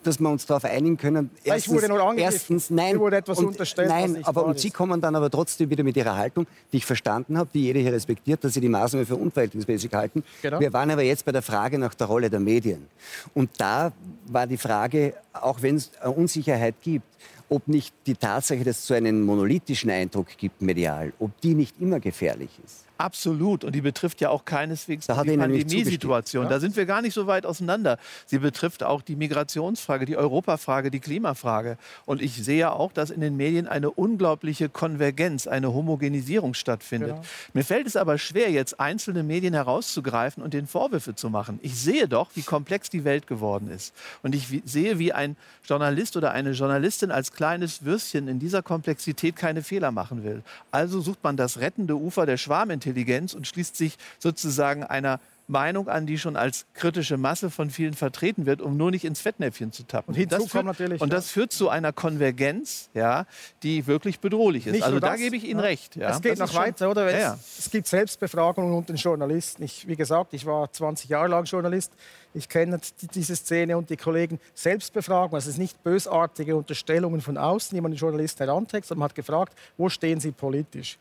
dass 0.07 0.21
wir 0.21 0.29
uns 0.29 0.47
darauf 0.47 0.65
einigen 0.65 0.97
können. 0.97 1.31
Erstens, 1.45 1.67
ich 1.67 1.73
wurde 1.73 1.89
nur 1.89 2.15
erstens 2.17 2.71
nein, 2.71 2.99
wurde 2.99 3.17
etwas 3.17 3.39
und, 3.39 3.47
unterstellt, 3.47 3.89
nein, 3.89 4.19
aber 4.25 4.45
und 4.45 4.59
Sie 4.59 4.71
kommen 4.71 5.01
dann 5.01 5.15
aber 5.15 5.31
trotzdem 5.31 5.71
wieder 5.71 5.85
mit 5.85 5.97
Ihrer 5.97 6.17
Haltung, 6.17 6.47
die 6.73 6.79
ich 6.79 6.87
verstanden 6.87 7.39
habe, 7.39 7.51
die 7.53 7.63
jeder 7.63 7.81
hier 7.81 7.93
respektiert, 7.93 8.43
dass 8.45 8.55
Sie 8.55 8.61
die 8.61 8.69
Maßnahmen 8.69 9.07
für 9.07 9.17
unverhältnismäßig 9.17 9.93
halten. 9.93 10.25
Genau. 10.43 10.61
Wir 10.61 10.73
waren 10.73 10.91
aber 10.91 11.03
jetzt 11.03 11.25
bei 11.25 11.33
der 11.33 11.43
Frage 11.43 11.79
nach 11.79 11.95
der 11.95 12.07
Rolle 12.07 12.31
der 12.31 12.41
Medien. 12.41 12.87
Und 13.35 13.51
da 13.59 13.93
war 14.27 14.47
die 14.47 14.57
Frage, 14.57 15.15
auch 15.33 15.63
wenn 15.63 15.77
es 15.77 15.91
Unsicherheit 16.05 16.75
gibt, 16.81 17.07
ob 17.49 17.69
nicht 17.69 17.95
die 18.07 18.15
Tatsache, 18.15 18.65
dass 18.65 18.79
es 18.79 18.87
so 18.87 18.95
einen 18.95 19.23
monolithischen 19.23 19.91
Eindruck 19.91 20.29
gibt 20.39 20.63
medial, 20.63 21.13
ob 21.19 21.39
die 21.43 21.55
nicht 21.55 21.81
immer 21.81 22.01
gefährlich 22.01 22.51
ist. 22.65 22.85
Absolut. 23.03 23.65
Und 23.65 23.75
die 23.75 23.81
betrifft 23.81 24.21
ja 24.21 24.31
auch 24.31 24.45
keineswegs 24.45 25.09
da 25.09 25.25
die 25.25 25.37
Pandemiesituation. 25.37 26.45
Ja? 26.45 26.51
Da 26.51 26.61
sind 26.61 26.77
wir 26.77 26.87
gar 26.87 27.03
nicht 27.03 27.15
so 27.15 27.27
weit 27.27 27.45
auseinander. 27.45 27.99
Sie 28.27 28.39
betrifft 28.39 28.85
auch 28.85 29.03
die 29.03 29.17
Migrationsfrage, 29.17 30.07
die 30.07 30.17
Europafrage, 30.17 30.93
die 30.93 31.01
Klimafrage. 31.01 31.79
Und 32.07 32.23
ich 32.23 32.45
sehe 32.45 32.71
auch, 32.71 32.93
dass 32.93 33.11
in 33.11 33.21
den 33.21 33.37
Medien 33.37 33.67
eine 33.67 33.91
unglaubliche 33.91 34.69
Konvergenz, 34.69 35.49
eine 35.49 35.75
Homogenisierung 35.75 36.55
stattfindet. 36.55 37.11
Genau. 37.11 37.23
Mir 37.55 37.65
fällt 37.65 37.89
es 37.89 37.97
aber 37.97 38.19
schwer, 38.19 38.53
jetzt 38.53 38.79
einzelne 38.79 39.25
Medien 39.25 39.55
herauszugreifen 39.55 40.41
und 40.41 40.55
den 40.55 40.69
Vorwürfe 40.69 41.17
zu 41.17 41.29
machen. 41.29 41.59
Ich 41.63 41.75
sehe 41.75 42.07
doch, 42.07 42.29
wie 42.35 42.43
komplex 42.43 42.89
die 42.89 43.03
Welt 43.03 43.27
geworden 43.27 43.69
ist. 43.69 43.95
Und 44.23 44.37
ich 44.37 44.47
sehe, 44.65 45.01
wie 45.01 45.13
ein 45.13 45.37
Journalist 45.65 46.17
oder 46.17 46.31
eine 46.31 46.53
Journalistin 46.53 47.11
als 47.11 47.33
kleines 47.33 47.85
Würstchen 47.85 48.29
in 48.29 48.39
dieser 48.39 48.63
Komplexität 48.63 49.35
keine 49.35 49.65
Fehler 49.65 49.91
machen 49.91 50.23
will. 50.23 50.43
Also 50.71 51.01
sucht 51.01 51.25
man 51.25 51.37
das 51.37 51.59
rettende 51.59 51.97
Ufer 51.97 52.27
der 52.27 52.37
Schwarmintelligenz 52.37 52.92
Intelligenz 52.93 53.35
und 53.35 53.47
schließt 53.47 53.77
sich 53.77 53.97
sozusagen 54.19 54.85
einer 54.85 55.21
Meinung 55.49 55.89
an, 55.89 56.07
die 56.07 56.19
schon 56.19 56.37
als 56.37 56.67
kritische 56.73 57.17
Masse 57.17 57.51
von 57.51 57.69
vielen 57.71 57.95
vertreten 57.95 58.47
wird, 58.47 58.63
um 58.63 58.77
nur 58.77 58.91
nicht 58.91 59.05
ins 59.05 59.21
Fettnäpfchen 59.21 59.73
zu 59.73 59.83
tappen. 59.83 60.15
Und, 60.15 60.33
das 60.33 60.47
führt, 60.47 61.01
und 61.01 61.13
das 61.13 61.31
führt 61.31 61.53
zu 61.53 61.69
einer 61.69 61.93
Konvergenz, 61.93 62.89
ja, 62.95 63.27
die 63.63 63.87
wirklich 63.87 64.21
bedrohlich 64.21 64.67
ist. 64.67 64.73
Nicht 64.73 64.85
also 64.85 65.01
da 65.01 65.11
das, 65.11 65.21
gebe 65.21 65.37
ich 65.37 65.45
Ihnen 65.45 65.61
ja. 65.61 65.67
recht. 65.67 65.97
Ja. 65.97 66.11
Es 66.11 66.23
geht 66.23 66.39
noch 66.39 66.55
weiter, 66.55 66.91
oder? 66.91 67.11
Ja, 67.11 67.19
ja. 67.19 67.35
Es, 67.35 67.67
es, 67.67 67.71
gibt 67.71 67.87
Selbstbefragungen 67.89 68.73
unter 68.73 68.93
den 68.93 68.97
Journalisten. 68.97 69.63
Ich, 69.65 69.87
wie 69.89 69.97
gesagt, 69.97 70.33
ich 70.33 70.47
war 70.47 70.73
20 70.73 71.11
Jahre 71.11 71.29
lang 71.29 71.45
Journalist. 71.45 71.93
Ich 72.35 72.49
kenne 72.49 72.81
diese 73.15 73.37
Szene 73.37 73.77
und 73.77 73.91
die 73.91 73.97
Kollegen. 73.97 74.39
Selbstbefragung, 74.55 75.35
also 75.35 75.49
es 75.49 75.55
ist 75.57 75.59
nicht 75.59 75.83
bösartige 75.83 76.57
Unterstellungen 76.57 77.21
von 77.21 77.37
außen, 77.37 77.75
die 77.75 77.81
man 77.81 77.91
den 77.91 77.99
Journalisten 77.99 78.45
heranträgt, 78.45 78.87
sondern 78.87 79.01
man 79.01 79.09
hat 79.11 79.17
gefragt, 79.17 79.55
wo 79.77 79.89
stehen 79.89 80.21
Sie 80.21 80.31
politisch? 80.31 80.99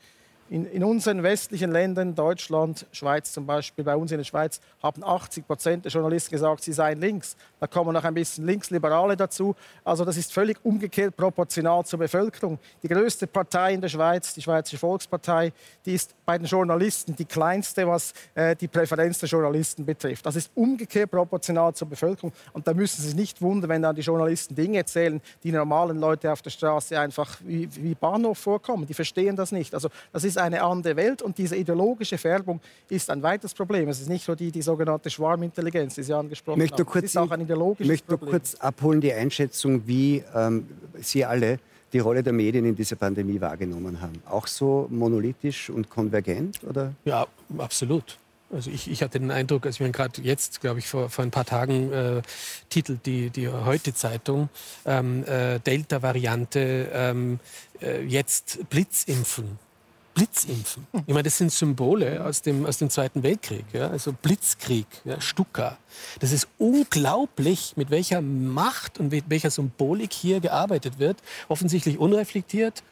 In, 0.52 0.66
in, 0.66 0.84
unseren 0.84 1.24
westlichen 1.24 1.72
Ländern, 1.72 2.14
Deutschland, 2.14 2.86
Schweiz 2.92 3.32
zum 3.32 3.46
Beispiel, 3.46 3.86
bei 3.86 3.96
uns 3.96 4.12
in 4.12 4.18
der 4.18 4.26
Schweiz, 4.26 4.60
haben 4.84 5.02
80 5.02 5.48
Prozent 5.48 5.86
der 5.86 5.94
Journalisten 5.94 6.30
gesagt, 6.30 6.62
sie 6.62 6.74
seien 6.74 7.00
links. 7.00 7.38
Da 7.62 7.68
kommen 7.68 7.94
noch 7.94 8.04
ein 8.04 8.14
bisschen 8.14 8.46
Linksliberale 8.46 9.16
dazu. 9.16 9.56
Also 9.86 10.04
das 10.04 10.18
ist 10.18 10.34
völlig 10.34 10.58
umgekehrt 10.66 11.16
proportional 11.16 11.86
zur 11.86 12.00
Bevölkerung. 12.00 12.60
Die 12.84 12.90
größte 12.90 13.28
Partei 13.28 13.76
in 13.76 13.80
der 13.80 13.88
Schweiz, 13.88 14.34
die 14.34 14.42
Schweizerische 14.42 14.78
Volkspartei, 14.78 15.54
die 15.86 15.94
ist 15.94 16.14
bei 16.26 16.38
den 16.38 16.48
Journalisten 16.48 17.16
die 17.16 17.24
kleinste, 17.24 17.88
was 17.88 18.12
äh, 18.36 18.54
die 18.54 18.68
Präferenz 18.68 19.20
der 19.20 19.30
Journalisten 19.30 19.86
betrifft. 19.86 20.26
Das 20.26 20.36
ist 20.36 20.52
umgekehrt 20.54 21.12
proportional 21.12 21.74
zur 21.74 21.88
Bevölkerung. 21.88 22.34
Und 22.52 22.68
da 22.68 22.74
müssen 22.74 23.02
Sie 23.02 23.08
sich 23.08 23.16
nicht 23.16 23.42
wundern, 23.42 23.70
wenn 23.70 23.84
dann 23.84 23.96
die 23.96 24.02
Journalisten 24.02 24.54
Dinge 24.54 24.80
erzählen, 24.80 25.22
die 25.44 25.54
normalen 25.54 25.98
Leute 25.98 26.30
auf 26.30 26.42
der 26.42 26.50
Straße 26.50 27.00
einfach 27.00 27.38
wie, 27.40 27.74
wie 27.74 27.96
Bahnhof 27.96 28.38
vorkommen. 28.38 28.86
Die 28.86 28.94
verstehen 28.94 29.38
das 29.38 29.54
nicht. 29.54 29.74
Also 29.74 29.88
das 30.12 30.26
ist 30.26 30.41
eine 30.42 30.64
andere 30.64 30.96
Welt 30.96 31.22
und 31.22 31.38
diese 31.38 31.56
ideologische 31.56 32.18
Färbung 32.18 32.60
ist 32.90 33.10
ein 33.10 33.22
weiteres 33.24 33.54
Problem. 33.54 33.90
Es 33.90 34.02
ist 34.02 34.10
nicht 34.10 34.28
nur 34.28 34.36
die, 34.36 34.52
die 34.52 34.62
sogenannte 34.62 35.10
Schwarmintelligenz, 35.10 35.96
die 35.96 36.04
Sie 36.04 36.14
angesprochen 36.14 36.60
möchte 36.60 36.80
haben. 36.80 36.86
Kurz, 36.86 37.06
es 37.06 37.12
ist 37.12 37.18
auch 37.18 37.32
ein 37.32 37.42
ideologisches 37.42 37.88
möchte 37.88 38.08
Problem. 38.18 38.32
kurz 38.32 38.56
abholen 38.56 39.02
die 39.02 39.14
Einschätzung, 39.14 39.88
wie 39.88 40.24
ähm, 40.36 40.68
Sie 41.00 41.26
alle 41.26 41.60
die 41.94 42.00
Rolle 42.00 42.24
der 42.24 42.34
Medien 42.34 42.66
in 42.66 42.76
dieser 42.76 42.96
Pandemie 42.96 43.40
wahrgenommen 43.42 44.02
haben. 44.02 44.22
Auch 44.30 44.48
so 44.48 44.88
monolithisch 44.90 45.70
und 45.70 45.90
konvergent? 45.90 46.60
Oder? 46.64 46.94
Ja, 47.06 47.28
absolut. 47.58 48.18
Also 48.54 48.70
ich, 48.70 48.90
ich 48.92 49.02
hatte 49.02 49.20
den 49.20 49.32
Eindruck, 49.32 49.66
als 49.66 49.80
wir 49.80 49.90
gerade 49.90 50.22
jetzt, 50.22 50.60
glaube 50.60 50.80
ich, 50.80 50.88
vor, 50.88 51.10
vor 51.10 51.24
ein 51.24 51.32
paar 51.32 51.46
Tagen 51.46 51.92
äh, 51.94 52.22
titelt 52.70 53.06
die, 53.06 53.30
die 53.30 53.48
Heute-Zeitung, 53.48 54.50
ähm, 54.86 55.24
äh, 55.26 55.60
Delta-Variante, 55.60 56.90
ähm, 56.94 57.40
äh, 57.82 58.02
jetzt 58.04 58.70
Blitzimpfen. 58.70 59.58
Blitzimpfen. 60.14 60.88
Ich 60.94 61.14
meine, 61.14 61.24
das 61.24 61.38
sind 61.38 61.52
Symbole 61.52 62.24
aus 62.24 62.42
dem, 62.42 62.66
aus 62.66 62.78
dem 62.78 62.90
Zweiten 62.90 63.24
Weltkrieg, 63.24 63.66
ja? 63.74 63.90
also 63.90 64.14
Blitzkrieg, 64.14 64.88
ja? 65.06 65.20
Stuka. 65.22 65.78
Das 66.20 66.32
ist 66.32 66.48
unglaublich, 66.58 67.74
mit 67.76 67.90
welcher 67.90 68.22
Macht 68.22 69.00
und 69.00 69.12
mit 69.12 69.26
welcher 69.30 69.50
Symbolik 69.50 70.14
hier 70.14 70.40
gearbeitet 70.40 71.00
wird. 71.00 71.18
Offensichtlich 71.48 71.98
unreflektiert 71.98 72.84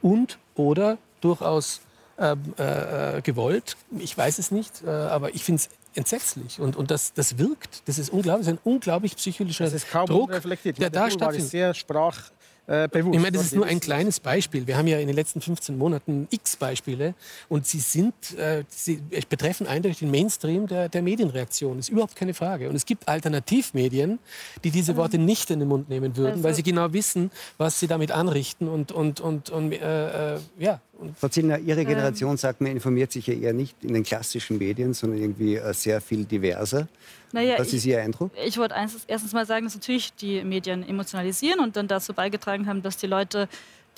und 0.00 0.38
oder 0.54 0.98
durchaus 1.20 1.80
äh, 2.18 2.36
äh, 2.56 3.22
gewollt. 3.22 3.76
Ich 3.98 4.16
weiß 4.16 4.38
es 4.38 4.50
nicht, 4.50 4.82
äh, 4.84 4.90
aber 4.90 5.34
ich 5.34 5.44
finde 5.44 5.62
es 5.62 5.68
entsetzlich 5.94 6.60
und, 6.60 6.76
und 6.76 6.90
das, 6.90 7.12
das 7.12 7.38
wirkt. 7.38 7.82
Das 7.86 7.98
ist 7.98 8.10
unglaublich, 8.10 8.46
das 8.46 8.54
ist 8.54 8.60
ein 8.60 8.70
unglaublich 8.70 9.16
psychologischer 9.16 9.64
das 9.64 9.74
ist 9.74 9.90
kaum 9.90 10.06
Druck, 10.06 10.30
der 10.64 10.90
da 10.90 11.10
stattfindet. 11.10 11.50
Sehr 11.50 11.74
sprach 11.74 12.30
äh, 12.72 12.88
bewusst. 12.88 13.14
Ich 13.14 13.20
meine, 13.20 13.32
das 13.32 13.44
ist 13.44 13.54
nur 13.54 13.66
ein 13.66 13.80
kleines 13.80 14.18
Beispiel. 14.18 14.66
Wir 14.66 14.78
haben 14.78 14.86
ja 14.86 14.98
in 14.98 15.06
den 15.06 15.14
letzten 15.14 15.42
15 15.42 15.76
Monaten 15.76 16.26
x 16.30 16.56
Beispiele 16.56 17.14
und 17.50 17.66
sie 17.66 17.80
sind, 17.80 18.14
äh, 18.38 18.64
sie 18.70 19.02
betreffen 19.28 19.66
eindeutig 19.66 19.98
den 19.98 20.10
Mainstream 20.10 20.66
der, 20.66 20.88
der 20.88 21.02
Medienreaktion. 21.02 21.76
Das 21.76 21.86
ist 21.86 21.92
überhaupt 21.92 22.16
keine 22.16 22.32
Frage. 22.32 22.70
Und 22.70 22.74
es 22.74 22.86
gibt 22.86 23.08
Alternativmedien, 23.08 24.18
die 24.64 24.70
diese 24.70 24.96
Worte 24.96 25.18
nicht 25.18 25.50
in 25.50 25.58
den 25.58 25.68
Mund 25.68 25.90
nehmen 25.90 26.16
würden, 26.16 26.32
also. 26.32 26.44
weil 26.44 26.54
sie 26.54 26.62
genau 26.62 26.92
wissen, 26.94 27.30
was 27.58 27.78
sie 27.78 27.88
damit 27.88 28.10
anrichten 28.10 28.68
und, 28.68 28.90
und, 28.90 29.20
und, 29.20 29.50
und 29.50 29.72
äh, 29.72 30.36
äh 30.36 30.38
ja. 30.58 30.80
Frau 31.18 31.28
Zillner, 31.28 31.58
Ihre 31.58 31.84
Generation 31.84 32.36
sagt, 32.36 32.60
man 32.60 32.70
informiert 32.70 33.12
sich 33.12 33.26
ja 33.26 33.34
eher 33.34 33.52
nicht 33.52 33.76
in 33.82 33.92
den 33.92 34.04
klassischen 34.04 34.56
Medien, 34.58 34.94
sondern 34.94 35.20
irgendwie 35.20 35.56
äh, 35.56 35.74
sehr 35.74 36.00
viel 36.00 36.24
diverser. 36.24 36.88
Naja, 37.32 37.58
Was 37.58 37.72
ist 37.72 37.84
Ihr 37.86 38.00
Eindruck? 38.00 38.30
Ich 38.44 38.58
wollte 38.58 38.74
erstens 38.74 39.32
mal 39.32 39.46
sagen, 39.46 39.64
dass 39.64 39.74
natürlich 39.74 40.14
die 40.14 40.42
Medien 40.44 40.86
emotionalisieren 40.86 41.60
und 41.60 41.76
dann 41.76 41.88
dazu 41.88 42.12
beigetragen 42.12 42.66
haben, 42.66 42.82
dass 42.82 42.96
die 42.98 43.06
Leute 43.06 43.48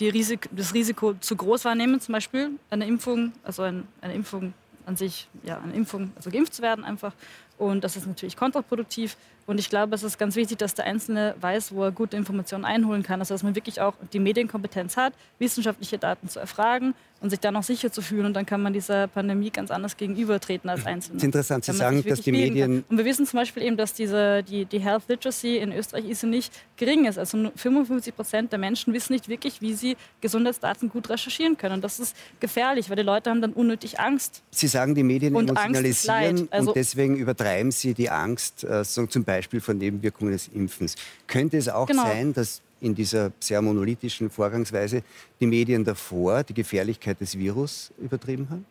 die 0.00 0.08
Risik 0.08 0.48
das 0.52 0.74
Risiko 0.74 1.14
zu 1.14 1.36
groß 1.36 1.64
wahrnehmen, 1.64 2.00
zum 2.00 2.12
Beispiel 2.12 2.50
eine 2.70 2.86
Impfung, 2.86 3.32
also 3.42 3.62
eine, 3.62 3.84
eine 4.00 4.14
Impfung 4.14 4.54
an 4.86 4.96
sich, 4.96 5.28
ja, 5.42 5.58
eine 5.58 5.72
Impfung, 5.72 6.12
also 6.16 6.30
geimpft 6.30 6.54
zu 6.54 6.62
werden 6.62 6.84
einfach. 6.84 7.12
Und 7.58 7.84
das 7.84 7.96
ist 7.96 8.06
natürlich 8.06 8.36
kontraproduktiv. 8.36 9.16
Und 9.46 9.60
ich 9.60 9.68
glaube, 9.68 9.94
es 9.94 10.02
ist 10.02 10.18
ganz 10.18 10.36
wichtig, 10.36 10.58
dass 10.58 10.74
der 10.74 10.86
Einzelne 10.86 11.34
weiß, 11.40 11.72
wo 11.72 11.84
er 11.84 11.92
gute 11.92 12.16
Informationen 12.16 12.64
einholen 12.64 13.02
kann. 13.02 13.20
Also 13.20 13.34
dass 13.34 13.42
man 13.42 13.54
wirklich 13.54 13.80
auch 13.80 13.94
die 14.12 14.18
Medienkompetenz 14.18 14.96
hat, 14.96 15.12
wissenschaftliche 15.38 15.98
Daten 15.98 16.28
zu 16.28 16.40
erfragen 16.40 16.94
und 17.20 17.30
sich 17.30 17.40
dann 17.40 17.56
auch 17.56 17.62
sicher 17.62 17.90
zu 17.90 18.02
fühlen. 18.02 18.26
Und 18.26 18.34
dann 18.34 18.46
kann 18.46 18.62
man 18.62 18.72
dieser 18.72 19.06
Pandemie 19.06 19.50
ganz 19.50 19.70
anders 19.70 19.96
gegenübertreten 19.96 20.68
als 20.68 20.84
Einzelner. 20.84 21.16
Es 21.16 21.22
ist 21.22 21.26
interessant, 21.26 21.64
Sie 21.64 21.72
sagen, 21.72 22.04
dass 22.06 22.20
die 22.20 22.32
Medien... 22.32 22.82
Kann. 22.82 22.84
Und 22.90 22.98
wir 22.98 23.04
wissen 23.04 23.26
zum 23.26 23.38
Beispiel 23.38 23.62
eben, 23.62 23.76
dass 23.76 23.94
diese, 23.94 24.42
die, 24.42 24.64
die 24.64 24.78
Health 24.78 25.04
Literacy 25.08 25.56
in 25.56 25.72
Österreich 25.72 26.08
ist 26.08 26.22
nicht 26.24 26.52
gering 26.76 27.06
ist. 27.06 27.18
Also 27.18 27.50
55 27.54 28.14
Prozent 28.14 28.52
der 28.52 28.58
Menschen 28.58 28.92
wissen 28.92 29.12
nicht 29.12 29.28
wirklich, 29.28 29.60
wie 29.60 29.74
sie 29.74 29.96
Gesundheitsdaten 30.20 30.88
gut 30.88 31.08
recherchieren 31.08 31.56
können. 31.56 31.76
Und 31.76 31.84
das 31.84 31.98
ist 31.98 32.16
gefährlich, 32.40 32.88
weil 32.88 32.96
die 32.96 33.02
Leute 33.02 33.30
haben 33.30 33.40
dann 33.40 33.52
unnötig 33.52 34.00
Angst. 34.00 34.42
Sie 34.50 34.68
sagen, 34.68 34.94
die 34.94 35.02
Medien 35.02 35.34
und 35.34 35.48
emotionalisieren 35.48 36.48
also 36.50 36.70
und 36.70 36.76
deswegen 36.76 37.16
übertreiben 37.16 37.70
sie 37.70 37.94
die 37.94 38.10
Angst, 38.10 38.64
äh, 38.64 38.84
zum 38.84 39.06
Beispiel 39.24 39.33
von 39.42 39.78
Nebenwirkungen 39.78 40.32
des 40.32 40.48
Impfens. 40.48 40.96
Könnte 41.26 41.56
es 41.56 41.68
auch 41.68 41.86
genau. 41.86 42.02
sein, 42.02 42.32
dass 42.32 42.62
in 42.80 42.94
dieser 42.94 43.32
sehr 43.40 43.62
monolithischen 43.62 44.30
Vorgangsweise 44.30 45.02
die 45.40 45.46
Medien 45.46 45.84
davor 45.84 46.42
die 46.42 46.54
Gefährlichkeit 46.54 47.20
des 47.20 47.38
Virus 47.38 47.92
übertrieben 47.98 48.48
haben? 48.50 48.66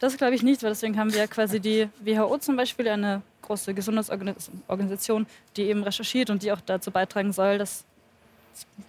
Das 0.00 0.16
glaube 0.16 0.34
ich 0.34 0.42
nicht, 0.42 0.62
weil 0.62 0.70
deswegen 0.70 0.98
haben 0.98 1.12
wir 1.12 1.20
ja 1.20 1.26
quasi 1.26 1.60
die 1.60 1.88
WHO 2.04 2.38
zum 2.38 2.56
Beispiel, 2.56 2.88
eine 2.88 3.22
große 3.42 3.74
Gesundheitsorganisation, 3.74 5.26
die 5.56 5.62
eben 5.62 5.82
recherchiert 5.82 6.30
und 6.30 6.42
die 6.42 6.52
auch 6.52 6.60
dazu 6.60 6.90
beitragen 6.90 7.32
soll, 7.32 7.58
dass 7.58 7.84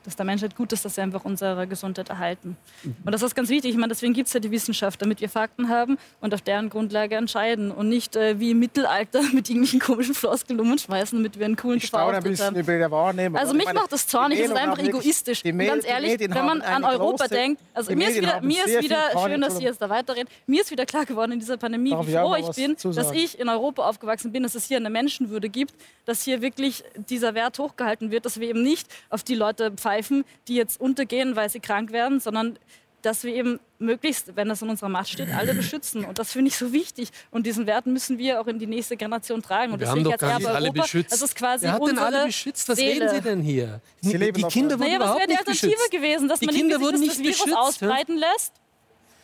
dass 0.03 0.15
der 0.15 0.25
Menschheit 0.25 0.55
gut 0.55 0.71
ist, 0.73 0.83
dass 0.85 0.97
wir 0.97 1.03
einfach 1.03 1.23
unsere 1.25 1.67
Gesundheit 1.67 2.09
erhalten. 2.09 2.57
Und 2.83 3.11
das 3.11 3.21
ist 3.21 3.35
ganz 3.35 3.49
wichtig. 3.49 3.71
Ich 3.71 3.77
meine, 3.77 3.89
deswegen 3.89 4.13
gibt 4.13 4.27
es 4.27 4.33
ja 4.33 4.39
die 4.39 4.51
Wissenschaft, 4.51 5.01
damit 5.01 5.21
wir 5.21 5.29
Fakten 5.29 5.69
haben 5.69 5.97
und 6.21 6.33
auf 6.33 6.41
deren 6.41 6.69
Grundlage 6.69 7.15
entscheiden 7.15 7.71
und 7.71 7.89
nicht 7.89 8.15
äh, 8.15 8.39
wie 8.39 8.51
im 8.51 8.59
Mittelalter 8.59 9.21
mit 9.33 9.49
irgendwelchen 9.49 9.79
komischen 9.79 10.13
Floskeln 10.13 10.59
umschmeißen, 10.59 11.17
damit 11.17 11.37
wir 11.39 11.45
einen 11.45 11.55
coolen 11.55 11.77
ich 11.77 11.85
staune 11.85 12.17
ein 12.17 12.23
bisschen 12.23 12.55
über 12.55 12.77
der 12.77 12.91
Wahrnehmung. 12.91 13.39
Also 13.39 13.53
mich 13.53 13.65
meine, 13.65 13.79
macht 13.79 13.91
das 13.91 14.07
zornig, 14.07 14.39
es 14.39 14.47
ist 14.47 14.55
einfach 14.55 14.79
egoistisch. 14.79 15.43
Und 15.45 15.57
ganz 15.59 15.85
ehrlich, 15.85 16.19
wenn 16.19 16.45
man 16.45 16.61
an 16.61 16.83
Europa 16.83 17.25
große, 17.25 17.29
denkt, 17.29 17.61
also 17.73 17.95
mir 17.95 18.09
ist 18.09 18.17
wieder, 18.17 18.41
mir 18.41 18.65
ist 18.65 18.83
wieder 18.83 19.01
schön, 19.25 19.41
dass 19.41 19.57
Sie 19.57 19.63
jetzt 19.63 19.81
da 19.81 19.89
weiterreden, 19.89 20.27
mir 20.47 20.61
ist 20.61 20.71
wieder 20.71 20.85
klar 20.85 21.05
geworden 21.05 21.33
in 21.33 21.39
dieser 21.39 21.57
Pandemie, 21.57 21.91
Darf 21.91 22.07
wie 22.07 22.13
froh 22.13 22.35
ich 22.35 22.49
bin, 22.55 22.75
dass 22.93 23.11
ich 23.11 23.39
in 23.39 23.49
Europa 23.49 23.87
aufgewachsen 23.87 24.31
bin, 24.31 24.43
dass 24.43 24.55
es 24.55 24.65
hier 24.65 24.77
eine 24.77 24.89
Menschenwürde 24.89 25.49
gibt, 25.49 25.73
dass 26.05 26.23
hier 26.23 26.41
wirklich 26.41 26.83
dieser 27.09 27.33
Wert 27.33 27.57
hochgehalten 27.59 28.11
wird, 28.11 28.25
dass 28.25 28.39
wir 28.39 28.49
eben 28.49 28.63
nicht 28.63 28.87
auf 29.09 29.23
die 29.23 29.35
Leute 29.35 29.52
Leute 29.53 29.71
pfeifen, 29.75 30.25
die 30.47 30.55
jetzt 30.55 30.79
untergehen, 30.79 31.35
weil 31.35 31.49
sie 31.49 31.59
krank 31.59 31.91
werden, 31.91 32.19
sondern 32.19 32.57
dass 33.01 33.25
wir 33.25 33.33
eben 33.35 33.59
möglichst, 33.79 34.37
wenn 34.37 34.47
das 34.47 34.61
in 34.61 34.69
unserer 34.69 34.87
Macht 34.87 35.09
steht, 35.09 35.29
alle 35.29 35.53
beschützen. 35.53 36.05
Und 36.05 36.19
das 36.19 36.31
finde 36.31 36.47
ich 36.47 36.57
so 36.57 36.71
wichtig. 36.71 37.09
Und 37.31 37.45
diesen 37.45 37.67
Wert 37.67 37.85
müssen 37.85 38.17
wir 38.17 38.39
auch 38.39 38.47
in 38.47 38.59
die 38.59 38.65
nächste 38.65 38.95
Generation 38.95 39.41
tragen. 39.41 39.73
Und 39.73 39.81
wir 39.81 39.89
haben 39.89 40.05
doch 40.05 40.17
gar 40.17 40.39
nicht 40.39 40.47
alle 40.47 40.67
Europa, 40.67 40.83
beschützt. 40.83 41.11
Das 41.11 41.21
ist 41.21 41.35
quasi 41.35 41.65
Wer 41.65 41.73
hat 41.73 41.85
denn 41.85 41.99
alle 41.99 42.25
beschützt? 42.27 42.69
Was 42.69 42.77
Seele. 42.77 43.01
reden 43.01 43.09
Sie 43.09 43.21
denn 43.21 43.41
hier? 43.41 43.81
Sie 43.99 44.17
die, 44.17 44.31
die 44.31 44.43
Kinder 44.43 44.79
wurden 44.79 44.87
naja, 44.87 44.95
überhaupt 44.95 45.27
nicht 45.27 45.43
beschützt. 45.43 45.63
Was 45.63 45.63
wäre 45.63 45.89
die 45.91 45.97
Alternative 45.97 45.97
gewesen, 45.97 46.27
dass 46.29 46.39
die 46.39 46.45
man 46.45 46.55
Kinder 46.55 46.79
wurden 46.79 46.99
nicht 47.01 47.11
das 47.11 47.19
Virus 47.19 47.39
beschützt, 47.39 47.57
ausbreiten 47.57 48.17
lässt? 48.17 48.53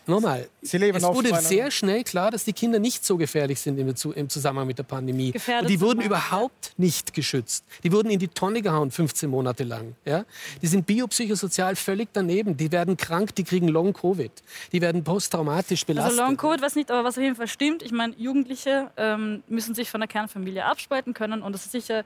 Nochmal, 0.09 0.49
es 0.61 0.73
wurde 0.73 1.35
sehr 1.41 1.71
schnell 1.71 2.03
klar, 2.03 2.31
dass 2.31 2.43
die 2.43 2.53
Kinder 2.53 2.79
nicht 2.79 3.05
so 3.05 3.17
gefährlich 3.17 3.59
sind 3.59 3.77
im 3.77 4.29
Zusammenhang 4.29 4.67
mit 4.67 4.77
der 4.77 4.83
Pandemie. 4.83 5.31
Gefährdet 5.31 5.63
und 5.63 5.69
die 5.69 5.81
wurden 5.81 6.01
überhaupt 6.01 6.73
nicht 6.77 7.13
geschützt. 7.13 7.63
Die 7.83 7.91
wurden 7.91 8.09
in 8.09 8.19
die 8.19 8.27
Tonne 8.27 8.61
gehauen, 8.61 8.91
15 8.91 9.29
Monate 9.29 9.63
lang. 9.63 9.95
Ja? 10.05 10.25
Die 10.61 10.67
sind 10.67 10.85
biopsychosozial 10.85 11.75
völlig 11.75 12.09
daneben. 12.13 12.57
Die 12.57 12.71
werden 12.71 12.97
krank, 12.97 13.35
die 13.35 13.43
kriegen 13.43 13.67
Long-Covid. 13.67 14.31
Die 14.71 14.81
werden 14.81 15.03
posttraumatisch 15.03 15.81
also 15.81 15.85
belastet. 15.87 16.19
Also 16.19 16.23
Long-Covid, 16.23 16.61
was 16.61 16.75
nicht, 16.75 16.91
aber 16.91 17.03
was 17.03 17.17
auf 17.17 17.23
jeden 17.23 17.35
Fall 17.35 17.47
stimmt. 17.47 17.83
Ich 17.83 17.91
meine, 17.91 18.13
Jugendliche 18.17 18.91
ähm, 18.97 19.43
müssen 19.47 19.75
sich 19.75 19.89
von 19.89 20.01
der 20.01 20.07
Kernfamilie 20.07 20.65
abspalten 20.65 21.13
können 21.13 21.41
und 21.41 21.53
das 21.53 21.65
ist 21.65 21.71
sicher 21.71 22.03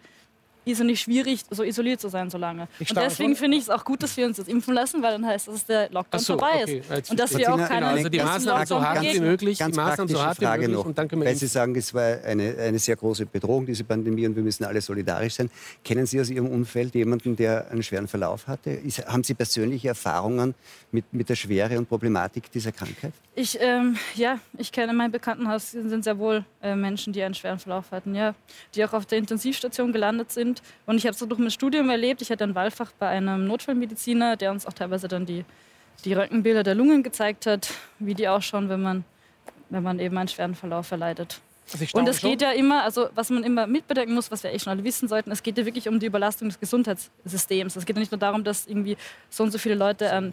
ist 0.65 0.79
es 0.79 0.85
nicht 0.85 1.01
schwierig, 1.01 1.41
so 1.49 1.63
isoliert 1.63 2.01
zu 2.01 2.09
sein 2.09 2.29
so 2.29 2.37
lange. 2.37 2.67
Und 2.79 2.95
deswegen 2.95 3.35
finde 3.35 3.57
ich 3.57 3.63
es 3.63 3.69
auch 3.69 3.83
gut, 3.83 4.03
dass 4.03 4.15
wir 4.17 4.25
uns 4.25 4.37
jetzt 4.37 4.49
impfen 4.49 4.73
lassen, 4.73 5.01
weil 5.01 5.11
dann 5.13 5.25
heißt, 5.25 5.47
dass 5.47 5.65
der 5.65 5.89
Lockdown 5.89 6.19
so, 6.19 6.33
vorbei 6.37 6.63
okay. 6.63 6.83
ist. 6.99 7.11
Und 7.11 7.19
dass 7.19 7.37
wir 7.37 7.53
auch 7.53 7.57
keine 7.57 7.87
also 7.87 8.09
die 8.09 8.19
Maßnahmen 8.19 8.65
so 8.65 8.81
hart 8.81 9.01
wie 9.01 9.19
möglich, 9.19 9.59
ganz 9.59 9.75
die 9.75 9.81
Maßnahmen 9.81 10.13
so 10.13 10.21
hart 10.21 10.37
Frage 10.37 10.63
wie 10.63 10.67
möglich. 10.67 10.77
Noch, 10.77 10.85
und 10.85 10.97
dann 10.97 11.07
können 11.07 11.21
wir 11.21 11.29
weil 11.29 11.35
Sie 11.35 11.47
sagen, 11.47 11.75
es 11.75 11.93
war 11.93 12.23
eine, 12.23 12.55
eine 12.57 12.79
sehr 12.79 12.95
große 12.95 13.25
Bedrohung, 13.25 13.65
diese 13.65 13.83
Pandemie, 13.83 14.25
und 14.27 14.35
wir 14.35 14.43
müssen 14.43 14.63
alle 14.63 14.81
solidarisch 14.81 15.35
sein. 15.35 15.49
Kennen 15.83 16.05
Sie 16.05 16.19
aus 16.19 16.29
Ihrem 16.29 16.47
Umfeld 16.47 16.95
jemanden, 16.95 17.35
der 17.35 17.69
einen 17.71 17.83
schweren 17.83 18.07
Verlauf 18.07 18.47
hatte? 18.47 18.71
Ist, 18.71 19.05
haben 19.05 19.23
Sie 19.23 19.33
persönliche 19.33 19.89
Erfahrungen 19.89 20.53
mit, 20.91 21.05
mit 21.13 21.29
der 21.29 21.35
Schwere 21.35 21.77
und 21.77 21.89
Problematik 21.89 22.51
dieser 22.51 22.71
Krankheit? 22.71 23.13
Ich, 23.35 23.57
ähm, 23.59 23.97
ja, 24.15 24.39
ich 24.57 24.71
kenne 24.71 24.91
in 24.91 24.97
meinem 24.97 25.11
Bekanntenhaus 25.11 25.71
sind 25.71 26.03
sehr 26.03 26.19
wohl 26.19 26.45
äh, 26.61 26.75
Menschen, 26.75 27.13
die 27.13 27.23
einen 27.23 27.33
schweren 27.33 27.57
Verlauf 27.57 27.91
hatten, 27.91 28.13
ja, 28.13 28.35
die 28.75 28.85
auch 28.85 28.93
auf 28.93 29.05
der 29.07 29.17
Intensivstation 29.17 29.91
gelandet 29.91 30.31
sind. 30.31 30.52
Und 30.85 30.97
ich 30.97 31.05
habe 31.05 31.13
es 31.13 31.19
so 31.19 31.25
durch 31.25 31.39
mein 31.39 31.51
Studium 31.51 31.89
erlebt. 31.89 32.21
Ich 32.21 32.29
hatte 32.29 32.43
ein 32.43 32.55
Wahlfach 32.55 32.91
bei 32.99 33.07
einem 33.07 33.47
Notfallmediziner, 33.47 34.35
der 34.35 34.51
uns 34.51 34.65
auch 34.65 34.73
teilweise 34.73 35.07
dann 35.07 35.25
die, 35.25 35.45
die 36.05 36.13
Röntgenbilder 36.13 36.63
der 36.63 36.75
Lungen 36.75 37.03
gezeigt 37.03 37.45
hat, 37.45 37.73
wie 37.99 38.13
die 38.13 38.27
ausschauen, 38.27 38.69
wenn 38.69 38.81
man, 38.81 39.03
wenn 39.69 39.83
man 39.83 39.99
eben 39.99 40.17
einen 40.17 40.27
schweren 40.27 40.55
Verlauf 40.55 40.91
erleidet. 40.91 41.41
Also 41.73 41.97
und 41.97 42.07
es 42.07 42.21
geht 42.21 42.41
ja 42.41 42.51
immer, 42.51 42.83
also 42.83 43.09
was 43.15 43.29
man 43.29 43.43
immer 43.43 43.67
mitbedenken 43.67 44.13
muss, 44.13 44.31
was 44.31 44.43
wir 44.43 44.51
eh 44.51 44.59
schon 44.59 44.71
alle 44.71 44.83
wissen 44.83 45.07
sollten, 45.07 45.31
es 45.31 45.43
geht 45.43 45.57
ja 45.57 45.65
wirklich 45.65 45.87
um 45.87 45.99
die 45.99 46.05
Überlastung 46.05 46.49
des 46.49 46.59
Gesundheitssystems. 46.59 47.75
Es 47.75 47.85
geht 47.85 47.95
ja 47.95 47.99
nicht 47.99 48.11
nur 48.11 48.19
darum, 48.19 48.43
dass 48.43 48.67
irgendwie 48.67 48.97
so 49.29 49.43
und 49.43 49.51
so 49.51 49.57
viele 49.57 49.75
Leute, 49.75 50.05
ähm, 50.05 50.31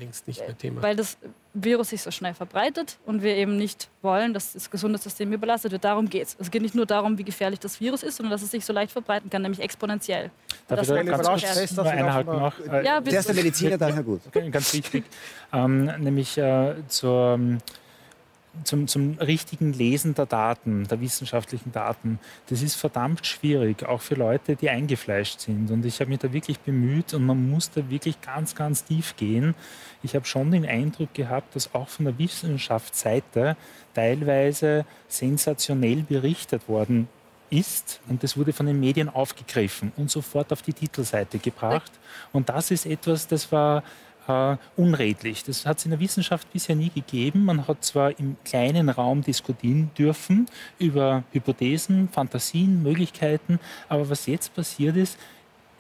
weil 0.81 0.97
das 0.97 1.19
Virus 1.53 1.89
sich 1.91 2.03
so 2.03 2.11
schnell 2.11 2.35
verbreitet 2.35 2.99
und 3.07 3.23
wir 3.23 3.35
eben 3.35 3.57
nicht 3.57 3.89
wollen, 4.03 4.33
dass 4.33 4.53
das 4.53 4.71
Gesundheitssystem 4.71 5.33
überlastet 5.33 5.73
wird. 5.73 5.85
Darum 5.85 6.09
geht 6.09 6.29
es. 6.29 6.37
Es 6.39 6.51
geht 6.51 6.63
nicht 6.63 6.75
nur 6.75 6.87
darum, 6.87 7.19
wie 7.19 7.25
gefährlich 7.25 7.59
das 7.59 7.81
Virus 7.81 8.03
ist, 8.03 8.17
sondern 8.17 8.31
dass 8.31 8.43
es 8.43 8.51
sich 8.51 8.65
so 8.65 8.73
leicht 8.73 8.93
verbreiten 8.93 9.31
kann, 9.31 9.43
nämlich 9.43 9.61
exponentiell. 9.61 10.31
Darf 10.69 10.79
das 10.81 10.89
ich 10.89 10.95
da 10.95 11.03
ganz 11.03 11.43
fest, 11.43 11.79
einhaken 11.79 12.39
noch? 12.39 12.55
Ja, 12.85 13.01
Der 13.01 13.19
ist 13.19 13.29
der 13.29 13.35
Mediziner, 13.35 13.79
daher 13.79 14.03
gut. 14.03 14.21
Ganz 14.33 14.73
wichtig. 14.73 15.05
ähm, 15.53 15.87
nämlich 15.99 16.39
äh, 16.39 16.75
zur 16.87 17.41
zum, 18.65 18.87
zum 18.89 19.17
richtigen 19.19 19.73
Lesen 19.73 20.15
der 20.15 20.27
Daten, 20.27 20.87
der 20.89 21.01
wissenschaftlichen 21.01 21.73
Daten, 21.73 22.19
das 22.49 22.63
ist 22.63 22.75
verdammt 22.75 23.27
schwierig, 23.27 23.85
auch 23.85 24.01
für 24.01 24.15
Leute, 24.15 24.57
die 24.57 24.71
eingefleischt 24.71 25.41
sind. 25.41 25.71
Und 25.71 25.85
ich 25.85 26.01
habe 26.01 26.11
mich 26.11 26.19
da 26.19 26.33
wirklich 26.33 26.59
bemüht 26.61 27.15
und 27.15 27.25
man 27.27 27.51
muss 27.51 27.71
da 27.71 27.89
wirklich 27.89 28.21
ganz, 28.21 28.55
ganz 28.55 28.85
tief 28.85 29.17
gehen. 29.17 29.55
Ich 30.03 30.15
habe 30.15 30.25
schon 30.25 30.51
den 30.51 30.67
Eindruck 30.67 31.15
gehabt, 31.15 31.55
dass 31.55 31.75
auch 31.75 31.89
von 31.89 32.07
der 32.07 32.19
Wissenschaftsseite 32.19 33.57
teilweise 33.95 34.85
sensationell 35.09 36.03
berichtet 36.03 36.69
worden 36.69 37.09
ist 37.51 38.01
und 38.09 38.23
das 38.23 38.37
wurde 38.37 38.53
von 38.53 38.67
den 38.67 38.79
Medien 38.79 39.09
aufgegriffen 39.09 39.93
und 39.97 40.11
sofort 40.11 40.53
auf 40.53 40.63
die 40.63 40.73
Titelseite 40.73 41.39
gebracht. 41.39 41.91
Und 42.33 42.49
das 42.49 42.71
ist 42.71 42.87
etwas, 42.87 43.27
das 43.27 43.51
war 43.51 43.83
äh, 44.29 44.57
unredlich. 44.77 45.45
Das 45.45 45.67
hat 45.67 45.79
es 45.79 45.85
in 45.85 45.91
der 45.91 46.01
Wissenschaft 46.01 46.53
bisher 46.53 46.77
nie 46.77 46.91
gegeben. 46.91 47.45
Man 47.45 47.67
hat 47.67 47.85
zwar 47.85 48.19
im 48.19 48.37
kleinen 48.45 48.89
Raum 48.89 49.23
diskutieren 49.23 49.91
dürfen 49.97 50.47
über 50.79 51.25
Hypothesen, 51.33 52.09
Fantasien, 52.09 52.83
Möglichkeiten, 52.83 53.59
aber 53.89 54.09
was 54.09 54.27
jetzt 54.27 54.55
passiert 54.55 54.97
ist, 54.97 55.19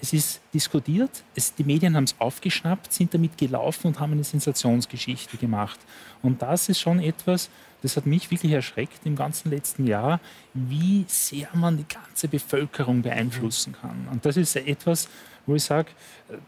es 0.02 0.12
ist 0.12 0.40
diskutiert, 0.54 1.24
es, 1.34 1.54
die 1.54 1.64
Medien 1.64 1.94
haben 1.94 2.04
es 2.04 2.14
aufgeschnappt, 2.18 2.92
sind 2.92 3.12
damit 3.12 3.36
gelaufen 3.36 3.88
und 3.88 4.00
haben 4.00 4.12
eine 4.12 4.24
Sensationsgeschichte 4.24 5.36
gemacht. 5.36 5.78
Und 6.22 6.40
das 6.42 6.68
ist 6.68 6.80
schon 6.80 7.00
etwas, 7.00 7.50
das 7.82 7.96
hat 7.96 8.06
mich 8.06 8.30
wirklich 8.30 8.52
erschreckt 8.52 9.04
im 9.04 9.16
ganzen 9.16 9.50
letzten 9.50 9.86
Jahr, 9.86 10.20
wie 10.54 11.04
sehr 11.08 11.48
man 11.54 11.76
die 11.76 11.86
ganze 11.86 12.28
Bevölkerung 12.28 13.02
beeinflussen 13.02 13.74
kann. 13.80 14.08
Und 14.10 14.24
das 14.24 14.36
ist 14.36 14.56
etwas, 14.56 15.08
wo 15.50 15.54
ich 15.54 15.64
sage, 15.64 15.90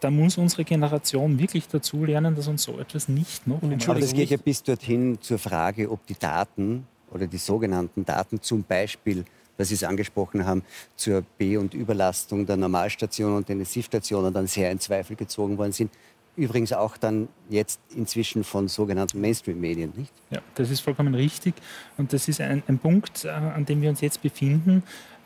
da 0.01 0.11
muss 0.11 0.39
unsere 0.39 0.65
Generation 0.65 1.39
wirklich 1.39 1.69
dazu 1.69 2.05
lernen, 2.05 2.35
dass 2.35 2.49
uns 2.49 2.63
so 2.63 2.79
etwas 2.79 3.09
nicht 3.09 3.47
noch. 3.47 3.61
Aber 3.63 4.01
das 4.01 4.15
geht 4.15 4.31
ja 4.31 4.39
bis 4.39 4.63
dorthin 4.63 5.19
zur 5.21 5.39
Frage, 5.39 5.91
ob 5.91 6.07
die 6.07 6.19
Daten 6.19 6.87
oder 7.13 7.27
die 7.27 7.39
sogenannten 7.39 8.05
Daten 8.05 8.41
zum 8.41 8.63
Beispiel 8.63 9.25
was 9.57 9.69
Sie 9.69 9.75
es 9.75 9.85
angesprochen 9.85 10.47
haben, 10.47 10.63
zur 10.97 11.23
B- 11.39 11.57
und 11.57 11.75
Überlastung 11.75 12.47
der 12.47 12.57
Normalstationen 12.57 13.37
und 13.37 13.51
Intensivstationen 13.51 14.33
dann 14.33 14.47
sehr 14.47 14.71
in 14.71 14.81
Zweifel 14.81 15.17
gezogen 15.17 15.59
worden 15.59 15.73
sind. 15.73 15.93
Übrigens 16.35 16.73
auch 16.73 16.97
dann 16.97 17.29
jetzt 17.51 17.79
inzwischen 17.95 18.43
von 18.43 18.67
sogenannten 18.67 19.21
Mainstream-Medien, 19.21 19.93
nicht? 19.95 20.13
Ja, 20.31 20.41
das 20.55 20.71
ist 20.71 20.81
vollkommen 20.81 21.15
richtig. 21.15 21.55
Und 21.99 22.15
das 22.15 22.27
ist 22.27 22.41
ein, 22.41 22.63
ein 22.67 22.79
Punkt, 22.79 23.27
äh, 23.27 23.29
an 23.29 23.67
dem 23.67 23.83
wir 23.83 23.91
uns 23.91 24.01
jetzt 24.01 24.23
befinden. 24.23 24.83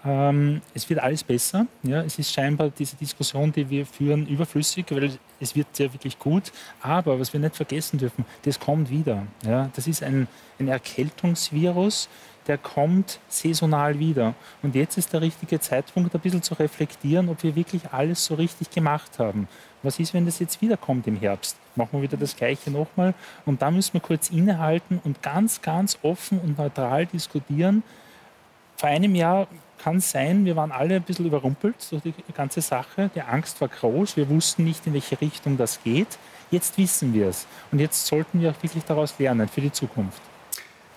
Ähm, 0.06 0.62
es 0.72 0.88
wird 0.88 1.00
alles 1.00 1.24
besser. 1.24 1.66
Ja, 1.82 2.02
es 2.02 2.18
ist 2.18 2.32
scheinbar 2.32 2.70
diese 2.70 2.96
Diskussion, 2.96 3.50
die 3.50 3.68
wir 3.68 3.84
führen, 3.84 4.26
überflüssig, 4.28 4.86
weil 4.90 5.18
es 5.40 5.56
wird 5.56 5.66
ja 5.78 5.92
wirklich 5.92 6.18
gut. 6.18 6.52
Aber 6.80 7.18
was 7.18 7.32
wir 7.32 7.40
nicht 7.40 7.56
vergessen 7.56 7.98
dürfen, 7.98 8.24
das 8.42 8.60
kommt 8.60 8.88
wieder. 8.88 9.26
Ja, 9.44 9.68
das 9.74 9.88
ist 9.88 10.04
ein, 10.04 10.28
ein 10.60 10.68
Erkältungsvirus, 10.68 12.08
der 12.46 12.56
kommt 12.56 13.18
saisonal 13.28 13.98
wieder. 13.98 14.34
Und 14.62 14.76
jetzt 14.76 14.96
ist 14.96 15.12
der 15.12 15.22
richtige 15.22 15.58
Zeitpunkt, 15.58 16.14
ein 16.14 16.20
bisschen 16.20 16.42
zu 16.42 16.54
reflektieren, 16.54 17.28
ob 17.28 17.42
wir 17.42 17.56
wirklich 17.56 17.82
alles 17.90 18.24
so 18.24 18.36
richtig 18.36 18.70
gemacht 18.70 19.18
haben. 19.18 19.48
Was 19.82 19.98
ist, 19.98 20.14
wenn 20.14 20.24
das 20.24 20.38
jetzt 20.38 20.62
wieder 20.62 20.76
kommt 20.76 21.08
im 21.08 21.16
Herbst? 21.16 21.56
Machen 21.74 21.90
wir 21.94 22.02
wieder 22.02 22.16
das 22.16 22.36
Gleiche 22.36 22.70
nochmal. 22.70 23.14
Und 23.44 23.60
da 23.60 23.72
müssen 23.72 23.94
wir 23.94 24.00
kurz 24.00 24.30
innehalten 24.30 25.00
und 25.02 25.20
ganz, 25.22 25.60
ganz 25.60 25.98
offen 26.02 26.38
und 26.38 26.56
neutral 26.56 27.06
diskutieren. 27.06 27.82
Vor 28.76 28.88
einem 28.88 29.16
Jahr 29.16 29.48
kann 29.86 30.00
sein, 30.00 30.44
wir 30.44 30.56
waren 30.56 30.72
alle 30.72 30.96
ein 30.96 31.02
bisschen 31.02 31.26
überrumpelt 31.26 31.76
durch 31.92 32.02
die 32.02 32.32
ganze 32.34 32.60
Sache. 32.60 33.08
Die 33.14 33.20
Angst 33.20 33.60
war 33.60 33.68
groß. 33.68 34.16
Wir 34.16 34.28
wussten 34.28 34.64
nicht, 34.64 34.84
in 34.84 34.94
welche 34.94 35.20
Richtung 35.20 35.56
das 35.56 35.80
geht. 35.84 36.18
Jetzt 36.50 36.76
wissen 36.76 37.14
wir 37.14 37.28
es. 37.28 37.46
Und 37.70 37.78
jetzt 37.78 38.04
sollten 38.04 38.40
wir 38.40 38.50
auch 38.50 38.62
wirklich 38.64 38.82
daraus 38.82 39.16
lernen 39.20 39.46
für 39.46 39.60
die 39.60 39.70
Zukunft. 39.70 40.20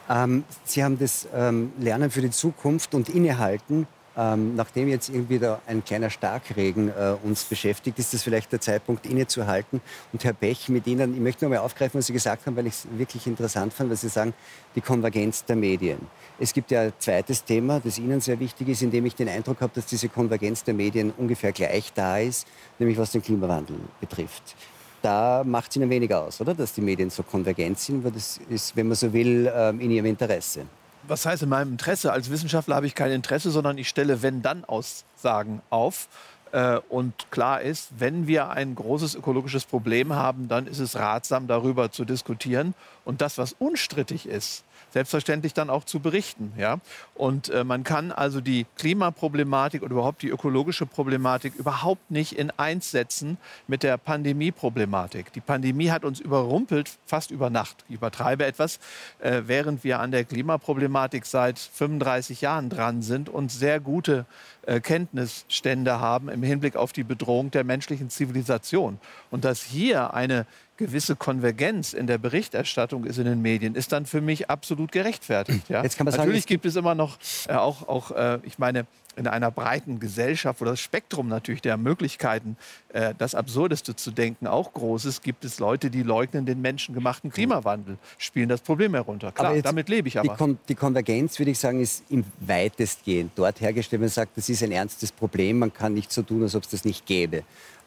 Ähm, 0.09 0.43
Sie 0.63 0.83
haben 0.83 0.97
das 0.97 1.27
ähm, 1.35 1.71
Lernen 1.77 2.09
für 2.09 2.21
die 2.21 2.31
Zukunft 2.31 2.95
und 2.95 3.09
Innehalten. 3.09 3.85
Ähm, 4.18 4.55
nachdem 4.55 4.88
jetzt 4.88 5.10
irgendwie 5.10 5.39
da 5.39 5.62
ein 5.68 5.84
kleiner 5.84 6.10
Starkregen 6.10 6.89
äh, 6.89 7.16
uns 7.24 7.43
beschäftigt, 7.43 7.99
ist 7.99 8.14
das 8.14 8.24
vielleicht 8.24 8.51
der 8.51 8.60
Zeitpunkt, 8.60 9.05
innezuhalten. 9.05 9.82
Und 10.12 10.24
Herr 10.24 10.34
Bech, 10.34 10.70
mit 10.70 10.88
Ihnen, 10.88 11.14
ich 11.14 11.20
möchte 11.20 11.45
noch 11.45 11.51
mal 11.51 11.60
aufgreifen, 11.60 11.99
was 11.99 12.07
Sie 12.07 12.14
gesagt 12.14 12.45
haben, 12.45 12.55
weil 12.55 12.68
ich 12.68 12.74
es 12.74 12.88
wirklich 12.97 13.28
interessant 13.28 13.74
fand, 13.74 13.91
was 13.91 14.01
Sie 14.01 14.10
sagen, 14.10 14.34
die 14.76 14.82
Konvergenz 14.82 15.45
der 15.45 15.55
Medien. 15.55 15.99
Es 16.39 16.53
gibt 16.53 16.72
ja 16.72 16.82
ein 16.82 16.93
zweites 16.99 17.43
Thema, 17.43 17.80
das 17.80 17.97
Ihnen 17.97 18.20
sehr 18.20 18.39
wichtig 18.39 18.70
ist, 18.70 18.82
in 18.82 18.91
dem 18.91 19.05
ich 19.05 19.16
den 19.16 19.30
Eindruck 19.30 19.62
habe, 19.62 19.74
dass 19.76 19.86
diese 19.86 20.10
Konvergenz 20.10 20.64
der 20.64 20.74
Medien 20.74 21.14
ungefähr 21.18 21.51
gleich 21.51 21.93
da 21.93 22.18
ist, 22.18 22.47
nämlich 22.78 22.97
was 22.97 23.12
den 23.12 23.22
Klimawandel 23.22 23.78
betrifft 23.99 24.55
da 25.01 25.43
macht 25.45 25.72
es 25.72 25.78
Ihnen 25.78 25.89
weniger 25.89 26.24
aus, 26.24 26.41
oder? 26.41 26.53
Dass 26.53 26.74
die 26.74 26.82
Medien 26.82 27.10
so 27.10 27.24
konvergent 27.24 27.80
sind, 27.80 28.03
weil 28.03 28.12
das 28.12 28.39
ist, 28.49 28.76
wenn 28.76 28.88
man 28.88 28.95
so 28.95 29.12
will, 29.14 29.51
ähm, 29.53 29.80
in 29.80 29.91
Ihrem 29.91 30.07
Interesse. 30.07 30.66
Was 31.10 31.26
heißt 31.26 31.41
in 31.41 31.49
meinem 31.49 31.72
Interesse? 31.72 32.14
Als 32.14 32.30
Wissenschaftler 32.30 32.76
habe 32.76 32.86
ich 32.86 32.93
kein 32.93 33.12
Interesse, 33.12 33.49
sondern 33.49 33.80
ich 33.80 33.89
stelle 33.89 34.22
Wenn-Dann-Aussagen 34.22 35.64
auf. 35.72 36.07
Äh, 36.51 36.80
und 36.88 37.32
klar 37.32 37.62
ist, 37.62 37.89
wenn 37.97 38.28
wir 38.28 38.51
ein 38.51 38.76
großes 38.76 39.16
ökologisches 39.16 39.66
Problem 39.66 40.14
haben, 40.14 40.47
dann 40.47 40.68
ist 40.68 40.78
es 40.78 40.95
ratsam, 40.95 41.47
darüber 41.47 41.91
zu 41.91 42.05
diskutieren. 42.05 42.76
Und 43.05 43.22
das, 43.22 43.39
was 43.39 43.53
unstrittig 43.53 44.28
ist, 44.28 44.64
selbstverständlich 44.91 45.53
dann 45.53 45.69
auch 45.69 45.83
zu 45.83 45.99
berichten. 45.99 46.53
Ja? 46.57 46.79
Und 47.15 47.49
äh, 47.49 47.63
man 47.63 47.83
kann 47.83 48.11
also 48.11 48.41
die 48.41 48.65
Klimaproblematik 48.77 49.83
oder 49.83 49.91
überhaupt 49.91 50.21
die 50.21 50.29
ökologische 50.29 50.85
Problematik 50.85 51.55
überhaupt 51.55 52.11
nicht 52.11 52.33
in 52.33 52.51
eins 52.51 52.91
setzen 52.91 53.37
mit 53.67 53.83
der 53.83 53.97
Pandemieproblematik. 53.97 55.33
Die 55.33 55.41
Pandemie 55.41 55.89
hat 55.89 56.05
uns 56.05 56.19
überrumpelt 56.19 56.97
fast 57.05 57.31
über 57.31 57.49
Nacht. 57.49 57.85
Ich 57.89 57.95
übertreibe 57.95 58.45
etwas, 58.45 58.79
äh, 59.19 59.43
während 59.45 59.83
wir 59.83 59.99
an 59.99 60.11
der 60.11 60.23
Klimaproblematik 60.23 61.25
seit 61.25 61.59
35 61.59 62.41
Jahren 62.41 62.69
dran 62.69 63.01
sind 63.01 63.29
und 63.29 63.51
sehr 63.51 63.79
gute 63.79 64.25
äh, 64.70 64.80
Kenntnisstände 64.82 65.99
haben 65.99 66.30
im 66.30 66.43
Hinblick 66.43 66.76
auf 66.76 66.93
die 66.93 67.03
Bedrohung 67.03 67.49
der 67.49 67.63
menschlichen 67.63 68.09
Zivilisation. 68.09 68.99
Und 69.32 69.43
dass 69.43 69.63
hier 69.63 70.13
eine 70.13 70.45
gewisse 70.78 71.15
Konvergenz 71.15 71.93
in 71.93 72.05
der 72.05 72.20
Berichterstattung 72.20 73.03
ist 73.03 73.17
in 73.17 73.26
den 73.26 73.41
Medien, 73.41 73.74
ist 73.74 73.91
dann 73.91 74.05
für 74.05 74.22
mich 74.22 74.49
absolut 74.49 74.91
gerechtfertigt. 74.91 75.70
Ja? 75.70 75.82
Natürlich 75.82 76.15
sagen, 76.15 76.41
gibt 76.45 76.65
es 76.65 76.76
immer 76.76 76.93
noch 76.93 77.17
äh, 77.47 77.53
auch, 77.53 77.88
auch 77.88 78.11
äh, 78.11 78.39
ich 78.43 78.59
meine, 78.59 78.86
in 79.20 79.28
einer 79.28 79.51
breiten 79.51 79.99
Gesellschaft, 79.99 80.61
wo 80.61 80.65
das 80.65 80.80
Spektrum 80.80 81.28
natürlich 81.28 81.61
der 81.61 81.76
Möglichkeiten, 81.76 82.55
äh, 82.93 83.13
das 83.17 83.36
Absurdeste 83.36 83.95
zu 83.95 84.11
denken, 84.11 84.47
auch 84.47 84.74
groß 84.74 85.05
ist, 85.05 85.22
gibt 85.22 85.43
es 85.43 85.59
Leute, 85.59 85.91
die 85.91 86.03
leugnen 86.03 86.45
den 86.45 86.61
menschengemachten 86.61 87.30
Klimawandel, 87.30 87.97
spielen 88.17 88.47
das 88.47 88.61
Problem 88.61 88.93
herunter. 88.93 89.34
Klar, 89.34 89.51
aber 89.51 89.61
damit 89.61 89.89
lebe 89.89 90.07
ich 90.07 90.17
aber. 90.17 90.30
Die, 90.30 90.36
Kon 90.36 90.57
die 90.70 90.76
Konvergenz, 90.76 91.38
würde 91.38 91.51
ich 91.51 91.59
sagen, 91.59 91.82
ist 91.82 92.03
im 92.09 92.24
weitestgehend 92.39 93.34
dort 93.36 93.59
hergestellt. 93.59 94.01
Man 94.01 94.09
sagt, 94.09 94.38
das 94.38 94.47
ist 94.47 94.63
ein 94.63 94.72
ernstes 94.72 95.11
Problem, 95.11 95.59
man 95.59 95.74
kann 95.74 95.93
nicht 95.93 96.11
so 96.11 96.22
tun, 96.22 96.41
als 96.43 96.55
ob 96.55 96.63
es 96.63 96.70
das 96.70 96.86
nicht 96.86 97.05
gäbe. 97.05 97.43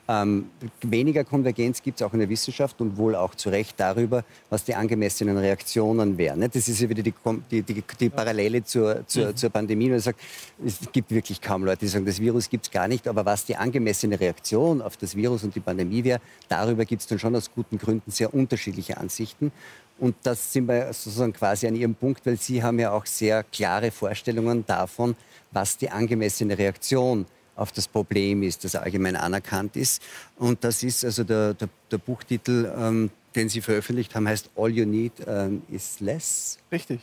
Ähm, 0.09 0.51
weniger 0.81 1.23
Konvergenz 1.23 1.81
gibt 1.81 2.01
es 2.01 2.07
auch 2.07 2.13
in 2.13 2.19
der 2.19 2.29
Wissenschaft 2.29 2.81
und 2.81 2.97
wohl 2.97 3.15
auch 3.15 3.37
zu 3.37 3.51
Recht 3.51 3.79
darüber, 3.79 4.25
was 4.51 4.65
die 4.65 4.75
angemessenen 4.75 5.39
Reaktionen 5.39 6.19
wären. 6.19 6.41
Ne? 6.41 6.49
Das 6.49 6.69
ist 6.69 6.81
ja 6.81 6.89
wieder 6.89 7.05
die, 7.05 7.15
die, 7.51 7.63
die, 7.63 7.85
die 8.01 8.09
Parallele 8.09 8.65
zur, 8.65 9.07
zur, 9.07 9.29
mhm. 9.29 9.37
zur 9.37 9.51
Pandemie. 9.51 9.89
Man 9.89 10.01
sagt, 10.01 10.21
es 10.65 10.81
gibt 10.91 11.13
wirklich 11.13 11.41
kaum 11.41 11.65
Leute, 11.65 11.81
die 11.81 11.87
sagen, 11.87 12.05
das 12.05 12.19
Virus 12.19 12.51
gibt 12.51 12.65
es 12.67 12.71
gar 12.73 12.89
nicht, 12.89 13.07
aber 13.07 13.25
was 13.25 13.45
die 13.45 13.55
angemessene 13.55 14.19
Reaktion 14.19 14.83
auf 14.83 14.97
das 14.97 15.15
Virus 15.15 15.45
und 15.45 15.55
die 15.55 15.61
Pandemie 15.61 16.03
wäre, 16.03 16.21
darüber 16.49 16.85
gibt 16.85 17.03
es 17.03 17.07
dann 17.07 17.21
schon 17.21 17.37
aus 17.37 17.53
guten 17.55 17.79
Gründen 17.79 18.11
sehr 18.11 18.35
unterschiedliche 18.35 18.97
Ansichten. 18.97 19.53
Und 20.01 20.17
das 20.25 20.53
sind 20.53 20.67
wir 20.67 20.93
sozusagen 20.93 21.33
quasi 21.33 21.69
an 21.69 21.77
Ihrem 21.77 21.95
Punkt, 21.95 22.27
weil 22.27 22.37
Sie 22.37 22.61
haben 22.61 22.81
ja 22.81 22.91
auch 22.91 23.07
sehr 23.07 23.45
klare 23.45 23.93
Vorstellungen 23.93 24.67
davon, 24.67 25.15
was 25.53 25.79
die 25.79 25.91
angemessene 25.91 26.59
Reaktion 26.59 27.21
ist 27.21 27.42
auf 27.57 27.73
das 27.73 27.89
Problem 27.89 28.43
ist, 28.43 28.65
das 28.65 28.75
allgemein 28.75 29.17
anerkannt 29.17 29.77
ist. 29.77 30.03
Und 30.37 30.65
das 30.65 30.83
ist 30.83 31.05
also 31.05 31.25
der, 31.25 31.55
der, 31.55 31.69
der 31.91 31.99
Buchtitel, 31.99 32.73
ähm, 32.77 33.11
den 33.35 33.49
Sie 33.49 33.61
veröffentlicht 33.61 34.15
haben, 34.15 34.29
heißt 34.29 34.51
All 34.57 34.71
You 34.71 34.85
Need 34.85 35.13
ähm, 35.27 35.63
is 35.71 36.01
Less. 36.01 36.59
Richtig. 36.71 37.01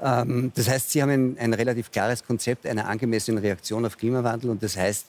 Ähm, 0.00 0.52
das 0.54 0.68
heißt, 0.68 0.90
Sie 0.90 1.02
haben 1.02 1.10
ein, 1.10 1.38
ein 1.38 1.54
relativ 1.54 1.90
klares 1.90 2.24
Konzept 2.24 2.66
einer 2.66 2.88
angemessenen 2.88 3.42
Reaktion 3.42 3.84
auf 3.84 3.96
Klimawandel 3.96 4.50
und 4.50 4.62
das 4.62 4.76
heißt 4.76 5.06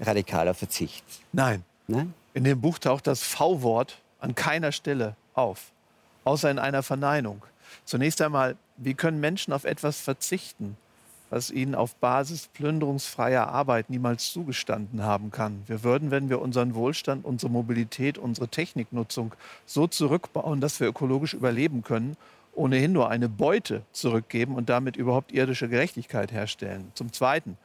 radikaler 0.00 0.54
Verzicht. 0.54 1.04
Nein. 1.32 1.64
Nein? 1.86 2.14
In 2.34 2.44
dem 2.44 2.60
Buch 2.60 2.78
taucht 2.78 3.06
das 3.06 3.22
V-Wort 3.22 3.98
an 4.20 4.34
keiner 4.34 4.72
Stelle 4.72 5.16
auf, 5.34 5.72
außer 6.24 6.50
in 6.50 6.58
einer 6.58 6.82
Verneinung. 6.82 7.42
Zunächst 7.84 8.20
einmal, 8.22 8.56
wie 8.76 8.94
können 8.94 9.20
Menschen 9.20 9.52
auf 9.52 9.64
etwas 9.64 10.00
verzichten, 10.00 10.76
was 11.30 11.50
ihnen 11.50 11.74
auf 11.74 11.94
Basis 11.96 12.48
plünderungsfreier 12.48 13.48
Arbeit 13.48 13.90
niemals 13.90 14.32
zugestanden 14.32 15.02
haben 15.02 15.30
kann. 15.30 15.62
Wir 15.66 15.84
würden, 15.84 16.10
wenn 16.10 16.30
wir 16.30 16.40
unseren 16.40 16.74
Wohlstand, 16.74 17.24
unsere 17.24 17.52
Mobilität, 17.52 18.18
unsere 18.18 18.48
Techniknutzung 18.48 19.34
so 19.66 19.86
zurückbauen, 19.86 20.60
dass 20.60 20.80
wir 20.80 20.88
ökologisch 20.88 21.34
überleben 21.34 21.82
können, 21.82 22.16
ohnehin 22.54 22.92
nur 22.92 23.08
eine 23.08 23.28
Beute 23.28 23.82
zurückgeben 23.92 24.54
und 24.54 24.68
damit 24.68 24.96
überhaupt 24.96 25.32
irdische 25.32 25.68
Gerechtigkeit 25.68 26.32
herstellen. 26.32 26.90
Zum 26.94 27.12
Zweiten, 27.12 27.56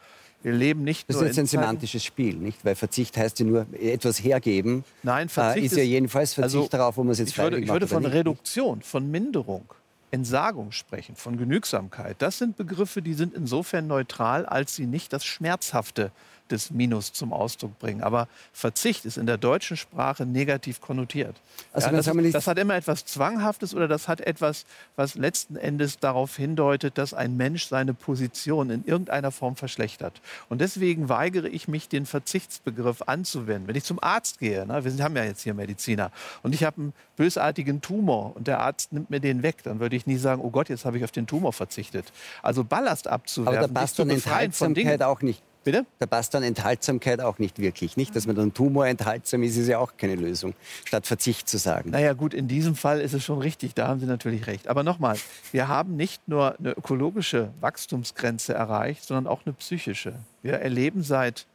wir 0.43 0.51
leben 0.51 0.83
nicht 0.83 1.09
das 1.09 1.15
nur 1.15 1.23
ist 1.23 1.37
jetzt 1.37 1.39
ein 1.39 1.47
semantisches 1.47 2.03
Spiel, 2.03 2.35
nicht? 2.35 2.63
Weil 2.65 2.75
Verzicht 2.75 3.17
heißt 3.17 3.39
ja 3.39 3.45
nur 3.45 3.65
etwas 3.81 4.21
hergeben. 4.21 4.83
Nein, 5.01 5.29
Verzicht 5.29 5.63
äh, 5.63 5.65
ist 5.65 5.77
ja 5.77 5.83
jedenfalls 5.83 6.33
Verzicht 6.33 6.55
also, 6.55 6.67
darauf, 6.67 6.97
wo 6.97 7.03
man 7.03 7.13
es 7.13 7.19
jetzt 7.19 7.29
Ich 7.29 7.37
würde, 7.37 7.59
ich 7.59 7.69
würde 7.69 7.87
von. 7.87 8.05
Reduktion, 8.05 8.81
von 8.81 9.09
Minderung, 9.09 9.65
Entsagung 10.13 10.71
sprechen, 10.71 11.15
von 11.15 11.37
Genügsamkeit. 11.37 12.17
Das 12.19 12.37
sind 12.37 12.55
Begriffe, 12.55 13.01
die 13.01 13.15
sind 13.15 13.33
insofern 13.33 13.87
neutral, 13.87 14.45
als 14.45 14.75
sie 14.75 14.85
nicht 14.85 15.11
das 15.11 15.25
Schmerzhafte 15.25 16.11
des 16.51 16.71
Minus 16.71 17.13
zum 17.13 17.33
Ausdruck 17.33 17.77
bringen. 17.79 18.01
Aber 18.01 18.27
Verzicht 18.51 19.05
ist 19.05 19.17
in 19.17 19.25
der 19.25 19.37
deutschen 19.37 19.77
Sprache 19.77 20.25
negativ 20.25 20.81
konnotiert. 20.81 21.35
Also 21.71 21.87
ja, 21.87 22.01
das, 22.01 22.31
das 22.31 22.47
hat 22.47 22.57
immer 22.59 22.75
etwas 22.75 23.05
Zwanghaftes 23.05 23.73
oder 23.73 23.87
das 23.87 24.07
hat 24.07 24.21
etwas, 24.21 24.65
was 24.95 25.15
letzten 25.15 25.55
Endes 25.55 25.99
darauf 25.99 26.35
hindeutet, 26.35 26.97
dass 26.97 27.13
ein 27.13 27.37
Mensch 27.37 27.67
seine 27.67 27.93
Position 27.93 28.69
in 28.69 28.85
irgendeiner 28.85 29.31
Form 29.31 29.55
verschlechtert. 29.55 30.21
Und 30.49 30.61
deswegen 30.61 31.09
weigere 31.09 31.47
ich 31.47 31.67
mich, 31.67 31.89
den 31.89 32.05
Verzichtsbegriff 32.05 33.03
anzuwenden. 33.03 33.67
Wenn 33.67 33.75
ich 33.75 33.83
zum 33.83 34.01
Arzt 34.01 34.39
gehe, 34.39 34.65
ne, 34.65 34.83
wir 34.83 35.03
haben 35.03 35.15
ja 35.15 35.23
jetzt 35.23 35.41
hier 35.41 35.53
Mediziner, 35.53 36.11
und 36.43 36.53
ich 36.53 36.63
habe 36.63 36.81
einen 36.81 36.93
bösartigen 37.15 37.81
Tumor 37.81 38.35
und 38.35 38.47
der 38.47 38.59
Arzt 38.59 38.93
nimmt 38.93 39.09
mir 39.09 39.19
den 39.19 39.43
weg, 39.43 39.57
dann 39.63 39.79
würde 39.79 39.95
ich 39.95 40.05
nie 40.05 40.17
sagen, 40.17 40.41
oh 40.43 40.49
Gott, 40.49 40.69
jetzt 40.69 40.85
habe 40.85 40.97
ich 40.97 41.03
auf 41.03 41.11
den 41.11 41.27
Tumor 41.27 41.53
verzichtet. 41.53 42.11
Also 42.41 42.63
Ballast 42.63 43.07
Aber 43.07 43.15
abzuwerfen, 43.15 43.61
da 43.61 43.67
dich 43.67 43.73
passt 43.73 43.95
zu 43.95 44.05
dann 44.05 44.15
befreien 44.15 44.51
von 44.51 44.73
Dingen. 44.73 45.01
Auch 45.01 45.21
nicht. 45.21 45.41
Bitte? 45.63 45.85
Da 45.99 46.05
passt 46.05 46.33
dann 46.33 46.43
Enthaltsamkeit 46.43 47.21
auch 47.21 47.39
nicht 47.39 47.59
wirklich. 47.59 47.95
Nicht, 47.95 48.15
dass 48.15 48.27
man 48.27 48.35
dann 48.35 48.53
Tumor 48.53 48.87
enthaltsam 48.87 49.43
ist, 49.43 49.55
ist 49.55 49.67
ja 49.67 49.79
auch 49.79 49.95
keine 49.97 50.15
Lösung, 50.15 50.53
statt 50.83 51.07
Verzicht 51.07 51.47
zu 51.47 51.57
sagen. 51.57 51.91
Naja 51.91 52.13
gut, 52.13 52.33
in 52.33 52.47
diesem 52.47 52.75
Fall 52.75 52.99
ist 52.99 53.13
es 53.13 53.23
schon 53.23 53.39
richtig, 53.39 53.73
da 53.73 53.87
haben 53.87 53.99
Sie 53.99 54.05
natürlich 54.05 54.47
recht. 54.47 54.67
Aber 54.67 54.83
nochmal, 54.83 55.17
wir 55.51 55.69
haben 55.69 55.95
nicht 55.95 56.27
nur 56.27 56.59
eine 56.59 56.71
ökologische 56.71 57.51
Wachstumsgrenze 57.61 58.53
erreicht, 58.53 59.05
sondern 59.05 59.27
auch 59.27 59.45
eine 59.45 59.53
psychische. 59.53 60.15
Wir 60.41 60.53
erleben 60.55 61.01
seit 61.03 61.45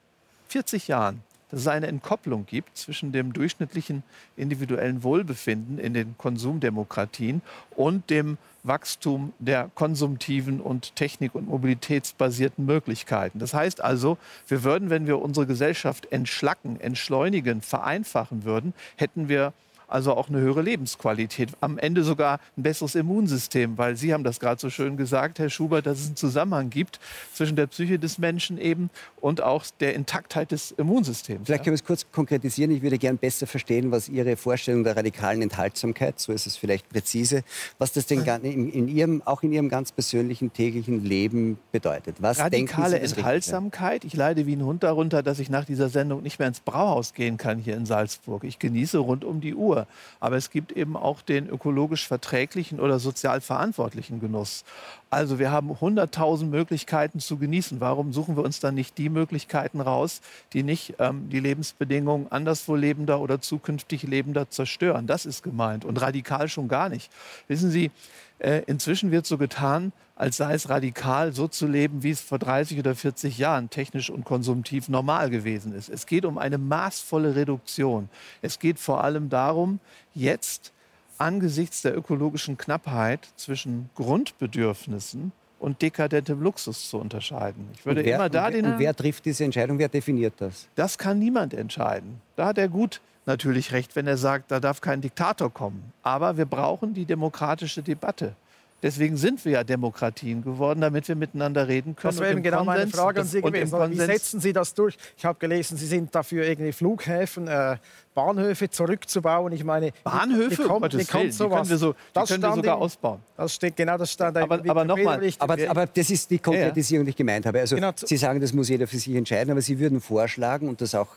40 0.49 0.89
Jahren, 0.89 1.23
dass 1.51 1.61
es 1.61 1.67
eine 1.69 1.87
Entkopplung 1.87 2.47
gibt 2.47 2.77
zwischen 2.77 3.13
dem 3.13 3.33
durchschnittlichen 3.33 4.03
individuellen 4.37 5.03
Wohlbefinden 5.03 5.79
in 5.79 5.95
den 5.95 6.17
Konsumdemokratien 6.19 7.43
und 7.77 8.11
dem 8.11 8.39
Wachstum 8.63 9.33
der 9.39 9.71
konsumtiven 9.75 10.61
und 10.61 10.95
technik- 10.97 11.35
und 11.35 11.49
mobilitätsbasierten 11.49 12.67
Möglichkeiten. 12.67 13.39
Das 13.39 13.55
heißt 13.55 13.81
also, 13.81 14.19
wir 14.47 14.65
würden, 14.65 14.91
wenn 14.91 15.07
wir 15.07 15.21
unsere 15.21 15.47
Gesellschaft 15.47 16.11
entschlacken, 16.13 16.81
entschleunigen, 16.81 17.63
vereinfachen 17.63 18.45
würden, 18.45 18.75
hätten 18.97 19.29
wir 19.29 19.53
also 19.89 20.15
auch 20.15 20.29
eine 20.29 20.39
höhere 20.39 20.63
Lebensqualität. 20.63 21.51
Am 21.61 21.79
Ende 21.79 22.05
sogar 22.05 22.41
ein 22.57 22.63
besseres 22.63 22.95
Immunsystem, 22.95 23.79
weil 23.79 23.97
Sie 23.97 24.13
haben 24.13 24.25
das 24.25 24.39
gerade 24.39 24.61
so 24.61 24.71
schön 24.71 24.97
gesagt, 24.97 25.39
Herr 25.39 25.51
Schubert, 25.51 25.87
dass 25.87 26.01
es 26.01 26.07
einen 26.07 26.17
Zusammenhang 26.17 26.71
gibt 26.71 27.01
zwischen 27.33 27.57
der 27.57 27.67
Psyche 27.67 27.99
des 27.99 28.19
Menschen 28.19 28.59
eben 28.59 28.91
und 29.21 29.41
auch 29.41 29.65
der 29.81 29.95
Intaktheit 29.95 30.53
des 30.53 30.73
Immunsystems. 30.73 31.47
Vielleicht 31.47 31.65
können 31.65 31.75
wir 31.75 31.81
es 31.81 31.85
kurz 31.85 32.07
konkretisieren. 32.13 32.71
Ich 32.71 32.83
würde 32.83 32.99
gern 32.99 33.19
besser 33.19 33.47
verstehen, 33.47 33.91
was 33.91 34.09
Ihre 34.09 34.37
Vorstellung 34.37 34.85
der 34.85 34.97
radikalen 34.97 35.43
Enthaltsamkeit, 35.43 36.19
so 36.19 36.33
ist 36.33 36.47
es 36.47 36.57
vielleicht 36.57 36.89
präzise, 36.89 37.43
was 37.79 37.93
das 37.93 38.07
denn 38.07 38.25
in, 38.43 38.71
in 38.71 38.89
Ihrem, 38.89 39.23
auch 39.25 39.43
in 39.43 39.53
Ihrem 39.53 39.69
ganz 39.69 39.93
persönlichen 39.93 40.53
täglichen 40.53 41.05
Leben 41.05 41.59
bedeutet. 41.73 42.17
Was 42.21 42.37
Sie, 42.37 42.43
radikale 42.43 42.93
wäre? 42.93 43.05
Enthaltsamkeit. 43.05 44.05
Ich 44.05 44.15
leide 44.15 44.47
wie 44.47 44.57
ein 44.57 44.65
Hund 44.65 44.83
darunter, 44.83 45.23
dass 45.23 45.39
ich 45.39 45.51
nach 45.51 45.65
dieser 45.65 45.89
Sendung 45.89 46.23
nicht 46.23 46.39
mehr 46.39 46.49
ins 46.49 46.61
Brauhaus 46.61 47.15
gehen 47.15 47.37
kann 47.37 47.59
hier 47.59 47.77
in 47.77 47.87
Salzburg. 47.87 48.45
Ich 48.45 48.59
genieße 48.59 48.99
rund 48.99 49.25
um 49.25 49.41
die 49.41 49.55
Uhr. 49.55 49.78
Aber 50.21 50.37
es 50.37 50.51
gibt 50.51 50.73
eben 50.73 50.97
auch 50.97 51.23
den 51.23 51.49
ökologisch 51.49 52.07
verträglichen 52.07 52.81
oder 52.81 52.99
sozial 52.99 53.41
verantwortlichen 53.41 54.21
Genuss. 54.21 54.65
Also 55.11 55.39
wir 55.39 55.51
haben 55.51 55.71
100.000 55.71 56.47
Möglichkeiten 56.47 57.21
zu 57.21 57.39
genießen. 57.39 57.81
Warum 57.81 58.13
suchen 58.13 58.37
wir 58.37 58.45
uns 58.45 58.61
dann 58.61 58.75
nicht 58.75 58.99
die 58.99 59.09
Möglichkeiten 59.09 59.81
raus, 59.81 60.21
die 60.53 60.63
nicht 60.63 60.95
ähm, 60.99 61.29
die 61.31 61.41
Lebensbedingungen 61.41 62.31
anderswo 62.31 62.75
lebender 62.75 63.21
oder 63.21 63.41
zukünftig 63.41 64.03
lebender 64.03 64.51
zerstören? 64.51 65.07
Das 65.07 65.27
ist 65.27 65.43
gemeint 65.43 65.85
und 65.85 66.01
radikal 66.01 66.49
schon 66.49 66.69
gar 66.69 66.89
nicht. 66.89 67.11
Wissen 67.47 67.71
Sie, 67.71 67.91
äh, 68.39 68.63
inzwischen 68.67 69.11
wird 69.11 69.27
so 69.27 69.39
getan, 69.39 69.93
als 70.19 70.37
sei 70.37 70.53
es 70.55 70.69
radikal, 70.69 71.33
so 71.33 71.47
zu 71.47 71.69
leben, 71.69 72.03
wie 72.03 72.11
es 72.11 72.21
vor 72.21 72.41
30 72.41 72.81
oder 72.81 72.97
40 72.97 73.39
Jahren 73.39 73.71
technisch 73.71 74.11
und 74.11 74.25
konsumtiv 74.25 74.89
normal 74.89 75.31
gewesen 75.31 75.73
ist. 75.73 75.89
Es 75.89 76.07
geht 76.07 76.25
um 76.25 76.39
eine 76.39 76.59
maßvolle 76.59 77.37
Reduktion. 77.37 78.09
Es 78.43 78.59
geht 78.59 78.81
vor 78.81 79.05
allem 79.05 79.29
darum, 79.29 79.79
jetzt 80.15 80.73
angesichts 81.19 81.83
der 81.83 81.97
ökologischen 81.97 82.59
Knappheit 82.59 83.29
zwischen 83.37 83.91
Grundbedürfnissen 83.95 85.31
und 85.61 85.83
dekadentem 85.83 86.43
Luxus 86.43 86.91
zu 86.91 86.99
unterscheiden. 86.99 87.69
Ich 87.75 87.87
würde 87.87 88.05
wer, 88.05 88.17
immer 88.17 88.29
da 88.29 88.51
den 88.51 88.67
und 88.67 88.79
wer 88.81 88.95
trifft 88.95 89.25
diese 89.25 89.45
Entscheidung? 89.45 89.79
Wer 89.79 89.89
definiert 89.89 90.35
das? 90.39 90.67
das 90.75 90.99
kann 90.99 91.21
niemand 91.21 91.55
entscheiden. 91.55 92.21
Da 92.35 92.47
hat 92.47 92.59
er 92.59 92.69
gut 92.69 93.01
natürlich 93.25 93.71
recht, 93.73 93.95
wenn 93.95 94.09
er 94.09 94.17
sagt, 94.17 94.51
da 94.51 94.59
darf 94.59 94.81
kein 94.81 95.01
Diktator 95.01 95.53
kommen. 95.53 95.93
Aber 96.03 96.37
wir 96.37 96.47
brauchen 96.47 96.93
die 96.93 97.05
demokratische 97.05 97.83
Debatte. 97.83 98.35
Deswegen 98.81 99.17
sind 99.17 99.45
wir 99.45 99.53
ja 99.53 99.65
Demokratien 99.65 100.43
geworden, 100.43 100.81
damit 100.81 101.09
wir 101.09 101.17
miteinander 101.17 101.67
reden 101.67 101.97
können. 101.97 102.11
Das 102.15 102.21
wäre 102.21 102.31
und 102.31 102.37
eben 102.37 102.43
genau 102.45 102.63
meine 102.65 102.83
Konsens- 102.85 102.95
Frage 102.97 103.21
an 103.23 103.27
Sie 103.27 103.43
gewesen. 103.43 103.91
Wie 103.91 103.97
setzen 103.97 104.39
Sie 104.41 104.53
das 104.53 104.73
durch? 104.73 104.97
Ich 105.17 105.25
habe 105.25 105.37
gelesen, 105.41 105.77
Sie 105.77 105.87
sind 105.87 106.15
dafür, 106.15 106.45
irgendwie 106.47 106.71
Flughäfen, 106.71 107.49
äh, 107.49 107.77
Bahnhöfe 108.15 108.71
zurückzubauen. 108.71 109.53
Ich 109.53 109.65
meine, 109.65 109.91
Bahnhöfe, 110.05 110.51
wie 110.63 110.67
kommt, 110.69 110.97
wie 110.97 111.05
kommt 111.05 111.25
die 111.25 111.31
sowas? 111.33 111.57
können 111.59 111.71
wir, 111.71 111.79
so, 111.79 111.93
die 111.93 111.99
das 112.13 112.29
können 112.29 112.43
wir 112.43 112.49
stand 112.49 112.57
sogar 112.57 112.77
im- 112.77 112.83
ausbauen. 112.83 113.21
Das 113.37 113.55
steht 113.55 113.75
genau, 113.77 113.99
das 113.99 114.13
stand 114.13 114.37
Aber- 114.37 114.61
im 114.63 114.71
aber 114.71 114.85
noch 114.85 114.97
mal, 114.97 115.21
Wikipedia-Bericht. 115.21 115.41
Aber, 115.43 115.83
aber 115.83 115.87
das 115.93 116.11
ist 116.11 116.31
die 116.31 116.39
Konkretisierung, 116.39 117.05
die 117.05 117.11
ich 117.11 117.17
gemeint 117.17 117.47
habe. 117.47 117.59
Also 117.59 117.75
Genau. 117.75 117.91
Sie 117.97 118.17
sagen, 118.17 118.41
das 118.41 118.53
muss 118.53 118.69
jeder 118.69 118.87
für 118.87 118.99
sich 118.99 119.15
entscheiden, 119.15 119.51
aber 119.51 119.61
Sie 119.61 119.79
würden 119.81 120.01
vorschlagen 120.01 120.69
und 120.69 120.81
das 120.81 120.95
auch 120.95 121.09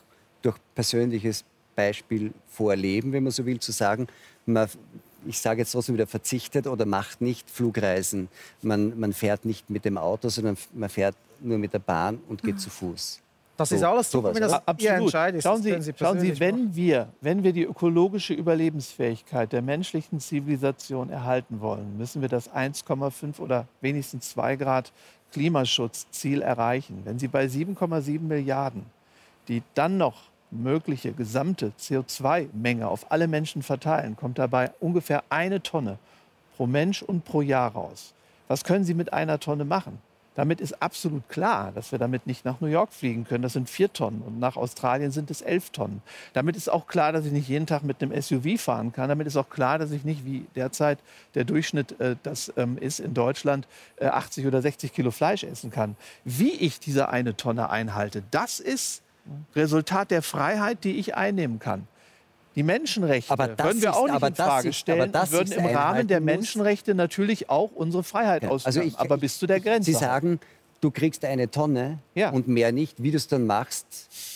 durch 0.42 0.56
persönliches 0.74 1.44
Beispiel 1.76 2.34
vorleben, 2.48 3.14
wenn 3.14 3.22
man 3.24 3.32
so 3.32 3.46
will, 3.46 3.60
zu 3.60 3.72
sagen, 3.72 4.08
man, 4.48 4.68
ich 5.26 5.40
sage 5.40 5.62
jetzt 5.62 5.72
trotzdem 5.72 5.96
wieder, 5.96 6.08
verzichtet 6.08 6.68
oder 6.68 6.86
macht 6.86 7.22
nicht 7.22 7.50
Flugreisen. 7.50 8.28
Man, 8.62 9.00
man 9.00 9.14
fährt 9.14 9.46
nicht 9.46 9.70
mit 9.70 9.86
dem 9.86 9.98
Auto, 9.98 10.30
sondern 10.30 10.58
man 10.74 10.90
fährt 10.90 11.16
nur 11.40 11.58
mit 11.58 11.74
der 11.74 11.80
Bahn 11.80 12.20
und 12.30 12.44
geht 12.44 12.60
zu 12.60 12.70
Fuß. 12.70 13.20
das 13.58 13.70
so- 13.70 13.76
ist 13.76 13.84
alles, 13.84 14.12
sowas, 14.12 14.34
wenn 14.36 14.42
das 14.42 14.54
oder? 14.54 14.76
Ihr. 14.80 15.42
Schauen 15.42 15.62
Sie, 15.62 15.72
können 15.72 15.94
schauen 15.98 16.20
Sie 16.20 16.40
wenn, 16.40 16.56
machen. 16.56 16.76
wir, 16.76 17.10
wenn 17.22 17.44
wir 17.44 17.54
die 17.54 17.64
ökologische 17.64 18.34
Überlebensfähigkeit 18.34 19.52
der 19.52 19.62
menschlichen 19.62 20.20
Zivilisation 20.20 21.10
erhalten 21.10 21.62
wollen, 21.62 21.98
müssen 21.98 22.22
wir 22.22 22.30
das 22.30 22.50
1,5 22.52 23.40
oder 23.40 23.68
wenigstens 23.82 24.30
2 24.32 24.56
Grad 24.56 24.92
Klimaschutzziel 25.32 26.42
erreichen. 26.42 27.02
Wenn 27.06 27.20
Sie 27.20 27.28
bei 27.28 27.46
7,7 27.46 28.20
Milliarden 28.20 28.86
die 29.48 29.64
dann 29.74 29.98
noch 29.98 30.31
mögliche 30.52 31.14
gesamte 31.14 31.72
CO2-Menge 31.80 32.88
auf 32.88 33.12
alle 33.12 33.28
Menschen 33.28 33.64
verteilen, 33.64 34.16
kommt 34.16 34.38
dabei 34.38 34.72
ungefähr 34.80 35.24
eine 35.30 35.64
Tonne 35.64 35.98
pro 36.56 36.68
Mensch 36.68 37.02
und 37.02 37.26
pro 37.26 37.42
Jahr 37.42 37.72
raus. 37.72 38.14
Was 38.48 38.64
können 38.64 38.84
Sie 38.84 38.94
mit 38.94 39.14
einer 39.14 39.40
Tonne 39.40 39.66
machen? 39.66 40.00
Damit 40.36 40.62
ist 40.62 40.82
absolut 40.82 41.28
klar, 41.28 41.74
dass 41.74 41.92
wir 41.92 42.00
damit 42.00 42.26
nicht 42.26 42.46
nach 42.46 42.62
New 42.62 42.68
York 42.68 42.94
fliegen 42.94 43.26
können. 43.26 43.44
Das 43.44 43.54
sind 43.54 43.70
vier 43.70 43.92
Tonnen 43.92 44.22
und 44.22 44.40
nach 44.40 44.56
Australien 44.56 45.12
sind 45.12 45.30
es 45.30 45.42
elf 45.42 45.72
Tonnen. 45.72 46.02
Damit 46.32 46.56
ist 46.56 46.70
auch 46.70 46.88
klar, 46.88 47.12
dass 47.12 47.26
ich 47.26 47.34
nicht 47.34 47.50
jeden 47.50 47.68
Tag 47.68 47.84
mit 47.84 48.02
einem 48.02 48.20
SUV 48.20 48.58
fahren 48.58 48.94
kann. 48.94 49.10
Damit 49.10 49.28
ist 49.28 49.36
auch 49.36 49.50
klar, 49.50 49.78
dass 49.78 49.92
ich 49.92 50.06
nicht 50.06 50.24
wie 50.26 50.46
derzeit 50.56 51.00
der 51.36 51.44
Durchschnitt 51.44 52.00
äh, 52.00 52.16
das 52.24 52.52
ähm, 52.56 52.78
ist 52.78 53.02
in 53.02 53.14
Deutschland 53.14 53.68
äh, 53.98 54.06
80 54.06 54.48
oder 54.48 54.62
60 54.62 54.94
Kilo 54.94 55.12
Fleisch 55.12 55.44
essen 55.44 55.70
kann. 55.70 55.98
Wie 56.24 56.52
ich 56.52 56.80
diese 56.80 57.10
eine 57.10 57.36
Tonne 57.36 57.70
einhalte, 57.70 58.24
das 58.32 58.62
ist 58.62 59.02
Resultat 59.56 60.12
der 60.12 60.22
Freiheit, 60.22 60.84
die 60.84 60.98
ich 60.98 61.16
einnehmen 61.16 61.60
kann. 61.60 61.88
Die 62.56 62.64
Menschenrechte 62.64 63.32
Aber 63.32 63.48
das 63.48 63.66
würden 63.66 63.82
wir 63.82 63.90
ist- 63.92 63.96
auch 63.96 64.06
nicht 64.06 64.16
aber 64.16 64.28
in 64.28 64.36
Frage 64.36 64.70
ist- 64.70 64.76
stellen 64.78 65.02
aber 65.02 65.12
das 65.12 65.30
und 65.30 65.32
würden 65.32 65.52
ist 65.54 65.58
im 65.58 65.66
Rahmen 65.68 66.08
der. 66.08 66.20
Menschenrechte 66.20 66.94
natürlich 66.96 67.50
auch 67.50 67.72
unsere 67.74 68.04
Freiheit 68.04 68.44
Ja, 68.44 68.50
ausüben, 68.50 68.68
also 68.68 68.82
ich- 68.82 68.98
aber 69.00 69.18
bis 69.18 69.40
zu 69.40 69.48
der 69.48 69.62
Grenze. 69.62 69.92
Sie 69.92 69.98
sagen, 69.98 70.40
du 70.82 70.92
kriegst 70.92 71.24
eine 71.24 71.50
Tonne 71.50 72.00
Ja. 72.14 72.32
und 72.32 72.50
mehr 72.50 72.74
nicht. 72.74 73.02
Wie 73.02 73.12
du 73.12 73.18
es 73.18 73.28
dann 73.28 73.46
machst, 73.48 73.86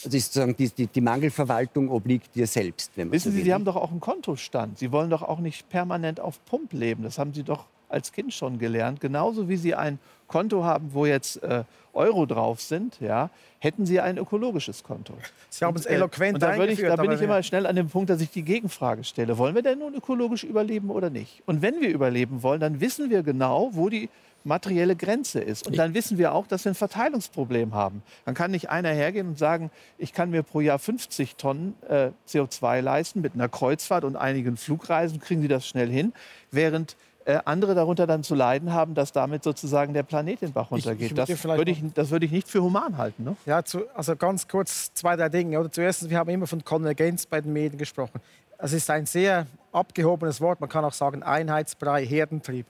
also 0.05 0.15
ist 0.15 0.27
sozusagen 0.27 0.55
die, 0.55 0.69
die, 0.69 0.87
die 0.87 1.01
Mangelverwaltung 1.01 1.89
obliegt 1.89 2.33
dir 2.35 2.47
selbst. 2.47 2.91
Wissen 2.95 3.11
so 3.11 3.29
Sie, 3.31 3.37
will. 3.37 3.43
Sie 3.43 3.53
haben 3.53 3.65
doch 3.65 3.75
auch 3.75 3.91
einen 3.91 3.99
Kontostand. 3.99 4.77
Sie 4.77 4.93
wollen 4.93 5.09
doch 5.09 5.21
auch 5.23 5.39
nicht 5.39 5.67
permanent 5.67 6.21
auf 6.21 6.43
Pump 6.45 6.71
leben. 6.71 7.03
Das 7.03 7.17
haben 7.19 7.33
Sie 7.33 7.43
doch 7.43 7.65
als 7.89 8.11
Kind 8.11 8.33
schon 8.33 8.59
gelernt. 8.59 8.99
Genauso 8.99 9.49
wie 9.49 9.57
Sie 9.57 9.75
ein 9.75 9.99
Konto 10.27 10.63
haben, 10.63 10.93
wo 10.93 11.05
jetzt 11.05 11.41
äh, 11.43 11.63
Euro 11.93 12.25
drauf 12.25 12.61
sind, 12.61 12.99
ja, 12.99 13.29
hätten 13.59 13.85
Sie 13.85 13.99
ein 13.99 14.17
ökologisches 14.17 14.83
Konto. 14.83 15.13
Sie 15.49 15.63
haben 15.63 15.75
es 15.75 15.85
Und, 15.85 15.91
äh, 15.91 15.95
eloquent 15.95 16.33
Und 16.35 16.43
da, 16.43 16.63
ich, 16.63 16.81
da 16.81 16.95
bin 16.95 17.11
ich 17.11 17.21
immer 17.21 17.41
schnell 17.43 17.65
an 17.65 17.75
dem 17.75 17.89
Punkt, 17.89 18.09
dass 18.09 18.21
ich 18.21 18.31
die 18.31 18.43
Gegenfrage 18.43 19.03
stelle. 19.03 19.37
Wollen 19.37 19.55
wir 19.55 19.61
denn 19.61 19.79
nun 19.79 19.93
ökologisch 19.95 20.43
überleben 20.43 20.89
oder 20.89 21.09
nicht? 21.09 21.43
Und 21.45 21.61
wenn 21.61 21.81
wir 21.81 21.89
überleben 21.89 22.43
wollen, 22.43 22.59
dann 22.59 22.81
wissen 22.81 23.09
wir 23.09 23.23
genau, 23.23 23.69
wo 23.73 23.89
die 23.89 24.09
materielle 24.45 24.95
Grenze 24.95 25.39
ist. 25.39 25.67
Und 25.67 25.77
dann 25.77 25.93
wissen 25.93 26.17
wir 26.17 26.33
auch, 26.33 26.47
dass 26.47 26.65
wir 26.65 26.71
ein 26.71 26.75
Verteilungsproblem 26.75 27.73
haben. 27.73 28.03
Dann 28.25 28.35
kann 28.35 28.51
nicht 28.51 28.69
einer 28.69 28.89
hergehen 28.89 29.29
und 29.29 29.39
sagen, 29.39 29.71
ich 29.97 30.13
kann 30.13 30.29
mir 30.29 30.43
pro 30.43 30.61
Jahr 30.61 30.77
50 30.77 31.35
Tonnen 31.35 31.73
äh, 31.89 32.11
CO2 32.29 32.81
leisten 32.81 33.21
mit 33.21 33.33
einer 33.33 33.49
Kreuzfahrt 33.49 34.03
und 34.03 34.15
einigen 34.15 34.55
Flugreisen, 34.55 35.19
kriegen 35.19 35.41
die 35.41 35.47
das 35.47 35.67
schnell 35.67 35.89
hin, 35.89 36.13
während 36.51 36.95
äh, 37.25 37.39
andere 37.45 37.75
darunter 37.75 38.07
dann 38.07 38.23
zu 38.23 38.35
leiden 38.35 38.71
haben, 38.71 38.93
dass 38.93 39.11
damit 39.11 39.43
sozusagen 39.43 39.93
der 39.93 40.03
Planet 40.03 40.41
den 40.41 40.53
Bach 40.53 40.71
runtergeht. 40.71 41.11
Ich, 41.11 41.11
ich 41.11 41.15
das, 41.15 41.43
würde 41.43 41.71
ich, 41.71 41.83
das 41.93 42.11
würde 42.11 42.25
ich 42.25 42.31
nicht 42.31 42.47
für 42.47 42.61
human 42.61 42.97
halten. 42.97 43.23
Ne? 43.23 43.35
Ja, 43.45 43.63
zu, 43.63 43.81
also 43.95 44.15
ganz 44.15 44.47
kurz 44.47 44.93
zwei, 44.93 45.15
drei 45.15 45.29
Dinge. 45.29 45.59
Oder 45.59 45.71
zuerst, 45.71 46.09
wir 46.09 46.17
haben 46.17 46.29
immer 46.29 46.47
von 46.47 46.63
Konvergenz 46.63 47.25
bei 47.25 47.41
den 47.41 47.51
Medien 47.51 47.77
gesprochen. 47.77 48.21
Es 48.57 48.73
ist 48.73 48.89
ein 48.89 49.05
sehr 49.05 49.47
abgehobenes 49.71 50.39
Wort. 50.39 50.61
Man 50.61 50.69
kann 50.69 50.85
auch 50.85 50.93
sagen 50.93 51.23
Einheitsbrei, 51.23 52.05
Herdentrieb 52.05 52.65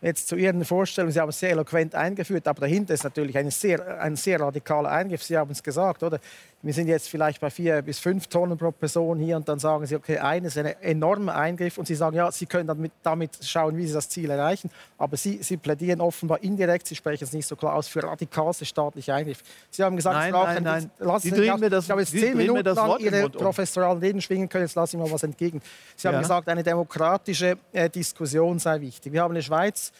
jetzt 0.00 0.28
zu 0.28 0.36
Ihren 0.36 0.64
Vorstellungen, 0.64 1.12
Sie 1.12 1.20
haben 1.20 1.28
es 1.28 1.40
sehr 1.40 1.50
eloquent 1.50 1.94
eingeführt, 1.94 2.46
aber 2.46 2.60
dahinter 2.60 2.94
ist 2.94 3.04
natürlich 3.04 3.36
ein 3.36 3.50
sehr, 3.50 4.00
ein 4.00 4.16
sehr 4.16 4.40
radikaler 4.40 4.90
Eingriff. 4.90 5.22
Sie 5.22 5.36
haben 5.36 5.50
es 5.50 5.62
gesagt, 5.62 6.02
oder? 6.02 6.20
Wir 6.60 6.72
sind 6.72 6.88
jetzt 6.88 7.08
vielleicht 7.08 7.40
bei 7.40 7.50
vier 7.50 7.82
bis 7.82 8.00
fünf 8.00 8.26
Tonnen 8.26 8.58
pro 8.58 8.72
Person 8.72 9.20
hier 9.20 9.36
und 9.36 9.48
dann 9.48 9.60
sagen 9.60 9.86
Sie, 9.86 9.94
okay, 9.94 10.18
eines 10.18 10.56
ist 10.56 10.66
ein 10.66 10.74
enormer 10.82 11.36
Eingriff 11.36 11.78
und 11.78 11.86
Sie 11.86 11.94
sagen, 11.94 12.16
ja, 12.16 12.32
Sie 12.32 12.46
können 12.46 12.66
damit, 12.66 12.90
damit 13.04 13.38
schauen, 13.44 13.76
wie 13.76 13.86
Sie 13.86 13.92
das 13.92 14.08
Ziel 14.08 14.28
erreichen, 14.28 14.68
aber 14.98 15.16
Sie, 15.16 15.40
Sie 15.40 15.56
plädieren 15.56 16.00
offenbar 16.00 16.42
indirekt, 16.42 16.88
Sie 16.88 16.96
sprechen 16.96 17.22
es 17.22 17.32
nicht 17.32 17.46
so 17.46 17.54
klar 17.54 17.74
aus, 17.74 17.86
für 17.86 18.02
radikalste 18.02 18.64
staatliche 18.64 19.14
Eingriff. 19.14 19.44
Sie 19.70 19.84
haben 19.84 19.94
gesagt, 19.94 20.16
nein, 20.16 20.32
Frau, 20.32 20.44
nein, 20.46 20.90
nein. 20.98 21.20
Sie 21.20 21.30
drehen 21.30 21.60
mir 21.60 21.70
das, 21.70 21.84
ich 21.84 21.90
habe 21.92 22.00
jetzt 22.00 22.10
zehn 22.10 22.36
Minuten 22.36 22.64
lang 22.64 22.98
Ihre 22.98 23.30
professoralen 23.30 23.98
Reden 24.00 24.20
schwingen 24.20 24.48
können, 24.48 24.64
jetzt 24.64 24.74
lasse 24.74 24.96
ich 24.96 25.02
mal 25.02 25.10
was 25.12 25.22
entgegen. 25.22 25.62
Sie 25.94 26.08
haben 26.08 26.14
ja. 26.14 26.22
gesagt, 26.22 26.48
eine 26.48 26.64
demokratische 26.64 27.56
äh, 27.72 27.88
Diskussion 27.88 28.58
sei 28.58 28.80
wichtig. 28.80 29.12
Wir 29.12 29.22
haben 29.22 29.32
eine 29.32 29.44
Schweiz 29.44 29.92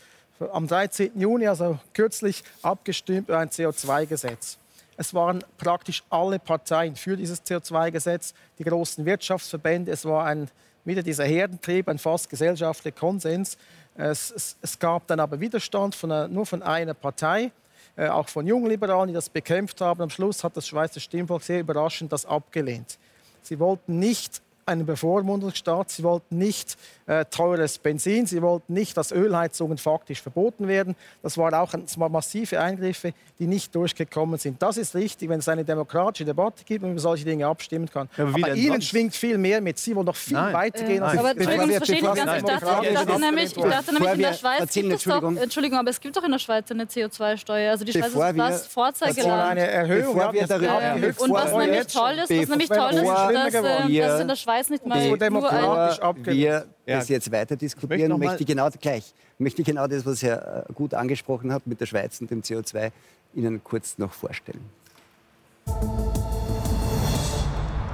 am 0.52 0.66
13. 0.66 1.12
Juni, 1.20 1.46
also 1.46 1.78
kürzlich, 1.94 2.42
abgestimmt 2.62 3.28
über 3.28 3.38
ein 3.38 3.48
CO2-Gesetz. 3.48 4.59
Es 5.01 5.14
waren 5.14 5.44
praktisch 5.59 6.03
alle 6.11 6.40
Parteien 6.40 6.96
für 6.96 7.16
dieses 7.16 7.44
CO2-Gesetz, 7.44 8.34
die 8.59 8.64
großen 8.64 9.05
Wirtschaftsverbände. 9.05 9.92
Es 9.92 10.05
war 10.05 10.24
ein, 10.24 10.51
wieder 10.84 11.05
dieser 11.05 11.24
Herdentrieb, 11.24 11.88
ein 11.88 11.99
fast 11.99 12.28
gesellschaftlicher 12.28 12.99
Konsens. 12.99 13.57
Es, 13.94 14.32
es, 14.32 14.57
es 14.61 14.76
gab 14.76 15.07
dann 15.07 15.20
aber 15.20 15.38
Widerstand 15.38 15.94
von 15.94 16.11
einer, 16.11 16.26
nur 16.26 16.46
von 16.46 16.64
einer 16.64 16.94
Partei, 16.94 17.53
äh, 17.94 18.09
auch 18.09 18.28
von 18.28 18.44
Jungliberalen, 18.44 19.07
die 19.07 19.14
das 19.14 19.28
bekämpft 19.28 19.80
haben. 19.80 20.03
Am 20.03 20.11
Schluss 20.11 20.42
hat 20.42 20.57
das 20.57 20.66
Schweizer 20.66 20.99
Stimmvolk 20.99 21.44
sehr 21.44 21.61
überraschend 21.61 22.11
das 22.11 22.26
abgelehnt. 22.26 22.99
Sie 23.42 23.61
wollten 23.61 24.01
nicht 24.01 24.42
einen 24.69 24.87
Bevormundungsstaat. 24.87 25.91
Sie 25.91 26.03
wollten 26.03 26.39
nicht 26.39 26.77
äh, 27.07 27.25
teures 27.25 27.79
Benzin, 27.79 28.27
sie 28.27 28.43
wollten 28.43 28.75
nicht, 28.75 28.97
dass 28.97 29.12
Ölheizungen 29.12 29.79
faktisch 29.79 30.23
verboten 30.23 30.69
werden. 30.69 30.95
Das 31.23 31.37
waren 31.39 31.55
auch 31.55 31.73
das 31.73 31.99
waren 31.99 32.12
massive 32.12 32.61
Eingriffe, 32.61 33.12
die 33.39 33.47
nicht 33.47 33.75
durchgekommen 33.75 34.39
sind. 34.39 34.61
Das 34.62 34.77
ist 34.77 34.95
richtig, 34.95 35.29
wenn 35.29 35.39
es 35.39 35.49
eine 35.49 35.64
demokratische 35.64 36.25
Debatte 36.25 36.64
gibt 36.64 36.85
und 36.85 36.93
über 36.93 37.01
solche 37.01 37.25
Dinge 37.25 37.47
abstimmen 37.47 37.89
kann. 37.89 38.09
Ja, 38.16 38.25
aber, 38.25 38.37
aber 38.37 38.55
Ihnen 38.55 38.73
sonst? 38.73 38.89
schwingt 38.89 39.14
viel 39.14 39.39
mehr 39.39 39.61
mit. 39.61 39.79
Sie 39.79 39.97
wollen 39.97 40.07
noch 40.07 40.16
viel 40.16 40.37
nein. 40.37 40.53
weiter 40.53 40.85
gehen. 40.85 41.03
Äh, 41.03 41.07
aber 41.07 41.31
Entschuldigung, 41.31 41.71
verstehe 41.71 41.97
ich 41.97 42.03
ganz. 42.03 42.19
Ich 42.19 42.43
dachte, 42.43 42.87
ich 42.87 42.95
dachte 42.95 43.21
nämlich, 43.21 43.57
ich 43.57 43.64
dachte 43.64 43.95
nämlich 43.95 44.12
in 44.12 44.19
der 44.21 44.33
Schweiz 44.35 44.73
gibt 44.73 44.93
es 44.93 45.05
doch, 45.05 45.23
Entschuldigung, 45.23 45.79
aber 45.79 45.91
es 45.91 46.01
gibt 46.01 46.16
doch 46.16 46.25
in 46.25 46.33
der 46.33 46.39
Schweiz 46.39 46.71
eine 46.71 46.85
CO2-Steuer. 46.85 47.71
Also 47.71 47.85
die 47.85 47.93
Schweiz 47.93 48.07
ist 48.07 48.37
fast 48.37 48.73
Vorzeigeland. 48.73 49.51
eine 49.51 49.66
Erhöhung. 49.66 50.14
Bevor 50.14 50.33
wir 50.33 50.47
darüber, 50.47 51.23
und 51.23 51.31
was 51.31 51.53
nämlich 51.53 51.87
toll 51.87 52.12
ist, 52.12 52.31
was 52.31 52.49
nämlich 52.49 52.69
toll 52.69 52.91
ist, 52.93 53.05
dass 53.05 54.21
in 54.21 54.29
der 54.29 54.37
Schweiz 54.37 54.57
nicht 54.70 54.86
mal 54.86 55.16
demokratisch 55.16 56.00
wir 56.26 56.66
das 56.86 57.09
jetzt 57.09 57.30
weiter 57.30 57.56
diskutieren, 57.56 58.11
möchte, 58.11 58.26
möchte 58.26 58.42
ich 58.42 58.46
genau 58.46 58.68
gleich, 58.80 59.14
möchte 59.38 59.62
ich 59.62 59.66
genau 59.66 59.86
das, 59.86 60.04
was 60.04 60.22
Herr 60.22 60.66
äh, 60.68 60.72
gut 60.72 60.94
angesprochen 60.94 61.52
hat 61.52 61.66
mit 61.66 61.80
der 61.80 61.86
Schweiz 61.86 62.20
und 62.20 62.30
dem 62.30 62.42
CO2, 62.42 62.90
Ihnen 63.34 63.62
kurz 63.62 63.98
noch 63.98 64.12
vorstellen. 64.12 64.64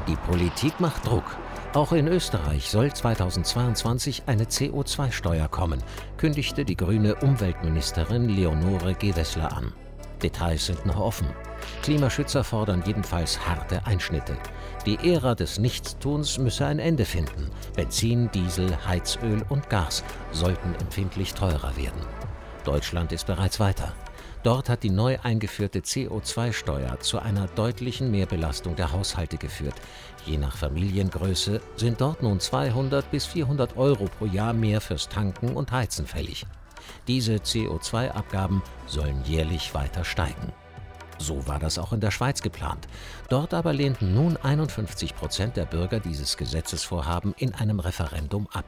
Die 0.08 0.16
Politik 0.26 0.78
macht 0.80 1.06
Druck. 1.06 1.24
Auch 1.74 1.92
in 1.92 2.06
Österreich 2.06 2.70
soll 2.70 2.92
2022 2.92 4.22
eine 4.26 4.44
CO2-Steuer 4.44 5.48
kommen, 5.48 5.82
kündigte 6.18 6.64
die 6.64 6.76
grüne 6.76 7.16
Umweltministerin 7.16 8.28
Leonore 8.28 8.94
Gewessler 8.94 9.56
an. 9.56 9.72
Details 10.24 10.64
sind 10.64 10.86
noch 10.86 10.98
offen. 10.98 11.28
Klimaschützer 11.82 12.44
fordern 12.44 12.82
jedenfalls 12.86 13.46
harte 13.46 13.84
Einschnitte. 13.86 14.36
Die 14.86 14.96
Ära 15.12 15.34
des 15.34 15.58
Nichtstuns 15.58 16.38
müsse 16.38 16.64
ein 16.64 16.78
Ende 16.78 17.04
finden. 17.04 17.50
Benzin, 17.76 18.30
Diesel, 18.30 18.74
Heizöl 18.86 19.44
und 19.50 19.68
Gas 19.68 20.02
sollten 20.32 20.74
empfindlich 20.80 21.34
teurer 21.34 21.76
werden. 21.76 22.00
Deutschland 22.64 23.12
ist 23.12 23.26
bereits 23.26 23.60
weiter. 23.60 23.92
Dort 24.42 24.70
hat 24.70 24.82
die 24.82 24.90
neu 24.90 25.18
eingeführte 25.22 25.80
CO2-Steuer 25.80 27.00
zu 27.00 27.18
einer 27.18 27.46
deutlichen 27.48 28.10
Mehrbelastung 28.10 28.76
der 28.76 28.92
Haushalte 28.92 29.36
geführt. 29.36 29.74
Je 30.24 30.38
nach 30.38 30.56
Familiengröße 30.56 31.60
sind 31.76 32.00
dort 32.00 32.22
nun 32.22 32.40
200 32.40 33.10
bis 33.10 33.26
400 33.26 33.76
Euro 33.76 34.06
pro 34.18 34.24
Jahr 34.24 34.54
mehr 34.54 34.80
fürs 34.80 35.08
Tanken 35.10 35.54
und 35.54 35.70
Heizen 35.70 36.06
fällig. 36.06 36.46
Diese 37.06 37.36
CO2-Abgaben 37.36 38.62
sollen 38.86 39.22
jährlich 39.24 39.74
weiter 39.74 40.04
steigen. 40.04 40.52
So 41.18 41.46
war 41.46 41.58
das 41.58 41.78
auch 41.78 41.92
in 41.92 42.00
der 42.00 42.10
Schweiz 42.10 42.42
geplant. 42.42 42.88
Dort 43.28 43.54
aber 43.54 43.72
lehnten 43.72 44.14
nun 44.14 44.36
51 44.36 45.14
Prozent 45.14 45.56
der 45.56 45.64
Bürger 45.64 46.00
dieses 46.00 46.36
Gesetzesvorhaben 46.36 47.34
in 47.38 47.54
einem 47.54 47.80
Referendum 47.80 48.48
ab. 48.52 48.64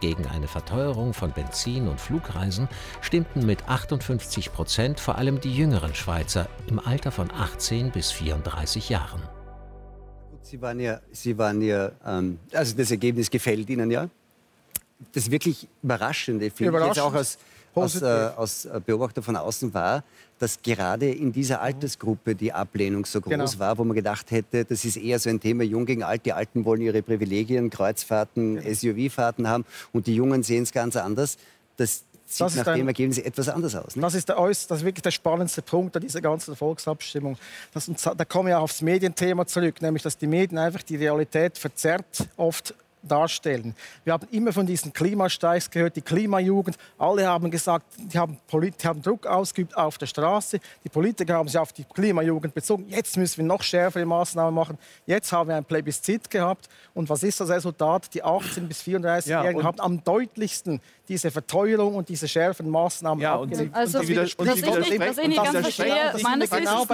Gegen 0.00 0.26
eine 0.26 0.46
Verteuerung 0.46 1.12
von 1.12 1.32
Benzin 1.32 1.88
und 1.88 2.00
Flugreisen 2.00 2.68
stimmten 3.00 3.44
mit 3.44 3.68
58 3.68 4.52
Prozent 4.52 5.00
vor 5.00 5.16
allem 5.16 5.40
die 5.40 5.54
jüngeren 5.54 5.94
Schweizer 5.94 6.48
im 6.68 6.78
Alter 6.78 7.10
von 7.10 7.30
18 7.30 7.90
bis 7.90 8.12
34 8.12 8.88
Jahren. 8.88 9.22
Sie 10.42 10.62
waren 10.62 10.80
ja, 10.80 11.00
Sie 11.10 11.36
waren 11.36 11.60
ja 11.60 11.90
ähm, 12.06 12.38
also 12.52 12.76
das 12.76 12.90
Ergebnis 12.90 13.28
gefällt 13.28 13.68
Ihnen 13.68 13.90
ja. 13.90 14.08
Das 15.12 15.30
wirklich 15.30 15.68
Überraschende 15.82 16.50
finde 16.50 16.78
ich 16.78 16.86
jetzt 16.86 17.00
auch 17.00 17.14
als, 17.14 17.38
aus, 17.74 18.02
äh, 18.02 18.30
aus 18.36 18.68
Beobachter 18.84 19.22
von 19.22 19.36
außen 19.36 19.72
war, 19.72 20.02
dass 20.38 20.60
gerade 20.62 21.10
in 21.10 21.32
dieser 21.32 21.60
Altersgruppe 21.60 22.34
die 22.34 22.52
Ablehnung 22.52 23.04
so 23.04 23.20
groß 23.20 23.30
genau. 23.30 23.58
war, 23.58 23.78
wo 23.78 23.84
man 23.84 23.94
gedacht 23.94 24.30
hätte, 24.30 24.64
das 24.64 24.84
ist 24.84 24.96
eher 24.96 25.18
so 25.18 25.30
ein 25.30 25.40
Thema 25.40 25.64
Jung 25.64 25.86
gegen 25.86 26.02
Alt. 26.02 26.26
Die 26.26 26.32
Alten 26.32 26.64
wollen 26.64 26.80
ihre 26.80 27.02
Privilegien, 27.02 27.70
Kreuzfahrten, 27.70 28.56
genau. 28.56 28.74
SUV-Fahrten 28.74 29.48
haben 29.48 29.64
und 29.92 30.06
die 30.06 30.14
Jungen 30.14 30.42
sehen 30.42 30.62
es 30.62 30.72
ganz 30.72 30.96
anders. 30.96 31.38
Das 31.76 32.04
sieht 32.28 32.40
das 32.40 32.54
nach 32.56 32.74
dem 32.74 32.86
Ergebnis 32.86 33.18
etwas 33.18 33.48
anders 33.48 33.74
aus. 33.74 33.96
Ne? 33.96 34.02
Das, 34.02 34.14
ist 34.14 34.28
der, 34.28 34.36
das 34.36 34.58
ist 34.60 34.84
wirklich 34.84 35.02
der 35.02 35.10
spannendste 35.10 35.62
Punkt 35.62 35.96
an 35.96 36.02
dieser 36.02 36.20
ganzen 36.20 36.54
Volksabstimmung. 36.54 37.36
Das, 37.72 37.90
da 38.16 38.24
komme 38.24 38.50
ich 38.50 38.54
auch 38.54 38.62
aufs 38.62 38.82
Medienthema 38.82 39.46
zurück, 39.46 39.80
nämlich 39.80 40.02
dass 40.02 40.16
die 40.16 40.26
Medien 40.26 40.58
einfach 40.58 40.82
die 40.82 40.96
Realität 40.96 41.56
verzerrt 41.56 42.28
oft 42.36 42.74
darstellen. 43.02 43.74
Wir 44.04 44.12
haben 44.12 44.26
immer 44.30 44.52
von 44.52 44.66
diesen 44.66 44.92
Klimastreiks 44.92 45.70
gehört, 45.70 45.96
die 45.96 46.02
Klimajugend. 46.02 46.76
Alle 46.98 47.26
haben 47.26 47.50
gesagt, 47.50 47.86
die 47.96 48.18
haben, 48.18 48.38
die 48.52 48.86
haben 48.86 49.02
Druck 49.02 49.26
ausgeübt 49.26 49.76
auf 49.76 49.98
der 49.98 50.06
Straße. 50.06 50.58
Die 50.84 50.88
Politiker 50.88 51.34
haben 51.34 51.48
sich 51.48 51.58
auf 51.58 51.72
die 51.72 51.84
Klimajugend 51.84 52.54
bezogen. 52.54 52.86
Jetzt 52.88 53.16
müssen 53.16 53.38
wir 53.38 53.44
noch 53.44 53.62
schärfere 53.62 54.04
Maßnahmen 54.04 54.54
machen. 54.54 54.78
Jetzt 55.06 55.32
haben 55.32 55.48
wir 55.48 55.56
ein 55.56 55.64
Plebiszit 55.64 56.30
gehabt. 56.30 56.68
Und 56.94 57.08
was 57.08 57.22
ist 57.22 57.40
das 57.40 57.48
Resultat? 57.48 58.12
Die 58.14 58.24
18- 58.24 58.66
bis 58.66 58.82
34-Jährigen 58.82 59.60
ja, 59.60 59.64
haben 59.64 59.80
am 59.80 60.02
deutlichsten 60.02 60.80
diese 61.08 61.30
Verteuerung 61.30 61.94
und 61.94 62.08
diese 62.08 62.28
schärferen 62.28 62.70
Maßnahmen 62.70 63.22
ja. 63.22 63.38
Also, 63.38 63.42
und 63.42 63.50
die, 63.50 63.70
also, 63.72 63.98
und 64.00 64.08
die 64.08 64.16
was, 64.16 64.28
ich 64.28 64.90
nicht, 64.90 65.00
was 65.00 65.18
ich 65.18 65.28
nicht 65.28 65.42
ganz 65.42 65.58
verstehe, 65.58 66.12
meines 66.22 66.50
Wissens 66.50 66.88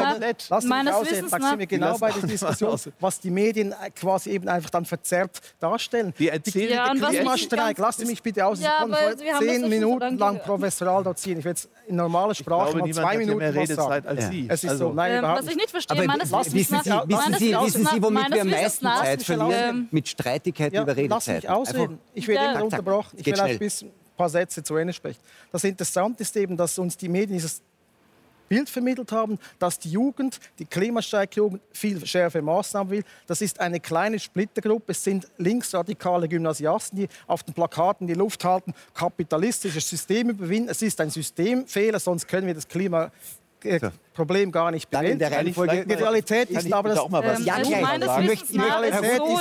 nach, 0.50 0.62
meines 0.62 1.00
Wissens 1.00 1.30
nach, 1.32 1.50
sind 1.50 1.58
wir 1.58 1.66
genau 1.66 1.98
bei 1.98 2.12
der 2.12 2.22
Diskussion, 2.22 2.78
was 3.00 3.20
die 3.20 3.30
Medien 3.30 3.74
quasi 3.96 4.30
eben 4.30 4.48
einfach 4.48 4.70
dann 4.70 4.84
verzerrt 4.84 5.40
darstellen. 5.58 5.93
Wir 6.16 6.32
erzählen 6.32 6.70
ja, 6.70 6.92
die 6.92 7.00
Klimastreik, 7.00 7.78
lassen 7.78 8.00
Sie 8.02 8.06
mich 8.06 8.22
bitte 8.22 8.44
aus, 8.44 8.60
ja, 8.60 8.86
ich 8.86 9.38
zehn 9.38 9.68
Minuten 9.68 10.18
lang 10.18 10.40
professoral 10.40 11.04
dozieren. 11.04 11.38
Ich 11.38 11.44
will 11.44 11.52
jetzt 11.52 11.68
in 11.86 11.96
normaler 11.96 12.34
Sprache 12.34 12.72
glaube, 12.72 12.88
mal 12.88 12.94
zwei 12.94 13.18
Minuten 13.18 13.38
mehr 13.38 13.54
Redezeit 13.54 14.06
als 14.06 14.28
Sie. 14.28 14.46
Es 14.48 14.64
ist 14.64 14.70
also, 14.70 14.88
so, 14.88 14.94
nein, 14.94 15.12
ähm, 15.12 15.22
Was 15.22 15.46
ich 15.46 15.56
nicht 15.56 15.70
verstehe, 15.70 16.06
meines 16.06 16.32
Wissens 16.32 16.84
nach... 16.86 17.08
Wissen 17.08 17.34
Sie, 17.38 17.52
wissen 17.54 17.86
Sie, 17.86 18.02
womit 18.02 18.32
wir 18.32 18.42
am 18.42 18.50
meisten 18.50 18.86
Zeit 18.86 19.22
verlieren? 19.22 19.88
Mit 19.90 20.08
Streitigkeiten 20.08 20.82
über 20.82 20.96
Redezeit. 20.96 21.10
Lass 21.10 21.42
mich 21.42 21.48
ausreden. 21.48 21.98
Ich 22.14 22.28
werde 22.28 22.52
immer 22.52 22.64
unterbrochen. 22.64 23.18
Ich 23.18 23.26
will 23.26 23.40
ein 23.40 23.92
paar 24.16 24.28
Sätze 24.28 24.62
zu 24.62 24.76
Ende 24.76 24.92
spricht. 24.92 25.20
Das 25.50 25.64
Interessante 25.64 26.22
ist 26.22 26.36
eben, 26.36 26.56
dass 26.56 26.78
uns 26.78 26.96
die 26.96 27.08
Medien 27.08 27.32
dieses 27.32 27.62
Bild 28.48 28.68
vermittelt 28.68 29.12
haben, 29.12 29.38
dass 29.58 29.78
die 29.78 29.90
Jugend, 29.90 30.38
die 30.58 30.64
Klimastreikjugend, 30.64 31.60
viel 31.72 32.04
schärfere 32.06 32.42
Maßnahmen 32.42 32.90
will. 32.90 33.04
Das 33.26 33.40
ist 33.40 33.60
eine 33.60 33.80
kleine 33.80 34.18
Splittergruppe. 34.18 34.92
Es 34.92 35.04
sind 35.04 35.28
linksradikale 35.38 36.28
Gymnasiasten, 36.28 36.98
die 36.98 37.08
auf 37.26 37.42
den 37.42 37.54
Plakaten 37.54 38.06
die 38.06 38.14
Luft 38.14 38.44
halten, 38.44 38.74
kapitalistisches 38.94 39.88
System 39.88 40.30
überwinden. 40.30 40.68
Es 40.68 40.82
ist 40.82 41.00
ein 41.00 41.10
Systemfehler, 41.10 41.98
sonst 41.98 42.28
können 42.28 42.46
wir 42.46 42.54
das 42.54 42.68
Klima 42.68 43.10
äh. 43.64 43.90
Problem 44.14 44.52
gar 44.52 44.70
nicht 44.70 44.88
bewältigt. 44.88 45.12
in 45.12 45.18
der 45.18 45.32
Reihenfolge. 45.32 45.84
Die 45.86 45.94
Realität 45.94 46.50
ist 46.50 46.72
aber, 46.72 47.08
mal 47.08 47.24
was 47.24 47.40
ähm, 47.40 47.46
ja, 47.46 47.54
also 47.54 47.70
meines 47.70 48.08
Wissens 48.08 48.52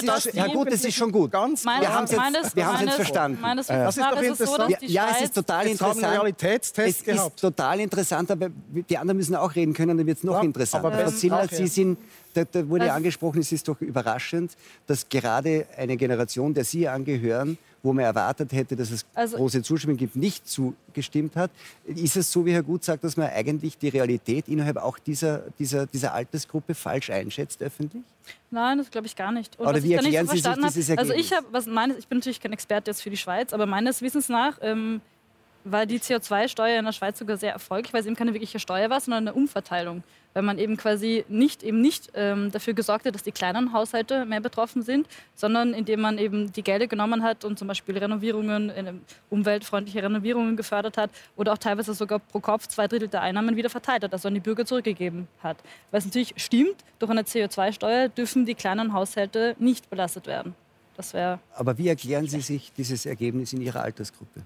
nach 0.01 0.26
ist 0.26 0.34
so, 0.34 0.38
Ja 0.38 0.47
gut, 0.47 0.71
das 0.71 0.84
ist 0.84 0.95
schon 0.95 1.11
gut. 1.11 1.32
Ganz 1.32 1.63
meines, 1.63 1.82
wir 1.82 1.93
haben 1.93 2.03
es 2.05 2.11
jetzt, 2.11 2.55
wir 2.55 2.82
jetzt 2.82 2.93
verstanden. 2.95 3.39
Meines 3.39 3.69
nach 3.69 4.21
ist 4.21 4.38
so, 4.39 4.57
dass 4.57 4.80
die 4.80 4.88
Ja, 4.88 5.09
es 5.11 5.21
ist 5.26 5.36
total 5.36 5.67
interessant. 5.67 6.03
Realitätstest 6.03 7.07
es 7.07 7.15
ist 7.15 7.38
total 7.38 7.80
interessant, 7.80 8.32
aber 8.32 8.49
die 8.89 8.97
anderen 8.97 9.17
müssen 9.17 9.36
auch 9.36 9.53
reden 9.53 9.74
können, 9.74 9.97
dann 9.97 10.07
wird 10.07 10.17
es 10.17 10.24
noch 10.24 10.41
interessanter. 10.41 10.88
Aber 10.88 11.11
Frau 11.11 11.47
Sie 11.49 11.67
sind 11.67 11.97
da, 12.34 12.43
da 12.45 12.67
wurde 12.67 12.91
angesprochen, 12.91 13.41
es 13.41 13.51
ist 13.51 13.67
doch 13.67 13.80
überraschend, 13.82 14.53
dass 14.88 15.07
gerade 15.07 15.67
eine 15.78 15.97
Generation, 15.97 16.53
der 16.53 16.63
Sie 16.63 16.88
angehören, 16.88 17.57
wo 17.84 17.91
man 17.91 18.05
erwartet 18.05 18.53
hätte, 18.53 18.77
dass 18.77 18.89
es 18.89 19.05
also, 19.13 19.36
große 19.36 19.61
Zustimmung 19.61 19.97
gibt, 19.97 20.15
nicht 20.15 20.47
zugestimmt 20.47 21.36
hat. 21.36 21.51
Ist 21.86 22.15
es 22.15 22.31
so, 22.31 22.45
wie 22.45 22.53
Herr 22.53 22.63
Gut 22.63 22.84
sagt, 22.84 23.03
dass 23.03 23.17
man 23.17 23.29
eigentlich 23.29 23.77
die 23.77 23.89
Realität 23.89 24.47
innerhalb 24.47 24.77
auch 24.77 24.97
dieser, 24.97 25.43
dieser, 25.59 25.86
dieser 25.86 26.13
Altersgruppe 26.13 26.73
falsch 26.73 27.09
einschätzt 27.09 27.61
öffentlich? 27.61 28.01
Nein, 28.49 28.77
das 28.77 28.89
glaube 28.89 29.07
ich 29.07 29.15
gar 29.17 29.34
nicht. 29.34 29.59
Und 29.59 29.67
Oder 29.67 29.84
wie 29.84 29.93
erklären 29.93 30.25
so 30.25 30.34
Sie 30.34 30.39
sich 30.39 30.53
dieses 30.53 30.89
Ergebnis? 30.89 31.11
Also 31.11 31.13
ich, 31.13 31.34
hab, 31.34 31.43
was 31.51 31.67
meines, 31.67 31.97
ich 31.97 32.07
bin 32.07 32.19
natürlich 32.19 32.39
kein 32.39 32.53
Experte 32.53 32.89
jetzt 32.89 33.01
für 33.01 33.09
die 33.09 33.17
Schweiz, 33.17 33.51
aber 33.51 33.65
meines 33.65 34.01
Wissens 34.01 34.29
nach 34.29 34.57
ähm, 34.61 35.01
war 35.65 35.86
die 35.86 35.99
CO2-Steuer 35.99 36.79
in 36.79 36.86
der 36.86 36.93
Schweiz 36.93 37.19
sogar 37.19 37.36
sehr 37.36 37.51
erfolgreich, 37.51 37.93
weil 37.93 38.01
es 38.01 38.07
eben 38.07 38.15
keine 38.15 38.34
wirkliche 38.34 38.59
Steuer 38.59 38.89
war, 38.89 39.01
sondern 39.01 39.27
eine 39.27 39.36
Umverteilung 39.36 40.03
weil 40.34 40.43
man 40.43 40.57
eben 40.57 40.77
quasi 40.77 41.25
nicht, 41.27 41.63
eben 41.63 41.81
nicht 41.81 42.11
ähm, 42.15 42.51
dafür 42.51 42.73
gesorgt 42.73 43.05
hat, 43.05 43.15
dass 43.15 43.23
die 43.23 43.31
kleinen 43.31 43.73
Haushalte 43.73 44.25
mehr 44.25 44.41
betroffen 44.41 44.81
sind, 44.81 45.07
sondern 45.36 45.73
indem 45.73 46.01
man 46.01 46.17
eben 46.17 46.51
die 46.51 46.63
Gelder 46.63 46.88
genommen 46.88 47.23
hat 47.23 47.45
und 47.45 47.59
zum 47.59 47.67
Beispiel 47.67 47.97
Renovierungen, 47.97 48.69
äh, 48.69 48.93
umweltfreundliche 49.29 50.03
Renovierungen 50.03 50.57
gefördert 50.57 50.97
hat 50.97 51.11
oder 51.36 51.53
auch 51.53 51.57
teilweise 51.57 51.93
sogar 51.93 52.19
pro 52.19 52.39
Kopf 52.39 52.67
zwei 52.67 52.88
Drittel 52.88 53.07
der 53.07 53.21
Einnahmen 53.21 53.55
wieder 53.55 53.69
verteilt 53.69 54.03
hat, 54.03 54.13
also 54.13 54.27
an 54.27 54.34
die 54.34 54.39
Bürger 54.39 54.65
zurückgegeben 54.65 55.27
hat. 55.41 55.57
Es 55.91 56.05
natürlich 56.05 56.34
stimmt, 56.38 56.75
durch 56.99 57.11
eine 57.11 57.21
CO2-Steuer 57.21 58.09
dürfen 58.09 58.45
die 58.45 58.55
kleinen 58.55 58.93
Haushalte 58.93 59.55
nicht 59.59 59.89
belastet 59.89 60.27
werden. 60.27 60.55
Das 60.95 61.13
Aber 61.55 61.77
wie 61.77 61.88
erklären 61.88 62.27
Sie 62.27 62.41
sich 62.41 62.71
dieses 62.77 63.05
Ergebnis 63.05 63.53
in 63.53 63.61
Ihrer 63.61 63.81
Altersgruppe? 63.81 64.43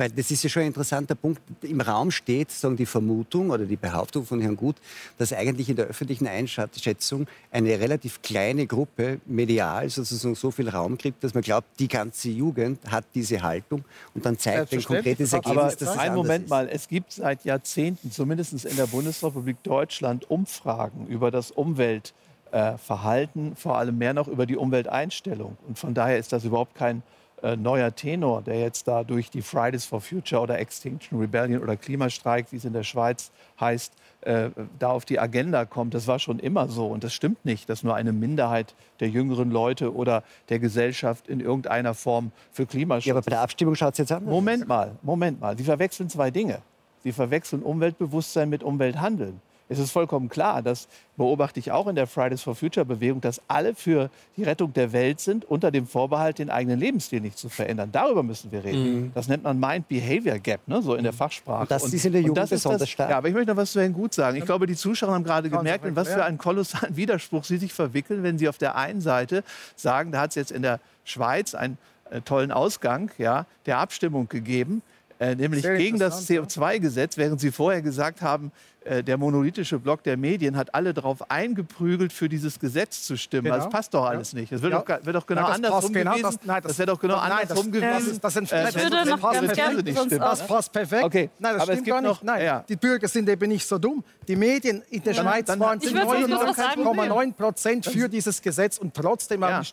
Weil 0.00 0.08
das 0.08 0.30
ist 0.30 0.42
ja 0.42 0.48
schon 0.48 0.62
ein 0.62 0.68
interessanter 0.68 1.14
Punkt. 1.14 1.42
Im 1.60 1.82
Raum 1.82 2.10
steht 2.10 2.50
sagen, 2.50 2.74
die 2.74 2.86
Vermutung 2.86 3.50
oder 3.50 3.66
die 3.66 3.76
Behauptung 3.76 4.24
von 4.24 4.40
Herrn 4.40 4.56
Gut, 4.56 4.76
dass 5.18 5.30
eigentlich 5.30 5.68
in 5.68 5.76
der 5.76 5.88
öffentlichen 5.88 6.26
Einschätzung 6.26 7.26
eine 7.50 7.78
relativ 7.78 8.22
kleine 8.22 8.66
Gruppe 8.66 9.20
medial 9.26 9.90
sozusagen 9.90 10.34
so 10.34 10.50
viel 10.50 10.70
Raum 10.70 10.96
kriegt, 10.96 11.22
dass 11.22 11.34
man 11.34 11.42
glaubt, 11.42 11.66
die 11.78 11.88
ganze 11.88 12.30
Jugend 12.30 12.78
hat 12.90 13.04
diese 13.14 13.42
Haltung 13.42 13.84
und 14.14 14.24
dann 14.24 14.38
zeigt 14.38 14.72
ein 14.72 14.82
konkretes 14.82 15.34
Ergebnis, 15.34 15.58
Aber 15.58 15.76
dass 15.76 15.98
einen 15.98 16.14
Moment 16.14 16.44
ist. 16.44 16.50
mal, 16.50 16.66
es 16.70 16.88
gibt 16.88 17.12
seit 17.12 17.44
Jahrzehnten, 17.44 18.10
zumindest 18.10 18.64
in 18.64 18.76
der 18.76 18.86
Bundesrepublik 18.86 19.62
Deutschland, 19.62 20.30
Umfragen 20.30 21.08
über 21.08 21.30
das 21.30 21.50
Umweltverhalten, 21.50 23.54
vor 23.54 23.76
allem 23.76 23.98
mehr 23.98 24.14
noch 24.14 24.28
über 24.28 24.46
die 24.46 24.56
Umwelteinstellung. 24.56 25.58
Und 25.68 25.78
von 25.78 25.92
daher 25.92 26.16
ist 26.16 26.32
das 26.32 26.46
überhaupt 26.46 26.74
kein 26.74 27.02
äh, 27.42 27.56
neuer 27.56 27.94
Tenor, 27.94 28.42
der 28.42 28.60
jetzt 28.60 28.86
da 28.88 29.04
durch 29.04 29.30
die 29.30 29.42
Fridays 29.42 29.84
for 29.84 30.00
Future 30.00 30.42
oder 30.42 30.58
Extinction 30.58 31.18
Rebellion 31.18 31.62
oder 31.62 31.76
Klimastreik, 31.76 32.46
wie 32.50 32.56
es 32.56 32.64
in 32.64 32.72
der 32.72 32.82
Schweiz 32.82 33.30
heißt, 33.58 33.92
äh, 34.22 34.50
da 34.78 34.90
auf 34.90 35.04
die 35.04 35.18
Agenda 35.18 35.64
kommt. 35.64 35.94
Das 35.94 36.06
war 36.06 36.18
schon 36.18 36.38
immer 36.38 36.68
so. 36.68 36.86
Und 36.86 37.04
das 37.04 37.14
stimmt 37.14 37.44
nicht, 37.44 37.68
dass 37.68 37.82
nur 37.82 37.94
eine 37.94 38.12
Minderheit 38.12 38.74
der 39.00 39.08
jüngeren 39.08 39.50
Leute 39.50 39.94
oder 39.94 40.22
der 40.48 40.58
Gesellschaft 40.58 41.28
in 41.28 41.40
irgendeiner 41.40 41.94
Form 41.94 42.32
für 42.52 42.66
Klimaschutz. 42.66 43.06
Ja, 43.06 43.14
aber 43.14 43.22
bei 43.22 43.30
der 43.30 43.40
Abstimmung 43.40 43.74
schaut 43.74 43.92
es 43.94 43.98
jetzt 43.98 44.12
an. 44.12 44.24
Moment 44.24 44.68
mal, 44.68 44.96
Moment 45.02 45.40
mal. 45.40 45.56
Sie 45.56 45.64
verwechseln 45.64 46.08
zwei 46.08 46.30
Dinge. 46.30 46.60
Sie 47.02 47.12
verwechseln 47.12 47.62
Umweltbewusstsein 47.62 48.50
mit 48.50 48.62
Umwelthandeln 48.62 49.40
es 49.70 49.78
ist 49.78 49.92
vollkommen 49.92 50.28
klar, 50.28 50.62
das 50.62 50.88
beobachte 51.16 51.60
ich 51.60 51.70
auch 51.70 51.86
in 51.86 51.94
der 51.94 52.08
Fridays 52.08 52.42
for 52.42 52.56
Future 52.56 52.84
Bewegung, 52.84 53.20
dass 53.20 53.40
alle 53.46 53.74
für 53.76 54.10
die 54.36 54.42
Rettung 54.42 54.72
der 54.72 54.92
Welt 54.92 55.20
sind, 55.20 55.44
unter 55.44 55.70
dem 55.70 55.86
Vorbehalt, 55.86 56.40
den 56.40 56.50
eigenen 56.50 56.80
Lebensstil 56.80 57.20
nicht 57.20 57.38
zu 57.38 57.48
verändern. 57.48 57.90
Darüber 57.92 58.24
müssen 58.24 58.50
wir 58.50 58.64
reden. 58.64 59.00
Mhm. 59.00 59.12
Das 59.14 59.28
nennt 59.28 59.44
man 59.44 59.60
Mind-Behavior 59.60 60.38
Gap, 60.40 60.66
ne? 60.66 60.82
so 60.82 60.96
in 60.96 61.04
der 61.04 61.12
Fachsprache. 61.12 61.62
Und 61.62 61.70
das 61.70 61.84
ist 61.92 62.04
in 62.04 62.12
der 62.12 62.22
Jugend 62.22 62.50
besonders 62.50 62.90
stark. 62.90 63.10
Ja, 63.10 63.18
aber 63.18 63.28
ich 63.28 63.34
möchte 63.34 63.52
noch 63.52 63.56
was 63.56 63.70
zu 63.70 63.80
Herrn 63.80 63.92
Gut 63.92 64.12
sagen. 64.12 64.36
Ich 64.36 64.44
glaube, 64.44 64.66
die 64.66 64.74
Zuschauer 64.74 65.14
haben 65.14 65.24
gerade 65.24 65.48
gemerkt, 65.48 65.84
in 65.84 65.94
was 65.94 66.08
für 66.08 66.24
einen 66.24 66.38
kolossalen 66.38 66.96
Widerspruch 66.96 67.44
sie 67.44 67.58
sich 67.58 67.72
verwickeln, 67.72 68.24
wenn 68.24 68.38
sie 68.38 68.48
auf 68.48 68.58
der 68.58 68.74
einen 68.76 69.00
Seite 69.00 69.44
sagen, 69.76 70.10
da 70.10 70.22
hat 70.22 70.30
es 70.30 70.34
jetzt 70.34 70.50
in 70.50 70.62
der 70.62 70.80
Schweiz 71.04 71.54
einen 71.54 71.78
äh, 72.10 72.20
tollen 72.22 72.50
Ausgang 72.50 73.12
ja, 73.18 73.46
der 73.66 73.78
Abstimmung 73.78 74.28
gegeben, 74.28 74.82
äh, 75.20 75.36
nämlich 75.36 75.62
gegen 75.62 75.98
das 75.98 76.28
CO2-Gesetz, 76.28 77.16
während 77.16 77.40
Sie 77.40 77.52
vorher 77.52 77.82
gesagt 77.82 78.22
haben, 78.22 78.50
der 78.84 79.18
monolithische 79.18 79.78
Block 79.78 80.02
der 80.02 80.16
Medien 80.16 80.56
hat 80.56 80.74
alle 80.74 80.94
darauf 80.94 81.30
eingeprügelt, 81.30 82.12
für 82.12 82.28
dieses 82.28 82.58
Gesetz 82.58 83.02
zu 83.02 83.16
stimmen. 83.16 83.44
Genau. 83.44 83.56
Das 83.56 83.68
passt 83.68 83.92
doch 83.92 84.04
alles 84.06 84.32
ja. 84.32 84.40
nicht. 84.40 84.52
Das 84.52 84.62
wird, 84.62 84.72
ja. 84.72 84.80
doch, 84.80 85.04
wird 85.06 85.16
doch 85.16 85.26
genau 85.26 85.46
andersrum 85.46 85.92
genau, 85.92 86.12
gewesen. 86.12 86.22
Das, 86.22 86.46
nein, 86.46 86.62
das, 86.62 86.70
das 86.70 86.78
wäre 86.78 86.86
doch 86.86 87.00
genau 87.00 87.16
nein, 87.16 87.32
andersrum 87.32 87.72
das, 87.72 87.80
gewesen. 87.80 88.18
Das, 88.20 88.34
das, 88.34 88.48
das, 88.48 88.52
äh, 88.52 88.90
das, 88.90 89.06
noch 89.06 89.32
ganz 89.32 89.52
gerne, 89.52 89.82
das 89.82 90.46
passt 90.46 90.72
perfekt. 90.72 91.04
Okay. 91.04 91.30
Nein, 91.38 91.54
das 91.54 91.62
Aber 91.62 91.72
stimmt 91.72 91.86
gar 91.88 92.00
nicht. 92.00 92.24
Nein, 92.24 92.44
ja. 92.44 92.64
die 92.68 92.76
Bürger 92.76 93.08
sind 93.08 93.28
eben 93.28 93.48
nicht 93.48 93.66
so 93.66 93.78
dumm. 93.78 94.02
Die 94.26 94.36
Medien 94.36 94.82
in 94.90 95.02
der 95.02 95.14
Schweiz 95.14 95.46
dann, 95.46 95.60
waren 95.60 95.78
99,9 95.78 97.32
Prozent 97.34 97.86
für 97.86 98.08
dieses 98.08 98.40
Gesetz 98.40 98.78
und 98.78 98.94
trotzdem 98.94 99.44
haben 99.44 99.66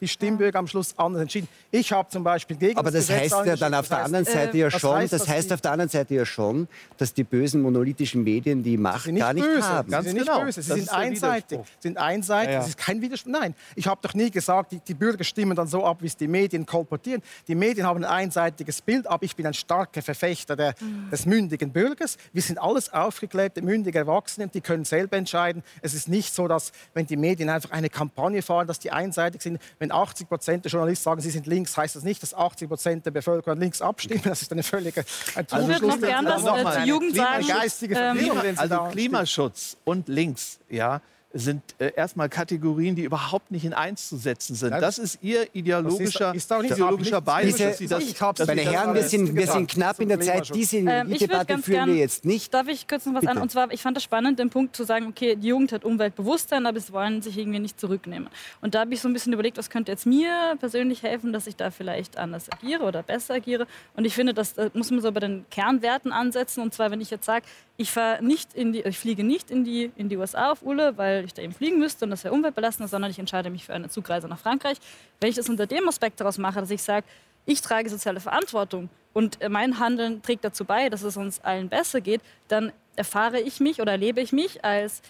die 0.00 0.08
Stimmbürger 0.08 0.58
am 0.58 0.66
Schluss 0.66 0.94
anders 0.96 1.22
entschieden. 1.22 1.48
Ich 1.70 1.92
habe 1.92 2.08
zum 2.08 2.24
Beispiel 2.24 2.56
gegen 2.56 2.78
Aber 2.78 2.90
das 2.90 3.10
heißt 3.10 3.44
ja 3.44 3.56
dann 3.56 3.74
auf 3.74 3.88
der 3.88 4.04
anderen 4.04 4.24
Seite 4.24 4.58
ja 4.58 4.70
schon, 4.70 5.08
das 5.08 5.28
heißt 5.28 5.52
auf 5.52 5.60
der 5.60 5.72
anderen 5.72 5.90
Seite 5.90 6.14
ja 6.14 6.24
schon, 6.24 6.66
dass 6.96 7.14
die 7.14 7.24
bösen 7.24 7.62
monolithischen 7.62 8.23
Medien 8.24 8.62
die 8.62 8.76
Macht 8.76 9.06
nicht 9.06 9.20
gar 9.20 9.32
nicht 9.32 9.46
böse. 9.46 9.68
haben. 9.68 9.90
Ganz 9.90 10.04
sie 10.04 10.10
sind 10.10 10.20
genau. 10.20 10.44
nicht 10.44 10.56
böse. 10.56 10.62
Sie 10.62 10.80
sind 10.80 10.92
einseitig. 10.92 11.60
Sind 11.78 11.98
einseitig. 11.98 12.48
Ja, 12.48 12.52
ja. 12.52 12.58
Das 12.60 12.68
ist 12.68 12.78
kein 12.78 13.00
Widerspruch. 13.00 13.30
Nein, 13.30 13.54
ich 13.76 13.86
habe 13.86 14.00
doch 14.02 14.14
nie 14.14 14.30
gesagt, 14.30 14.72
die, 14.72 14.80
die, 14.80 14.94
Bürger 14.94 15.24
stimmen 15.24 15.56
dann 15.56 15.66
so 15.66 15.84
ab, 15.84 15.98
wie 16.00 16.06
es 16.06 16.16
die 16.16 16.28
Medien 16.28 16.66
kolportieren. 16.66 17.22
Die 17.46 17.54
Medien 17.54 17.86
haben 17.86 18.04
ein 18.04 18.10
einseitiges 18.10 18.82
Bild, 18.82 19.06
aber 19.06 19.24
ich 19.24 19.36
bin 19.36 19.46
ein 19.46 19.54
starker 19.54 20.02
Verfechter 20.02 20.56
der, 20.56 20.74
mhm. 20.80 21.10
des 21.10 21.26
mündigen 21.26 21.70
Bürgers. 21.70 22.16
Wir 22.32 22.42
sind 22.42 22.58
alles 22.58 22.92
aufgeklärte, 22.92 23.62
mündige 23.62 23.98
Erwachsene, 23.98 24.48
die 24.48 24.60
können 24.60 24.84
selber 24.84 25.16
entscheiden. 25.16 25.62
Es 25.82 25.94
ist 25.94 26.08
nicht 26.08 26.34
so, 26.34 26.48
dass, 26.48 26.72
wenn 26.94 27.06
die 27.06 27.16
Medien 27.16 27.48
einfach 27.48 27.70
eine 27.70 27.90
Kampagne 27.90 28.42
fahren, 28.42 28.66
dass 28.66 28.78
die 28.78 28.90
einseitig 28.90 29.42
sind. 29.42 29.60
Wenn 29.78 29.92
80 29.92 30.28
Prozent 30.28 30.64
der 30.64 30.72
Journalisten 30.72 31.04
sagen, 31.04 31.20
sie 31.20 31.30
sind 31.30 31.46
links, 31.46 31.76
heißt 31.76 31.96
das 31.96 32.04
nicht, 32.04 32.22
dass 32.22 32.34
80 32.34 32.68
Prozent 32.68 33.06
der 33.06 33.10
Bevölkerung 33.10 33.58
links 33.58 33.82
abstimmen. 33.82 34.22
Das 34.24 34.42
ist 34.42 34.52
eine 34.52 34.62
völlige 34.62 35.04
ein 35.34 35.46
also 35.50 35.70
Ich 35.70 35.80
würde 35.80 35.86
noch 35.86 36.00
gerne, 36.00 36.28
dass 36.28 36.44
äh, 36.44 36.82
die 36.82 36.88
Jugend 36.88 37.16
sagen, 37.16 37.46
geistige 37.46 37.94
ähm, 37.94 38.13
also 38.56 38.88
Klimaschutz 38.90 39.76
und 39.84 40.08
links, 40.08 40.58
ja, 40.68 41.00
sind 41.34 41.62
äh, 41.78 41.92
erstmal 41.96 42.28
Kategorien, 42.28 42.94
die 42.94 43.02
überhaupt 43.02 43.50
nicht 43.50 43.64
in 43.64 43.74
eins 43.74 44.08
zu 44.08 44.16
setzen 44.16 44.54
sind. 44.54 44.70
Das 44.70 44.98
ist 44.98 45.18
Ihr 45.20 45.48
ideologischer, 45.52 46.32
ist, 46.32 46.50
ist 46.50 46.64
ideologischer 46.64 47.20
Bias. 47.20 47.56
Diese, 47.56 47.72
Sie 47.72 47.88
das, 47.88 48.04
das 48.14 48.46
meine 48.46 48.62
Herren, 48.62 48.94
wir 48.94 49.02
sind, 49.02 49.34
wir 49.34 49.46
sind 49.48 49.68
knapp 49.68 49.98
in 50.00 50.08
der 50.08 50.20
Zeit. 50.20 50.54
Diese 50.54 50.78
ähm, 50.78 51.10
die 51.10 51.18
Debatte 51.18 51.58
führen 51.58 51.88
wir 51.88 51.96
jetzt 51.96 52.24
nicht. 52.24 52.54
Darf 52.54 52.68
ich 52.68 52.86
kurz 52.86 53.04
noch 53.06 53.14
was 53.14 53.22
Bitte. 53.22 53.32
an? 53.32 53.42
Und 53.42 53.50
zwar, 53.50 53.70
ich 53.72 53.82
fand 53.82 53.96
es 53.96 54.04
spannend, 54.04 54.38
den 54.38 54.48
Punkt 54.48 54.76
zu 54.76 54.84
sagen, 54.84 55.06
okay, 55.08 55.34
die 55.34 55.48
Jugend 55.48 55.72
hat 55.72 55.84
Umweltbewusstsein, 55.84 56.66
aber 56.66 56.78
sie 56.78 56.92
wollen 56.92 57.20
sich 57.20 57.36
irgendwie 57.36 57.58
nicht 57.58 57.80
zurücknehmen. 57.80 58.28
Und 58.60 58.76
da 58.76 58.80
habe 58.80 58.94
ich 58.94 59.00
so 59.00 59.08
ein 59.08 59.12
bisschen 59.12 59.32
überlegt, 59.32 59.58
was 59.58 59.70
könnte 59.70 59.90
jetzt 59.90 60.06
mir 60.06 60.54
persönlich 60.60 61.02
helfen, 61.02 61.32
dass 61.32 61.48
ich 61.48 61.56
da 61.56 61.72
vielleicht 61.72 62.16
anders 62.16 62.50
agiere 62.52 62.84
oder 62.84 63.02
besser 63.02 63.34
agiere. 63.34 63.66
Und 63.96 64.04
ich 64.04 64.14
finde, 64.14 64.34
das, 64.34 64.54
das 64.54 64.72
muss 64.74 64.90
man 64.92 65.00
so 65.00 65.10
bei 65.10 65.20
den 65.20 65.44
Kernwerten 65.50 66.12
ansetzen. 66.12 66.60
Und 66.60 66.72
zwar, 66.74 66.92
wenn 66.92 67.00
ich 67.00 67.10
jetzt 67.10 67.26
sage, 67.26 67.44
ich, 67.76 67.92
nicht 68.20 68.54
in 68.54 68.72
die, 68.72 68.82
ich 68.82 68.98
fliege 68.98 69.24
nicht 69.24 69.50
in 69.50 69.64
die, 69.64 69.90
in 69.96 70.08
die 70.08 70.16
USA 70.16 70.52
auf 70.52 70.62
Urlaub, 70.62 70.96
weil 70.96 71.23
ich 71.26 71.34
da 71.34 71.42
eben 71.42 71.52
fliegen 71.52 71.78
müsste 71.78 72.04
und 72.04 72.10
das 72.10 72.24
wäre 72.24 72.34
umweltbelastend, 72.34 72.88
sondern 72.90 73.10
ich 73.10 73.18
entscheide 73.18 73.50
mich 73.50 73.64
für 73.64 73.74
eine 73.74 73.88
Zugreise 73.88 74.28
nach 74.28 74.38
Frankreich. 74.38 74.78
Wenn 75.20 75.30
ich 75.30 75.36
das 75.36 75.48
unter 75.48 75.66
dem 75.66 75.88
Aspekt 75.88 76.20
daraus 76.20 76.38
mache, 76.38 76.60
dass 76.60 76.70
ich 76.70 76.82
sage, 76.82 77.06
ich 77.46 77.60
trage 77.60 77.90
soziale 77.90 78.20
Verantwortung 78.20 78.88
und 79.12 79.38
mein 79.48 79.78
Handeln 79.78 80.22
trägt 80.22 80.44
dazu 80.44 80.64
bei, 80.64 80.88
dass 80.88 81.02
es 81.02 81.16
uns 81.16 81.40
allen 81.40 81.68
besser 81.68 82.00
geht, 82.00 82.20
dann 82.48 82.72
erfahre 82.96 83.40
ich 83.40 83.60
mich 83.60 83.80
oder 83.80 83.92
erlebe 83.92 84.20
ich 84.20 84.32
mich 84.32 84.64
als 84.64 85.02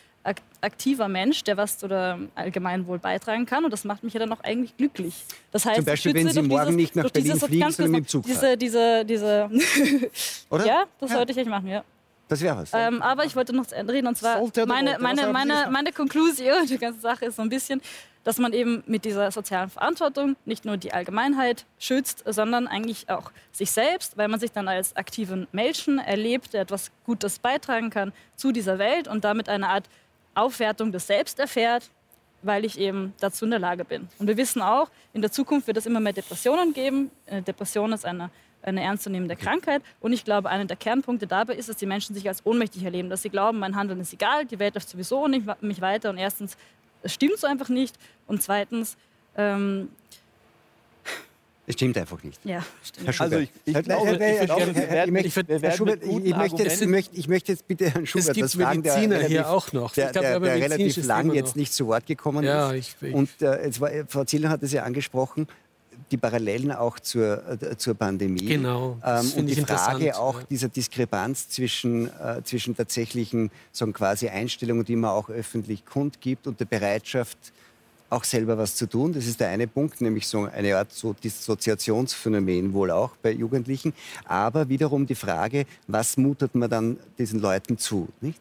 aktiver 0.61 1.09
Mensch, 1.09 1.45
der 1.45 1.57
was 1.57 1.79
zu 1.79 1.87
der 1.87 2.19
Allgemeinwohl 2.35 2.99
beitragen 2.99 3.45
kann. 3.47 3.65
Und 3.65 3.71
das 3.71 3.85
macht 3.85 4.03
mich 4.03 4.15
ja 4.15 4.21
dann 4.21 4.33
auch 4.33 4.41
eigentlich 4.41 4.77
glücklich. 4.77 5.15
Das 5.51 5.67
heißt, 5.67 5.77
Zum 5.77 5.85
Beispiel, 5.85 6.15
wenn 6.15 6.31
Sie 6.31 6.43
morgen 6.43 6.65
dieses, 6.65 6.77
nicht 6.77 6.97
nach 6.97 7.11
Berlin 7.11 7.39
fliegen, 7.39 7.71
sondern 7.71 7.93
mit 7.93 8.05
dem 8.05 8.09
Zug. 8.09 8.25
Diese, 8.25 8.57
diese, 8.57 9.05
diese 9.05 9.51
Oder? 10.51 10.67
Ja, 10.67 10.85
das 10.99 11.11
ja. 11.11 11.17
sollte 11.17 11.33
ich 11.33 11.39
echt 11.39 11.49
machen, 11.49 11.69
ja. 11.69 11.85
Das 12.29 12.41
wäre 12.41 12.63
es. 12.63 12.71
Ähm, 12.73 13.03
aber 13.03 13.25
ich 13.25 13.37
wollte 13.37 13.55
noch 13.55 13.71
reden. 13.71 14.07
Und 14.07 14.17
zwar, 14.17 14.41
meine, 14.67 14.99
meine, 14.99 15.29
meine, 15.29 15.69
meine 15.71 15.93
Konklusion 15.93 16.67
der 16.69 16.79
ganzen 16.79 17.01
Sache 17.01 17.27
ist 17.27 17.37
so 17.37 17.43
ein 17.43 17.49
bisschen, 17.49 17.83
dass 18.25 18.39
man 18.39 18.53
eben 18.53 18.83
mit 18.87 19.05
dieser 19.05 19.31
sozialen 19.31 19.69
Verantwortung 19.69 20.37
nicht 20.47 20.65
nur 20.65 20.79
die 20.79 20.93
Allgemeinheit 20.93 21.67
schützt, 21.79 22.25
sondern 22.27 22.67
eigentlich 22.67 23.11
auch 23.11 23.31
sich 23.53 23.71
selbst, 23.71 24.17
weil 24.17 24.29
man 24.29 24.41
sich 24.41 24.51
dann 24.51 24.67
als 24.67 24.97
aktiven 24.97 25.47
Menschen 25.53 25.99
erlebt, 25.99 26.55
der 26.55 26.63
etwas 26.63 26.91
Gutes 27.05 27.39
beitragen 27.39 27.91
kann 27.91 28.13
zu 28.37 28.51
dieser 28.51 28.79
Welt 28.79 29.07
und 29.07 29.25
damit 29.25 29.49
eine 29.49 29.69
Art 29.69 29.85
Aufwertung 30.35 30.91
des 30.91 31.07
Selbst 31.07 31.39
erfährt, 31.39 31.91
weil 32.43 32.65
ich 32.65 32.79
eben 32.79 33.13
dazu 33.21 33.45
in 33.45 33.53
der 33.53 33.61
Lage 33.61 33.85
bin. 33.85 34.09
Und 34.19 34.27
wir 34.27 34.37
wissen 34.37 34.63
auch, 34.63 34.91
in 35.13 35.21
der 35.21 35.31
Zukunft 35.31 35.67
wird 35.67 35.77
es 35.77 35.87
immer 35.87 36.01
mehr 36.01 36.13
Depressionen 36.13 36.73
geben. 36.73 37.11
Depression 37.47 37.93
ist 37.93 38.05
eine 38.05 38.31
eine 38.65 38.83
ernstzunehmende 38.83 39.37
Krankheit. 39.37 39.83
Und 40.01 40.13
ich 40.13 40.25
glaube, 40.25 40.49
einer 40.49 40.65
der 40.65 40.77
Kernpunkte 40.77 41.27
dabei 41.27 41.55
ist, 41.55 41.69
dass 41.69 41.77
die 41.77 41.87
Menschen 41.87 42.15
sich 42.15 42.27
als 42.29 42.45
ohnmächtig 42.45 42.83
erleben, 42.85 43.11
dass 43.11 43.23
sie 43.23 43.31
glauben, 43.31 43.59
mein 43.59 43.77
Handeln 43.77 44.01
ist 44.01 44.13
egal, 44.13 44.45
die 44.47 44.59
Welt 44.59 44.75
läuft 44.75 44.89
sowieso 44.89 45.29
nicht 45.29 45.47
mich 45.63 45.81
weiter. 45.81 46.11
Und 46.11 46.19
erstens, 46.19 46.57
es 47.03 47.13
stimmt 47.13 47.39
so 47.39 47.47
einfach 47.47 47.69
nicht. 47.69 47.97
Und 48.27 48.43
zweitens, 48.43 48.97
ähm, 49.37 49.89
es 51.67 51.75
stimmt 51.75 51.97
einfach 51.97 52.23
nicht. 52.23 52.45
Ja, 52.45 52.63
stimmt. 52.83 53.07
Herr 53.07 53.13
Schubert, 53.15 53.33
also 53.33 53.49
ich, 53.65 53.75
ich, 53.75 53.85
glaube, 53.85 54.11
ich, 57.13 57.27
möchte, 57.27 57.53
jetzt, 57.53 57.67
bitte 57.67 57.89
Herrn 57.89 58.07
Schubert 58.07 58.29
es 58.29 58.35
gibt 58.35 58.45
was 58.45 58.55
fragen, 58.55 58.83
der, 58.83 58.97
relativ, 58.97 59.29
hier 59.29 59.49
auch 59.49 59.73
noch. 59.73 59.93
der, 59.93 60.13
der, 60.13 60.41
der 60.41 60.57
relativ 60.57 61.07
lang 61.07 61.33
jetzt 61.33 61.57
nicht 61.57 61.73
zu 61.73 61.87
Wort 61.87 62.05
gekommen 62.05 62.45
ja, 62.45 62.71
ist. 62.73 63.03
Und 63.03 63.31
äh, 63.41 63.81
war, 63.81 63.91
Frau 64.09 64.25
Zieler 64.25 64.51
hat 64.51 64.63
es 64.63 64.73
ja 64.73 64.83
angesprochen, 64.83 65.47
die 66.11 66.17
Parallelen 66.17 66.73
auch 66.73 66.99
zur, 67.01 67.43
äh, 67.61 67.77
zur 67.77 67.95
Pandemie. 67.95 68.47
Genau. 68.47 68.99
Ähm, 69.05 69.33
und 69.37 69.47
die 69.47 69.57
Frage 69.57 70.17
auch 70.17 70.41
ja. 70.41 70.47
dieser 70.51 70.69
Diskrepanz 70.69 71.49
zwischen, 71.49 72.09
äh, 72.09 72.43
zwischen 72.45 72.77
tatsächlichen 72.77 73.51
sagen, 73.73 73.93
quasi 73.93 74.29
Einstellungen, 74.29 74.85
die 74.85 74.97
man 74.97 75.11
auch 75.11 75.29
öffentlich 75.31 75.85
kundgibt 75.85 76.47
und 76.47 76.61
der 76.61 76.67
Bereitschaft, 76.67 77.39
auch 78.11 78.25
selber 78.25 78.57
was 78.57 78.77
zu 78.77 78.87
tun. 78.87 79.13
Das 79.13 79.27
ist 79.27 79.41
der 79.41 79.49
eine 79.49 79.67
Punkt, 79.67 80.01
nämlich 80.01 80.27
so 80.27 80.45
eine 80.45 80.77
Art 80.77 80.93
so 80.93 81.13
Dissoziationsphänomen 81.13 82.73
wohl 82.73 82.91
auch 82.91 83.17
bei 83.17 83.33
Jugendlichen. 83.33 83.93
Aber 84.25 84.69
wiederum 84.69 85.07
die 85.07 85.15
Frage, 85.15 85.67
was 85.87 86.17
mutet 86.17 86.55
man 86.55 86.71
dann 86.71 86.99
diesen 87.19 87.41
Leuten 87.41 87.77
zu, 87.77 88.09
nicht? 88.21 88.39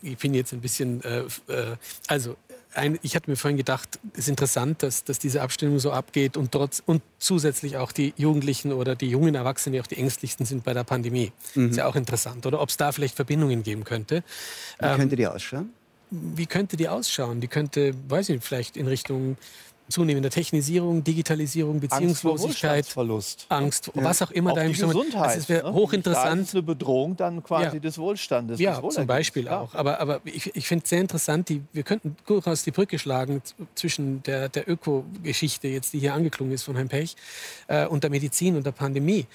Ich 0.00 0.16
bin 0.16 0.32
jetzt 0.32 0.52
ein 0.52 0.60
bisschen, 0.60 1.02
äh, 1.02 1.24
äh, 1.48 1.76
also 2.06 2.36
ein, 2.74 2.98
ich 3.02 3.16
hatte 3.16 3.30
mir 3.30 3.36
vorhin 3.36 3.56
gedacht, 3.56 3.98
es 4.12 4.20
ist 4.20 4.28
interessant, 4.28 4.82
dass, 4.82 5.04
dass 5.04 5.18
diese 5.18 5.42
Abstimmung 5.42 5.78
so 5.78 5.92
abgeht 5.92 6.36
und, 6.36 6.52
trotz, 6.52 6.82
und 6.84 7.02
zusätzlich 7.18 7.76
auch 7.76 7.92
die 7.92 8.14
Jugendlichen 8.16 8.72
oder 8.72 8.94
die 8.96 9.08
jungen 9.08 9.34
Erwachsenen, 9.34 9.74
die 9.74 9.80
auch 9.80 9.86
die 9.86 9.98
ängstlichsten 9.98 10.46
sind 10.46 10.64
bei 10.64 10.74
der 10.74 10.84
Pandemie. 10.84 11.32
Mhm. 11.54 11.70
Ist 11.70 11.76
ja 11.76 11.86
auch 11.86 11.96
interessant. 11.96 12.46
Oder 12.46 12.60
ob 12.60 12.68
es 12.68 12.76
da 12.76 12.92
vielleicht 12.92 13.16
Verbindungen 13.16 13.62
geben 13.62 13.84
könnte. 13.84 14.22
Wie 14.78 14.86
ähm, 14.86 14.96
könnte 14.96 15.16
die 15.16 15.26
ausschauen? 15.26 15.70
wie 16.12 16.46
könnte 16.46 16.76
die 16.76 16.88
ausschauen? 16.88 17.40
Die 17.40 17.48
könnte, 17.48 17.94
weiß 18.08 18.28
ich 18.28 18.36
nicht, 18.36 18.46
vielleicht 18.46 18.76
in 18.76 18.86
Richtung 18.86 19.36
zunehmender 19.92 20.30
Technisierung, 20.30 21.04
Digitalisierung, 21.04 21.78
Beziehungslosigkeit, 21.80 22.86
Angst, 22.96 23.46
Angst 23.48 23.90
ja. 23.94 24.02
was 24.02 24.22
auch 24.22 24.30
immer 24.32 24.52
auch 24.52 24.56
da 24.56 24.62
im 24.62 24.72
Gesundheit. 24.72 25.22
Also 25.22 25.38
es 25.38 25.48
wäre 25.48 25.68
ne? 25.68 25.74
hochinteressant. 25.74 26.40
Das 26.40 26.48
ist 26.48 26.54
eine 26.54 26.62
Bedrohung 26.62 27.16
dann 27.16 27.42
quasi 27.42 27.76
ja. 27.76 27.80
des 27.80 27.98
Wohlstandes. 27.98 28.58
Ja, 28.58 28.80
des 28.80 28.94
zum 28.94 29.06
Beispiel 29.06 29.44
klar. 29.44 29.62
auch. 29.62 29.74
Aber, 29.74 30.00
aber 30.00 30.20
ich, 30.24 30.54
ich 30.56 30.66
finde 30.66 30.82
es 30.84 30.90
sehr 30.90 31.00
interessant, 31.00 31.48
die, 31.48 31.62
wir 31.72 31.82
könnten 31.82 32.16
durchaus 32.26 32.64
die 32.64 32.72
Brücke 32.72 32.98
schlagen 32.98 33.42
zwischen 33.74 34.22
der, 34.24 34.48
der 34.48 34.68
Ökogeschichte, 34.68 35.68
jetzt 35.68 35.92
die 35.92 36.00
hier 36.00 36.14
angeklungen 36.14 36.52
ist 36.52 36.64
von 36.64 36.74
Herrn 36.74 36.88
Pech, 36.88 37.14
äh, 37.68 37.86
und 37.86 38.02
der 38.02 38.10
Medizin 38.10 38.56
und 38.56 38.66
der 38.66 38.72
Pandemie 38.72 39.26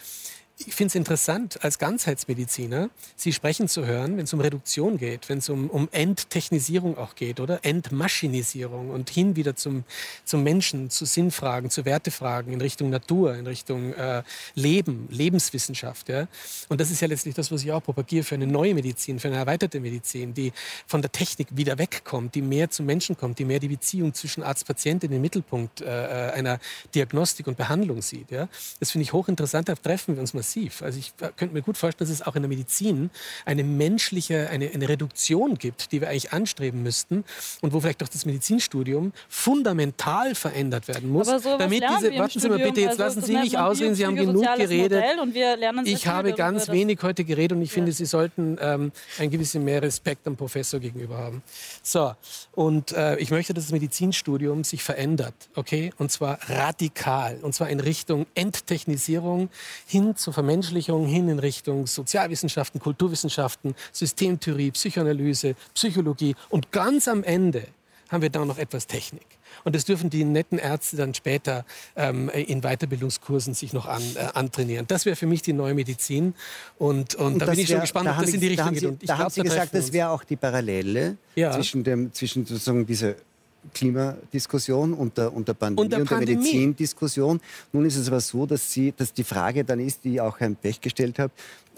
ich 0.60 0.74
finde 0.74 0.88
es 0.88 0.96
interessant, 0.96 1.64
als 1.64 1.78
Ganzheitsmediziner 1.78 2.90
Sie 3.16 3.32
sprechen 3.32 3.68
zu 3.68 3.86
hören, 3.86 4.18
wenn 4.18 4.24
es 4.24 4.34
um 4.34 4.40
Reduktion 4.40 4.98
geht, 4.98 5.30
wenn 5.30 5.38
es 5.38 5.50
um, 5.50 5.70
um 5.70 5.88
Enttechnisierung 5.92 6.98
auch 6.98 7.14
geht, 7.14 7.40
oder? 7.40 7.64
Entmaschinisierung 7.64 8.90
und 8.90 9.10
hin 9.10 9.36
wieder 9.36 9.56
zum, 9.56 9.84
zum 10.26 10.42
Menschen, 10.44 10.90
zu 10.90 11.06
Sinnfragen, 11.06 11.70
zu 11.70 11.86
Wertefragen 11.86 12.54
in 12.54 12.62
Richtung 12.62 12.90
Natur, 12.90 13.36
in 13.36 13.46
Richtung 13.46 13.94
äh, 13.94 14.24
Leben, 14.56 15.08
Lebenswissenschaft. 15.12 16.10
Ja? 16.10 16.28
Und 16.70 16.82
das 16.82 16.90
ist 16.90 17.02
ja 17.02 17.08
letztlich 17.08 17.36
das, 17.36 17.52
was 17.52 17.64
ich 17.64 17.72
auch 17.72 17.84
propagiere 17.84 18.24
für 18.24 18.36
eine 18.36 18.48
neue 18.48 18.74
Medizin, 18.74 19.20
für 19.20 19.28
eine 19.28 19.38
erweiterte 19.38 19.80
Medizin, 19.80 20.34
die 20.34 20.54
von 20.88 21.04
der 21.04 21.12
Technik 21.12 21.50
wieder 21.52 21.78
wegkommt, 21.78 22.34
die 22.34 22.42
mehr 22.42 22.72
zum 22.72 22.88
Menschen 22.88 23.16
kommt, 23.16 23.38
die 23.38 23.46
mehr 23.46 23.60
die 23.60 23.68
Beziehung 23.68 24.16
zwischen 24.16 24.42
Arzt-Patient 24.42 25.04
in 25.04 25.12
den 25.12 25.22
Mittelpunkt 25.22 25.82
äh, 25.82 25.86
äh 25.86 26.32
einer 26.38 26.60
Diagnostik 26.96 27.48
und 27.48 27.58
Behandlung 27.58 28.02
sieht. 28.02 28.32
Ja? 28.32 28.50
Das 28.80 28.92
finde 28.92 29.04
ich 29.04 29.14
hochinteressant, 29.14 29.70
da 29.70 29.76
treffen 29.76 30.16
wir 30.16 30.22
uns 30.22 30.34
mal 30.34 30.47
massiv. 30.48 30.82
Also 30.82 31.00
ich 31.00 31.14
könnte 31.36 31.54
mir 31.54 31.62
gut 31.62 31.78
vorstellen, 31.78 32.08
dass 32.08 32.20
es 32.20 32.26
auch 32.26 32.36
in 32.36 32.42
der 32.42 32.50
Medizin 32.50 33.10
eine 33.46 33.64
menschliche, 33.64 34.50
eine, 34.50 34.70
eine 34.70 34.88
Reduktion 34.88 35.58
gibt, 35.58 35.92
die 35.92 36.02
wir 36.02 36.10
eigentlich 36.10 36.32
anstreben 36.32 36.84
müssten 36.84 37.26
und 37.62 37.74
wo 37.74 37.82
vielleicht 37.82 38.02
auch 38.04 38.08
das 38.08 38.26
Medizinstudium 38.26 39.12
fundamental 39.28 40.36
verändert 40.36 40.88
werden 40.88 41.10
muss. 41.10 41.28
So 41.28 41.58
damit 41.58 41.84
diese, 41.84 42.18
warten 42.18 42.40
Sie 42.40 42.50
mal 42.50 42.60
bitte, 42.60 42.82
jetzt 42.82 43.00
also, 43.02 43.04
lassen 43.04 43.22
Sie 43.24 43.38
mich 43.38 43.58
ausreden, 43.58 43.96
Sie 43.96 44.06
haben 44.06 44.16
genug 44.16 44.46
geredet. 44.56 45.04
ich 45.86 46.08
habe 46.08 46.34
ganz 46.34 46.70
wenig 46.70 47.00
heute 47.04 47.24
geredet 47.24 47.58
und 47.58 47.62
ich 47.62 47.70
ja. 47.70 47.76
finde, 47.76 47.92
Sie 47.92 48.06
sollten 48.06 48.58
ähm, 48.62 48.92
ein 49.20 49.30
gewisses 49.30 49.62
mehr 49.62 49.82
Respekt 49.82 50.28
am 50.28 50.36
Professor 50.36 50.80
gegenüber 50.80 51.18
haben. 51.18 51.42
So, 51.84 52.14
und 52.54 52.92
äh, 52.94 53.18
ich 53.18 53.32
möchte, 53.32 53.54
dass 53.54 53.66
das 53.66 53.72
Medizinstudium 53.72 54.64
sich 54.64 54.84
verändert, 54.84 55.34
okay? 55.56 55.92
Und 55.98 56.12
zwar 56.12 56.40
radikal, 56.48 57.40
und 57.42 57.54
zwar 57.54 57.70
in 57.70 57.80
Richtung 57.80 58.28
Enttechnisierung 58.36 59.50
hin 59.86 60.16
zu 60.16 60.32
Vermenschlichung 60.38 61.08
hin 61.08 61.30
in 61.30 61.40
Richtung 61.40 61.88
Sozialwissenschaften, 61.88 62.80
Kulturwissenschaften, 62.80 63.74
Systemtheorie, 63.92 64.70
Psychoanalyse, 64.70 65.56
Psychologie 65.74 66.36
und 66.50 66.72
ganz 66.72 67.08
am 67.08 67.24
Ende 67.24 67.64
haben 68.10 68.22
wir 68.22 68.30
da 68.30 68.46
noch 68.46 68.60
etwas 68.60 68.86
Technik. 68.86 69.26
Und 69.64 69.76
das 69.76 69.86
dürfen 69.86 70.12
die 70.12 70.24
netten 70.24 70.60
Ärzte 70.60 70.96
dann 70.96 71.16
später 71.16 71.66
ähm, 71.96 72.30
in 72.30 72.62
Weiterbildungskursen 72.62 73.56
sich 73.56 73.74
noch 73.74 73.88
an, 73.88 74.04
äh, 74.14 74.20
antrainieren. 74.36 74.86
Das 74.88 75.08
wäre 75.08 75.16
für 75.16 75.26
mich 75.26 75.42
die 75.42 75.54
neue 75.54 75.74
Medizin. 75.74 76.36
Und, 76.78 77.16
und, 77.16 77.34
und 77.34 77.40
da 77.40 77.48
bin 77.48 77.60
ich 77.60 77.68
schon 77.68 77.82
gespannt, 77.82 78.08
ob 78.08 78.20
das 78.20 78.30
in 78.30 78.40
die 78.40 78.48
Richtung 78.50 78.74
geht. 78.74 78.86
Und 78.86 79.02
ich 79.02 79.08
da 79.08 79.16
glaub, 79.16 79.26
haben 79.26 79.34
Sie 79.34 79.42
gesagt, 79.42 79.74
das 79.74 79.92
wäre 79.92 80.10
auch 80.12 80.24
die 80.24 80.36
Parallele 80.36 81.18
ja. 81.36 81.52
zwischen, 81.52 81.84
dem, 81.84 82.14
zwischen 82.14 82.46
sozusagen 82.46 82.86
dieser 82.86 83.16
Klimadiskussion 83.74 84.94
und 84.94 85.18
der, 85.18 85.34
und 85.34 85.48
der 85.48 85.54
Pandemie 85.54 85.84
und 85.84 85.92
der, 85.92 86.02
und 86.02 86.12
der 86.12 86.20
Medizindiskussion. 86.20 87.40
Nun 87.74 87.86
ist 87.86 87.96
es 87.96 88.08
aber 88.08 88.20
so, 88.20 88.46
dass, 88.46 88.72
sie, 88.72 88.94
dass 88.96 89.14
die 89.14 89.24
Frage 89.24 89.64
dann 89.64 89.80
ist, 89.80 90.04
die 90.04 90.20
auch 90.22 90.40
Herrn 90.40 90.56
Pech 90.56 90.82
gestellt 90.82 91.20
hat, 91.20 91.32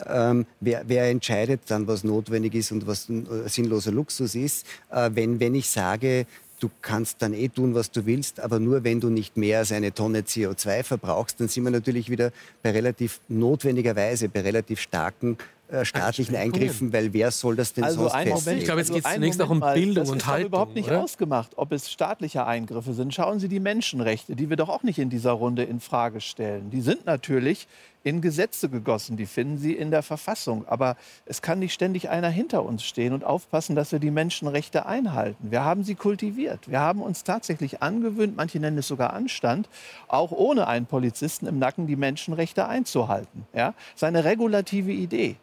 ähm, 0.07 0.45
wer, 0.59 0.83
wer, 0.87 1.09
entscheidet 1.09 1.61
dann, 1.67 1.87
was 1.87 2.03
notwendig 2.03 2.55
ist 2.55 2.71
und 2.71 2.87
was 2.87 3.09
äh, 3.09 3.47
sinnloser 3.47 3.91
Luxus 3.91 4.35
ist, 4.35 4.65
äh, 4.91 5.09
wenn, 5.13 5.39
wenn 5.39 5.55
ich 5.55 5.69
sage, 5.69 6.25
du 6.59 6.69
kannst 6.81 7.21
dann 7.21 7.33
eh 7.33 7.49
tun, 7.49 7.73
was 7.73 7.91
du 7.91 8.05
willst, 8.05 8.39
aber 8.39 8.59
nur 8.59 8.83
wenn 8.83 8.99
du 8.99 9.09
nicht 9.09 9.37
mehr 9.37 9.59
als 9.59 9.71
eine 9.71 9.93
Tonne 9.93 10.21
CO2 10.21 10.83
verbrauchst, 10.83 11.39
dann 11.39 11.47
sind 11.47 11.63
wir 11.63 11.71
natürlich 11.71 12.09
wieder 12.09 12.31
bei 12.61 12.71
relativ 12.71 13.19
notwendigerweise, 13.27 14.29
bei 14.29 14.41
relativ 14.41 14.79
starken 14.79 15.37
äh, 15.71 15.85
staatlichen 15.85 16.35
Eingriffen, 16.35 16.91
weil 16.91 17.13
wer 17.13 17.29
soll 17.31 17.55
das 17.55 17.73
denn 17.73 17.83
also 17.83 18.01
sonst 18.01 18.13
ein 18.15 18.29
Moment, 18.29 18.57
Ich 18.59 18.65
glaube, 18.65 18.79
jetzt 18.79 18.91
geht 18.91 19.05
es 19.05 19.13
zunächst 19.13 19.41
auch 19.41 19.49
um 19.49 19.59
Bildung 19.59 20.05
mal, 20.05 20.11
und 20.13 20.25
Haltung. 20.25 20.47
überhaupt 20.47 20.75
nicht 20.75 20.87
oder? 20.89 21.03
ausgemacht, 21.03 21.51
ob 21.57 21.71
es 21.71 21.91
staatliche 21.91 22.45
Eingriffe 22.45 22.93
sind. 22.93 23.13
Schauen 23.13 23.39
Sie 23.39 23.47
die 23.49 23.59
Menschenrechte, 23.59 24.35
die 24.35 24.49
wir 24.49 24.57
doch 24.57 24.69
auch 24.69 24.81
nicht 24.83 24.97
in 24.97 25.09
dieser 25.09 25.31
Runde 25.31 25.63
in 25.63 25.79
Frage 25.79 26.21
stellen. 26.21 26.71
Die 26.71 26.81
sind 26.81 27.05
natürlich 27.05 27.67
in 28.03 28.21
Gesetze 28.21 28.69
gegossen, 28.69 29.17
die 29.17 29.25
finden 29.25 29.57
Sie 29.57 29.73
in 29.73 29.91
der 29.91 30.01
Verfassung. 30.01 30.65
Aber 30.67 30.95
es 31.25 31.41
kann 31.41 31.59
nicht 31.59 31.73
ständig 31.73 32.09
einer 32.09 32.29
hinter 32.29 32.63
uns 32.63 32.83
stehen 32.83 33.13
und 33.13 33.23
aufpassen, 33.23 33.75
dass 33.75 33.91
wir 33.91 33.99
die 33.99 34.09
Menschenrechte 34.09 34.85
einhalten. 34.85 35.51
Wir 35.51 35.63
haben 35.63 35.83
sie 35.83 35.95
kultiviert. 35.95 36.69
Wir 36.69 36.79
haben 36.79 37.01
uns 37.01 37.23
tatsächlich 37.23 37.83
angewöhnt, 37.83 38.35
manche 38.35 38.59
nennen 38.59 38.77
es 38.77 38.87
sogar 38.87 39.13
Anstand, 39.13 39.69
auch 40.07 40.31
ohne 40.31 40.67
einen 40.67 40.85
Polizisten 40.85 41.45
im 41.45 41.59
Nacken 41.59 41.87
die 41.87 41.97
Menschenrechte 41.97 42.67
einzuhalten. 42.67 43.45
Ja? 43.53 43.73
Das 43.93 43.97
ist 43.97 44.03
eine 44.03 44.23
regulative 44.23 44.91
Idee. 44.91 45.35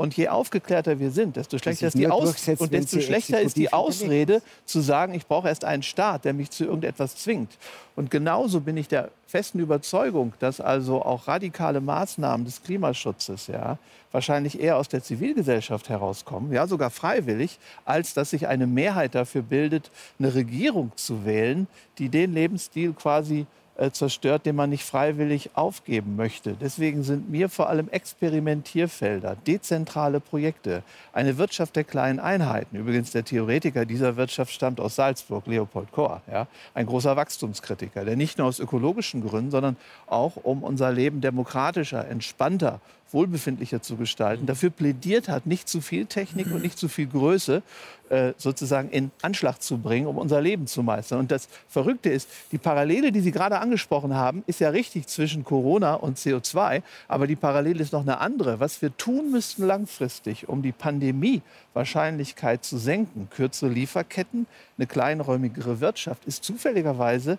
Und 0.00 0.16
je 0.16 0.28
aufgeklärter 0.28 0.98
wir 0.98 1.10
sind, 1.10 1.36
desto 1.36 1.58
schlechter 1.58 1.88
ist 1.88 1.98
die 1.98 2.06
und 2.06 2.72
desto 2.72 3.00
schlechter 3.02 3.38
ist 3.38 3.58
die 3.58 3.70
Ausrede 3.70 4.40
zu 4.64 4.80
sagen, 4.80 5.12
ich 5.12 5.26
brauche 5.26 5.46
erst 5.46 5.62
einen 5.62 5.82
Staat, 5.82 6.24
der 6.24 6.32
mich 6.32 6.48
zu 6.48 6.64
irgendetwas 6.64 7.16
zwingt. 7.16 7.58
Und 7.96 8.10
genauso 8.10 8.62
bin 8.62 8.78
ich 8.78 8.88
der 8.88 9.10
festen 9.26 9.58
Überzeugung, 9.58 10.32
dass 10.38 10.58
also 10.58 11.02
auch 11.02 11.28
radikale 11.28 11.82
Maßnahmen 11.82 12.46
des 12.46 12.62
Klimaschutzes 12.62 13.48
ja, 13.48 13.76
wahrscheinlich 14.10 14.58
eher 14.58 14.78
aus 14.78 14.88
der 14.88 15.02
Zivilgesellschaft 15.02 15.90
herauskommen, 15.90 16.50
ja 16.50 16.66
sogar 16.66 16.88
freiwillig, 16.88 17.58
als 17.84 18.14
dass 18.14 18.30
sich 18.30 18.48
eine 18.48 18.66
Mehrheit 18.66 19.14
dafür 19.14 19.42
bildet, 19.42 19.90
eine 20.18 20.34
Regierung 20.34 20.92
zu 20.96 21.26
wählen, 21.26 21.66
die 21.98 22.08
den 22.08 22.32
Lebensstil 22.32 22.94
quasi 22.94 23.46
äh, 23.80 23.90
zerstört, 23.92 24.44
den 24.44 24.56
man 24.56 24.68
nicht 24.68 24.84
freiwillig 24.84 25.50
aufgeben 25.54 26.14
möchte. 26.14 26.52
Deswegen 26.60 27.02
sind 27.02 27.30
mir 27.30 27.48
vor 27.48 27.70
allem 27.70 27.88
Experimentierfelder, 27.88 29.36
dezentrale 29.46 30.20
Projekte, 30.20 30.82
eine 31.14 31.38
Wirtschaft 31.38 31.76
der 31.76 31.84
kleinen 31.84 32.20
Einheiten. 32.20 32.76
Übrigens, 32.76 33.10
der 33.12 33.24
Theoretiker 33.24 33.86
dieser 33.86 34.16
Wirtschaft 34.16 34.52
stammt 34.52 34.80
aus 34.80 34.96
Salzburg, 34.96 35.46
Leopold 35.46 35.92
Kohr, 35.92 36.20
ja, 36.30 36.46
ein 36.74 36.84
großer 36.84 37.16
Wachstumskritiker, 37.16 38.04
der 38.04 38.16
nicht 38.16 38.36
nur 38.36 38.48
aus 38.48 38.60
ökologischen 38.60 39.26
Gründen, 39.26 39.50
sondern 39.50 39.76
auch 40.06 40.36
um 40.36 40.62
unser 40.62 40.92
Leben 40.92 41.22
demokratischer, 41.22 42.06
entspannter 42.06 42.80
wohlbefindlicher 43.12 43.82
zu 43.82 43.96
gestalten, 43.96 44.46
dafür 44.46 44.70
plädiert 44.70 45.28
hat, 45.28 45.46
nicht 45.46 45.68
zu 45.68 45.80
viel 45.80 46.06
Technik 46.06 46.50
und 46.52 46.62
nicht 46.62 46.78
zu 46.78 46.88
viel 46.88 47.06
Größe 47.06 47.62
äh, 48.10 48.32
sozusagen 48.36 48.90
in 48.90 49.10
Anschlag 49.22 49.62
zu 49.62 49.78
bringen, 49.78 50.06
um 50.06 50.18
unser 50.18 50.40
Leben 50.40 50.66
zu 50.66 50.82
meistern. 50.82 51.20
Und 51.20 51.30
das 51.30 51.48
Verrückte 51.68 52.10
ist, 52.10 52.28
die 52.52 52.58
Parallele, 52.58 53.12
die 53.12 53.20
Sie 53.20 53.30
gerade 53.30 53.58
angesprochen 53.60 54.14
haben, 54.14 54.42
ist 54.46 54.60
ja 54.60 54.70
richtig 54.70 55.06
zwischen 55.06 55.44
Corona 55.44 55.94
und 55.94 56.18
CO2, 56.18 56.82
aber 57.08 57.26
die 57.26 57.36
Parallele 57.36 57.82
ist 57.82 57.92
noch 57.92 58.02
eine 58.02 58.18
andere. 58.18 58.60
Was 58.60 58.82
wir 58.82 58.96
tun 58.96 59.30
müssten 59.30 59.64
langfristig, 59.66 60.48
um 60.48 60.62
die 60.62 60.72
Pandemie-Wahrscheinlichkeit 60.72 62.64
zu 62.64 62.78
senken, 62.78 63.28
kürzere 63.30 63.70
Lieferketten, 63.70 64.46
eine 64.76 64.86
kleinräumigere 64.86 65.80
Wirtschaft, 65.80 66.24
ist 66.24 66.44
zufälligerweise 66.44 67.38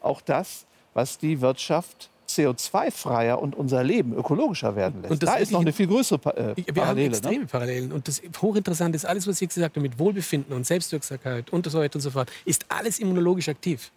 auch 0.00 0.20
das, 0.20 0.66
was 0.94 1.18
die 1.18 1.40
Wirtschaft 1.40 2.10
CO2-freier 2.36 3.40
und 3.40 3.54
unser 3.54 3.82
Leben 3.84 4.14
ökologischer 4.14 4.76
werden 4.76 5.02
lässt. 5.02 5.12
Und 5.12 5.22
da 5.22 5.36
ist 5.36 5.52
noch 5.52 5.60
eine 5.60 5.72
viel 5.72 5.86
größere 5.86 6.18
pa 6.18 6.30
äh, 6.30 6.56
Wir 6.56 6.64
Parallele. 6.74 6.86
Haben 6.86 6.96
ne? 6.96 7.06
extreme 7.06 7.40
ne? 7.40 7.46
Parallelen. 7.46 7.92
Und 7.92 8.08
das 8.08 8.22
hochinteressante 8.40 8.96
ist, 8.96 9.04
alles, 9.04 9.26
was 9.26 9.40
ich 9.40 9.48
gesagt 9.48 9.76
habe, 9.76 9.80
mit 9.80 9.98
Wohlbefinden 9.98 10.54
und 10.54 10.66
Selbstwirksamkeit 10.66 11.50
und 11.50 11.68
so 11.68 11.78
weiter 11.78 11.96
und 11.96 12.00
so 12.00 12.10
fort, 12.10 12.30
ist 12.44 12.64
alles 12.68 12.98
immunologisch 12.98 13.48
aktiv. 13.48 13.90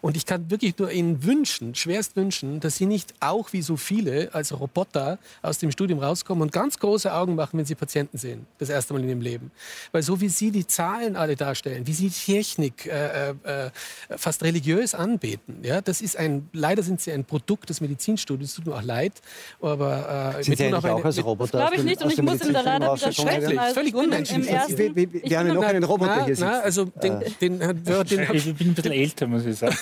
Und 0.00 0.16
ich 0.16 0.26
kann 0.26 0.50
wirklich 0.50 0.76
nur 0.78 0.90
Ihnen 0.90 1.24
wünschen, 1.24 1.74
schwerst 1.74 2.16
wünschen, 2.16 2.60
dass 2.60 2.76
Sie 2.76 2.86
nicht 2.86 3.14
auch 3.20 3.52
wie 3.52 3.62
so 3.62 3.76
viele 3.76 4.30
als 4.32 4.58
Roboter 4.58 5.18
aus 5.42 5.58
dem 5.58 5.70
Studium 5.70 5.98
rauskommen 6.00 6.42
und 6.42 6.52
ganz 6.52 6.78
große 6.78 7.12
Augen 7.12 7.34
machen, 7.34 7.58
wenn 7.58 7.66
Sie 7.66 7.74
Patienten 7.74 8.18
sehen, 8.18 8.46
das 8.58 8.68
erste 8.68 8.92
Mal 8.92 9.02
in 9.02 9.08
Ihrem 9.08 9.20
Leben. 9.20 9.50
Weil 9.92 10.02
so 10.02 10.20
wie 10.20 10.28
Sie 10.28 10.50
die 10.50 10.66
Zahlen 10.66 11.16
alle 11.16 11.36
darstellen, 11.36 11.86
wie 11.86 11.92
Sie 11.92 12.08
die 12.08 12.32
Technik 12.32 12.86
äh, 12.86 13.30
äh, 13.30 13.34
äh, 13.44 13.70
fast 14.16 14.42
religiös 14.42 14.94
anbeten, 14.94 15.58
ja, 15.62 15.80
das 15.80 16.00
ist 16.00 16.16
ein, 16.16 16.48
leider 16.52 16.82
sind 16.82 17.00
Sie 17.00 17.12
ein 17.12 17.24
Produkt 17.24 17.70
des 17.70 17.80
Medizinstudiums, 17.80 18.54
tut 18.54 18.66
mir 18.66 18.74
auch 18.74 18.82
leid, 18.82 19.12
aber 19.60 20.36
äh, 20.38 20.42
sind 20.42 20.58
Sie 20.58 20.74
auch, 20.74 20.84
auch 20.84 21.04
als 21.04 21.24
Roboter? 21.24 21.58
Glaube 21.58 21.76
ich 21.76 21.82
nicht 21.82 22.02
und 22.02 22.12
ich 22.12 22.22
muss 22.22 22.42
Ihnen 22.42 22.54
da 22.54 22.62
leider 22.62 22.94
widersprechen. 22.94 23.58
Also 23.58 23.74
völlig 23.74 23.94
unmenschlich. 23.94 24.46
Wir, 24.46 24.96
wir, 24.96 25.12
wir 25.12 25.38
haben 25.38 25.48
ja 25.48 25.54
noch 25.54 25.62
einen 25.62 25.84
Roboter 25.84 26.24
hier 26.24 26.36
sitzen. 26.36 26.48
Also 26.48 26.84
den, 26.84 27.20
den, 27.40 27.58
den, 27.58 27.84
den, 27.84 27.84
den, 27.84 28.34
ich 28.34 28.54
bin 28.54 28.68
ein 28.68 28.74
bisschen 28.74 28.92
älter, 28.92 29.26
muss 29.26 29.44
ich 29.44 29.56
sagen. 29.60 29.76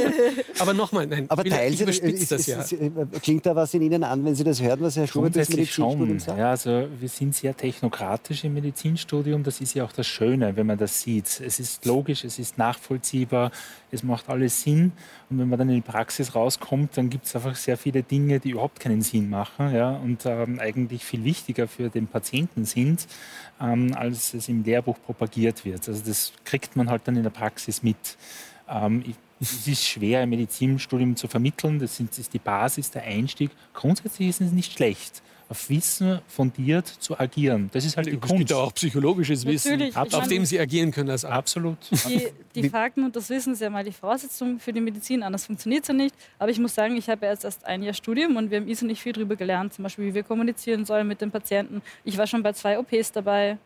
aber 0.58 0.72
nochmal, 0.74 1.06
nein, 1.06 1.26
aber 1.28 1.44
teilen 1.44 1.76
Sie 1.76 1.84
das, 1.84 1.98
ist, 1.98 2.32
das 2.32 2.46
ja. 2.46 2.60
Äh, 2.60 2.90
klingt 3.22 3.44
da 3.44 3.54
was 3.54 3.74
in 3.74 3.82
Ihnen 3.82 4.02
an, 4.04 4.24
wenn 4.24 4.34
Sie 4.34 4.44
das 4.44 4.60
hören, 4.62 4.80
was 4.80 4.96
Herr 4.96 5.06
Schubert 5.06 5.36
das 5.36 5.48
Medizinstudium 5.48 6.18
sagt? 6.18 6.38
Ja, 6.38 6.50
also 6.50 6.88
wir 6.98 7.08
sind 7.08 7.34
sehr 7.34 7.56
technokratisch 7.56 8.44
im 8.44 8.54
Medizinstudium. 8.54 9.42
Das 9.42 9.60
ist 9.60 9.74
ja 9.74 9.84
auch 9.84 9.92
das 9.92 10.06
Schöne, 10.06 10.56
wenn 10.56 10.66
man 10.66 10.78
das 10.78 11.00
sieht. 11.02 11.40
Es 11.44 11.60
ist 11.60 11.84
logisch, 11.84 12.24
es 12.24 12.38
ist 12.38 12.58
nachvollziehbar, 12.58 13.50
es 13.90 14.02
macht 14.02 14.28
alles 14.28 14.62
Sinn. 14.62 14.92
Und 15.28 15.38
wenn 15.38 15.48
man 15.48 15.58
dann 15.58 15.68
in 15.68 15.76
die 15.76 15.80
Praxis 15.80 16.34
rauskommt, 16.34 16.96
dann 16.96 17.10
gibt 17.10 17.26
es 17.26 17.34
einfach 17.34 17.56
sehr 17.56 17.76
viele 17.76 18.02
Dinge, 18.02 18.38
die 18.38 18.50
überhaupt 18.50 18.80
keinen 18.80 19.02
Sinn 19.02 19.28
machen 19.28 19.74
ja, 19.74 19.90
und 19.90 20.24
ähm, 20.24 20.60
eigentlich 20.60 21.04
viel 21.04 21.24
wichtiger 21.24 21.66
für 21.66 21.88
den 21.88 22.06
Patienten 22.06 22.64
sind, 22.64 23.06
ähm, 23.60 23.92
als 23.94 24.34
es 24.34 24.48
im 24.48 24.62
Lehrbuch 24.62 24.96
propagiert 25.04 25.64
wird. 25.64 25.88
Also 25.88 26.02
das 26.04 26.32
kriegt 26.44 26.76
man 26.76 26.90
halt 26.90 27.02
dann 27.04 27.16
in 27.16 27.24
der 27.24 27.30
Praxis 27.30 27.82
mit. 27.82 28.16
Ähm, 28.68 29.02
es 29.40 29.66
ist 29.66 29.84
schwer 29.84 30.22
im 30.22 30.30
Medizinstudium 30.30 31.14
zu 31.14 31.28
vermitteln, 31.28 31.78
das 31.78 32.00
ist 32.00 32.32
die 32.32 32.38
Basis, 32.38 32.90
der 32.90 33.02
Einstieg. 33.02 33.50
Grundsätzlich 33.74 34.28
ist 34.28 34.40
es 34.40 34.52
nicht 34.52 34.72
schlecht 34.72 35.22
auf 35.48 35.70
Wissen 35.70 36.20
fundiert 36.26 36.86
zu 36.86 37.18
agieren. 37.18 37.70
Das 37.72 37.84
ist 37.84 37.96
halt 37.96 38.06
die 38.06 38.12
es 38.12 38.20
Kunst. 38.20 38.36
gibt 38.36 38.52
auch 38.52 38.74
psychologisches 38.74 39.46
Wissen, 39.46 39.94
auf 39.94 40.28
dem 40.28 40.44
Sie 40.44 40.58
agieren 40.58 40.90
können. 40.90 41.10
Als 41.10 41.24
Absolut. 41.24 41.78
Die, 42.08 42.28
die 42.54 42.68
Fakten 42.68 43.04
und 43.04 43.14
das 43.14 43.30
Wissen 43.30 43.52
ist 43.52 43.60
ja 43.60 43.70
mal 43.70 43.84
die 43.84 43.92
Voraussetzung 43.92 44.58
für 44.58 44.72
die 44.72 44.80
Medizin, 44.80 45.22
anders 45.22 45.46
funktioniert 45.46 45.82
es 45.82 45.88
ja 45.88 45.94
nicht. 45.94 46.14
Aber 46.38 46.50
ich 46.50 46.58
muss 46.58 46.74
sagen, 46.74 46.96
ich 46.96 47.08
habe 47.08 47.26
jetzt 47.26 47.44
erst 47.44 47.64
ein 47.64 47.82
Jahr 47.82 47.94
Studium 47.94 48.36
und 48.36 48.50
wir 48.50 48.58
haben 48.58 48.68
irrsinnig 48.68 49.00
viel 49.00 49.12
darüber 49.12 49.36
gelernt, 49.36 49.74
zum 49.74 49.84
Beispiel, 49.84 50.06
wie 50.06 50.14
wir 50.14 50.22
kommunizieren 50.22 50.84
sollen 50.84 51.06
mit 51.06 51.20
den 51.20 51.30
Patienten. 51.30 51.82
Ich 52.04 52.18
war 52.18 52.26
schon 52.26 52.42
bei 52.42 52.52
zwei 52.52 52.78
OPs 52.78 53.12
dabei. 53.12 53.58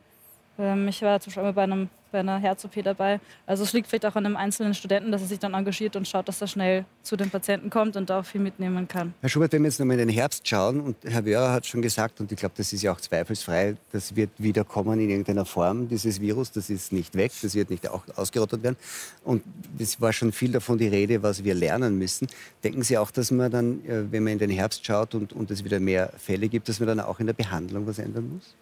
Ähm, 0.60 0.88
ich 0.88 1.00
war 1.02 1.18
zum 1.20 1.32
Beispiel 1.32 1.52
bei, 1.52 1.62
einem, 1.62 1.88
bei 2.12 2.20
einer 2.20 2.38
Herz-OP 2.38 2.82
dabei. 2.84 3.18
Also 3.46 3.64
es 3.64 3.72
liegt 3.72 3.88
vielleicht 3.88 4.04
auch 4.04 4.14
an 4.14 4.26
einem 4.26 4.36
einzelnen 4.36 4.74
Studenten, 4.74 5.10
dass 5.10 5.22
er 5.22 5.28
sich 5.28 5.38
dann 5.38 5.54
engagiert 5.54 5.96
und 5.96 6.06
schaut, 6.06 6.28
dass 6.28 6.40
er 6.40 6.46
schnell 6.46 6.84
zu 7.02 7.16
den 7.16 7.30
Patienten 7.30 7.70
kommt 7.70 7.96
und 7.96 8.10
da 8.10 8.20
auch 8.20 8.24
viel 8.24 8.40
mitnehmen 8.40 8.86
kann. 8.86 9.14
Herr 9.20 9.28
Schubert, 9.30 9.52
wenn 9.52 9.62
wir 9.62 9.68
jetzt 9.68 9.80
nochmal 9.80 9.98
in 9.98 10.08
den 10.08 10.14
Herbst 10.14 10.46
schauen, 10.46 10.80
und 10.80 10.96
Herr 11.04 11.24
Wöhr 11.24 11.50
hat 11.50 11.66
schon 11.66 11.80
gesagt, 11.80 12.20
und 12.20 12.30
ich 12.30 12.38
glaube, 12.38 12.54
das 12.56 12.72
ist 12.72 12.82
ja 12.82 12.92
auch 12.92 13.00
zweifelsfrei, 13.00 13.76
das 13.92 14.14
wird 14.14 14.30
wieder 14.36 14.64
kommen 14.64 15.00
in 15.00 15.08
irgendeiner 15.08 15.46
Form, 15.46 15.88
dieses 15.88 16.20
Virus, 16.20 16.52
das 16.52 16.68
ist 16.68 16.92
nicht 16.92 17.14
weg, 17.14 17.32
das 17.40 17.54
wird 17.54 17.70
nicht 17.70 17.88
auch 17.88 18.04
ausgerottet 18.16 18.62
werden. 18.62 18.76
Und 19.24 19.42
es 19.78 20.00
war 20.00 20.12
schon 20.12 20.32
viel 20.32 20.52
davon 20.52 20.76
die 20.76 20.88
Rede, 20.88 21.22
was 21.22 21.42
wir 21.42 21.54
lernen 21.54 21.96
müssen. 21.98 22.28
Denken 22.62 22.82
Sie 22.82 22.98
auch, 22.98 23.10
dass 23.10 23.30
man 23.30 23.50
dann, 23.50 23.84
äh, 23.86 24.12
wenn 24.12 24.24
man 24.24 24.34
in 24.34 24.38
den 24.38 24.50
Herbst 24.50 24.84
schaut 24.84 25.14
und, 25.14 25.32
und 25.32 25.50
es 25.50 25.64
wieder 25.64 25.80
mehr 25.80 26.12
Fälle 26.18 26.48
gibt, 26.48 26.68
dass 26.68 26.80
man 26.80 26.88
dann 26.88 27.00
auch 27.00 27.18
in 27.20 27.26
der 27.26 27.34
Behandlung 27.34 27.86
was 27.86 27.98
ändern 27.98 28.30
muss? 28.34 28.54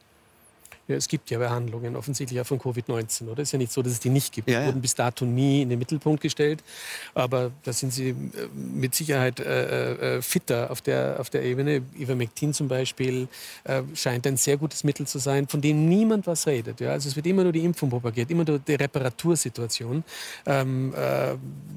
Ja, 0.89 0.97
es 0.97 1.07
gibt 1.07 1.29
ja 1.29 1.39
Behandlungen, 1.39 1.97
offensichtlich 1.97 2.41
auch 2.41 2.47
von 2.47 2.59
Covid-19, 2.59 3.29
oder? 3.29 3.43
Es 3.43 3.49
ist 3.49 3.53
ja 3.53 3.59
nicht 3.59 3.73
so, 3.73 3.83
dass 3.83 3.93
es 3.93 4.01
die 4.01 4.09
nicht 4.09 4.33
gibt. 4.33 4.49
Ja, 4.49 4.63
die 4.63 4.69
wurden 4.69 4.81
bis 4.81 4.95
dato 4.95 5.27
nie 5.27 5.61
in 5.61 5.69
den 5.69 5.79
Mittelpunkt 5.79 6.23
gestellt. 6.23 6.65
Aber 7.13 7.51
da 7.63 7.75
sind 7.75 7.93
sie 7.93 8.09
äh, 8.09 8.15
mit 8.55 8.95
Sicherheit 8.95 9.39
äh, 9.39 10.17
äh, 10.17 10.23
fitter 10.23 10.71
auf 10.71 10.81
der, 10.81 11.21
auf 11.21 11.29
der 11.29 11.43
Ebene. 11.43 11.83
Ivermectin 11.99 12.55
zum 12.55 12.69
Beispiel 12.69 13.29
äh, 13.65 13.83
scheint 13.93 14.27
ein 14.27 14.39
sehr 14.39 14.57
gutes 14.57 14.83
Mittel 14.83 15.07
zu 15.07 15.19
sein, 15.19 15.47
von 15.47 15.61
dem 15.61 15.91
niemand 15.91 16.27
was 16.27 16.47
redet. 16.47 16.81
Ja? 16.81 16.93
Also 16.93 17.11
es 17.11 17.17
wird 17.17 17.27
immer 17.27 17.43
nur 17.43 17.53
die 17.53 17.67
Impfung 17.67 17.91
propagiert, 17.91 18.31
immer 18.31 18.47
nur 18.47 18.59
die 18.59 18.75
Reparatursituation. 18.75 20.03
Ähm, 20.47 20.95
äh, 20.95 21.35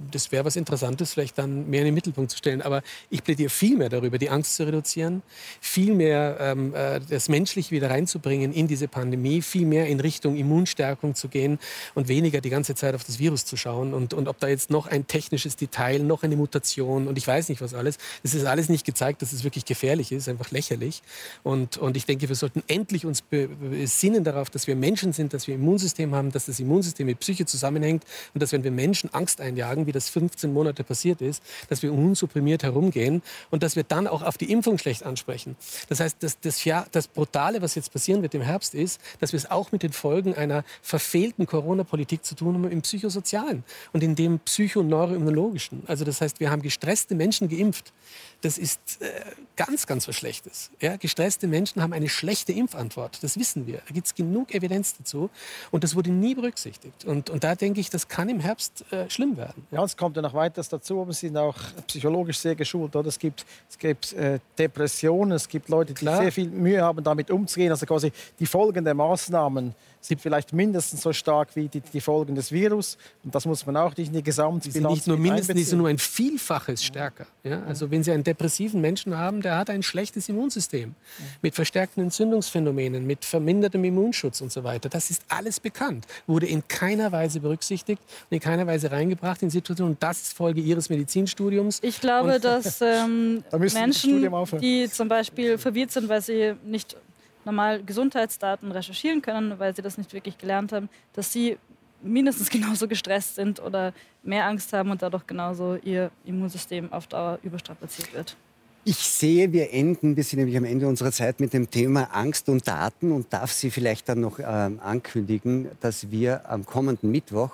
das 0.10 0.32
wäre 0.32 0.46
was 0.46 0.56
Interessantes, 0.56 1.14
vielleicht 1.14 1.38
dann 1.38 1.70
mehr 1.70 1.82
in 1.82 1.88
den 1.88 1.96
Mittelpunkt 1.96 2.32
zu 2.32 2.38
stellen. 2.38 2.62
Aber 2.62 2.82
ich 3.10 3.26
plädiere 3.26 3.50
viel 3.50 3.76
mehr 3.76 3.90
darüber, 3.90 4.18
die 4.18 4.30
Angst 4.30 4.56
zu 4.56 4.64
reduzieren, 4.64 5.22
viel 5.60 5.94
mehr 5.94 6.38
ähm, 6.40 6.74
äh, 6.74 7.02
das 7.10 7.28
Menschliche 7.28 7.72
wieder 7.72 7.90
reinzubringen 7.90 8.54
in 8.54 8.70
diese 8.70 8.88
Pandemie 8.88 9.01
Pandemie 9.02 9.42
viel 9.42 9.66
mehr 9.66 9.88
in 9.88 10.00
Richtung 10.00 10.36
Immunstärkung 10.36 11.16
zu 11.16 11.28
gehen 11.28 11.58
und 11.96 12.08
weniger 12.08 12.40
die 12.40 12.52
ganze 12.52 12.76
Zeit 12.76 12.94
auf 12.94 13.04
das 13.04 13.18
Virus 13.18 13.46
zu 13.46 13.58
schauen. 13.58 13.96
Und, 13.96 14.14
und 14.14 14.28
ob 14.28 14.40
da 14.40 14.48
jetzt 14.48 14.70
noch 14.70 14.86
ein 14.86 15.08
technisches 15.08 15.56
Detail, 15.56 16.04
noch 16.04 16.22
eine 16.22 16.36
Mutation 16.36 17.08
und 17.08 17.18
ich 17.18 17.26
weiß 17.26 17.50
nicht 17.50 17.62
was 17.62 17.74
alles, 17.74 17.98
das 18.22 18.36
ist 18.36 18.46
alles 18.46 18.70
nicht 18.70 18.86
gezeigt, 18.86 19.24
dass 19.24 19.34
es 19.34 19.44
wirklich 19.44 19.66
gefährlich 19.66 20.12
ist, 20.12 20.30
einfach 20.30 20.52
lächerlich. 20.52 21.02
Und, 21.42 21.80
und 21.80 21.98
ich 21.98 22.06
denke, 22.06 22.30
wir 22.30 22.36
sollten 22.36 22.62
endlich 22.68 23.08
uns 23.08 23.24
besinnen 23.24 24.24
darauf, 24.24 24.52
dass 24.52 24.68
wir 24.68 24.76
Menschen 24.76 25.14
sind, 25.14 25.34
dass 25.34 25.48
wir 25.48 25.56
Immunsystem 25.56 26.14
haben, 26.14 26.32
dass 26.32 26.46
das 26.46 26.60
Immunsystem 26.60 27.08
mit 27.08 27.20
Psyche 27.20 27.48
zusammenhängt 27.48 28.04
und 28.36 28.44
dass 28.44 28.52
wenn 28.52 28.64
wir 28.64 28.72
Menschen 28.72 29.12
Angst 29.16 29.42
einjagen, 29.42 29.88
wie 29.88 29.92
das 29.92 30.10
15 30.10 30.54
Monate 30.54 30.84
passiert 30.84 31.22
ist, 31.22 31.42
dass 31.70 31.82
wir 31.82 31.90
immunsupprimiert 31.90 32.62
herumgehen 32.62 33.24
und 33.50 33.64
dass 33.64 33.76
wir 33.76 33.84
dann 33.84 34.06
auch 34.06 34.22
auf 34.22 34.38
die 34.38 34.52
Impfung 34.52 34.78
schlecht 34.78 35.04
ansprechen. 35.04 35.56
Das 35.90 36.00
heißt, 36.00 36.18
das, 36.20 36.40
das, 36.40 36.64
ja, 36.66 36.86
das 36.92 37.08
Brutale, 37.08 37.64
was 37.64 37.74
jetzt 37.74 37.92
passieren 37.92 38.22
wird 38.22 38.36
im 38.36 38.42
Herbst, 38.42 38.76
ist, 38.76 38.91
ist, 38.92 39.02
dass 39.20 39.32
wir 39.32 39.38
es 39.38 39.50
auch 39.50 39.72
mit 39.72 39.84
den 39.84 39.94
Folgen 39.94 40.36
einer 40.36 40.64
verfehlten 40.82 41.46
Corona-Politik 41.46 42.26
zu 42.26 42.36
tun 42.36 42.56
haben 42.56 42.72
im 42.72 42.82
Psychosozialen 42.82 43.64
und 43.94 44.04
in 44.04 44.16
dem 44.16 44.40
psychoneuroimmunologischen. 44.40 45.84
Also 45.88 46.06
das 46.06 46.22
heißt, 46.22 46.40
wir 46.40 46.52
haben 46.52 46.62
gestresste 46.62 47.16
Menschen 47.16 47.50
geimpft 47.50 47.94
das 48.42 48.58
ist 48.58 49.02
äh, 49.02 49.08
ganz, 49.56 49.86
ganz 49.86 50.08
was 50.08 50.16
Schlechtes. 50.16 50.72
Ja, 50.80 50.96
gestresste 50.96 51.48
Menschen 51.48 51.82
haben 51.82 51.94
eine 51.94 52.10
schlechte 52.10 52.52
Impfantwort. 52.52 53.24
Das 53.24 53.38
wissen 53.38 53.68
wir. 53.68 53.82
Da 53.88 53.94
gibt 53.94 54.08
es 54.08 54.16
genug 54.16 54.54
Evidenz 54.54 54.98
dazu. 54.98 55.30
Und 55.70 55.84
das 55.84 55.96
wurde 55.96 56.12
nie 56.12 56.34
berücksichtigt. 56.34 57.06
Und, 57.06 57.30
und 57.30 57.44
da 57.44 57.56
denke 57.56 57.80
ich, 57.80 57.90
das 57.90 58.08
kann 58.08 58.30
im 58.30 58.40
Herbst 58.40 58.84
äh, 58.92 59.10
schlimm 59.10 59.38
werden. 59.38 59.68
Ja, 59.70 59.84
es 59.84 59.96
kommt 59.96 60.16
ja 60.16 60.22
noch 60.24 60.34
weiteres 60.34 60.70
dazu. 60.70 61.06
Wir 61.06 61.14
sind 61.14 61.38
auch 61.38 61.56
psychologisch 61.88 62.40
sehr 62.40 62.56
geschult. 62.56 62.96
Oder? 62.96 63.08
Es 63.08 63.20
gibt, 63.20 63.46
es 63.70 63.78
gibt 63.78 64.14
äh, 64.14 64.40
Depressionen, 64.58 65.34
es 65.34 65.48
gibt 65.48 65.70
Leute, 65.70 65.94
die 65.94 66.00
Klar. 66.00 66.22
sehr 66.22 66.32
viel 66.32 66.50
Mühe 66.50 66.82
haben, 66.82 67.04
damit 67.04 67.30
umzugehen. 67.30 67.72
Also 67.72 67.86
quasi 67.86 68.12
die 68.40 68.48
Folgen 68.48 68.81
der 68.84 68.94
Maßnahmen 68.94 69.76
sind 70.02 70.20
vielleicht 70.20 70.52
mindestens 70.52 71.02
so 71.02 71.14
stark 71.14 71.56
wie 71.56 71.68
die, 71.68 71.82
die 71.82 72.02
Folgen 72.02 72.36
des 72.36 72.52
Virus. 72.52 72.98
Und 73.24 73.34
das 73.36 73.46
muss 73.46 73.66
man 73.66 73.78
auch 73.78 73.96
nicht 73.96 74.08
in 74.08 74.14
die 74.14 74.24
Gesamtbilanz 74.24 74.64
die 74.64 74.72
sind 74.72 74.90
Nicht 74.90 75.08
nur 75.08 75.18
mindestens, 75.18 75.56
die 75.56 75.64
sind 75.64 75.78
nur 75.78 75.88
ein 75.88 76.00
Vielfaches 76.00 76.84
stärker. 76.84 77.28
Ja? 77.44 77.62
Also 77.64 77.92
wenn 77.92 78.04
Sie 78.04 78.12
einen 78.12 78.24
depressiven 78.24 78.82
Menschen 78.82 79.16
haben, 79.16 79.42
der 79.42 79.58
hat 79.58 79.70
ein 79.70 79.84
schlechtes 79.84 80.28
Immunsystem 80.28 80.96
mit 81.42 81.56
verstärkten 81.56 82.04
Entzündungsphänomenen, 82.04 83.06
mit 83.06 83.24
vermindertem 83.24 83.84
Immunschutz 83.84 84.42
und 84.42 84.52
so 84.52 84.64
weiter. 84.64 84.90
Das 84.90 85.12
ist 85.12 85.24
alles 85.30 85.60
bekannt, 85.60 86.08
wurde 86.26 86.48
in 86.48 86.68
keiner 86.68 87.12
Weise 87.12 87.40
berücksichtigt 87.40 88.02
und 88.30 88.36
in 88.36 88.40
keiner 88.40 88.66
Weise 88.66 88.92
reingebracht 88.92 89.44
in 89.44 89.50
Situationen. 89.52 89.94
Und 89.94 90.04
das 90.04 90.22
ist 90.22 90.34
Folge 90.34 90.62
Ihres 90.62 90.90
Medizinstudiums. 90.90 91.80
Ich 91.84 92.02
glaube, 92.02 92.36
und 92.36 92.44
dass 92.44 92.82
ähm, 92.82 93.44
da 93.52 93.58
Menschen, 93.58 94.30
die 94.60 94.90
zum 94.90 95.08
Beispiel 95.08 95.58
verwirrt 95.58 95.92
sind, 95.92 96.10
weil 96.10 96.22
sie 96.22 96.56
nicht 96.64 96.98
normal 97.46 97.84
Gesundheitsdaten 97.84 98.72
recherchieren 98.72 99.22
können, 99.22 99.60
weil 99.60 99.76
sie 99.76 99.82
das 99.82 99.98
nicht 99.98 100.14
wirklich 100.14 100.38
gelernt 100.38 100.72
haben, 100.72 100.90
dass 101.14 101.32
sie 101.32 101.58
mindestens 102.02 102.50
genauso 102.52 102.88
gestresst 102.88 103.36
sind 103.36 103.60
oder 103.60 103.94
mehr 104.24 104.46
Angst 104.46 104.74
haben 104.74 104.92
und 104.92 105.02
dadurch 105.02 105.26
genauso 105.28 105.76
ihr 105.76 106.12
Immunsystem 106.26 106.92
auf 106.92 107.08
Dauer 107.08 107.40
überstrapaziert 107.44 108.14
wird. 108.14 108.36
Ich 108.84 108.98
sehe, 108.98 109.54
wir 109.54 109.72
enden, 109.72 110.16
wir 110.16 110.24
sind 110.24 110.40
nämlich 110.40 110.58
am 110.58 110.66
Ende 110.66 110.88
unserer 110.88 111.12
Zeit 111.12 111.40
mit 111.40 111.54
dem 111.54 111.70
Thema 111.70 112.06
Angst 112.14 112.50
und 112.50 112.68
Daten 112.68 113.12
und 113.12 113.32
darf 113.32 113.52
Sie 113.52 113.70
vielleicht 113.70 114.10
dann 114.10 114.22
noch 114.22 114.40
äh, 114.40 114.44
ankündigen, 114.44 115.68
dass 115.82 116.10
wir 116.10 116.50
am 116.50 116.66
kommenden 116.66 117.12
Mittwoch 117.12 117.52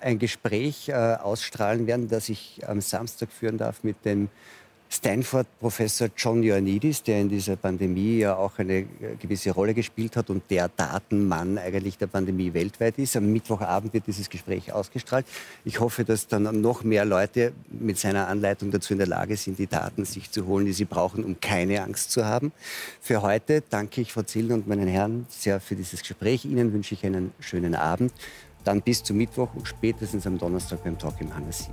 ein 0.00 0.18
Gespräch 0.18 0.88
äh, 0.88 0.92
ausstrahlen 0.92 1.86
werden, 1.86 2.08
das 2.08 2.28
ich 2.28 2.62
am 2.66 2.80
Samstag 2.80 3.30
führen 3.30 3.58
darf 3.58 3.84
mit 3.84 4.04
dem 4.04 4.28
Stanford-Professor 4.88 6.08
John 6.16 6.42
Ioannidis, 6.42 7.02
der 7.02 7.20
in 7.20 7.28
dieser 7.28 7.56
Pandemie 7.56 8.18
ja 8.18 8.36
auch 8.36 8.58
eine 8.58 8.78
äh, 8.78 8.86
gewisse 9.20 9.50
Rolle 9.50 9.74
gespielt 9.74 10.16
hat 10.16 10.30
und 10.30 10.44
der 10.50 10.68
Datenmann 10.68 11.58
eigentlich 11.58 11.98
der 11.98 12.06
Pandemie 12.06 12.54
weltweit 12.54 12.98
ist. 12.98 13.16
Am 13.16 13.32
Mittwochabend 13.32 13.92
wird 13.92 14.06
dieses 14.06 14.30
Gespräch 14.30 14.72
ausgestrahlt. 14.72 15.26
Ich 15.64 15.80
hoffe, 15.80 16.04
dass 16.04 16.28
dann 16.28 16.60
noch 16.60 16.84
mehr 16.84 17.04
Leute 17.04 17.52
mit 17.68 17.98
seiner 17.98 18.28
Anleitung 18.28 18.70
dazu 18.70 18.92
in 18.92 18.98
der 18.98 19.08
Lage 19.08 19.36
sind, 19.36 19.58
die 19.58 19.66
Daten 19.66 20.04
sich 20.04 20.30
zu 20.30 20.46
holen, 20.46 20.66
die 20.66 20.72
sie 20.72 20.84
brauchen, 20.84 21.24
um 21.24 21.40
keine 21.40 21.82
Angst 21.82 22.12
zu 22.12 22.24
haben. 22.24 22.52
Für 23.00 23.22
heute 23.22 23.62
danke 23.68 24.00
ich 24.00 24.12
Frau 24.12 24.22
Zillen 24.22 24.52
und 24.52 24.68
meinen 24.68 24.88
Herren 24.88 25.26
sehr 25.28 25.60
für 25.60 25.74
dieses 25.74 26.00
Gespräch. 26.02 26.44
Ihnen 26.44 26.72
wünsche 26.72 26.94
ich 26.94 27.04
einen 27.04 27.32
schönen 27.40 27.74
Abend. 27.74 28.12
Dann 28.64 28.82
bis 28.82 29.02
zum 29.02 29.16
Mittwoch 29.16 29.54
und 29.54 29.68
spätestens 29.68 30.26
am 30.26 30.38
Donnerstag 30.38 30.82
beim 30.82 30.98
Talk 30.98 31.20
im 31.20 31.34
Hangar 31.34 31.52
7. 31.52 31.72